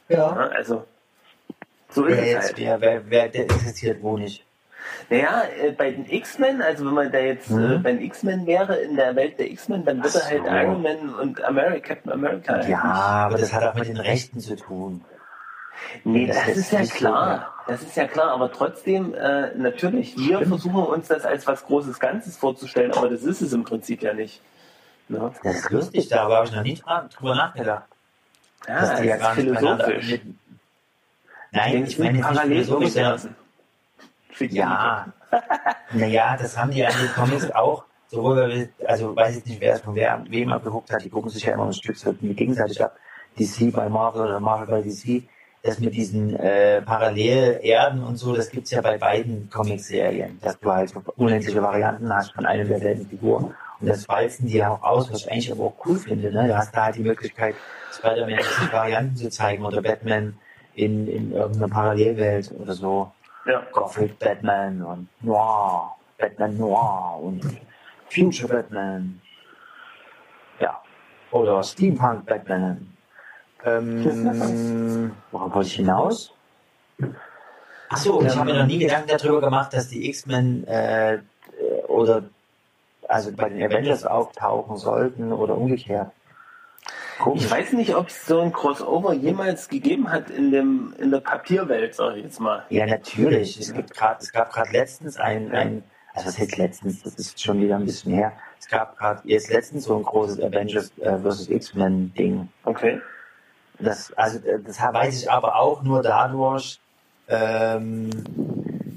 Ja, 0.08 0.28
also 0.30 0.84
so 1.88 2.04
ist 2.04 2.16
Wer 2.16 2.22
es 2.22 2.30
jetzt, 2.30 2.44
halt. 2.48 2.58
wer, 2.58 2.80
wer, 2.80 3.10
wer, 3.10 3.28
der 3.28 3.44
existiert 3.44 4.02
wo 4.02 4.18
nicht. 4.18 4.44
Naja, 5.10 5.42
äh, 5.62 5.72
bei 5.72 5.90
den 5.90 6.06
X-Men, 6.10 6.62
also 6.62 6.86
wenn 6.86 6.94
man 6.94 7.12
da 7.12 7.18
jetzt 7.18 7.50
äh, 7.50 7.54
Mhm. 7.54 7.82
bei 7.82 7.92
den 7.92 8.02
X-Men 8.02 8.46
wäre, 8.46 8.76
in 8.76 8.96
der 8.96 9.14
Welt 9.16 9.38
der 9.38 9.50
X-Men, 9.50 9.84
dann 9.84 10.02
würde 10.02 10.24
halt 10.24 10.42
so. 10.44 10.50
Iron 10.50 10.82
Man 10.82 11.14
und 11.14 11.42
America, 11.44 11.94
Captain 11.94 12.12
America. 12.12 12.52
halt 12.54 12.68
Ja, 12.68 12.82
aber 12.82 13.38
das 13.38 13.52
hat 13.52 13.62
auch 13.64 13.74
mit 13.74 13.88
den 13.88 13.96
Rechten 13.98 14.40
zu 14.40 14.56
tun. 14.56 15.04
Nee, 16.04 16.26
Das 16.26 16.36
das, 16.46 16.56
ist 16.56 16.72
ja 16.72 16.84
so, 16.84 16.94
klar. 16.94 17.26
ja. 17.28 17.48
Das 17.66 17.82
ist 17.82 17.96
ja 17.96 18.06
klar, 18.06 18.30
aber 18.32 18.50
trotzdem, 18.52 19.14
äh, 19.14 19.54
natürlich, 19.56 20.16
wir 20.16 20.36
Stimmt. 20.36 20.48
versuchen 20.48 20.84
uns 20.84 21.08
das 21.08 21.24
als 21.24 21.46
was 21.46 21.64
Großes 21.64 21.98
Ganzes 22.00 22.36
vorzustellen, 22.36 22.92
aber 22.92 23.08
das 23.08 23.22
ist 23.22 23.40
es 23.40 23.52
im 23.52 23.64
Prinzip 23.64 24.02
ja 24.02 24.12
nicht. 24.14 24.40
Ne? 25.08 25.32
Das 25.42 25.56
ist 25.56 25.70
lustig, 25.70 26.08
da 26.08 26.28
habe 26.28 26.46
ich 26.46 26.52
noch 26.54 26.62
nie 26.62 26.80
drüber 27.16 27.34
nachgedacht. 27.34 27.84
Ja, 28.68 28.80
dass 28.80 28.90
das 28.90 29.04
ja 29.04 29.14
ist 29.16 29.20
gar 29.20 29.34
nicht 29.34 29.48
miteinander 29.48 29.84
philosophisch. 29.84 30.20
Nein, 31.50 31.84
ich 31.86 31.98
meine 31.98 32.18
jetzt 32.18 32.70
nicht 32.78 32.96
Paralleluniversen. 34.48 35.12
Ja, 35.30 35.38
naja, 35.92 36.36
das 36.36 36.56
haben 36.56 36.70
die 36.70 36.78
ja 36.78 36.90
in 36.90 36.98
den 36.98 37.12
Comics 37.14 37.50
auch. 37.50 37.84
Sowohl, 38.08 38.68
also 38.86 39.16
weiß 39.16 39.38
ich 39.38 39.46
nicht, 39.46 39.60
wer 39.60 39.74
es 39.74 39.80
von 39.80 39.94
wer, 39.94 40.22
wem 40.28 40.52
abgeguckt 40.52 40.92
hat, 40.92 41.02
die 41.02 41.08
gucken 41.08 41.30
sich 41.30 41.44
ja 41.44 41.54
immer 41.54 41.66
ein 41.66 41.72
Stück 41.72 41.96
gegenseitig 42.20 42.82
ab. 42.84 42.96
DC 43.38 43.72
bei 43.72 43.88
Marvel 43.88 44.22
oder 44.22 44.38
Marvel 44.38 44.66
bei 44.66 44.82
DC. 44.82 45.22
Das 45.62 45.78
mit 45.78 45.94
diesen 45.94 46.36
äh, 46.36 46.82
Parallelerden 46.82 48.02
und 48.02 48.16
so, 48.16 48.34
das 48.34 48.50
gibt's 48.50 48.72
ja 48.72 48.80
bei 48.80 48.98
beiden 48.98 49.48
Comicserien, 49.48 50.38
dass 50.42 50.58
du 50.58 50.70
halt 50.70 50.92
unendliche 51.16 51.62
Varianten 51.62 52.12
hast 52.12 52.32
von 52.32 52.44
einer 52.44 52.64
derselben 52.64 53.06
Figur. 53.08 53.54
Und 53.80 53.88
das 53.88 54.08
walzen 54.08 54.48
die 54.48 54.58
ja 54.58 54.70
auch 54.70 54.82
aus, 54.82 55.10
was 55.10 55.20
ich 55.20 55.30
eigentlich 55.30 55.52
aber 55.52 55.64
auch 55.64 55.86
cool 55.86 55.96
finde. 55.98 56.32
Ne? 56.32 56.48
Du 56.48 56.56
hast 56.56 56.74
da 56.74 56.86
halt 56.86 56.96
die 56.96 57.02
Möglichkeit, 57.02 57.54
Spider-Man 57.92 58.40
Varianten 58.72 59.16
zu 59.16 59.30
zeigen 59.30 59.64
oder 59.64 59.80
Batman 59.82 60.36
in, 60.74 61.06
in 61.08 61.32
irgendeiner 61.32 61.68
Parallelwelt 61.68 62.52
oder 62.58 62.72
so. 62.74 63.12
Ja. 63.46 63.66
Gothic 63.72 64.18
Batman 64.18 64.82
und 64.82 65.08
Noir, 65.20 65.96
Batman 66.18 66.56
Noir 66.56 67.18
und 67.20 67.42
Future 68.08 68.48
Batman. 68.48 69.20
Ja. 70.60 70.80
Oder 71.30 71.62
Steampunk 71.62 72.26
Batman. 72.26 72.94
Ähm, 73.64 75.12
worauf 75.30 75.54
wollte 75.54 75.68
ich 75.68 75.74
hinaus? 75.74 76.34
Achso, 77.88 78.22
ich 78.22 78.36
habe 78.36 78.52
mir 78.52 78.58
noch 78.60 78.66
nie 78.66 78.78
Gedanken 78.78 79.08
darüber 79.08 79.40
gemacht, 79.40 79.72
dass 79.74 79.88
die 79.88 80.08
X-Men 80.08 80.66
äh, 80.66 81.14
äh, 81.14 81.20
oder 81.88 82.24
also 83.08 83.32
bei 83.32 83.48
den 83.48 83.62
Avengers 83.62 84.06
auftauchen 84.06 84.76
sollten 84.76 85.32
oder 85.32 85.56
umgekehrt. 85.56 86.10
Ich 87.34 87.50
weiß 87.50 87.72
nicht, 87.74 87.94
ob 87.94 88.08
es 88.08 88.26
so 88.26 88.40
ein 88.40 88.52
Crossover 88.52 89.12
jemals 89.12 89.68
gegeben 89.68 90.10
hat 90.10 90.30
in 90.30 90.50
dem 90.50 90.94
in 90.98 91.10
der 91.10 91.20
Papierwelt, 91.20 91.94
sag 91.94 92.16
ich 92.16 92.24
jetzt 92.24 92.40
mal. 92.40 92.64
Ja, 92.70 92.86
natürlich. 92.86 93.58
Es 93.58 93.72
gibt 93.72 93.94
gerade, 93.94 94.20
es 94.20 94.32
gab 94.32 94.52
gerade 94.52 94.72
letztens 94.72 95.16
ein, 95.16 95.52
ein, 95.52 95.84
also 96.14 96.28
was 96.28 96.38
heißt 96.38 96.58
letztens? 96.58 97.02
Das 97.02 97.14
ist 97.14 97.40
schon 97.40 97.60
wieder 97.60 97.76
ein 97.76 97.84
bisschen 97.84 98.12
her. 98.12 98.32
Es 98.58 98.68
gab 98.68 98.96
gerade 98.96 99.20
jetzt 99.24 99.50
letztens 99.50 99.84
so 99.84 99.96
ein 99.96 100.02
großes 100.02 100.40
Avengers 100.40 100.92
äh, 100.98 101.18
vs. 101.18 101.48
X-Men 101.48 102.12
Ding. 102.14 102.48
Okay. 102.64 103.00
Das, 103.78 104.12
also 104.14 104.38
äh, 104.46 104.60
das 104.60 104.80
weiß 104.80 105.22
ich 105.22 105.30
aber 105.30 105.56
auch 105.56 105.82
nur 105.82 106.02
dadurch. 106.02 106.80
Ähm, 107.28 108.10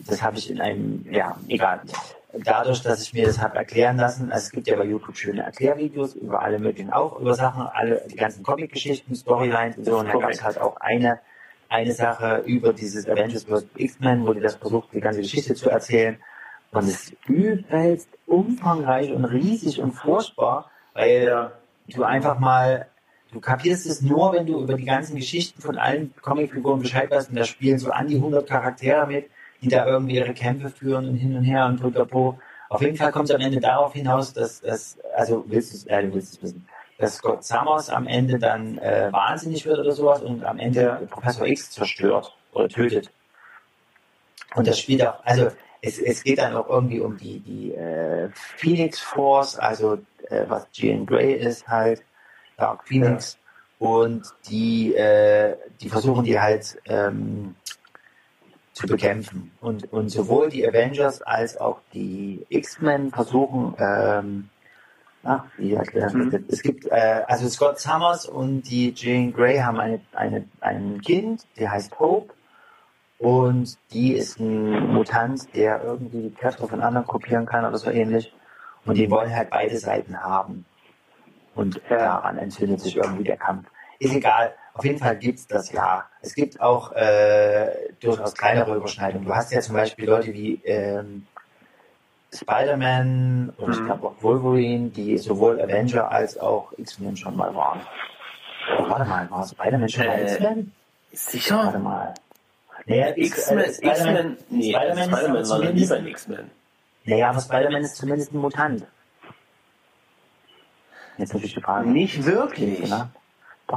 das 0.07 0.21
habe 0.21 0.37
ich 0.37 0.49
in 0.49 0.61
einem, 0.61 1.05
ja, 1.09 1.37
egal. 1.47 1.81
Dadurch, 2.43 2.81
dass 2.81 3.01
ich 3.01 3.13
mir 3.13 3.25
das 3.25 3.39
habe 3.39 3.57
erklären 3.57 3.97
lassen, 3.97 4.31
also 4.31 4.45
es 4.45 4.51
gibt 4.51 4.67
ja 4.67 4.75
bei 4.75 4.83
YouTube 4.83 5.15
schöne 5.15 5.43
Erklärvideos 5.43 6.15
über 6.15 6.41
alle 6.41 6.59
möglichen 6.59 6.91
auch 6.91 7.19
über 7.19 7.33
Sachen, 7.33 7.61
alle 7.61 8.01
die 8.11 8.15
ganzen 8.15 8.43
Comic-Geschichten, 8.43 9.15
Storylines 9.15 9.77
und 9.77 9.85
so. 9.85 9.97
Und 9.97 10.07
da 10.07 10.17
gab 10.17 10.29
es 10.29 10.43
halt 10.43 10.59
auch 10.59 10.77
eine 10.77 11.19
eine 11.69 11.93
Sache 11.93 12.43
über 12.45 12.73
dieses 12.73 13.07
Avengers 13.07 13.43
vs. 13.43 13.65
X-Men, 13.75 14.25
wo 14.25 14.33
die 14.33 14.41
das 14.41 14.55
versucht, 14.55 14.93
die 14.93 15.01
ganze 15.01 15.21
Geschichte 15.21 15.55
zu 15.55 15.69
erzählen. 15.69 16.17
Und 16.71 16.83
es 16.83 17.05
ist 17.05 17.13
übelst 17.27 18.09
umfangreich 18.25 19.11
und 19.11 19.25
riesig 19.25 19.81
und 19.81 19.93
furchtbar, 19.93 20.69
weil 20.93 21.51
du 21.87 22.03
einfach 22.03 22.39
mal, 22.39 22.87
du 23.31 23.39
kapierst 23.39 23.85
es 23.85 24.01
nur, 24.01 24.33
wenn 24.33 24.45
du 24.45 24.61
über 24.61 24.73
die 24.75 24.85
ganzen 24.85 25.15
Geschichten 25.15 25.61
von 25.61 25.77
allen 25.77 26.13
Comicfiguren 26.21 26.81
Bescheid 26.81 27.09
weißt 27.09 27.29
und 27.29 27.37
da 27.37 27.45
spielen 27.45 27.79
so 27.79 27.91
an 27.91 28.07
die 28.07 28.15
100 28.15 28.47
Charaktere 28.47 29.07
mit, 29.07 29.29
die 29.61 29.69
da 29.69 29.85
irgendwie 29.85 30.15
ihre 30.15 30.33
Kämpfe 30.33 30.69
führen 30.69 31.09
und 31.09 31.15
hin 31.15 31.35
und 31.35 31.43
her 31.43 31.65
und 31.65 31.81
drückerpo. 31.81 32.39
Auf 32.69 32.81
jeden 32.81 32.97
Fall 32.97 33.11
kommt 33.11 33.29
es 33.29 33.35
am 33.35 33.41
Ende 33.41 33.59
darauf 33.59 33.93
hinaus, 33.93 34.33
dass, 34.33 34.61
dass 34.61 34.97
also 35.15 35.43
willst 35.47 35.71
du 35.73 35.77
es, 35.77 35.85
äh, 35.85 36.03
du 36.03 36.13
willst 36.13 36.33
es 36.33 36.43
wissen, 36.43 36.67
dass 36.97 37.15
Scott 37.15 37.43
Summers 37.43 37.89
am 37.89 38.07
Ende 38.07 38.39
dann 38.39 38.77
äh, 38.77 39.09
wahnsinnig 39.11 39.65
wird 39.65 39.79
oder 39.79 39.91
sowas 39.91 40.21
und 40.21 40.43
am 40.43 40.59
Ende 40.59 40.81
Ja. 40.81 40.95
Professor 41.09 41.45
X 41.45 41.71
zerstört 41.71 42.35
oder 42.53 42.69
tötet. 42.69 43.11
Und 44.55 44.67
das 44.67 44.79
spielt 44.79 45.05
auch, 45.05 45.23
also 45.23 45.51
es, 45.81 45.99
es 45.99 46.23
geht 46.23 46.39
dann 46.39 46.55
auch 46.55 46.69
irgendwie 46.69 46.99
um 46.99 47.17
die, 47.17 47.39
die 47.39 47.73
äh, 47.73 48.29
Phoenix 48.33 48.99
Force, 48.99 49.57
also 49.57 49.99
äh, 50.29 50.45
was 50.47 50.69
Jean 50.71 51.05
Grey 51.05 51.33
ist 51.33 51.67
halt, 51.67 52.01
Dark 52.57 52.87
Phoenix. 52.87 53.37
Und 53.77 54.23
die, 54.49 54.95
äh, 54.95 55.57
die 55.81 55.89
versuchen 55.89 56.23
die 56.23 56.39
halt 56.39 56.77
ähm, 56.85 57.55
zu 58.75 58.87
bekämpfen. 58.87 59.51
Und, 59.61 59.91
und 59.93 60.09
sowohl 60.09 60.49
die 60.49 60.67
Avengers 60.67 61.21
als 61.21 61.57
auch 61.57 61.79
die 61.93 62.45
X-Men 62.49 63.09
versuchen, 63.11 63.73
ähm, 63.79 64.49
ach, 65.23 65.45
wie 65.57 65.73
erklärt 65.73 66.13
Mhm. 66.13 66.29
das? 66.29 66.41
Es 66.49 66.61
gibt, 66.61 66.85
äh, 66.87 67.23
also 67.25 67.47
Scott 67.47 67.79
Summers 67.79 68.25
und 68.27 68.63
die 68.63 68.93
Jean 68.93 69.31
Grey 69.33 69.57
haben 69.59 69.79
eine, 69.79 70.01
eine, 70.13 70.45
ein 70.59 71.01
Kind, 71.01 71.47
der 71.57 71.71
heißt 71.71 71.97
Hope. 71.99 72.33
Und 73.17 73.77
die 73.93 74.11
ist 74.13 74.39
ein 74.41 74.93
Mutant, 74.93 75.55
der 75.55 75.81
irgendwie 75.81 76.23
die 76.23 76.35
Kräfte 76.35 76.67
von 76.67 76.81
anderen 76.81 77.07
kopieren 77.07 77.45
kann 77.45 77.63
oder 77.65 77.77
so 77.77 77.89
ähnlich. 77.89 78.33
Und 78.85 78.97
die 78.97 79.09
wollen 79.09 79.33
halt 79.33 79.49
beide 79.51 79.77
Seiten 79.77 80.21
haben. 80.21 80.65
Und 81.55 81.81
Ja. 81.89 81.97
daran 81.97 82.37
entzündet 82.37 82.81
sich 82.81 82.97
irgendwie 82.97 83.23
der 83.23 83.37
Kampf. 83.37 83.67
Ist 83.99 84.13
egal. 84.13 84.53
Auf 84.75 84.83
jeden 84.83 84.99
Fall 84.99 85.15
gibt's 85.17 85.47
das 85.47 85.71
ja. 85.71 86.05
Es 86.21 86.35
gibt 86.35 86.59
auch 86.59 86.91
äh, 86.91 87.71
durchaus 88.01 88.33
kleinere 88.35 88.75
Überschneidungen. 88.75 89.25
Du 89.25 89.33
hast 89.33 89.51
ja 89.53 89.61
zum 89.61 89.73
Beispiel 89.75 90.05
Leute 90.05 90.33
wie 90.33 90.61
ähm, 90.65 91.25
Spider-Man 92.33 93.53
und 93.57 93.71
ich 93.71 93.79
Mhm. 93.79 93.85
glaube 93.85 94.07
auch 94.07 94.15
Wolverine, 94.21 94.89
die 94.89 95.17
sowohl 95.17 95.61
Avenger 95.61 96.11
als 96.11 96.37
auch 96.37 96.73
X-Men 96.77 97.15
schon 97.15 97.37
mal 97.37 97.55
waren. 97.55 97.79
Oh, 98.77 98.89
warte 98.89 99.05
mal, 99.05 99.29
war 99.31 99.47
Spider-Man 99.47 99.87
schon 99.89 100.05
mal 100.07 100.19
Äh, 100.19 100.23
X-Men? 100.23 100.71
Warte 101.11 101.17
Sicher? 101.17 101.79
mal. 101.79 102.13
Naja, 102.87 103.13
X-Men, 103.15 103.57
äh, 103.59 103.69
X-Men, 103.69 104.37
nee, 104.49 104.73
Spider-Man 104.73 105.11
war 105.49 105.59
noch 105.59 105.71
nie 105.71 105.85
bei 105.87 105.99
X-Men. 105.99 106.51
naja, 107.05 107.29
aber 107.29 107.39
Spider-Man 107.39 107.81
ist 107.83 107.95
zumindest 107.95 108.33
ein 108.33 108.39
Mutant. 108.39 108.85
Jetzt 111.17 111.33
natürlich 111.33 111.53
die 111.55 111.61
Frage. 111.61 111.87
Nicht 111.89 112.25
wirklich. 112.25 112.89
Ne? 112.89 113.09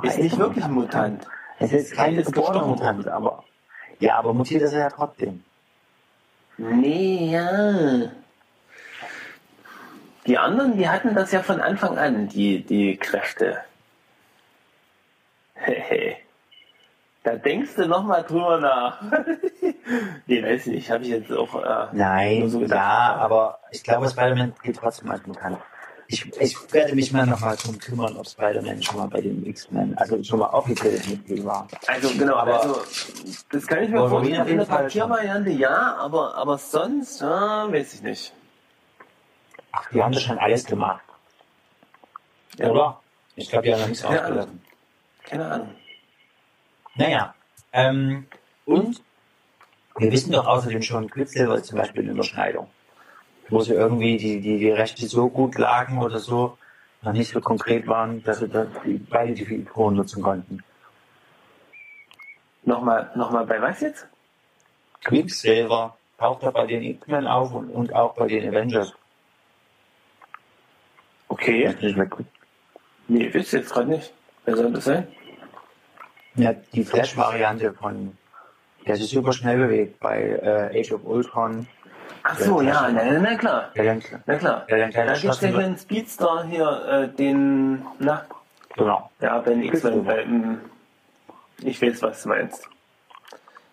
Ist 0.03 0.19
nicht 0.19 0.39
wirklich 0.39 0.65
ein 0.65 0.73
Mutant. 0.73 1.27
Es 1.59 1.73
ist 1.73 1.93
kein 1.93 2.17
Er 2.17 2.23
geborener. 2.23 2.67
Mutant, 2.67 3.09
aber. 3.09 3.45
Ja, 4.01 4.19
aber 4.19 4.33
mutiert 4.33 4.63
ist 4.63 4.73
er 4.73 4.81
ja 4.81 4.91
trotzdem. 4.91 5.43
Nee, 6.57 7.31
ja. 7.33 8.11
Die 10.27 10.39
anderen, 10.39 10.77
die 10.77 10.89
hatten 10.89 11.15
das 11.15 11.33
ja 11.33 11.43
von 11.43 11.61
Anfang 11.61 11.97
an, 11.97 12.29
die, 12.29 12.63
die 12.63 12.97
Kräfte. 12.97 13.59
Hehe. 15.55 16.17
Da 17.25 17.35
denkst 17.37 17.75
du 17.77 17.87
nochmal 17.87 18.23
drüber 18.23 18.61
nach. 18.61 19.03
nee, 20.27 20.43
weiß 20.43 20.67
ich 20.67 20.73
nicht, 20.75 20.91
habe 20.91 21.03
ich 21.03 21.11
jetzt 21.11 21.33
auch. 21.33 21.63
Äh, 21.63 21.89
Nein, 21.93 22.49
so 22.49 22.63
ja, 22.63 23.17
aber 23.17 23.59
ich 23.71 23.83
glaube, 23.83 24.09
Spider-Man 24.09 24.55
gilt 24.63 24.77
trotzdem 24.77 25.11
als 25.11 25.27
Mutant. 25.27 25.59
Ich, 26.11 26.25
ich 26.41 26.73
werde 26.73 26.95
mich 26.95 27.13
mal 27.13 27.27
nochmal 27.27 27.55
drum 27.57 27.79
kümmern, 27.79 28.17
ob 28.17 28.27
Spider-Man 28.27 28.83
schon 28.83 28.97
mal 28.97 29.09
bei 29.09 29.21
den 29.21 29.45
X-Men, 29.45 29.97
also 29.99 30.23
schon 30.25 30.39
mal 30.39 30.49
offizielles 30.49 31.07
Mitglied 31.07 31.45
war. 31.45 31.69
Also 31.87 32.09
genau, 32.17 32.37
Aber- 32.37 32.63
also 32.63 32.81
das 33.51 33.67
kann 33.67 33.83
ich 33.83 33.91
mir 33.91 34.09
vorstellen 34.09 34.47
in 34.49 34.57
der. 34.59 34.65
Papiervariante, 34.65 35.51
ja, 35.51 35.97
aber, 35.97 36.35
aber 36.35 36.57
sonst, 36.57 37.21
ja, 37.21 37.71
weiß 37.71 37.93
ich 37.95 38.03
nicht. 38.03 38.33
Ach, 39.71 39.87
die 39.91 40.03
haben 40.03 40.13
das 40.13 40.23
schon 40.23 40.39
alles 40.39 40.65
gemacht. 40.65 41.03
Ja. 42.59 42.71
Oder? 42.71 43.01
Ich 43.37 43.51
glaube, 43.51 43.67
die 43.67 43.75
haben 43.75 43.81
noch 43.83 43.89
nichts 43.89 44.03
ausgelassen. 44.05 44.63
Keine 45.25 45.45
Ahnung. 45.51 45.75
Naja, 46.95 47.35
ähm, 47.75 48.27
und 48.65 49.03
wir 49.99 50.11
wissen 50.11 50.33
doch 50.33 50.47
außerdem 50.47 50.81
schon, 50.81 51.11
Quicksilver 51.11 51.57
ist 51.57 51.67
zum 51.67 51.77
Beispiel 51.79 52.03
eine 52.05 52.13
Überschneidung. 52.13 52.71
Wo 53.49 53.61
sie 53.61 53.75
irgendwie 53.75 54.17
die, 54.19 54.41
die, 54.41 54.59
die 54.59 54.71
Rechte 54.71 55.07
so 55.07 55.29
gut 55.29 55.57
lagen 55.57 56.03
oder 56.03 56.19
so, 56.19 56.59
noch 57.03 57.13
nicht 57.13 57.33
so 57.33 57.41
konkret 57.41 57.87
waren, 57.87 58.23
dass 58.23 58.41
sie 58.41 58.49
da 58.49 58.67
beide 59.09 59.33
die 59.33 59.45
Figuren 59.45 59.95
nutzen 59.95 60.23
konnten. 60.23 60.63
Nochmal, 62.65 63.11
nochmal 63.15 63.47
bei 63.47 63.63
was 63.63 63.81
jetzt? 63.81 64.07
Quicksilver 65.05 65.97
taucht 66.19 66.43
ja 66.43 66.51
bei 66.51 66.67
den 66.67 66.83
X-Men 66.83 67.27
auf 67.27 67.55
und, 67.55 67.71
und 67.71 67.95
auch 67.95 68.15
bei 68.15 68.27
den 68.27 68.49
Avengers. 68.49 68.95
Okay. 71.29 71.75
Nee, 73.07 73.33
wisst 73.33 73.53
ihr 73.53 73.61
jetzt 73.61 73.73
gerade 73.73 73.89
nicht. 73.89 74.13
Wer 74.45 74.57
soll 74.57 74.73
das 74.73 74.85
sein? 74.85 75.09
Ja, 76.35 76.53
die 76.53 76.85
Flash-Variante 76.85 77.73
von, 77.73 78.17
der 78.87 78.97
sich 78.97 79.11
super 79.11 79.33
schnell 79.33 79.59
bewegt 79.59 80.01
bei 80.01 80.21
äh, 80.21 80.81
Age 80.81 80.93
of 80.93 81.05
Ultron. 81.05 81.67
Ach 82.23 82.39
so, 82.39 82.61
ja, 82.61 82.89
na, 82.91 83.19
na 83.19 83.35
klar. 83.37 83.71
Der 83.75 83.85
dann, 83.85 84.03
Na 84.27 84.37
klar. 84.37 84.67
der 84.69 84.79
dann 84.79 84.91
Da 84.91 84.95
kleiner 85.05 85.19
gibt's 85.19 85.41
ja 85.41 85.49
einen 85.59 85.77
Speedstar 85.79 86.45
hier, 86.47 86.85
äh, 86.87 87.09
den, 87.17 87.83
na, 87.99 88.27
Genau. 88.75 89.11
ja, 89.21 89.39
Ben 89.39 89.63
Quicksilver. 89.63 90.03
bei, 90.03 90.23
ähm, 90.23 90.61
ich 91.63 91.81
weiß, 91.83 92.03
was 92.03 92.23
du 92.23 92.29
meinst. 92.29 92.69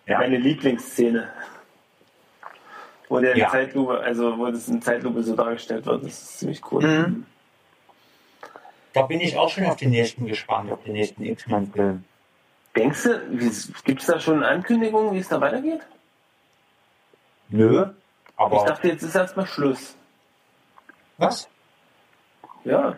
Ja. 0.06 0.18
Meine 0.18 0.36
Lieblingsszene. 0.38 1.28
Wo 3.08 3.20
der 3.20 3.32
in 3.32 3.38
Ja. 3.38 3.50
Zeitlupe, 3.50 4.00
also 4.00 4.36
wo 4.38 4.46
das 4.46 4.68
in 4.68 4.82
Zeitlupe 4.82 5.22
so 5.22 5.36
dargestellt 5.36 5.86
wird, 5.86 6.02
das 6.04 6.12
ist 6.12 6.38
ziemlich 6.38 6.60
cool. 6.72 6.82
Mhm. 6.82 7.26
Da 8.92 9.02
bin 9.02 9.20
ich 9.20 9.36
auch 9.36 9.50
schon 9.50 9.66
auf 9.66 9.76
den 9.76 9.90
nächsten 9.90 10.26
gespannt, 10.26 10.72
auf 10.72 10.82
den 10.84 10.94
nächsten 10.94 11.24
X-Men-Film. 11.24 12.04
Denkst 12.74 13.02
du, 13.04 13.20
gibt 13.84 14.00
es 14.00 14.06
da 14.06 14.18
schon 14.18 14.42
Ankündigungen, 14.42 15.12
wie 15.14 15.18
es 15.18 15.28
da 15.28 15.40
weitergeht? 15.40 15.80
Nö, 17.48 17.86
Ich 18.38 18.40
aber 18.42 18.64
dachte, 18.66 18.88
jetzt 18.88 19.02
ist 19.02 19.14
erstmal 19.14 19.46
Schluss. 19.46 19.96
was? 21.18 21.48
Ja. 22.64 22.96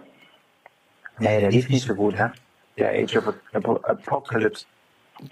Nee, 1.18 1.40
der 1.40 1.50
lief 1.50 1.68
nicht 1.68 1.86
so 1.86 1.94
gut, 1.94 2.16
hä? 2.18 2.30
Der 2.76 2.90
Age 2.90 3.16
of 3.18 3.28
Ap- 3.52 3.84
Apocalypse. 3.88 4.66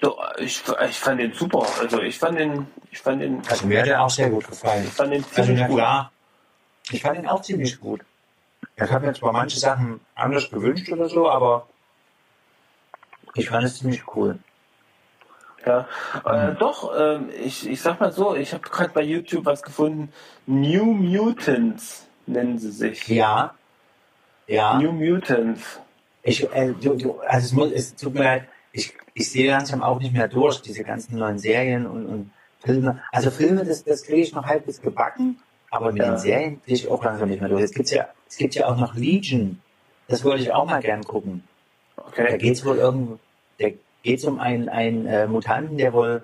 Doch, 0.01 0.35
ich, 0.39 0.63
ich 0.89 0.99
fand 0.99 1.21
den 1.21 1.33
super. 1.33 1.67
Also 1.81 2.01
ich 2.03 2.19
fand 2.19 2.39
den, 2.39 2.67
ich 2.91 2.99
fand 3.01 3.23
den, 3.23 3.43
Also 3.49 3.67
mir 3.67 3.81
hat 3.81 3.87
er 3.89 4.03
auch 4.03 4.11
sehr 4.11 4.31
gut 4.31 4.47
gefallen. 4.49 4.85
ich 4.85 4.93
fand 4.93 5.13
den 5.13 5.23
Also 5.25 5.35
ziemlich 5.43 5.61
na 5.61 5.67
gut. 5.69 5.77
klar, 5.77 6.13
ich 6.91 7.03
fand 7.03 7.19
ihn 7.19 7.27
auch 7.29 7.43
ziemlich 7.43 7.81
gut. 7.81 8.01
Ich 8.77 8.91
habe 8.91 9.07
mir 9.07 9.15
zwar 9.15 9.33
manche 9.33 9.59
Sachen 9.59 10.01
anders 10.15 10.51
gewünscht 10.51 10.91
oder 10.91 11.09
so, 11.09 11.31
aber 11.31 11.69
ich 13.35 13.49
fand 13.49 13.65
es 13.65 13.79
ziemlich 13.79 14.03
cool. 14.17 14.39
Ja, 15.67 15.89
äh, 16.25 16.53
Mhm. 16.53 16.59
doch, 16.59 16.93
ähm, 16.97 17.29
ich, 17.45 17.69
ich 17.69 17.81
sag 17.83 17.99
mal 18.01 18.13
so, 18.13 18.37
ich 18.37 18.53
habe 18.55 18.63
gerade 18.63 18.91
bei 18.91 19.03
YouTube 19.03 19.45
was 19.47 19.63
gefunden. 19.63 20.13
New 20.47 20.85
Mutants 20.85 22.07
nennen 22.27 22.59
sie 22.59 22.71
sich. 22.71 23.07
Ja, 23.09 23.55
ja. 24.47 24.79
New 24.79 24.93
Mutants. 24.93 25.81
Ich, 26.23 26.49
äh, 26.53 26.73
du, 26.81 26.95
du, 26.95 27.21
also 27.21 27.47
es, 27.47 27.53
muss, 27.53 27.73
es 27.73 27.97
tut 27.97 28.15
mir 28.15 28.23
leid, 28.23 28.49
ich, 28.73 28.95
ich 29.15 29.31
sehe 29.31 29.51
langsam 29.51 29.83
auch 29.83 29.99
nicht 29.99 30.13
mehr 30.13 30.29
durch, 30.29 30.63
diese 30.63 30.85
ganzen 30.85 31.19
neuen 31.19 31.39
Serien 31.39 31.87
und, 31.87 32.07
und 32.07 32.31
Filme. 32.61 33.03
Also 33.13 33.31
Filme, 33.31 33.65
das, 33.65 33.85
das 33.85 34.05
kriege 34.05 34.21
ich 34.23 34.35
noch 34.35 34.45
halbwegs 34.45 34.81
gebacken. 34.81 35.41
Aber 35.71 35.91
mit 35.91 36.03
Ja. 36.03 36.11
den 36.11 36.19
Serien 36.19 36.59
bin 36.61 36.75
ich 36.75 36.89
auch 36.89 37.03
langsam 37.05 37.29
nicht 37.29 37.41
mehr 37.41 37.51
los. 37.51 37.63
Es 37.63 37.73
gibt 37.73 37.91
ja, 37.91 38.07
es 38.29 38.37
gibt 38.37 38.55
ja 38.55 38.69
auch 38.69 38.77
noch 38.77 38.95
Legion. 38.95 39.61
Das 40.09 40.25
wollte 40.25 40.43
ich 40.43 40.53
auch 40.53 40.67
mal 40.67 40.81
gern 40.81 41.03
gucken. 41.03 41.43
Da 41.97 42.05
Okay. 42.07 42.39
geht's 42.39 42.65
wohl 42.65 42.77
irgendwo, 42.77 43.19
da 44.07 44.11
geht's 44.13 44.25
um 44.25 44.39
einen, 44.39 44.69
einen 44.69 45.07
äh, 45.07 45.27
Mutanten, 45.27 45.77
der 45.79 45.93
wohl 45.93 46.23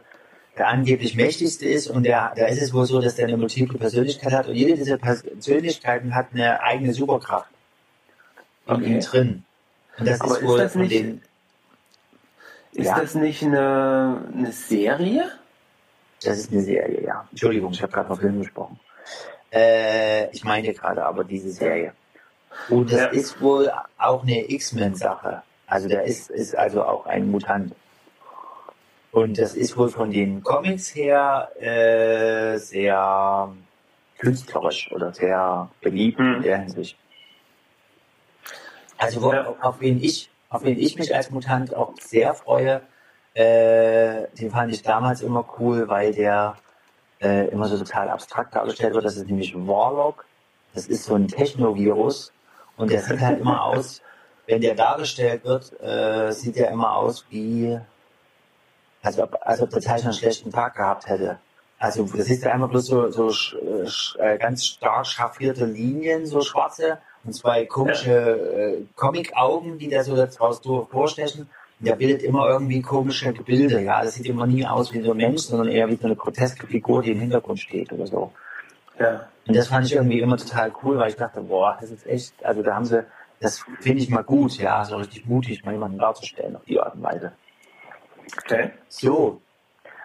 der 0.57 0.69
angeblich 0.69 1.17
mächtigste 1.17 1.67
ist 1.67 1.89
und 1.89 2.05
der, 2.05 2.33
da 2.37 2.47
ist 2.47 2.63
es 2.63 2.73
wohl 2.73 2.85
so, 2.87 3.01
dass 3.01 3.17
der 3.17 3.27
eine 3.27 3.37
multiple 3.37 3.77
Persönlichkeit 3.79 4.33
hat 4.33 4.47
und 4.49 4.55
jede 4.55 4.75
dieser 4.75 4.99
Persönlichkeiten 4.99 6.15
hat 6.15 6.27
eine 6.33 6.63
eigene 6.63 6.93
Superkraft 6.93 7.49
in 8.67 8.75
Okay. 8.75 8.85
ihm 8.87 9.01
drin. 9.01 9.45
Und 9.99 10.07
das 10.09 10.21
Aber 10.21 10.33
ist 10.35 10.43
ist 10.43 10.49
wohl 10.49 10.59
das 10.59 10.73
von 10.73 10.83
nicht- 10.83 10.93
den, 10.95 11.23
Ist 12.75 12.87
Ja. 12.87 13.01
das 13.01 13.15
nicht 13.17 13.43
eine, 13.43 14.23
eine 14.35 14.53
Serie? 14.53 15.31
das 16.23 16.39
ist 16.39 16.53
eine 16.53 16.63
Serie, 16.63 17.03
ja. 17.05 17.27
Entschuldigung, 17.31 17.73
ich 17.73 17.83
habe 17.83 17.93
gerade 17.93 18.09
noch 18.11 18.21
Film 18.21 18.39
gesprochen. 18.39 18.79
Äh, 19.53 20.31
ich 20.31 20.45
meinte 20.45 20.73
gerade 20.73 21.05
aber 21.05 21.25
diese 21.25 21.51
Serie. 21.51 21.93
Und 22.69 22.93
das 22.93 23.01
Ja. 23.01 23.07
ist 23.09 23.41
wohl 23.41 23.71
auch 23.99 24.23
eine 24.23 24.49
X-Men-Sache. 24.51 25.43
Also 25.73 25.89
der 25.89 26.03
ist, 26.05 26.29
ist 26.29 26.55
also 26.55 26.85
auch 26.85 27.07
ein 27.07 27.31
Mutant. 27.31 27.75
Und 29.11 29.39
das 29.39 29.55
ist 29.55 29.75
wohl 29.79 29.89
von 29.89 30.11
den 30.11 30.43
Comics 30.43 30.95
her 30.95 31.49
äh, 31.59 32.59
sehr 32.59 33.51
künstlerisch 34.19 34.93
oder 34.93 35.15
sehr 35.15 35.71
beliebt 35.81 36.19
Hm. 36.19 36.35
in 36.37 36.43
der 36.43 36.59
Hinsicht. 36.59 36.99
Also 38.99 39.23
wo, 39.23 39.33
Ja. 39.33 39.55
auf 39.63 39.81
wen 39.81 39.99
ich, 40.03 40.31
auf 40.51 40.63
wen 40.63 40.79
ich 40.79 40.99
mich 40.99 41.15
als 41.15 41.31
Mutant 41.31 41.75
auch 41.75 41.95
sehr 41.99 42.35
freue, 42.35 42.83
äh, 43.33 44.27
den 44.39 44.51
fand 44.51 44.75
ich 44.75 44.83
damals 44.83 45.23
immer 45.23 45.43
cool, 45.59 45.89
weil 45.89 46.13
der 46.13 46.57
äh, 47.23 47.47
immer 47.49 47.67
so 47.67 47.79
total 47.79 48.11
abstrakt 48.11 48.55
dargestellt 48.55 48.93
wird. 48.93 49.07
Das 49.07 49.17
ist 49.17 49.27
nämlich 49.27 49.55
Warlock. 49.55 50.27
Das 50.75 50.87
ist 50.87 51.05
so 51.05 51.15
ein 51.15 51.29
Technovirus 51.29 52.31
und 52.77 52.91
der 52.91 53.01
sieht 53.01 53.21
halt 53.21 53.41
immer 53.41 53.65
aus, 53.65 54.03
wenn 54.53 54.61
der 54.61 54.75
dargestellt 54.75 55.45
wird, 55.45 55.73
äh, 55.81 56.31
sieht 56.31 56.57
der 56.57 56.71
immer 56.71 56.95
aus 56.95 57.25
wie, 57.31 57.79
als 59.03 59.19
ob, 59.19 59.39
als 59.41 59.63
ob 59.63 59.71
der 59.71 59.81
Zeichner 59.81 60.11
einen 60.11 60.19
schlechten 60.19 60.51
Tag 60.51 60.77
gehabt 60.77 61.09
hätte. 61.09 61.39
Also 61.79 62.05
das 62.05 62.29
ist 62.29 62.45
ja 62.45 62.53
einfach 62.53 62.69
bloß 62.69 62.87
so, 62.87 63.11
so 63.11 63.31
äh, 64.19 64.37
ganz 64.37 64.67
stark 64.67 65.07
schraffierte 65.07 65.65
Linien, 65.65 66.27
so 66.27 66.43
schwarze 66.43 66.99
und 67.25 67.33
zwei 67.33 67.65
komische 67.65 68.13
äh, 68.13 68.83
Comic-Augen, 68.95 69.79
die 69.79 69.89
da 69.89 70.05
so 70.05 70.15
daraus 70.15 70.61
vorstechen. 70.91 71.49
Und 71.81 71.89
der 71.89 71.97
bildet 71.97 72.23
immer 72.23 72.47
irgendwie 72.49 72.83
komische 72.83 73.33
Gebilde. 73.33 73.81
Ja, 73.81 74.05
das 74.05 74.15
sieht 74.15 74.27
immer 74.27 74.47
nie 74.47 74.67
aus 74.67 74.93
wie 74.93 75.01
so 75.01 75.13
ein 75.13 75.17
Mensch, 75.17 75.43
sondern 75.43 75.69
eher 75.69 75.89
wie 75.89 75.97
so 75.97 76.05
eine 76.05 76.15
groteske 76.15 76.67
Figur, 76.67 77.03
die 77.03 77.13
im 77.13 77.21
Hintergrund 77.21 77.59
steht 77.59 77.91
oder 77.91 78.07
so. 78.07 78.33
Ja. 79.01 79.29
Und 79.47 79.57
das 79.57 79.69
fand 79.69 79.87
ich 79.87 79.95
irgendwie 79.95 80.21
immer 80.21 80.37
total 80.37 80.73
cool, 80.83 80.99
weil 80.99 81.09
ich 81.09 81.17
dachte, 81.17 81.41
boah, 81.41 81.77
das 81.81 81.91
ist 81.91 82.07
echt, 82.07 82.35
also 82.45 82.63
da 82.63 82.75
haben 82.75 82.85
sie, 82.85 83.05
das 83.43 83.65
finde 83.81 84.03
ich 84.03 84.09
mal 84.09 84.23
gut, 84.23 84.57
ja, 84.59 84.85
so 84.85 84.97
richtig 84.97 85.27
mutig, 85.27 85.65
mal 85.65 85.73
jemanden 85.73 85.99
darzustellen 85.99 86.57
auf 86.57 86.65
die 86.65 86.81
Art 86.81 86.95
und 86.95 87.03
Weise. 87.03 87.33
Okay. 88.39 88.71
So. 88.89 89.41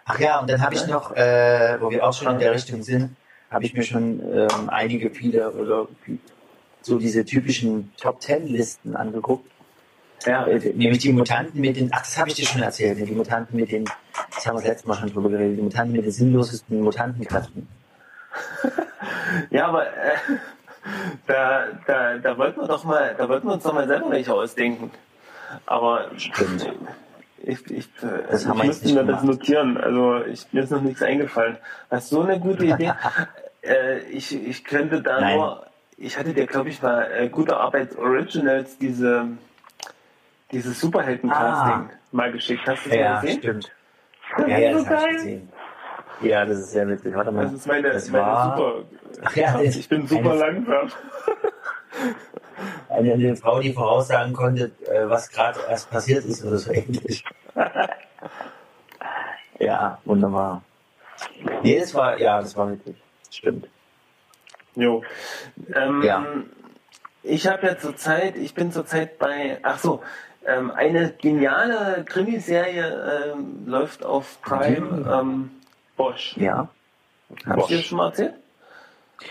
Ach 0.05 0.19
ja, 0.19 0.39
und 0.39 0.49
dann 0.49 0.61
habe 0.61 0.75
ich 0.75 0.87
noch, 0.87 1.15
äh, 1.15 1.77
wo 1.79 1.91
wir 1.91 2.05
auch 2.05 2.13
schon 2.13 2.33
in 2.33 2.39
der 2.39 2.53
Richtung 2.53 2.81
sind, 2.81 3.15
habe 3.51 3.65
ich 3.65 3.73
mir 3.73 3.83
schon 3.83 4.21
ähm, 4.33 4.69
einige 4.69 5.09
viele 5.11 5.51
oder 5.51 5.87
so 6.81 6.97
diese 6.97 7.25
typischen 7.25 7.91
Top 7.97 8.19
Ten 8.19 8.47
Listen 8.47 8.95
angeguckt. 8.95 9.49
Ja. 10.25 10.47
Äh, 10.47 10.73
nämlich 10.73 10.99
die 10.99 11.13
Mutanten 11.13 11.61
mit 11.61 11.77
den, 11.77 11.89
ach, 11.93 11.99
das 11.99 12.17
habe 12.17 12.29
ich 12.29 12.35
dir 12.35 12.45
schon 12.45 12.63
erzählt, 12.63 12.97
ne, 12.97 13.05
die 13.05 13.13
Mutanten 13.13 13.55
mit 13.55 13.71
den, 13.71 13.85
das 14.33 14.45
haben 14.45 14.55
wir 14.55 14.61
das 14.61 14.69
letzte 14.69 14.87
Mal 14.87 14.95
schon 14.95 15.13
drüber 15.13 15.29
geredet, 15.29 15.57
die 15.57 15.61
Mutanten 15.61 15.95
mit 15.95 16.05
den 16.05 16.11
sinnlosesten 16.11 16.81
Mutantenkräften. 16.81 17.67
Ja, 19.49 19.67
aber 19.67 19.87
äh, 19.87 20.15
da, 21.27 21.65
da, 21.85 22.17
da 22.17 22.37
wollten 22.37 22.61
wir 22.61 22.67
doch 22.67 22.83
mal, 22.83 23.15
da 23.17 23.27
wollten 23.29 23.47
wir 23.47 23.53
uns 23.53 23.63
doch 23.63 23.73
mal 23.73 23.87
selber 23.87 24.09
welche 24.11 24.33
ausdenken. 24.33 24.91
Aber 25.65 26.11
Stimmt. 26.17 26.73
ich, 27.43 27.69
ich, 27.71 27.85
äh, 28.03 28.23
Das 28.29 28.45
ich 28.45 28.53
müsste 28.63 28.93
mir 28.93 29.03
das 29.05 29.23
notieren. 29.23 29.77
Also 29.77 30.23
ich, 30.25 30.51
mir 30.51 30.63
ist 30.63 30.71
noch 30.71 30.81
nichts 30.81 31.01
eingefallen. 31.01 31.57
Das 31.89 32.05
ist 32.05 32.09
so 32.09 32.21
eine 32.21 32.39
gute 32.39 32.65
Idee. 32.65 32.91
äh, 33.63 33.99
ich, 34.09 34.35
ich 34.35 34.63
könnte 34.63 35.01
da 35.01 35.21
Nein. 35.21 35.37
nur, 35.37 35.65
ich 35.97 36.17
hatte 36.17 36.33
dir, 36.33 36.45
glaube 36.45 36.69
ich, 36.69 36.81
mal 36.81 37.09
äh, 37.11 37.29
gute 37.29 37.57
Arbeit 37.57 37.97
Originals, 37.97 38.77
diese, 38.77 39.25
dieses 40.51 40.79
Superhelden-Casting 40.81 41.89
mal 42.11 42.31
geschickt. 42.31 42.67
Hast 42.67 42.85
du 42.85 42.89
das 42.89 42.97
mal 42.97 43.03
Ja, 43.05 43.21
gesehen? 43.21 43.39
stimmt. 43.39 43.71
Das 44.37 44.47
Ja, 44.49 44.57
ist 44.57 44.71
so 44.71 44.77
das 44.83 44.85
habe 44.87 44.95
ich 45.15 45.23
geil. 45.23 45.41
Ja, 46.21 46.45
das 46.45 46.59
ist 46.59 46.71
sehr 46.71 46.87
witzig. 46.87 47.13
Warte 47.15 47.31
mal. 47.31 47.43
Das 47.45 47.53
ist 47.53 47.67
meine, 47.67 47.91
das 47.91 48.09
meine 48.09 48.25
war 48.25 48.57
super. 48.57 48.83
Ach 49.23 49.35
ja, 49.35 49.59
ich 49.61 49.87
bin 49.89 50.07
super 50.07 50.31
eine- 50.31 50.39
langsam. 50.39 50.91
eine, 52.89 53.13
eine 53.13 53.35
Frau, 53.35 53.59
die 53.59 53.73
voraussagen 53.73 54.33
konnte, 54.33 54.71
äh, 54.85 55.07
was 55.09 55.29
gerade 55.29 55.59
erst 55.69 55.89
passiert 55.91 56.25
ist 56.25 56.43
oder 56.43 56.57
so 56.57 56.71
ähnlich. 56.71 57.23
ja, 59.59 59.99
wunderbar. 60.05 60.61
Nee, 61.63 61.79
das 61.79 61.93
war, 61.93 62.19
ja, 62.19 62.39
das 62.41 62.55
war 62.55 62.71
witzig. 62.71 62.95
Stimmt. 63.31 63.67
Jo. 64.75 65.03
Ähm, 65.75 66.01
Ja. 66.03 66.25
Ich 67.23 67.45
habe 67.47 67.67
ja 67.67 67.77
zurzeit, 67.77 68.37
ich 68.37 68.53
bin 68.53 68.71
zurzeit 68.71 69.19
bei, 69.19 69.59
ach 69.61 69.79
so, 69.79 70.01
ähm, 70.45 70.71
eine 70.71 71.11
geniale 71.11 72.05
Krimiserie 72.05 73.33
ähm, 73.33 73.63
läuft 73.67 74.05
auf 74.05 74.41
Prime, 74.41 75.05
ähm, 75.11 75.51
Bosch. 75.97 76.37
Ja. 76.37 76.69
Hab 77.45 77.57
ich 77.59 77.65
dir 77.65 77.81
schon 77.81 77.97
mal 77.97 78.07
erzählt? 78.07 78.35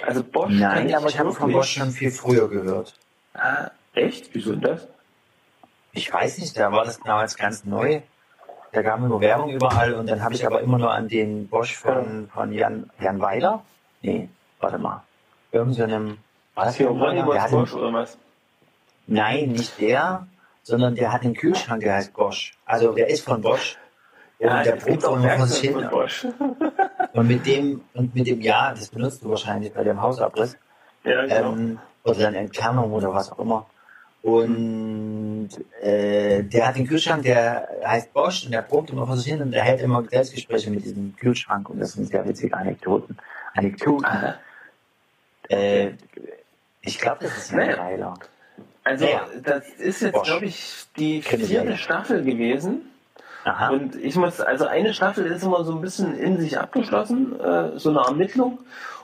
Also 0.05 0.23
Bosch 0.23 0.53
Nein, 0.53 0.95
aber 0.95 1.07
ich 1.09 1.19
habe 1.19 1.33
von 1.33 1.53
Bosch 1.53 1.79
schon 1.79 1.91
viel 1.91 2.11
früher 2.11 2.49
gehört. 2.49 2.95
Ah, 3.35 3.71
echt? 3.95 4.35
Wieso 4.35 4.53
denn 4.53 4.61
das? 4.61 4.89
Ich 5.93 6.13
weiß 6.13 6.39
nicht, 6.39 6.59
da 6.59 6.73
war 6.73 6.85
das 6.85 7.01
damals 7.01 7.37
ganz 7.37 7.65
neu. 7.65 8.03
Da 8.73 8.83
gab 8.83 9.01
es 9.01 9.09
nur 9.09 9.21
Werbung 9.21 9.51
überall 9.51 9.95
und 9.95 10.11
dann 10.11 10.23
habe 10.23 10.35
ich 10.35 10.45
aber 10.45 10.61
immer 10.61 10.77
nur 10.77 10.93
an 10.93 11.09
den 11.09 11.49
Bosch 11.49 11.77
von, 11.77 12.29
von 12.29 12.53
Jan, 12.53 12.91
Jan 13.01 13.21
Weiler. 13.21 13.65
Nee, 14.03 14.29
warte 14.61 14.77
mal. 14.77 15.03
Irgend 15.53 15.75
so 15.75 15.85
einem. 15.85 16.19
War 16.55 16.67
das 16.67 16.77
Hier, 16.77 16.91
Weiler? 16.91 17.49
Bosch 17.49 17.73
oder 17.73 17.93
was? 17.93 18.19
nein, 19.07 19.53
nicht 19.53 19.81
der, 19.81 20.27
sondern 20.63 20.95
der 20.95 21.13
hat 21.13 21.23
einen 21.23 21.35
Kühlschrank, 21.35 21.81
der 21.83 21.95
heißt 21.95 22.13
Bosch. 22.13 22.53
Also 22.67 22.93
der 22.93 23.09
ist 23.09 23.25
von 23.25 23.41
Bosch. 23.41 23.79
Und 24.39 24.65
der 24.67 24.77
brummt 24.77 25.05
auch 25.05 25.13
auch 25.13 25.17
immer 25.17 25.37
vor 25.37 25.47
sich 25.47 25.75
Werkzeuge 25.75 26.09
hin. 26.09 26.35
Und 27.13 27.29
mit 27.29 27.47
dem, 27.47 27.81
und 27.95 28.15
mit 28.15 28.27
dem, 28.27 28.43
ja, 28.43 28.75
das 28.75 28.91
benutzt 28.91 29.25
du 29.25 29.31
wahrscheinlich 29.31 29.73
bei 29.73 29.83
dem 29.83 30.03
Hausabriss. 30.03 30.59
ja, 31.05 31.23
genau. 31.25 31.53
ähm, 31.55 31.79
oder 32.05 32.19
dann 32.19 32.35
Entkernung 32.35 32.93
oder 32.93 33.15
was 33.15 33.33
auch 33.33 33.39
immer. 33.39 33.67
Und 34.23 35.49
äh, 35.81 36.43
der 36.43 36.67
hat 36.67 36.77
den 36.77 36.87
Kühlschrank, 36.87 37.23
der 37.23 37.69
heißt 37.85 38.13
Bosch 38.13 38.45
und 38.45 38.53
der 38.53 38.63
brummt 38.63 38.91
immer 38.91 39.07
vor 39.07 39.17
sich 39.17 39.33
hin 39.33 39.41
und 39.41 39.53
der 39.53 39.63
hält 39.63 39.81
immer 39.81 40.05
Selbstgespräche 40.05 40.71
mit 40.71 40.85
diesem 40.85 41.17
Kühlschrank 41.17 41.71
und 41.71 41.81
das 41.81 41.93
sind 41.93 42.09
sehr 42.09 42.27
witzige 42.29 42.55
Anekdoten. 42.55 43.17
Anekdoten. 43.55 44.35
Äh, 45.49 45.93
ich 46.83 46.99
glaube, 46.99 47.19
das 47.23 47.37
ist 47.39 47.55
ein 47.55 47.71
Geiler. 47.71 48.15
Also, 48.85 49.07
Ja. 49.07 49.27
das 49.43 49.69
ist 49.79 50.03
jetzt, 50.03 50.23
glaube 50.23 50.47
ich, 50.47 50.85
die 50.97 51.23
vierte 51.23 51.77
Staffel 51.77 52.23
gewesen. 52.25 52.91
Aha. 53.47 53.69
Und 53.69 53.95
ich 53.95 54.17
muss, 54.17 54.41
also 54.41 54.67
eine 54.67 54.93
Staffel 54.93 55.25
ist 55.27 55.45
immer 55.45 55.63
so 55.63 55.73
ein 55.73 55.81
bisschen 55.81 56.19
in 56.19 56.41
sich 56.41 56.59
abgeschlossen, 56.59 57.39
äh, 57.39 57.79
so 57.79 57.91
eine 57.91 58.01
Ermittlung. 58.01 58.59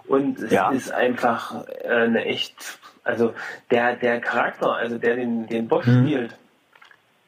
Und 0.08 0.40
es 0.40 0.50
Ja. 0.50 0.70
ist 0.70 0.90
einfach 0.90 1.64
äh, 1.84 1.88
eine 1.88 2.24
echt, 2.24 2.56
also 3.04 3.34
der, 3.70 3.94
der 3.94 4.20
Charakter, 4.20 4.74
also 4.74 4.98
der 4.98 5.14
den, 5.14 5.46
den 5.46 5.68
Bosch 5.68 5.86
Mhm. 5.86 6.06
spielt, 6.08 6.36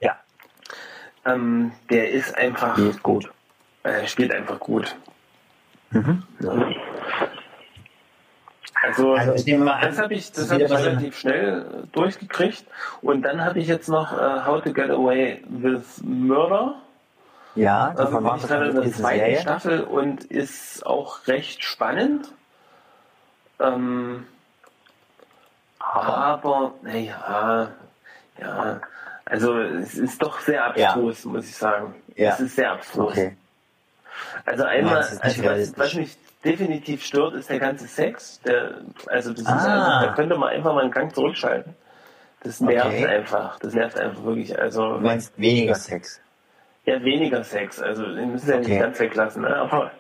ja, 0.01 0.16
ähm, 1.24 1.70
der 1.89 2.11
ist 2.11 2.36
einfach, 2.36 2.77
ist 2.78 3.01
gut. 3.05 3.31
äh, 3.85 4.09
spielt 4.09 4.32
einfach 4.35 4.59
gut. 4.59 4.97
Mhm. 5.91 6.24
Also, 8.82 9.12
Also 9.15 9.35
ich 9.35 9.47
nehme 9.47 9.65
mal 9.66 9.74
an, 9.74 9.82
das 9.82 9.99
habe 10.01 10.15
ich, 10.15 10.32
das 10.32 10.51
hab 10.51 10.61
ich 10.61 10.70
relativ 10.70 11.16
schnell 11.16 11.85
äh, 11.85 11.86
durchgekriegt. 11.93 12.65
Und 13.03 13.23
dann 13.23 13.43
habe 13.45 13.61
ich 13.61 13.69
jetzt 13.69 13.89
noch 13.89 14.12
äh, 14.12 14.45
How 14.45 14.62
to 14.62 14.73
Get 14.73 14.91
Away 14.91 15.43
with 15.49 16.03
Murder. 16.05 16.81
Ja, 17.55 17.94
war 17.97 18.35
ich 18.36 18.43
das 18.43 18.51
gerade 18.51 18.64
in 18.66 18.70
eine 18.72 18.81
der 18.82 18.93
zweiten 18.93 19.18
Serie. 19.20 19.40
Staffel 19.40 19.81
und 19.85 20.24
ist 20.24 20.85
auch 20.85 21.26
recht 21.28 21.62
spannend. 21.62 22.28
Ähm, 23.60 24.26
aber, 25.78 26.74
naja, 26.82 27.68
ja, 28.40 28.81
also 29.24 29.59
es 29.60 29.94
ist 29.94 30.20
doch 30.22 30.40
sehr 30.40 30.64
abstrus, 30.66 31.24
muss 31.24 31.44
ich 31.48 31.56
sagen. 31.56 31.94
Ja. 32.16 32.32
Es 32.32 32.40
ist 32.40 32.56
sehr 32.56 32.72
abstrus. 32.72 33.12
Okay. 33.12 33.36
Also 34.44 34.64
einmal, 34.64 35.01
ist 35.01 35.22
nicht 35.24 35.47
also 35.47 35.72
was, 35.72 35.78
was 35.78 35.94
mich 35.94 36.16
definitiv 36.44 37.05
stört, 37.05 37.35
ist 37.35 37.48
der 37.51 37.59
ganze 37.59 37.86
Sex. 37.86 38.40
Der, 38.43 38.78
also 39.06 39.31
das 39.31 39.40
ist 39.43 39.48
Ah. 39.48 39.55
einfach, 39.98 40.06
da 40.09 40.14
könnte 40.14 40.36
man 40.36 40.51
einfach 40.51 40.74
mal 40.74 40.82
einen 40.82 40.90
Gang 40.90 41.14
zurückschalten. 41.14 41.74
Das 42.43 42.60
nervt 42.60 42.86
Okay. 42.86 43.06
einfach. 43.06 43.59
Das 43.60 43.72
nervt 43.74 43.98
einfach 43.98 44.22
wirklich. 44.24 44.59
Also 44.59 44.94
Du 44.94 45.01
meinst 45.01 45.32
weniger 45.39 45.74
Sex. 45.74 46.20
Ja, 46.86 47.02
weniger 47.02 47.43
Sex. 47.44 47.81
Also 47.81 48.02
wir 48.05 48.27
müssen 48.27 48.48
ja 48.51 48.56
Okay. 48.56 48.69
nicht 48.69 48.81
ganz 48.81 49.01
weglassen, 49.01 49.43
ne? 49.43 49.56
aber, 49.56 49.90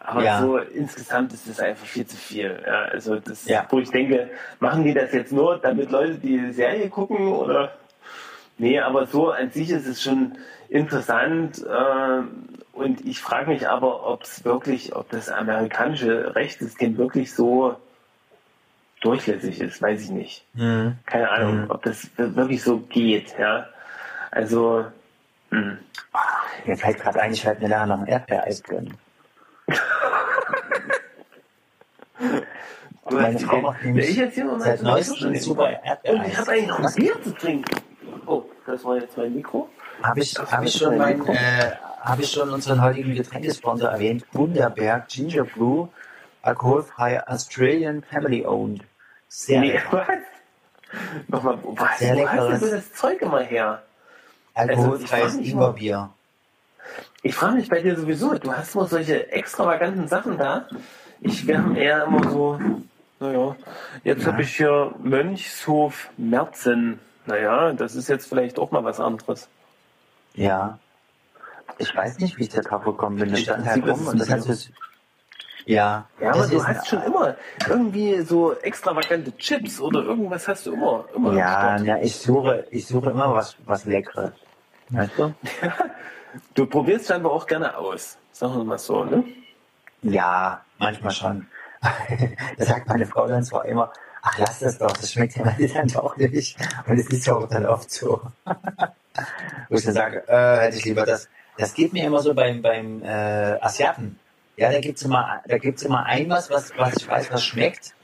aber 0.00 0.24
Ja. 0.24 0.40
so 0.40 0.56
insgesamt 0.58 1.32
ist 1.32 1.46
es 1.46 1.60
einfach 1.60 1.86
viel 1.86 2.06
zu 2.06 2.16
viel. 2.16 2.60
Ja, 2.66 2.82
also 2.86 3.16
das, 3.20 3.46
Ja. 3.46 3.66
wo 3.70 3.78
ich 3.78 3.90
denke, 3.90 4.28
machen 4.58 4.84
die 4.84 4.92
das 4.94 5.12
jetzt 5.12 5.32
nur, 5.32 5.58
damit 5.58 5.90
Leute 5.90 6.14
die 6.14 6.52
Serie 6.52 6.88
gucken 6.88 7.28
oder? 7.28 7.72
Nee, 8.58 8.80
aber 8.80 9.06
so 9.06 9.30
an 9.30 9.50
sich 9.50 9.70
ist 9.70 9.86
es 9.86 10.02
schon 10.02 10.36
interessant. 10.68 11.64
Äh, 11.64 12.22
und 12.72 13.04
ich 13.06 13.20
frage 13.20 13.50
mich 13.50 13.68
aber, 13.68 14.06
ob 14.06 14.22
es 14.24 14.44
wirklich, 14.44 14.96
ob 14.96 15.10
das 15.10 15.28
amerikanische 15.28 16.34
Rechtssystem 16.34 16.96
wirklich 16.98 17.34
so 17.34 17.76
durchlässig 19.00 19.60
ist, 19.60 19.82
weiß 19.82 20.02
ich 20.02 20.10
nicht. 20.10 20.44
Mhm. 20.54 20.96
Keine 21.06 21.30
Ahnung, 21.30 21.70
ob 21.70 21.82
das 21.82 22.08
wirklich 22.16 22.62
so 22.62 22.78
geht, 22.78 23.36
ja. 23.38 23.66
Also, 24.30 24.84
hm. 25.52 25.78
Mir 26.64 26.76
fällt 26.76 26.98
gerade 26.98 27.20
ein, 27.20 27.32
ich 27.32 27.44
werde 27.44 27.60
mir 27.60 27.68
nachher 27.68 27.86
noch 27.86 28.00
ein 28.00 28.06
Erdbeereis 28.06 28.62
gönnen. 28.62 28.96
Du 33.08 33.16
Meine 33.16 33.38
Frau 33.38 33.60
macht 33.60 33.84
nämlich 33.84 34.10
ich 34.10 34.16
jetzt 34.16 34.34
hier 34.34 34.44
noch 34.44 34.60
seit 34.60 34.80
neuestem 34.80 35.34
super. 35.36 35.70
Erdbeereis. 35.70 36.20
Und 36.20 36.26
ich 36.26 36.38
habe 36.38 36.52
eigentlich 36.52 36.68
noch 36.68 36.78
ein? 36.78 36.94
Bier 36.94 37.22
zu 37.22 37.34
trinken. 37.34 37.82
Oh, 38.26 38.44
das 38.64 38.84
war 38.84 38.96
jetzt 38.96 39.16
mein 39.16 39.34
Mikro. 39.34 39.68
Habe 40.02 40.20
ich, 40.20 40.34
hab 40.38 40.64
ich 40.64 40.72
schon 40.72 40.96
mein 40.96 41.26
äh, 41.26 41.72
habe 42.00 42.22
ich 42.22 42.30
schon 42.30 42.50
unseren 42.50 42.80
heutigen 42.80 43.14
Getränkesponsor 43.14 43.90
erwähnt? 43.90 44.24
Wunderberg 44.32 45.08
Ginger 45.08 45.44
Brew, 45.44 45.88
alkoholfrei 46.42 47.26
Australian 47.26 48.02
Family 48.02 48.46
Owned. 48.46 48.84
Sehr 49.28 49.60
nee, 49.60 49.72
lecker. 49.72 50.06
was? 50.06 50.98
Nochmal, 51.28 51.58
was? 51.62 51.98
Sehr 51.98 52.16
Wo 52.16 52.28
hast 52.28 52.62
du 52.62 52.70
das 52.70 52.92
Zeug 52.92 53.20
immer 53.20 53.40
her? 53.40 53.82
Alkoholfreies 54.54 55.12
also 55.12 55.26
frag 55.28 55.34
mich 55.36 55.50
Ingwerbier. 55.50 56.10
Ich 57.22 57.34
frage 57.34 57.56
mich 57.56 57.68
bei 57.68 57.80
dir 57.80 57.96
sowieso, 57.96 58.34
du 58.34 58.52
hast 58.52 58.74
immer 58.74 58.86
solche 58.86 59.30
extravaganten 59.30 60.08
Sachen 60.08 60.38
da. 60.38 60.66
Ich, 61.20 61.48
haben 61.54 61.76
eher 61.76 62.04
immer 62.04 62.28
so, 62.30 62.58
naja, 63.20 63.56
jetzt 64.02 64.26
habe 64.26 64.42
ich 64.42 64.56
hier 64.56 64.92
Mönchshof 65.02 66.10
Merzen. 66.16 66.98
Naja, 67.26 67.72
das 67.72 67.94
ist 67.94 68.08
jetzt 68.08 68.28
vielleicht 68.28 68.58
auch 68.58 68.72
mal 68.72 68.82
was 68.82 68.98
anderes. 68.98 69.48
Ja. 70.34 70.78
Ich 71.78 71.94
weiß 71.94 72.18
nicht, 72.18 72.38
wie 72.38 72.42
ich 72.42 72.48
da 72.48 72.60
drauf 72.60 72.84
gekommen 72.84 73.18
bin. 73.18 73.32
Ich 73.32 73.44
stand 73.44 73.64
halt 73.64 73.86
rum 73.86 74.08
und 74.08 74.18
das 74.20 74.28
hat 74.28 74.42
ja. 75.64 76.06
Ja, 76.20 76.30
aber 76.32 76.46
du 76.46 76.64
hast 76.64 76.88
schon 76.88 77.02
immer 77.02 77.36
irgendwie 77.68 78.20
so 78.22 78.54
extravagante 78.54 79.36
Chips 79.36 79.80
oder 79.80 80.02
irgendwas 80.02 80.48
hast 80.48 80.66
du 80.66 80.72
immer. 80.74 81.04
immer 81.14 81.32
Ja, 81.34 81.78
na, 81.78 82.02
ich 82.02 82.16
suche, 82.16 82.66
ich 82.70 82.86
suche 82.86 83.10
immer 83.10 83.34
was, 83.34 83.56
was 83.64 83.84
Leckeres. 83.84 84.32
Weißt 84.90 85.18
du? 85.18 85.34
Du 86.54 86.64
probierst 86.64 87.08
scheinbar 87.08 87.32
auch 87.32 87.46
gerne 87.46 87.76
aus. 87.76 88.16
Sagen 88.32 88.56
wir 88.56 88.64
mal 88.64 88.78
so, 88.78 89.04
ne? 89.04 89.22
Ja, 90.02 90.64
manchmal 90.78 91.12
schon. 91.12 91.46
da 92.58 92.64
sagt 92.64 92.88
meine 92.88 93.06
Frau 93.06 93.26
dann 93.26 93.44
zwar 93.44 93.66
immer, 93.66 93.92
ach 94.22 94.38
lass 94.38 94.60
das 94.60 94.78
doch, 94.78 94.92
das 94.92 95.12
schmeckt 95.12 95.36
ja 95.36 95.44
dann 95.74 95.88
doch 95.88 96.16
nicht. 96.16 96.56
Und 96.86 96.98
es 96.98 97.08
ist 97.08 97.26
ja 97.26 97.34
auch 97.34 97.48
dann 97.48 97.66
oft 97.66 97.90
so. 97.90 98.22
Wo 99.68 99.76
ich 99.76 99.84
dann 99.84 99.94
sage, 99.94 100.26
äh, 100.28 100.60
hätte 100.60 100.78
ich 100.78 100.84
lieber 100.84 101.04
das. 101.04 101.28
Das 101.58 101.74
geht 101.74 101.92
mir 101.92 102.06
immer 102.06 102.20
so 102.20 102.32
beim, 102.34 102.62
beim 102.62 103.02
äh, 103.02 103.58
Asiaten. 103.60 104.18
Ja, 104.62 104.70
da 104.70 104.78
gibt's 104.78 105.02
immer, 105.02 105.42
da 105.44 105.58
gibt's 105.58 105.82
immer 105.82 106.06
ein 106.06 106.30
was, 106.30 106.48
was, 106.48 106.72
was 106.78 106.94
ich 106.94 107.08
weiß, 107.08 107.32
was 107.32 107.44
schmeckt. 107.44 107.94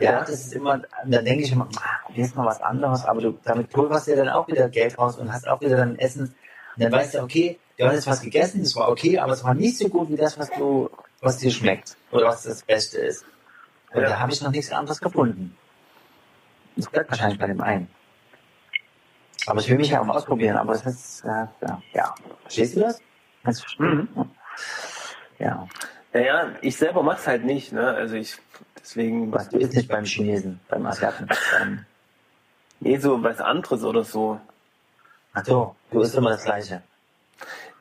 Ja, 0.00 0.22
das 0.22 0.30
ist 0.30 0.52
immer, 0.52 0.82
da 1.06 1.22
denke 1.22 1.44
ich 1.44 1.52
immer, 1.52 1.68
ah, 1.76 2.10
hier 2.12 2.24
ist 2.24 2.34
mal 2.34 2.44
was 2.46 2.60
anderes, 2.60 3.04
aber 3.04 3.20
du, 3.20 3.38
damit 3.44 3.70
pulverst 3.70 4.08
du 4.08 4.10
ja 4.10 4.16
dann 4.16 4.28
auch 4.28 4.48
wieder 4.48 4.68
Geld 4.68 4.98
raus 4.98 5.18
und 5.18 5.32
hast 5.32 5.46
auch 5.46 5.60
wieder 5.60 5.76
dann 5.76 5.96
Essen. 5.96 6.34
Und 6.74 6.82
dann 6.82 6.90
weißt 6.90 7.14
du, 7.14 7.22
okay, 7.22 7.60
du 7.76 7.84
hast 7.86 7.94
jetzt 7.94 8.06
was 8.08 8.20
gegessen, 8.22 8.60
das 8.64 8.74
war 8.74 8.88
okay, 8.88 9.20
aber 9.20 9.34
es 9.34 9.44
war 9.44 9.54
nicht 9.54 9.78
so 9.78 9.88
gut 9.88 10.10
wie 10.10 10.16
das, 10.16 10.36
was 10.36 10.50
du, 10.50 10.90
was 11.20 11.38
dir 11.38 11.52
schmeckt. 11.52 11.96
Oder 12.10 12.26
was 12.26 12.42
das 12.42 12.64
Beste 12.64 12.98
ist. 12.98 13.24
Und 13.92 14.02
Ja. 14.02 14.08
da 14.08 14.18
habe 14.18 14.32
ich 14.32 14.42
noch 14.42 14.50
nichts 14.50 14.72
anderes 14.72 15.00
gefunden. 15.00 15.56
Das 16.74 16.88
bleibt 16.88 17.08
wahrscheinlich 17.08 17.38
bei 17.38 17.46
dem 17.46 17.60
einen. 17.60 17.86
Aber 19.46 19.60
ich 19.60 19.70
will 19.70 19.76
mich 19.76 19.90
ja 19.90 20.00
auch 20.00 20.08
ausprobieren, 20.08 20.56
aber 20.56 20.72
es 20.72 20.84
ist, 20.84 21.24
äh, 21.24 21.46
ja, 21.60 21.82
ja. 21.92 22.14
Verstehst 22.42 22.74
du 22.74 22.80
das? 22.80 22.98
Du 23.44 23.52
verstehen? 23.52 24.08
Ja. 25.38 25.66
Naja, 26.12 26.52
ich 26.62 26.76
selber 26.76 27.02
mach's 27.02 27.26
halt 27.26 27.44
nicht, 27.44 27.72
ne? 27.72 27.86
Also 27.88 28.14
ich, 28.16 28.36
deswegen, 28.80 29.32
Was 29.32 29.48
du 29.50 29.58
isst 29.58 29.74
nicht 29.74 29.88
beim 29.88 30.04
Chinesen, 30.04 30.60
beim 30.68 30.86
Asiaten. 30.86 31.26
Beim, 31.58 31.84
nee, 32.80 32.96
so 32.98 33.22
was 33.22 33.40
anderes 33.40 33.84
oder 33.84 34.04
so. 34.04 34.40
ach 35.34 35.44
so, 35.44 35.76
du 35.90 36.00
isst 36.00 36.14
immer 36.14 36.30
das 36.30 36.44
Gleiche. 36.44 36.82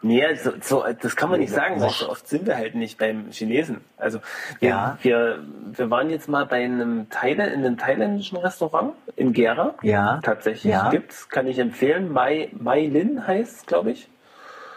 Nee, 0.04 0.36
so, 0.36 0.52
so, 0.62 0.86
das 1.02 1.16
kann 1.16 1.32
man 1.32 1.40
nicht 1.40 1.52
sagen, 1.52 1.82
weil 1.82 1.90
so 1.90 2.08
oft 2.10 2.28
sind 2.28 2.46
wir 2.46 2.56
halt 2.56 2.76
nicht 2.76 3.00
beim 3.00 3.32
Chinesen. 3.32 3.82
Also 3.98 4.20
wir, 4.60 4.70
Ja. 4.70 4.98
wir, 5.02 5.44
wir 5.72 5.90
waren 5.90 6.12
jetzt 6.12 6.30
mal 6.30 6.46
bei 6.46 6.64
einem 6.64 7.10
Thailand, 7.10 7.52
in 7.54 7.66
einem 7.66 7.78
thailändischen 7.80 8.38
Restaurant 8.38 8.94
in 9.16 9.34
Gera. 9.34 9.74
Ja. 9.82 10.20
Tatsächlich 10.22 10.72
Ja. 10.72 10.92
gibt's, 10.92 11.30
kann 11.30 11.48
ich 11.48 11.58
empfehlen. 11.58 12.12
Mai, 12.12 12.50
Mai 12.60 12.86
Lin 12.86 13.26
heißt 13.26 13.66
glaube 13.66 13.90
ich. 13.92 14.08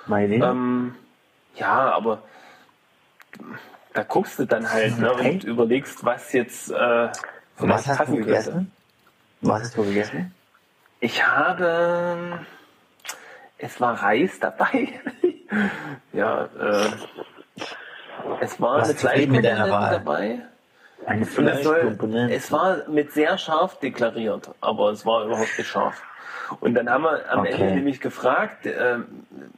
Meine 0.07 0.37
Ähm, 0.37 0.95
ja, 1.57 1.93
aber 1.93 2.23
da 3.95 4.03
guckst 4.05 4.39
du 4.39 4.45
dann 4.47 4.71
halt 4.71 4.99
ne, 4.99 5.13
Okay. 5.13 5.31
und 5.33 5.45
überlegst, 5.45 6.05
was 6.05 6.33
jetzt 6.33 6.71
äh, 6.71 6.75
Was 7.59 7.87
hast 7.87 7.89
du 7.89 7.97
passen 7.97 8.15
könnte. 8.15 8.27
gegessen? 8.29 8.73
Was 9.43 9.63
hast 9.63 9.77
du 9.77 9.85
gegessen? 9.85 10.35
Ich 11.01 11.27
habe, 11.27 12.41
es 13.59 13.81
war 13.81 13.95
Reis 14.03 14.39
dabei. 14.39 15.01
ja, 16.13 16.45
äh, 16.45 16.91
es 18.41 18.61
war 18.61 18.79
Warst 18.79 18.91
eine 18.91 18.99
zufrieden 18.99 19.33
mit 19.33 19.45
deiner 19.45 19.67
Fleischkomponente 19.67 20.07
Wahl? 20.07 20.39
dabei. 20.39 20.41
Eine 21.07 21.25
Fleischkomponente. 21.27 22.35
es 22.35 22.53
war 22.53 22.89
mit 22.89 23.13
sehr 23.13 23.39
scharf 23.39 23.79
deklariert, 23.81 24.51
aber 24.61 24.91
es 24.91 25.07
war 25.07 25.25
überhaupt 25.25 25.57
nicht 25.59 25.67
scharf. 25.69 26.03
Und 26.61 26.75
dann 26.75 26.91
haben 26.91 27.05
wir 27.05 27.31
am 27.31 27.41
Okay. 27.41 27.53
Ende 27.53 27.67
nämlich 27.75 28.01
gefragt, 28.01 28.67
äh, 28.67 28.99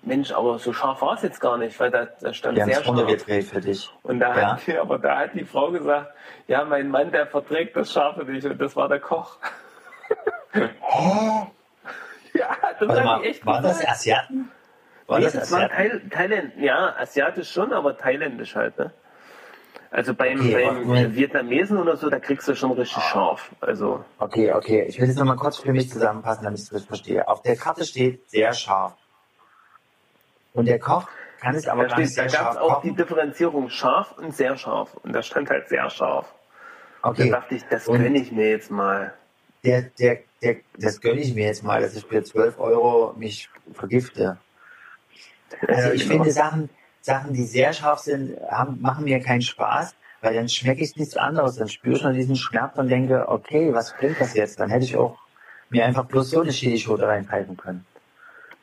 Mensch, 0.02 0.32
aber 0.32 0.58
so 0.58 0.72
scharf 0.72 1.00
war 1.00 1.14
es 1.14 1.22
jetzt 1.22 1.40
gar 1.40 1.56
nicht, 1.56 1.78
weil 1.80 1.90
da, 1.90 2.06
da 2.20 2.32
stand 2.34 2.58
haben 2.60 2.66
sehr 2.70 2.82
scharf. 2.82 2.88
runtergedreht 2.88 3.44
für 3.46 3.60
dich. 3.60 3.90
Und 4.02 4.20
da 4.20 4.36
Ja. 4.36 4.56
hat, 4.56 4.76
aber 4.78 4.98
da 4.98 5.18
hat 5.18 5.34
die 5.34 5.44
Frau 5.44 5.70
gesagt, 5.70 6.12
ja, 6.48 6.64
mein 6.64 6.88
Mann, 6.88 7.10
der 7.12 7.26
verträgt 7.26 7.76
das 7.76 7.92
Scharfe 7.92 8.24
nicht 8.24 8.44
und 8.46 8.60
das 8.60 8.76
war 8.76 8.88
der 8.88 9.00
Koch. 9.00 9.38
Hä? 10.52 10.68
Ja, 12.34 12.56
das 12.78 12.88
Warte 12.88 13.04
mal, 13.04 13.24
echt 13.24 13.44
waren 13.46 13.62
das 13.62 13.78
gesagt. 13.78 13.92
Asiaten? 13.92 14.50
War 15.06 15.18
Nee, 15.18 15.24
das 15.26 15.32
das 15.34 15.52
war 15.52 15.58
Asiaten? 15.64 15.76
Thail 15.76 16.08
Thailand, 16.10 16.52
ja, 16.58 16.94
asiatisch 16.98 17.50
schon, 17.52 17.72
aber 17.72 17.96
thailändisch 17.96 18.54
halt, 18.56 18.78
ne? 18.78 18.92
Also 19.94 20.14
beim, 20.14 20.40
Okay, 20.40 20.64
beim. 20.86 21.14
Vietnamesen 21.14 21.76
oder 21.76 21.98
so, 21.98 22.08
da 22.08 22.18
kriegst 22.18 22.48
du 22.48 22.56
schon 22.56 22.72
richtig 22.72 23.02
scharf. 23.02 23.50
Also, 23.60 24.02
Okay, 24.18 24.50
okay. 24.52 24.84
Ich 24.88 24.98
will 24.98 25.06
das 25.06 25.16
nochmal 25.16 25.36
kurz 25.36 25.58
für 25.58 25.72
mich 25.72 25.90
zusammenfassen, 25.90 26.44
damit 26.44 26.60
ich 26.60 26.68
das 26.70 26.84
verstehe. 26.84 27.28
Auf 27.28 27.42
der 27.42 27.56
Karte 27.56 27.84
steht 27.84 28.28
sehr 28.30 28.54
scharf. 28.54 28.94
Und 30.54 30.66
der 30.66 30.78
Koch 30.78 31.06
kann 31.40 31.54
es 31.54 31.68
aber 31.68 31.86
da 31.88 31.96
steht, 32.06 32.16
da 32.16 32.26
gab 32.26 32.52
es 32.52 32.56
auch 32.56 32.80
die 32.80 32.88
kochen. 32.88 32.96
Differenzierung 32.96 33.68
scharf 33.68 34.12
und 34.16 34.34
sehr 34.34 34.56
scharf. 34.56 34.94
Und 35.02 35.12
da 35.12 35.22
stand 35.22 35.50
halt 35.50 35.68
sehr 35.68 35.90
scharf. 35.90 36.32
Okay. 37.02 37.28
Da 37.30 37.40
dachte 37.40 37.56
ich, 37.56 37.62
das 37.68 37.86
Und- 37.86 38.02
gönne 38.02 38.18
ich 38.18 38.32
mir 38.32 38.48
jetzt 38.48 38.70
mal. 38.70 39.12
Der, 39.64 39.82
der, 39.82 40.18
der, 40.42 40.56
das 40.78 41.00
gönne 41.02 41.20
ich 41.20 41.34
mir 41.34 41.46
jetzt 41.46 41.62
mal, 41.62 41.82
dass 41.82 41.94
ich 41.94 42.04
für 42.06 42.22
12 42.24 42.58
Euro 42.58 43.12
mich 43.18 43.48
vergifte. 43.74 44.38
Also 45.68 45.90
ich 45.92 46.06
finde 46.06 46.30
Sachen, 46.32 46.70
Sachen, 47.02 47.34
die 47.34 47.44
sehr 47.44 47.72
scharf 47.72 47.98
sind, 47.98 48.38
haben, 48.50 48.80
machen 48.80 49.04
mir 49.04 49.20
keinen 49.20 49.42
Spaß, 49.42 49.94
weil 50.22 50.34
dann 50.34 50.48
schmecke 50.48 50.82
ich 50.82 50.96
nichts 50.96 51.16
anderes. 51.16 51.56
Dann 51.56 51.68
spüre 51.68 51.96
ich 51.96 52.02
nur 52.02 52.12
diesen 52.12 52.36
Schmerz 52.36 52.78
und 52.78 52.88
denke, 52.88 53.28
okay, 53.28 53.74
was 53.74 53.94
bringt 53.96 54.20
das 54.20 54.34
jetzt? 54.34 54.58
Dann 54.60 54.70
hätte 54.70 54.84
ich 54.84 54.96
auch 54.96 55.18
mir 55.68 55.84
einfach 55.84 56.04
bloß 56.06 56.30
so 56.30 56.40
eine 56.40 56.52
Chilischote 56.52 57.06
reinpfeifen 57.06 57.56
können. 57.56 57.84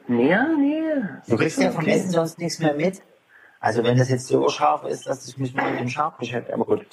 Nee, 0.07 0.35
nee. 0.57 0.81
Du 1.27 1.37
kriegst 1.37 1.59
ja 1.59 1.69
vom 1.71 1.83
Okay. 1.83 1.91
Essen 1.91 2.09
sonst 2.11 2.39
nichts 2.39 2.59
mehr 2.59 2.73
mit. 2.73 3.01
Also 3.59 3.83
wenn 3.83 3.97
das 3.97 4.09
jetzt 4.09 4.27
so 4.27 4.47
scharf 4.47 4.85
ist, 4.85 5.05
dass 5.05 5.27
ich 5.27 5.37
mich 5.37 5.53
nur 5.53 5.69
mit 5.69 5.79
dem 5.81 5.89
scharf 5.89 6.15
beschäftige, 6.17 6.53
aber 6.53 6.65
gut. 6.65 6.85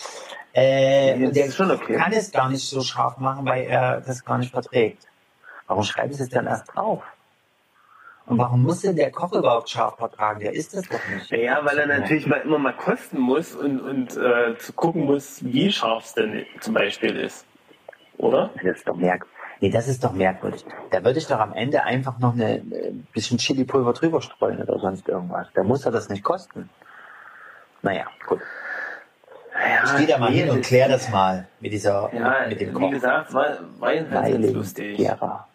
Äh, 0.53 1.17
Nee, 1.17 1.31
der 1.31 1.51
schon 1.53 1.71
okay. 1.71 1.97
kann 1.97 2.13
es 2.13 2.33
gar 2.33 2.49
nicht 2.49 2.69
so 2.69 2.81
scharf 2.83 3.19
machen, 3.19 3.47
weil 3.47 3.65
er 3.67 4.01
das 4.01 4.25
gar 4.25 4.39
nicht 4.39 4.51
verträgt. 4.51 5.07
Warum 5.69 5.85
schreibt 5.85 6.13
es 6.13 6.19
jetzt 6.19 6.35
dann 6.35 6.47
erst 6.47 6.75
drauf? 6.75 7.03
Und 8.27 8.39
warum 8.39 8.63
muss 8.63 8.81
denn 8.81 8.97
der 8.97 9.13
Koch 9.13 9.33
überhaupt 9.33 9.69
scharf 9.71 9.97
vertragen? 9.97 10.41
Der 10.41 10.53
isst 10.53 10.75
das 10.77 10.89
doch 10.89 11.01
nicht. 11.15 11.31
Ja, 11.31 11.65
weil 11.65 11.79
er 11.79 11.87
natürlich 11.87 12.27
mal 12.27 12.39
immer 12.41 12.59
mal 12.59 12.73
kosten 12.73 13.21
muss 13.21 13.55
und, 13.55 13.81
und 13.81 14.17
äh, 14.17 14.59
zu 14.59 14.73
gucken 14.73 15.05
muss, 15.05 15.45
wie 15.45 15.71
scharf 15.71 16.05
es 16.07 16.15
denn 16.15 16.45
zum 16.61 16.75
Beispiel 16.75 17.15
ist. 17.17 17.47
Oder? 18.19 18.51
Das 18.57 18.79
ist 18.79 18.89
doch 18.89 18.97
merkwürdig. 18.97 19.37
Nee, 19.61 19.71
das 19.71 19.89
ist 19.89 20.03
doch 20.05 20.13
merkwürdig. 20.13 20.65
Da 20.91 21.05
würde 21.05 21.19
ich 21.19 21.27
doch 21.29 21.39
am 21.39 21.53
Ende 21.55 21.85
einfach 21.85 22.19
noch 22.19 22.35
eine, 22.35 22.57
ein 22.57 23.07
bisschen 23.13 23.39
Chili-Pulver 23.39 23.93
drüber 23.93 24.21
streuen 24.21 24.61
oder 24.61 24.79
sonst 24.81 25.09
irgendwas. 25.09 25.47
Da 25.55 25.63
muss 25.63 25.87
er 25.87 25.93
das 25.93 26.09
nicht 26.09 26.25
kosten. 26.25 26.69
Naja, 27.83 28.07
gut. 28.27 28.41
Ja, 29.55 29.85
Ich 29.85 29.97
gehe 29.99 30.07
da 30.07 30.19
mal 30.19 30.31
nee, 30.31 30.41
hin 30.43 30.51
und 30.51 30.63
klär 30.63 30.89
das 30.89 31.09
mal 31.11 31.47
mit 31.61 31.73
dieser, 31.73 32.11
Ja, 32.13 32.47
mit 32.49 32.61
dem 32.61 32.71
wie 32.71 32.73
Koch. 32.75 32.91
gesagt, 32.91 33.33
war, 33.33 33.57
war 33.79 33.95
jedenfalls 33.95 34.53
lustig. 34.53 34.97
Gera. 34.99 35.47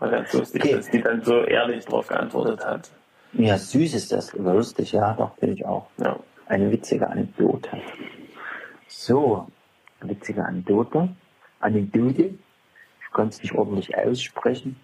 War 0.00 0.10
ganz 0.10 0.32
lustig, 0.32 0.64
Okay. 0.64 0.74
dass 0.74 0.90
die 0.90 1.00
dann 1.02 1.22
so 1.22 1.44
ehrlich 1.44 1.84
drauf 1.84 2.08
geantwortet 2.08 2.64
hat. 2.64 2.90
Ja, 3.34 3.56
süß 3.56 3.94
ist 3.94 4.10
das, 4.10 4.34
aber 4.34 4.54
lustig, 4.54 4.92
ja, 4.92 5.14
doch, 5.14 5.36
finde 5.36 5.54
ich 5.54 5.64
auch. 5.64 5.86
Ja. 5.98 6.18
Eine 6.46 6.70
witzige 6.72 7.06
Anekdote. 7.08 7.70
So, 8.88 9.46
witzige 10.00 10.44
Anekdote. 10.44 11.10
Anekdote. 11.60 12.34
Ich 13.02 13.12
konnte 13.12 13.34
es 13.36 13.42
nicht 13.42 13.54
ordentlich 13.54 13.96
aussprechen. 13.96 14.80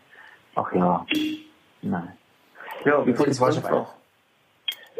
Ach 0.55 0.72
ja, 0.72 1.05
nein. 1.82 2.12
Ja, 2.84 3.05
wie 3.05 3.10
Übrigens 3.10 3.40
war 3.40 3.51
ich? 3.51 3.59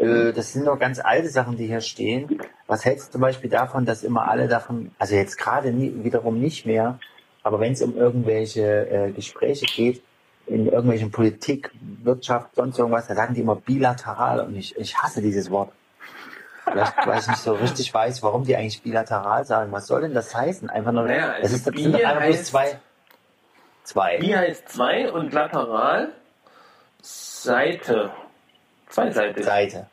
Äh, 0.03 0.33
das 0.33 0.53
sind 0.53 0.65
noch 0.65 0.79
ganz 0.79 0.99
alte 0.99 1.29
Sachen, 1.29 1.57
die 1.57 1.67
hier 1.67 1.81
stehen. 1.81 2.43
Was 2.67 2.85
hältst 2.85 3.09
du 3.09 3.13
zum 3.13 3.21
Beispiel 3.21 3.49
davon, 3.49 3.87
dass 3.87 4.03
immer 4.03 4.29
alle 4.29 4.49
davon, 4.49 4.91
also 4.99 5.15
jetzt 5.15 5.37
gerade 5.37 5.75
wiederum 6.05 6.41
nicht 6.41 6.67
mehr, 6.67 6.99
aber 7.47 7.61
wenn 7.61 7.75
es 7.75 7.81
um 7.83 7.97
irgendwelche 7.97 8.91
äh, 8.91 9.13
Gespräche 9.13 9.67
geht, 9.67 10.03
in 10.49 10.67
irgendwelchen 10.67 11.13
Politik, 11.13 11.71
Wirtschaft, 12.03 12.57
sonst 12.57 12.77
irgendwas, 12.77 13.07
da 13.07 13.15
sagen 13.15 13.35
die 13.35 13.41
immer 13.41 13.55
bilateral 13.55 14.41
und 14.41 14.57
ich, 14.57 14.77
ich 14.77 14.99
hasse 14.99 15.23
dieses 15.23 15.49
Wort. 15.51 15.71
Vielleicht, 16.65 16.95
weil 17.07 17.21
ich 17.21 17.29
nicht 17.29 17.39
so 17.39 17.53
richtig 17.55 17.95
weiß, 17.95 18.21
warum 18.25 18.43
die 18.45 18.57
eigentlich 18.57 18.83
bilateral 18.83 19.45
sagen. 19.45 19.71
Was 19.71 19.87
soll 19.87 20.01
denn 20.01 20.15
das 20.15 20.35
heißen? 20.35 20.69
Einfach 20.69 20.91
nur, 20.91 21.05
Naja, 21.05 21.35
also 21.35 21.55
ist, 21.55 21.67
das 21.69 21.75
sind 21.77 21.95
einfach 21.95 22.21
bloß 22.25 22.37
heißt- 22.37 22.43
zwei. 22.45 22.79
Zwei. 23.85 24.19
Bi 24.19 24.27
heißt 24.35 24.69
zwei 24.71 25.13
und 25.13 25.33
lateral 25.33 26.09
Seite. 27.01 28.11
Zweiseitig. 28.89 29.45
Seite. 29.45 29.87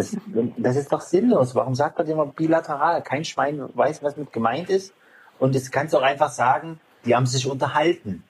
Das, 0.00 0.16
das 0.56 0.76
ist 0.76 0.90
doch 0.90 1.02
sinnlos. 1.02 1.54
Warum 1.54 1.74
sagt 1.74 1.98
man 1.98 2.06
immer 2.06 2.24
bilateral? 2.24 3.02
Kein 3.02 3.26
Schwein 3.26 3.68
weiß, 3.74 4.02
was 4.02 4.16
mit 4.16 4.32
gemeint 4.32 4.70
ist. 4.70 4.94
Und 5.38 5.54
es 5.54 5.70
kannst 5.70 5.92
du 5.92 5.98
auch 5.98 6.02
einfach 6.02 6.30
sagen, 6.30 6.80
die 7.04 7.14
haben 7.14 7.26
sich 7.26 7.46
unterhalten. 7.46 8.24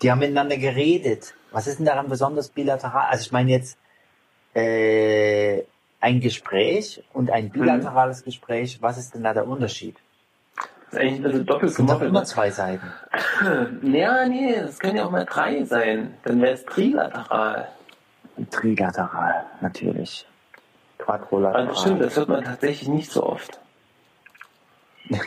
Die 0.00 0.10
haben 0.10 0.20
miteinander 0.20 0.56
geredet. 0.56 1.34
Was 1.50 1.66
ist 1.66 1.80
denn 1.80 1.86
daran 1.86 2.08
besonders 2.08 2.48
bilateral? 2.48 3.08
Also 3.10 3.24
ich 3.24 3.32
meine 3.32 3.50
jetzt 3.50 3.76
äh, 4.54 5.64
ein 6.00 6.20
Gespräch 6.20 7.04
und 7.12 7.30
ein 7.30 7.50
bilaterales 7.50 8.24
Gespräch. 8.24 8.80
Was 8.80 8.96
ist 8.96 9.14
denn 9.14 9.24
da 9.24 9.34
der 9.34 9.46
Unterschied? 9.46 9.96
Das 10.56 10.94
ist 10.94 10.98
eigentlich 10.98 11.16
ein 11.16 11.22
bisschen 11.24 11.46
doppelt 11.46 11.70
Es 11.72 11.76
sind 11.76 11.90
doch 11.90 12.00
immer 12.00 12.24
zwei 12.24 12.50
Seiten. 12.50 12.90
Ja, 13.82 14.26
nee, 14.26 14.56
das 14.58 14.78
können 14.78 14.96
ja 14.96 15.04
auch 15.04 15.10
mal 15.10 15.26
drei 15.26 15.62
sein. 15.64 16.14
Dann 16.24 16.40
wäre 16.40 16.54
es 16.54 16.64
trilateral. 16.64 17.68
Trilateral, 18.50 19.44
natürlich. 19.60 20.26
Quadrolateral. 21.08 21.68
Also 21.68 21.80
stimmt, 21.80 22.02
das 22.02 22.16
hört 22.16 22.28
man 22.28 22.44
tatsächlich 22.44 22.88
nicht 22.88 23.10
so 23.10 23.24
oft. 23.24 23.58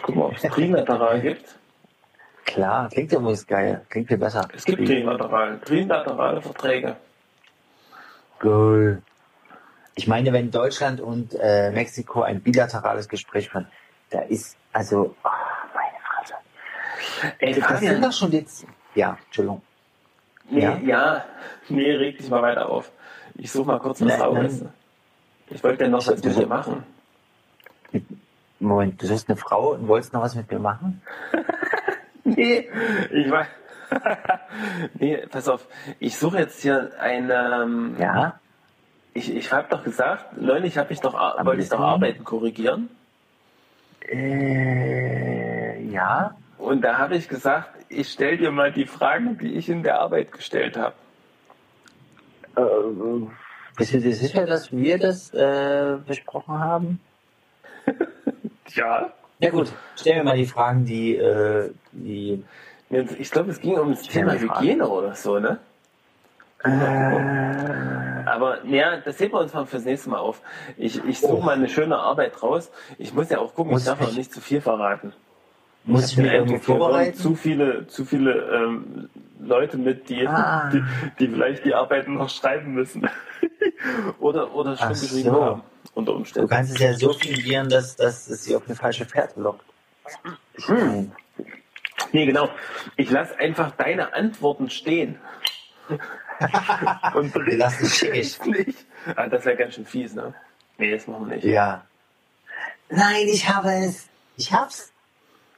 Guck 0.04 0.16
mal, 0.16 0.26
ob 0.26 0.36
es 0.36 0.42
trilateral 0.54 1.20
gibt. 1.22 1.58
Klar, 2.46 2.90
klingt 2.90 3.12
ja 3.12 3.18
übrigens 3.18 3.48
geil. 3.48 3.82
Klingt 3.90 4.08
viel 4.08 4.18
besser. 4.18 4.48
Es 4.54 4.64
gibt 4.64 4.86
trilateral. 4.86 5.60
Trilaterale 5.66 6.42
Verträge. 6.42 6.98
Geil. 8.38 9.02
Ich 9.96 10.08
meine, 10.08 10.32
wenn 10.34 10.52
Deutschland 10.52 11.02
und 11.02 11.34
äh, 11.40 11.72
Mexiko 11.72 12.22
ein 12.22 12.42
bilaterales 12.42 13.10
Gespräch 13.10 13.50
führen, 13.50 13.68
da 14.12 14.22
ist, 14.22 14.58
also, 14.74 15.16
ah, 15.24 15.32
meine 15.74 15.98
Fresse. 16.04 17.36
Ey, 17.40 17.54
Das 17.54 17.56
sind 17.56 17.66
Fabian, 17.66 18.02
doch 18.02 18.14
schon 18.14 18.32
jetzt, 18.32 18.68
ja, 18.94 19.18
Entschuldigung. 19.26 19.62
nee, 20.50 20.62
ja. 20.62 20.78
ja. 20.78 21.26
nee, 21.70 21.92
reg 21.92 22.20
dich 22.20 22.30
mal 22.30 22.42
weiter 22.44 22.70
auf. 22.70 22.92
Ich 23.36 23.52
suche 23.52 23.68
mal 23.68 23.80
kurz 23.80 24.02
was 24.02 24.18
nein. 24.20 24.72
Ich 25.54 25.64
wollte 25.64 25.84
ja 25.84 25.90
noch 25.90 26.06
was 26.08 26.24
mit 26.24 26.36
dir 26.36 26.48
machen. 26.48 26.84
Moment, 28.60 29.02
du 29.02 29.08
bist 29.08 29.28
eine 29.30 29.38
Frau 29.38 29.74
und 29.74 29.88
wolltest 29.88 30.14
noch 30.14 30.22
was 30.22 30.36
mit 30.36 30.50
mir 30.52 30.60
machen? 30.60 31.02
Nee, 32.24 32.70
ich 33.12 33.30
weiß. 33.32 33.48
nee, 34.94 35.18
pass 35.28 35.50
auf. 35.50 35.68
Ich 36.00 36.18
suche 36.18 36.38
jetzt 36.38 36.62
hier 36.62 36.92
eine. 37.00 37.62
ähm, 37.64 37.96
Ja? 38.00 38.40
Ich, 39.14 39.36
ich 39.36 39.52
habe 39.52 39.68
doch 39.70 39.84
gesagt, 39.84 40.38
neulich 40.38 40.78
habe 40.78 40.94
ich 40.94 41.02
doch, 41.02 41.16
Am 41.16 41.46
wollte 41.46 41.64
ich 41.64 41.70
doch. 41.70 41.80
Arbeiten 41.80 42.24
korrigieren. 42.24 42.90
Äh, 44.08 45.82
ja? 45.92 46.36
Und 46.58 46.82
da 46.84 47.00
habe 47.00 47.16
ich 47.16 47.28
gesagt, 47.28 47.72
ich 47.90 48.10
stelle 48.12 48.38
dir 48.38 48.52
mal 48.52 48.72
die 48.72 48.86
Fragen, 48.86 49.38
die 49.40 49.56
ich 49.56 49.68
in 49.68 49.84
der 49.84 50.00
Arbeit 50.00 50.32
gestellt 50.32 50.78
habe. 50.78 50.94
Äh, 52.56 52.62
bist 53.78 53.94
du 53.94 54.00
dir 54.00 54.16
sicher, 54.16 54.46
dass 54.46 54.72
wir 54.72 54.98
das 54.98 55.34
äh, 55.34 55.98
besprochen 56.06 56.60
haben? 56.60 57.00
Ja. 58.74 59.12
Ja 59.40 59.50
gut, 59.50 59.72
stell 59.98 60.16
mir 60.18 60.24
mal 60.24 60.38
die 60.38 60.46
Fragen, 60.46 60.86
die, 60.86 61.18
äh, 61.18 61.72
die 61.92 62.42
Ich 63.18 63.32
glaube, 63.32 63.52
es 63.52 63.60
ging 63.60 63.78
um 63.78 63.90
das 63.92 64.04
Thema. 64.04 64.34
Hygiene 64.34 64.88
oder 64.88 65.14
so, 65.16 65.40
ne? 65.40 65.58
äh, 66.64 68.30
Aber 68.30 68.64
ja, 68.66 68.98
das 68.98 69.20
heben 69.20 69.34
wir 69.34 69.40
uns 69.40 69.54
mal 69.54 69.66
fürs 69.66 69.84
nächste 69.84 70.12
Mal 70.12 70.20
auf. 70.20 70.42
Ich, 70.78 71.04
ich 71.04 71.20
suche 71.20 71.44
mal 71.44 71.56
eine 71.56 71.68
schöne 71.68 71.98
Arbeit 71.98 72.42
raus. 72.44 72.72
Ich 72.98 73.14
muss 73.14 73.30
ja 73.30 73.40
auch 73.40 73.54
gucken, 73.56 73.74
Muss 73.74 73.82
ich 73.82 73.88
darf 73.88 74.02
auch 74.02 74.14
nicht 74.14 74.32
zu 74.32 74.40
viel 74.42 74.62
verraten. 74.62 75.12
Muss 75.84 76.10
ich 76.10 76.16
den 76.16 76.26
irgendwo 76.26 76.58
vorbereiten? 76.60 77.18
Zu 77.18 77.36
viele, 77.36 77.88
zu 77.88 78.06
viele 78.06 78.32
ähm, 78.54 79.10
Leute 79.40 79.78
mit, 79.78 80.10
die, 80.10 80.28
Ah. 80.28 80.70
die, 80.72 80.84
die 81.20 81.28
vielleicht 81.28 81.66
die 81.66 81.74
Arbeiten 81.74 82.14
noch 82.16 82.30
schreiben 82.30 82.74
müssen. 82.74 83.10
oder, 84.20 84.54
oder 84.54 84.78
schon 84.78 84.88
Ach 84.88 85.00
geschrieben 85.00 85.30
so. 85.34 85.44
haben. 85.46 85.64
Unter 85.94 86.12
Du 86.14 86.18
Umständen. 86.20 86.50
kannst 86.50 86.74
es 86.74 86.80
ja 86.80 86.94
so 86.94 87.12
fingieren, 87.14 87.68
dass, 87.68 87.96
dass 87.96 88.28
es 88.30 88.44
sie 88.44 88.56
auf 88.56 88.64
eine 88.68 88.76
falsche 88.76 89.06
Fährte 89.06 89.40
lockt. 89.42 89.66
Hm. 90.66 91.12
Nee, 92.14 92.26
genau. 92.26 92.50
Ich 92.98 93.10
lasse 93.10 93.38
einfach 93.40 93.72
deine 93.72 94.14
Antworten 94.14 94.70
stehen. 94.70 95.18
Und 97.16 97.34
Wir 97.36 97.58
lassen 97.58 97.86
es 97.86 98.40
nicht. 98.46 98.86
Ah, 99.16 99.28
das 99.28 99.46
wäre 99.46 99.58
ganz 99.58 99.76
schön 99.76 99.86
fies, 99.86 100.14
ne? 100.14 100.34
Nee, 100.78 100.92
das 100.92 101.08
machen 101.08 101.28
wir 101.30 101.36
nicht. 101.36 101.46
Ja. 101.46 101.84
Nein, 102.90 103.28
ich 103.28 103.48
habe 103.50 103.72
es. 103.74 104.08
Ich 104.38 104.52
hab's. 104.54 104.92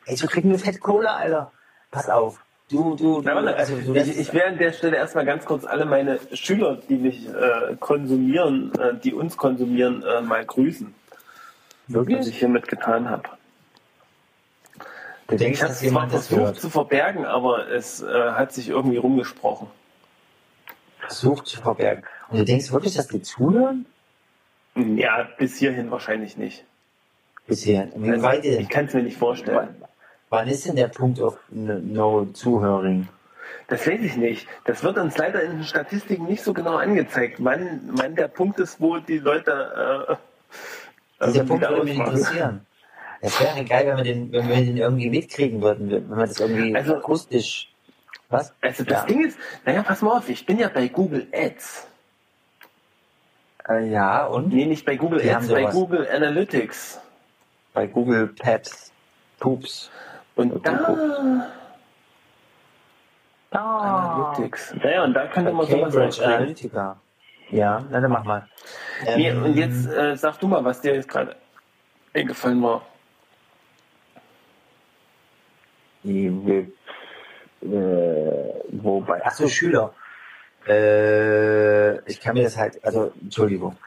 Ey, 0.05 0.15
so 0.15 0.27
kriegen 0.27 0.51
wir 0.51 0.59
Fett 0.59 0.79
Cola, 0.79 1.15
Alter. 1.15 1.51
Pass 1.91 2.09
auf. 2.09 2.43
Du, 2.69 2.95
du, 2.95 3.21
du. 3.21 3.25
Warte, 3.25 3.55
also, 3.55 3.75
du 3.75 3.93
ich, 3.93 4.17
ich 4.17 4.33
werde 4.33 4.49
an 4.49 4.57
der 4.57 4.73
Stelle 4.73 4.97
erstmal 4.97 5.25
ganz 5.25 5.45
kurz 5.45 5.65
alle 5.65 5.85
meine 5.85 6.19
Schüler, 6.33 6.77
die 6.89 6.95
mich 6.95 7.27
äh, 7.27 7.75
konsumieren, 7.79 8.73
äh, 8.79 8.95
die 8.95 9.13
uns 9.13 9.37
konsumieren, 9.37 10.03
äh, 10.03 10.21
mal 10.21 10.45
grüßen, 10.45 10.93
was 11.87 12.01
ich 12.07 12.07
wirklich? 12.09 12.39
hiermit 12.39 12.67
getan 12.67 13.09
habe. 13.09 13.29
Du 15.27 15.35
denkst, 15.37 15.59
Ich 15.59 15.63
habe 15.63 15.73
zwar 15.73 16.09
versucht 16.09 16.55
zu 16.55 16.69
verbergen, 16.69 17.25
aber 17.25 17.69
es 17.69 18.01
äh, 18.01 18.31
hat 18.31 18.53
sich 18.53 18.69
irgendwie 18.69 18.97
rumgesprochen. 18.97 19.67
Versucht 20.99 21.47
zu 21.47 21.61
verbergen. 21.61 22.03
Und 22.29 22.39
du 22.39 22.45
denkst 22.45 22.71
wirklich, 22.71 22.95
dass 22.95 23.07
die 23.07 23.21
zuhören? 23.21 23.85
Ja, 24.75 25.27
bis 25.37 25.57
hierhin 25.57 25.91
wahrscheinlich 25.91 26.37
nicht. 26.37 26.65
Bisher. 27.45 27.89
Also, 27.93 28.29
ich 28.41 28.69
kann 28.69 28.85
es 28.85 28.93
mir 28.93 29.03
nicht 29.03 29.17
vorstellen. 29.17 29.75
Wann 30.33 30.47
ist 30.47 30.65
denn 30.65 30.75
der 30.75 30.87
Punkt 30.87 31.21
auf 31.21 31.37
No 31.51 32.25
Zuhöring? 32.33 33.07
Das 33.67 33.85
weiß 33.85 34.01
ich 34.01 34.15
nicht. 34.17 34.47
Das 34.65 34.83
wird 34.83 34.97
uns 34.97 35.15
leider 35.15 35.43
in 35.43 35.51
den 35.57 35.63
Statistiken 35.63 36.25
nicht 36.25 36.43
so 36.43 36.53
genau 36.53 36.77
angezeigt, 36.77 37.35
wann, 37.37 37.81
wann 37.93 38.15
der 38.15 38.29
Punkt 38.29 38.57
ist, 38.59 38.81
wo 38.81 38.97
die 38.97 39.19
Leute 39.19 40.17
äh, 41.21 41.25
Dieser 41.27 41.41
äh, 41.41 41.45
Punkt 41.45 41.69
würde 41.69 41.83
mich 41.83 41.99
interessieren. 41.99 42.65
Es 43.21 43.39
wäre 43.39 43.63
geil, 43.63 43.85
wenn 43.85 43.97
wir 43.97 44.03
den, 44.03 44.31
wenn 44.31 44.49
wir 44.49 44.55
den 44.55 44.77
irgendwie 44.77 45.11
mitkriegen 45.11 45.61
würden, 45.61 45.91
wenn 45.91 46.09
wir 46.09 46.25
das 46.25 46.39
irgendwie 46.39 46.75
Also- 46.75 46.95
akustisch. 46.95 47.71
Was? 48.29 48.51
Also 48.61 48.83
das 48.85 49.01
Ja. 49.01 49.05
Ding 49.05 49.25
ist, 49.27 49.37
naja, 49.65 49.83
pass 49.83 50.01
mal 50.01 50.17
auf, 50.17 50.27
ich 50.29 50.47
bin 50.47 50.57
ja 50.57 50.67
bei 50.69 50.87
Google 50.87 51.27
Ads. 51.31 51.85
Äh, 53.69 53.87
ja, 53.91 54.25
und 54.25 54.51
Nee, 54.51 54.65
nicht 54.65 54.83
bei 54.83 54.95
Google 54.95 55.21
Die 55.21 55.29
Ads, 55.29 55.49
bei. 55.49 55.65
Google 55.65 56.07
Analytics. 56.11 56.99
bei 57.75 57.85
Google 57.85 58.29
Paps. 58.29 58.91
Poops. 59.39 59.91
Und 60.35 60.65
da 60.65 61.49
Analytics. 63.51 64.73
Naja, 64.75 65.03
und 65.03 65.13
da 65.13 65.27
könnte 65.27 65.51
man 65.53 65.65
sowas. 65.67 66.19
Analytica. 66.19 66.99
Ja, 67.51 67.85
na 67.89 67.99
dann 68.01 68.11
mach 68.11 68.23
mal. 68.23 68.47
Nee, 69.15 69.29
Ähm, 69.29 69.43
und 69.43 69.55
jetzt 69.55 69.85
äh, 69.87 70.15
sag 70.17 70.39
du 70.39 70.47
mal, 70.47 70.63
was 70.65 70.81
dir 70.81 70.95
jetzt 70.95 71.07
gerade 71.07 71.35
eingefallen 72.13 72.61
war. 72.63 72.81
Die, 76.03 76.25
äh, 77.61 78.53
wobei, 78.71 79.21
ach 79.23 79.33
so, 79.33 79.47
Schüler. 79.47 79.93
Äh, 80.67 81.99
ich 82.09 82.19
kann 82.21 82.33
mir 82.35 82.43
das 82.43 82.57
halt, 82.57 82.83
also, 82.83 83.11
Entschuldigung. 83.21 83.77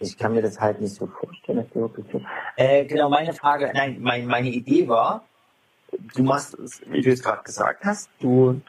Ich 0.00 0.18
kann 0.18 0.34
mir 0.34 0.42
das 0.42 0.60
halt 0.60 0.80
nicht 0.80 0.94
so 0.94 1.06
vorstellen. 1.06 1.58
dass 1.58 1.68
die 1.70 1.76
wirklich 1.76 2.06
so- 2.12 2.20
Äh, 2.56 2.84
genau, 2.84 3.08
meine 3.08 3.32
Frage, 3.32 3.70
nein, 3.74 3.96
mein, 4.00 4.26
meine 4.26 4.48
Idee 4.48 4.86
war, 4.88 5.24
du 6.14 6.22
machst 6.22 6.54
es, 6.54 6.80
wie 6.86 7.00
du 7.02 7.10
es 7.10 7.22
gerade 7.22 7.42
gesagt 7.42 7.84
hast, 7.84 8.08
du 8.20 8.60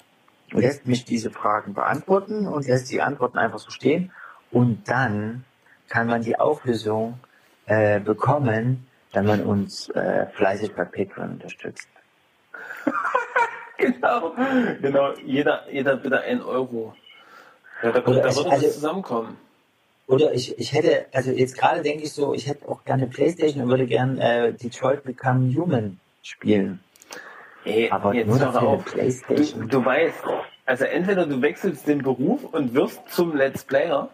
lässt 0.51 0.85
mich 0.87 1.05
diese 1.05 1.31
Fragen 1.31 1.73
beantworten 1.73 2.47
und 2.47 2.67
lässt 2.67 2.91
die 2.91 3.01
Antworten 3.01 3.37
einfach 3.37 3.59
so 3.59 3.69
stehen 3.71 4.11
und 4.51 4.87
dann 4.87 5.43
kann 5.89 6.07
man 6.07 6.21
die 6.21 6.37
Auflösung 6.39 7.19
äh, 7.65 7.99
bekommen, 7.99 8.87
wenn 9.13 9.25
man 9.25 9.43
uns 9.43 9.89
äh, 9.89 10.27
fleißig 10.33 10.73
bei 10.75 10.85
Patreon 10.85 11.31
unterstützt. 11.33 11.87
Genau, 13.77 14.33
genau. 14.81 15.13
Jeder, 15.25 15.69
jeder 15.69 15.97
bitte 15.97 16.21
ein 16.21 16.41
Euro. 16.41 16.95
Ja, 17.83 17.91
da, 17.91 18.01
Oder 18.05 18.21
da 18.21 18.29
ich- 18.29 18.37
würde 18.37 18.49
also- 18.51 18.65
das 18.65 18.73
zusammenkommen. 18.75 19.37
Oder 20.07 20.33
ich, 20.33 20.57
ich 20.57 20.71
hätte, 20.71 21.07
also 21.13 21.31
jetzt 21.31 21.57
gerade 21.57 21.81
denke 21.81 22.03
ich 22.03 22.13
so, 22.13 22.33
ich 22.33 22.47
hätte 22.47 22.67
auch 22.69 22.85
gerne 22.85 23.07
Playstation 23.07 23.63
und 23.63 23.69
würde 23.69 23.85
gerne 23.87 24.21
äh, 24.47 24.53
Detroit 24.53 25.03
Become 25.03 25.53
Human 25.55 25.99
spielen. 26.21 26.79
Ey, 27.65 27.89
Aber 27.91 28.13
jetzt 28.13 28.27
nur 28.27 28.39
eine 28.47 28.59
auf. 28.61 28.85
Du, 28.85 28.91
Playstation. 28.91 29.67
du 29.67 29.83
weißt, 29.83 30.23
also 30.65 30.85
entweder 30.85 31.25
du 31.25 31.41
wechselst 31.41 31.87
den 31.87 32.01
Beruf 32.03 32.43
und 32.45 32.73
wirst 32.73 33.01
zum 33.09 33.35
Let's 33.35 33.63
Player, 33.63 34.09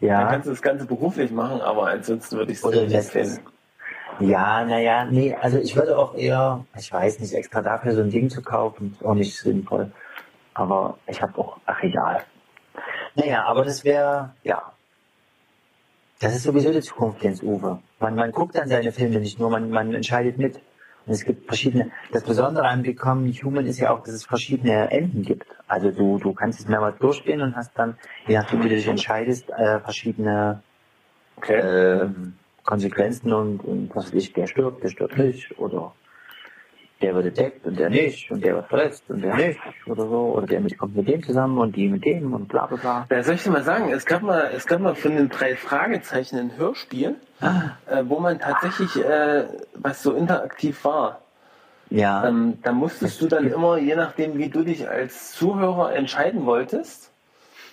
dann 0.00 0.08
Ja. 0.08 0.26
kannst 0.26 0.46
du 0.46 0.50
das 0.50 0.62
Ganze 0.62 0.86
beruflich 0.86 1.30
machen, 1.30 1.60
aber 1.60 1.88
ansonsten 1.88 2.36
würde 2.36 2.52
ich 2.52 2.58
es 2.58 2.64
nicht 2.64 2.92
empfehlen. 2.94 3.40
Ja, 4.20 4.64
naja, 4.64 5.04
nee, 5.04 5.34
also 5.34 5.58
ich 5.58 5.76
würde 5.76 5.98
auch 5.98 6.14
eher, 6.14 6.64
ich 6.78 6.90
weiß 6.90 7.20
nicht, 7.20 7.34
extra 7.34 7.60
dafür 7.60 7.94
so 7.94 8.00
ein 8.00 8.10
Ding 8.10 8.30
zu 8.30 8.40
kaufen, 8.42 8.96
ist 8.98 9.04
auch 9.04 9.14
nicht 9.14 9.36
sinnvoll. 9.36 9.92
Aber 10.54 10.96
ich 11.06 11.20
habe 11.20 11.38
auch, 11.38 11.58
ach 11.66 11.82
egal. 11.82 12.22
Naja, 13.14 13.44
aber 13.44 13.64
das 13.64 13.84
wäre, 13.84 14.34
ja. 14.42 14.72
Das 16.20 16.34
ist 16.34 16.44
sowieso 16.44 16.72
die 16.72 16.80
Zukunft, 16.80 17.22
Jens 17.22 17.42
Uwe. 17.42 17.78
Man, 18.00 18.14
man 18.14 18.32
guckt 18.32 18.54
dann 18.56 18.68
seine 18.68 18.90
Filme 18.90 19.20
nicht 19.20 19.38
nur, 19.38 19.50
man, 19.50 19.68
man 19.70 19.92
entscheidet 19.92 20.38
mit. 20.38 20.60
Und 21.06 21.12
es 21.12 21.24
gibt 21.24 21.46
verschiedene, 21.46 21.90
das 22.12 22.24
Besondere 22.24 22.66
an 22.66 22.82
Become 22.82 23.30
Human 23.30 23.66
ist 23.66 23.78
ja 23.78 23.90
auch, 23.90 24.00
dass 24.02 24.14
es 24.14 24.24
verschiedene 24.26 24.90
Enden 24.90 25.22
gibt. 25.22 25.46
Also 25.68 25.90
du, 25.92 26.18
du 26.18 26.32
kannst 26.32 26.58
es 26.60 26.68
mehrmals 26.68 26.98
durchspielen 26.98 27.40
und 27.42 27.56
hast 27.56 27.72
dann, 27.78 27.96
je 28.26 28.36
nachdem 28.36 28.64
wie 28.64 28.68
du 28.68 28.74
dich 28.74 28.88
entscheidest, 28.88 29.48
äh, 29.50 29.80
verschiedene 29.80 30.62
Okay. 31.38 31.60
ähm, 31.60 32.34
Konsequenzen 32.64 33.32
und, 33.32 33.60
und 33.60 33.94
was 33.94 34.06
weiß 34.06 34.14
ich, 34.14 34.32
der 34.32 34.46
stirbt, 34.46 34.82
der 34.82 34.88
stirbt 34.88 35.18
nicht 35.18 35.56
oder 35.58 35.92
der 37.02 37.14
wird 37.14 37.26
entdeckt 37.26 37.66
und 37.66 37.78
der 37.78 37.90
nicht 37.90 38.30
und 38.30 38.42
der 38.42 38.54
wird 38.54 38.68
verletzt 38.68 39.04
und 39.08 39.20
der 39.20 39.36
nicht 39.36 39.60
oder 39.86 40.08
so 40.08 40.32
oder 40.34 40.46
der 40.46 40.60
mit, 40.60 40.76
kommt 40.78 40.96
mit 40.96 41.06
dem 41.06 41.22
zusammen 41.22 41.58
und 41.58 41.76
die 41.76 41.88
mit 41.88 42.04
dem 42.04 42.32
und 42.32 42.48
bla 42.48 42.66
bla 42.66 42.76
bla. 42.78 43.06
Ja, 43.10 43.22
soll 43.22 43.34
ich 43.34 43.44
dir 43.44 43.50
mal 43.50 43.62
sagen, 43.62 43.90
es 43.92 44.06
gab 44.06 44.22
mal, 44.22 44.50
es 44.54 44.66
gab 44.66 44.80
mal 44.80 44.94
von 44.94 45.14
den 45.14 45.28
drei 45.28 45.56
Fragezeichen 45.56 46.38
ein 46.38 46.56
Hörspiel, 46.56 47.16
äh, 47.40 48.02
wo 48.04 48.18
man 48.20 48.38
tatsächlich, 48.38 48.96
äh, 48.96 49.46
was 49.74 50.02
so 50.02 50.12
interaktiv 50.14 50.84
war. 50.84 51.20
Ja, 51.90 52.26
Ähm, 52.26 52.58
da 52.62 52.72
musstest 52.72 53.20
du 53.20 53.28
dann 53.28 53.46
immer, 53.46 53.78
je 53.78 53.94
nachdem, 53.94 54.38
wie 54.38 54.48
du 54.48 54.64
dich 54.64 54.88
als 54.88 55.32
Zuhörer 55.32 55.94
entscheiden 55.94 56.44
wolltest, 56.46 57.10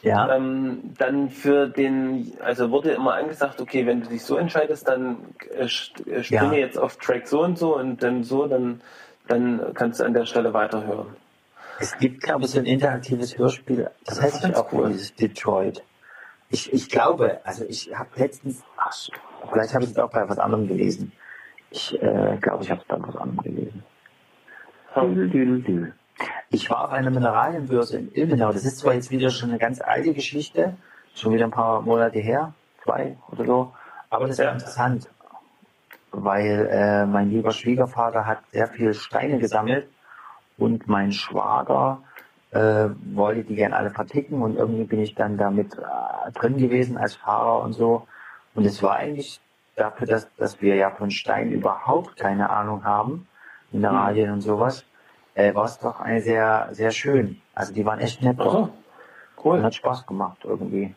ja, 0.04 0.36
ähm, 0.36 0.94
dann 0.98 1.30
für 1.30 1.68
den, 1.68 2.34
also 2.42 2.70
wurde 2.72 2.92
immer 2.92 3.14
angesagt, 3.16 3.62
okay, 3.62 3.86
wenn 3.86 4.02
du 4.02 4.10
dich 4.10 4.24
so 4.24 4.36
entscheidest, 4.36 4.88
dann 4.88 5.18
äh, 5.56 5.64
äh, 5.64 5.68
springe 5.68 6.28
Ja. 6.30 6.54
jetzt 6.54 6.78
auf 6.78 6.98
Track 6.98 7.28
so 7.28 7.44
und 7.44 7.58
so 7.58 7.78
und 7.78 8.04
dann 8.04 8.24
so, 8.24 8.48
dann, 8.48 8.82
dann 9.28 9.74
kannst 9.74 10.00
du 10.02 10.04
an 10.04 10.14
der 10.14 10.26
Stelle 10.26 10.54
weiterhören. 10.54 11.16
es 11.80 11.98
gibt 11.98 12.22
glaube 12.22 12.44
ich 12.44 12.52
so 12.52 12.60
ein 12.60 12.66
interaktives 12.66 13.38
Hörspiel, 13.38 13.90
das 14.06 14.22
heißt 14.22 14.42
ganz 14.42 14.58
auch 14.58 14.72
cool. 14.74 14.90
dieses 14.90 15.16
Detroit. 15.16 15.84
Ich, 16.50 16.72
ich 16.72 16.90
glaube, 16.90 17.40
also 17.46 17.66
ich 17.66 17.96
habe 17.96 18.10
letztens, 18.18 18.62
ach, 18.78 18.94
vielleicht 19.52 19.74
habe 19.74 19.84
ich 19.84 19.92
es 19.92 19.98
auch 19.98 20.12
bei 20.12 20.28
was 20.28 20.40
anderem 20.40 20.68
gelesen. 20.68 21.12
Ich 21.70 21.94
äh, 22.02 22.38
glaube, 22.40 22.64
ich 22.64 22.72
habe 22.72 22.82
es 22.82 22.88
bei 22.88 22.98
was 23.00 23.16
anderem 23.16 23.42
gelesen. 23.44 23.84
Dül. 24.96 25.94
Ich 26.50 26.70
war 26.70 26.86
auf 26.86 26.92
einer 26.92 27.10
Mineralienbörse 27.10 27.98
in 27.98 28.14
Ilmenau. 28.14 28.52
Das 28.52 28.64
ist 28.64 28.78
zwar 28.78 28.94
jetzt 28.94 29.10
wieder 29.10 29.32
schon 29.32 29.50
eine 29.50 29.58
ganz 29.58 29.82
alte 29.82 30.14
Geschichte, 30.14 30.76
schon 31.16 31.34
wieder 31.34 31.46
ein 31.46 31.52
paar 31.52 31.82
Monate 31.82 32.20
her, 32.20 32.54
zwei 32.84 33.18
oder 33.32 33.46
so, 33.46 33.74
aber 34.12 34.28
das 34.28 34.38
war 34.38 34.46
Ja. 34.46 34.52
interessant, 34.52 35.10
weil 36.12 36.68
äh, 36.72 37.06
mein 37.08 37.32
lieber 37.32 37.52
Schwiegervater 37.52 38.28
hat 38.28 38.40
sehr 38.52 38.68
viel 38.68 38.94
Steine 38.94 39.40
gesammelt 39.40 39.88
und 40.60 40.88
mein 40.88 41.12
Schwager 41.12 42.04
äh, 42.52 42.90
wollte 43.16 43.44
die 43.44 43.56
gern 43.56 43.74
alle 43.74 43.90
verticken 43.90 44.44
und 44.44 44.56
irgendwie 44.58 44.84
bin 44.84 45.00
ich 45.00 45.16
dann 45.16 45.38
damit 45.38 45.74
äh, 45.76 46.32
drin 46.34 46.58
gewesen 46.58 46.98
als 46.98 47.16
Fahrer 47.16 47.64
und 47.64 47.74
so. 47.74 48.08
Und 48.56 48.66
es 48.66 48.82
war 48.84 48.96
eigentlich 48.96 49.40
dafür, 49.76 50.08
dass, 50.08 50.34
dass 50.36 50.62
wir 50.62 50.76
ja 50.76 50.92
von 50.92 51.12
Stein 51.12 51.52
überhaupt 51.52 52.18
keine 52.18 52.50
Ahnung 52.50 52.84
haben, 52.84 53.28
Mineralien 53.72 54.32
und 54.32 54.42
sowas, 54.42 54.86
äh, 55.36 55.54
war 55.56 55.66
es 55.66 55.80
doch 55.80 56.00
eine 56.00 56.22
sehr, 56.22 56.70
sehr 56.72 56.92
schön. 56.92 57.42
Also 57.56 57.74
die 57.74 57.86
waren 57.86 58.00
echt 58.00 58.22
nett. 58.22 58.40
Doch. 58.40 58.52
so, 58.52 58.60
Und 58.60 58.74
cool. 59.44 59.64
hat 59.64 59.76
Spaß 59.76 60.06
gemacht 60.06 60.40
irgendwie. 60.44 60.96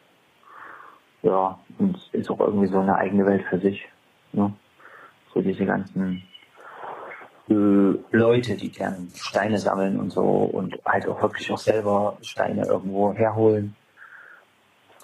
Ja, 1.23 1.59
und 1.79 1.97
es 1.97 2.09
ist 2.13 2.31
auch 2.31 2.41
irgendwie 2.41 2.67
so 2.67 2.79
eine 2.79 2.97
eigene 2.97 3.25
Welt 3.27 3.45
für 3.49 3.59
sich. 3.59 3.89
Ne? 4.33 4.53
So 5.33 5.41
diese 5.41 5.65
ganzen 5.65 6.23
äh, 7.49 7.95
Leute, 8.13 8.57
die 8.57 8.71
gern 8.71 9.09
Steine 9.15 9.59
sammeln 9.59 9.99
und 9.99 10.11
so 10.11 10.23
und 10.23 10.79
halt 10.85 11.09
auch 11.09 11.21
wirklich 11.23 11.51
auch 11.51 11.59
selber 11.59 12.19
Steine 12.21 12.67
irgendwo 12.67 13.13
herholen. 13.15 13.75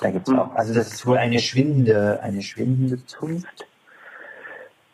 Da 0.03 0.11
gibt's 0.11 0.29
Mhm. 0.31 0.39
auch, 0.41 0.55
also 0.55 0.74
das 0.74 0.93
ist 0.93 1.07
wohl 1.07 1.16
eine 1.16 1.39
schwindende, 1.39 2.20
eine 2.23 2.43
schwindende 2.43 3.05
Zunft. 3.07 3.66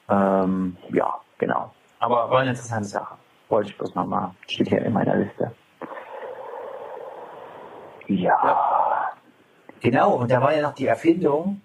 Ähm, 0.09 0.77
ja, 0.93 1.15
genau. 1.39 1.73
Aber 1.99 2.31
war 2.31 2.41
eine 2.41 2.51
interessante 2.51 2.89
Sache. 2.89 3.15
Wollte 3.49 3.71
ich 3.71 3.79
bloß 3.79 3.95
nochmal, 3.95 4.31
steht 4.47 4.69
hier 4.69 4.83
in 4.83 4.93
meiner 4.93 5.17
Liste. 5.17 5.51
Ja. 8.07 9.11
Genau, 9.81 10.13
und 10.15 10.31
da 10.31 10.41
war 10.41 10.55
ja 10.55 10.63
noch 10.63 10.75
die 10.75 10.87
Erfindung, 10.87 11.61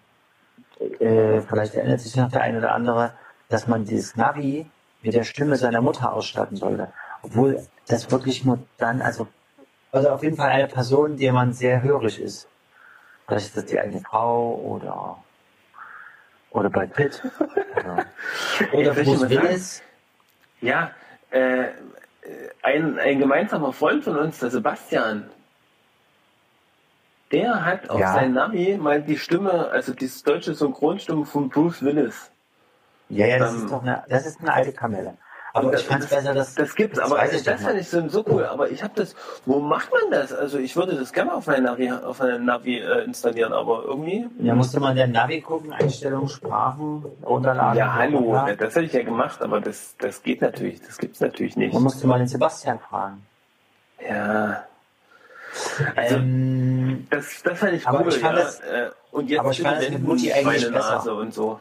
äh, 1.00 1.42
vielleicht 1.42 1.76
erinnert 1.76 2.00
sich 2.00 2.16
noch 2.16 2.30
der 2.32 2.42
eine 2.42 2.60
oder 2.60 2.74
andere, 2.74 3.14
dass 3.50 3.68
man 3.68 3.86
dieses 3.86 4.16
Navi 4.16 4.70
mit 5.02 5.14
der 5.14 5.24
Stimme 5.24 5.56
seiner 5.58 5.82
Mutter 5.82 6.14
ausstatten 6.14 6.56
sollte. 6.56 6.94
Obwohl 7.24 7.66
das 7.88 8.10
wirklich 8.12 8.46
nur 8.46 8.60
dann, 8.78 9.02
also, 9.02 9.28
also 9.92 10.10
auf 10.10 10.24
jeden 10.24 10.38
Fall 10.38 10.50
eine 10.50 10.68
Person, 10.68 11.18
der 11.18 11.34
man 11.34 11.54
sehr 11.54 11.82
hörig 11.82 12.22
ist. 12.22 12.48
Vielleicht 13.28 13.48
ist 13.48 13.58
das 13.58 13.66
die 13.66 13.80
eigene 13.80 14.02
Frau 14.02 14.56
oder, 14.56 15.24
oder 16.52 16.70
Brad 16.70 16.94
Pitt. 16.94 17.22
Oder, 17.80 18.06
oder 18.72 18.94
dir 18.94 19.04
Bruce? 19.04 19.30
Willis. 19.30 19.84
Ja, 20.62 20.92
äh, 21.32 21.70
ein, 22.62 23.00
ein 23.00 23.20
gemeinsamer 23.20 23.74
Freund 23.74 24.04
von 24.04 24.16
uns, 24.18 24.40
der 24.40 24.52
Sebastian, 24.52 25.30
der 27.32 27.66
hat 27.66 27.90
auf 27.90 28.00
Ja. 28.00 28.14
sein 28.14 28.34
Navi 28.34 28.78
mal 28.78 29.02
die 29.02 29.18
Stimme, 29.18 29.70
also 29.70 29.94
die 29.94 30.10
deutsche 30.24 30.54
Synchronstimme 30.54 31.26
von 31.26 31.50
Bruce 31.50 31.82
Willis. 31.82 32.32
Ja, 33.10 33.26
ja, 33.26 33.40
das 33.40 33.52
Ähm, 33.52 33.58
ist 33.64 33.72
doch 33.72 33.82
eine, 33.82 34.04
das 34.08 34.26
ist 34.28 34.40
eine 34.40 34.54
alte 34.54 34.72
Kamelle. 34.74 35.18
Aber 35.56 35.68
Und 35.68 35.76
ich 35.76 35.84
fand 35.84 36.04
es 36.04 36.10
besser, 36.10 36.34
dass 36.34 36.56
Das 36.56 36.74
gibt's, 36.74 36.98
das 36.98 37.06
aber 37.12 37.20
weiß 37.22 37.30
das, 37.32 37.42
ich 37.42 37.46
doch 37.48 37.58
fand 37.60 37.80
ich 37.80 37.88
so, 37.88 38.10
so 38.10 38.26
cool. 38.28 38.44
Aber 38.46 38.72
ich 38.72 38.82
habe 38.82 38.94
das, 38.96 39.16
wo 39.46 39.60
macht 39.60 39.92
man 39.92 40.10
das? 40.10 40.34
Also 40.34 40.58
ich 40.58 40.76
würde 40.76 40.96
das 40.96 41.14
gerne 41.14 41.32
auf 41.32 41.46
mein 41.46 41.62
Navi, 41.62 41.92
auf 41.92 42.18
mein 42.20 42.44
Navi 42.44 42.80
äh, 42.80 43.04
installieren, 43.04 43.54
aber 43.54 43.84
irgendwie. 43.86 44.28
Da 44.40 44.56
musste 44.56 44.80
man 44.80 44.96
der 44.96 45.06
Navi 45.08 45.42
gucken, 45.42 45.72
Einstellungen, 45.72 46.28
Sprachen, 46.28 47.06
runterladen. 47.24 47.78
Ja, 47.78 47.94
hallo, 47.94 48.34
Ja. 48.34 48.56
das 48.56 48.74
hätte 48.76 48.86
ich 48.86 48.94
ja 48.94 49.04
gemacht, 49.04 49.44
aber 49.44 49.62
das, 49.62 49.96
das 50.00 50.24
geht 50.24 50.42
natürlich, 50.42 50.82
das 50.82 50.98
gibt's 50.98 51.20
natürlich 51.20 51.56
nicht. 51.56 51.72
Man 51.74 51.84
musste 51.84 52.08
mal 52.08 52.18
den 52.18 52.28
Sebastian 52.28 52.80
fragen. 52.80 53.24
Ja. 54.10 54.64
Also 55.96 56.16
ähm, 56.16 57.06
das, 57.12 57.44
das 57.44 57.60
fand 57.60 57.74
ich 57.74 57.88
Aber 57.88 58.00
cool, 58.02 58.08
ich 58.10 58.18
fand 58.18 58.38
ja. 58.40 58.44
das- 58.44 58.60
Äh, 58.62 58.90
und 59.12 59.30
jetzt 59.30 59.40
aber 59.40 59.52
ich 59.52 59.62
fand 59.62 59.78
das 59.84 59.90
mit 59.92 60.02
Mutti 60.04 60.34
eigentlich 60.34 60.62
Schweinenase 60.64 61.14
und 61.14 61.32
so. 61.32 61.60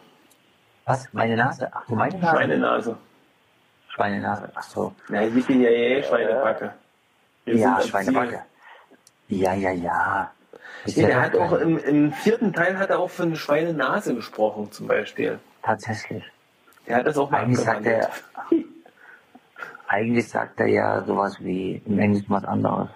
was? 0.86 1.06
Meine 1.12 1.36
Nase? 1.36 1.69
Ach, 1.70 1.85
du 1.86 1.94
meine 1.94 2.56
Nase? 2.56 2.97
Schweinenase. 3.94 4.51
Ach 4.55 4.62
so. 4.62 4.94
Ja, 5.10 5.23
yippie, 5.23 5.62
ja, 5.62 5.70
ja, 5.70 6.02
Schweinebacke. 6.02 6.73
Wir 7.44 7.56
ja, 7.56 7.81
Schweinebacke. 7.81 8.43
Ja, 9.28 9.55
ja, 9.55 9.70
ja. 9.70 10.31
Nee, 10.86 11.06
der 11.06 11.20
hat 11.20 11.36
auch 11.36 11.52
im, 11.52 11.78
im 11.78 12.12
vierten 12.12 12.52
Teil 12.52 12.78
hat 12.78 12.90
er 12.90 12.98
auch 12.98 13.10
von 13.10 13.36
Schweinenase 13.36 14.14
gesprochen, 14.14 14.73
zum 14.73 14.86
Beispiel. 14.89 15.39
Tatsächlich. 15.62 16.24
Der 16.86 16.97
hat 16.97 17.06
das 17.06 17.19
auch 17.19 17.31
mal 17.31 17.43
Eigentlich 17.43 17.60
sagt 17.60 17.86
er, 17.86 18.09
abgewandelt. 18.09 18.66
eigentlich 19.89 20.28
sagt 20.28 20.60
er 20.60 20.66
ja 20.66 21.02
sowas 21.02 21.36
wie 21.40 21.82
im 21.85 21.98
Englischen 21.98 22.31
was 22.31 22.44
anderes. 22.44 22.89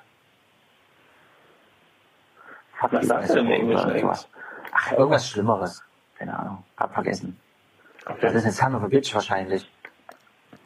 Fuck 2.80 2.92
Was 2.92 3.06
sagt 3.06 3.30
er 3.30 3.36
im 3.36 3.50
Englischen 3.50 3.90
eigentlich? 3.90 4.28
Ach, 4.72 4.92
irgendwas 4.92 5.28
Schlimmeres. 5.28 5.82
Keine 6.18 6.38
Ahnung. 6.38 6.64
Hab 6.76 6.94
vergessen. 6.94 7.38
Das 8.20 8.34
ist 8.34 8.44
eine 8.44 8.52
Son 8.52 8.74
of 8.74 8.82
a 8.82 8.88
Bitch 8.88 9.14
wahrscheinlich. 9.14 9.70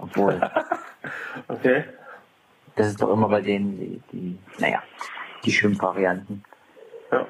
Obwohl, 0.01 0.40
Okay. 1.48 1.85
das 2.77 2.89
ist 2.89 3.02
doch 3.02 3.12
immer 3.12 3.28
bei 3.28 3.40
denen 3.40 3.78
die, 3.78 4.01
die 4.12 4.39
naja, 4.59 4.82
die 5.44 5.52
Schimpfvarianten. 5.52 6.44
Ja. 7.12 7.27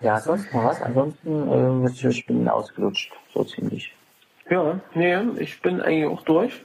Ja, 0.00 0.20
sonst 0.20 0.52
noch 0.52 0.64
was? 0.64 0.82
Ansonsten, 0.82 1.86
äh, 1.86 2.08
ich- 2.08 2.26
bin 2.26 2.48
ausgelutscht, 2.48 3.12
so 3.32 3.44
ziemlich. 3.44 3.94
Ja, 4.50 4.78
nee, 4.94 5.16
ich 5.38 5.60
bin 5.62 5.80
eigentlich 5.80 6.06
auch 6.06 6.22
durch. 6.22 6.62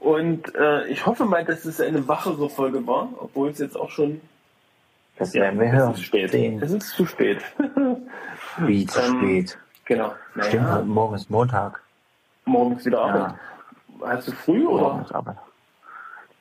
Und 0.00 0.54
äh, 0.54 0.86
ich 0.86 1.04
hoffe 1.06 1.26
mal, 1.26 1.44
dass 1.44 1.64
es 1.66 1.80
eine 1.80 2.08
wachere 2.08 2.48
Folge 2.48 2.86
war, 2.86 3.10
obwohl 3.18 3.50
es 3.50 3.58
jetzt 3.58 3.76
auch 3.76 3.90
schon. 3.90 4.20
Das 5.18 5.34
werden 5.34 5.60
wir 5.60 5.70
hören. 5.70 5.92
es 5.92 5.98
ist 5.98 6.04
spät. 6.06 6.30
Sehen. 6.30 6.62
Es 6.62 6.70
ist 6.72 6.88
zu 6.94 7.04
spät. 7.04 7.42
Wie 8.58 8.86
zu 8.86 8.98
Ähm, 9.02 9.18
spät. 9.18 9.58
genau. 9.84 10.14
Stimmt, 10.48 10.62
Naja, 10.64 10.82
morgen 10.82 11.14
ist 11.14 11.28
Montag. 11.30 11.82
Morgens 12.50 12.84
wieder 12.84 13.00
Arbeit. 13.02 13.34
Hast 14.02 14.28
du 14.28 14.32
früh 14.32 14.66
oder? 14.66 15.04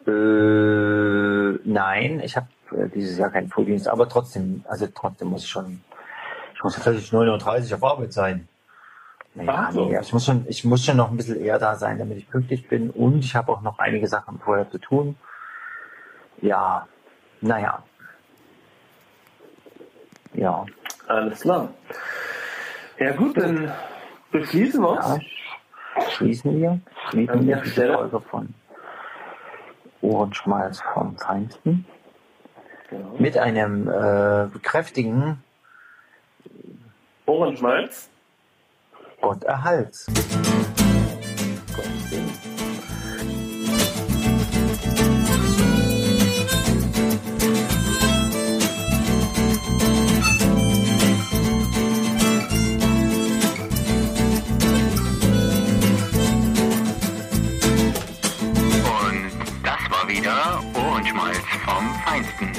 Äh, 0.07 1.59
nein, 1.63 2.21
ich 2.23 2.35
habe 2.35 2.47
äh, 2.71 2.87
dieses 2.89 3.17
Jahr 3.17 3.29
keinen 3.29 3.49
Frühdienst, 3.49 3.87
aber 3.87 4.07
trotzdem, 4.09 4.63
also 4.67 4.87
trotzdem 4.93 5.29
muss 5.29 5.43
ich 5.43 5.49
schon, 5.49 5.81
ich 6.53 6.63
muss 6.63 6.75
tatsächlich 6.75 7.11
9.30 7.11 7.69
Uhr 7.71 7.77
auf 7.77 7.83
Arbeit 7.83 8.13
sein. 8.13 8.47
Naja, 9.35 9.65
Ach 9.67 9.71
so. 9.71 9.85
nee, 9.89 9.99
ich 9.99 10.11
muss 10.11 10.25
schon, 10.25 10.45
ich 10.47 10.65
muss 10.65 10.83
schon 10.83 10.97
noch 10.97 11.11
ein 11.11 11.17
bisschen 11.17 11.39
eher 11.39 11.59
da 11.59 11.75
sein, 11.75 11.99
damit 11.99 12.17
ich 12.17 12.29
pünktlich 12.29 12.67
bin 12.67 12.89
und 12.89 13.19
ich 13.19 13.35
habe 13.35 13.51
auch 13.51 13.61
noch 13.61 13.77
einige 13.79 14.07
Sachen 14.07 14.39
vorher 14.39 14.69
zu 14.69 14.79
tun. 14.79 15.15
Ja, 16.41 16.87
naja. 17.41 17.83
Ja, 20.33 20.65
Alles 21.07 21.41
klar. 21.41 21.69
Ja 22.97 23.13
gut, 23.15 23.37
dann 23.37 23.71
beschließen 24.31 24.81
wir 24.81 24.95
ja. 24.95 25.19
Schließen 26.09 26.59
wir, 26.59 26.79
schließen 27.09 27.47
wir 27.47 27.57
die. 27.57 27.69
Folge 27.69 28.19
von 28.21 28.53
Ohrenschmalz 30.01 30.81
vom 30.93 31.17
Feinsten. 31.17 31.85
Genau. 32.89 33.15
Mit 33.19 33.37
einem 33.37 33.87
äh, 33.87 34.47
kräftigen 34.61 35.43
Ohrenschmalz. 37.25 38.09
Gott 39.21 39.43
erhalts. 39.43 40.07
Willen. 42.11 42.58
Vom 61.69 61.85
Feinsten. 62.03 62.49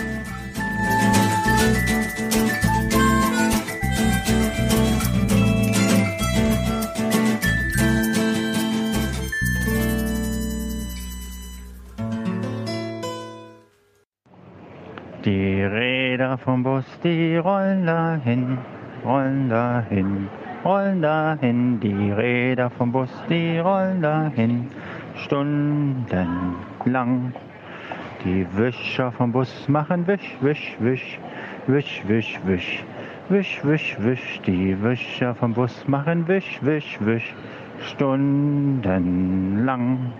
Die 15.24 15.62
Räder 15.62 16.38
vom 16.38 16.62
Bus, 16.62 16.84
die 17.04 17.36
rollen 17.36 17.84
dahin, 17.86 18.58
rollen 19.04 19.50
dahin, 19.50 20.28
rollen 20.64 21.02
dahin. 21.02 21.80
Die 21.80 22.12
Räder 22.12 22.70
vom 22.70 22.92
Bus, 22.92 23.10
die 23.28 23.58
rollen 23.58 24.00
dahin, 24.02 24.68
stundenlang. 25.16 27.34
Die 28.24 28.46
Wischer 28.54 29.12
vom 29.12 29.32
Bus 29.32 29.66
machen 29.66 30.06
Wisch, 30.06 30.36
Wisch, 30.42 30.76
Wisch, 30.78 31.18
Wisch, 31.66 32.02
Wisch, 32.06 32.38
Wisch. 32.44 32.84
Wisch, 33.30 33.64
Wisch, 33.64 33.96
Wisch, 34.00 34.40
die 34.46 34.76
Wischer 34.82 35.34
vom 35.34 35.54
Bus 35.54 35.88
machen 35.88 36.28
Wisch, 36.28 36.58
Wisch, 36.60 36.98
Wisch, 37.00 37.32
stundenlang. 37.86 40.12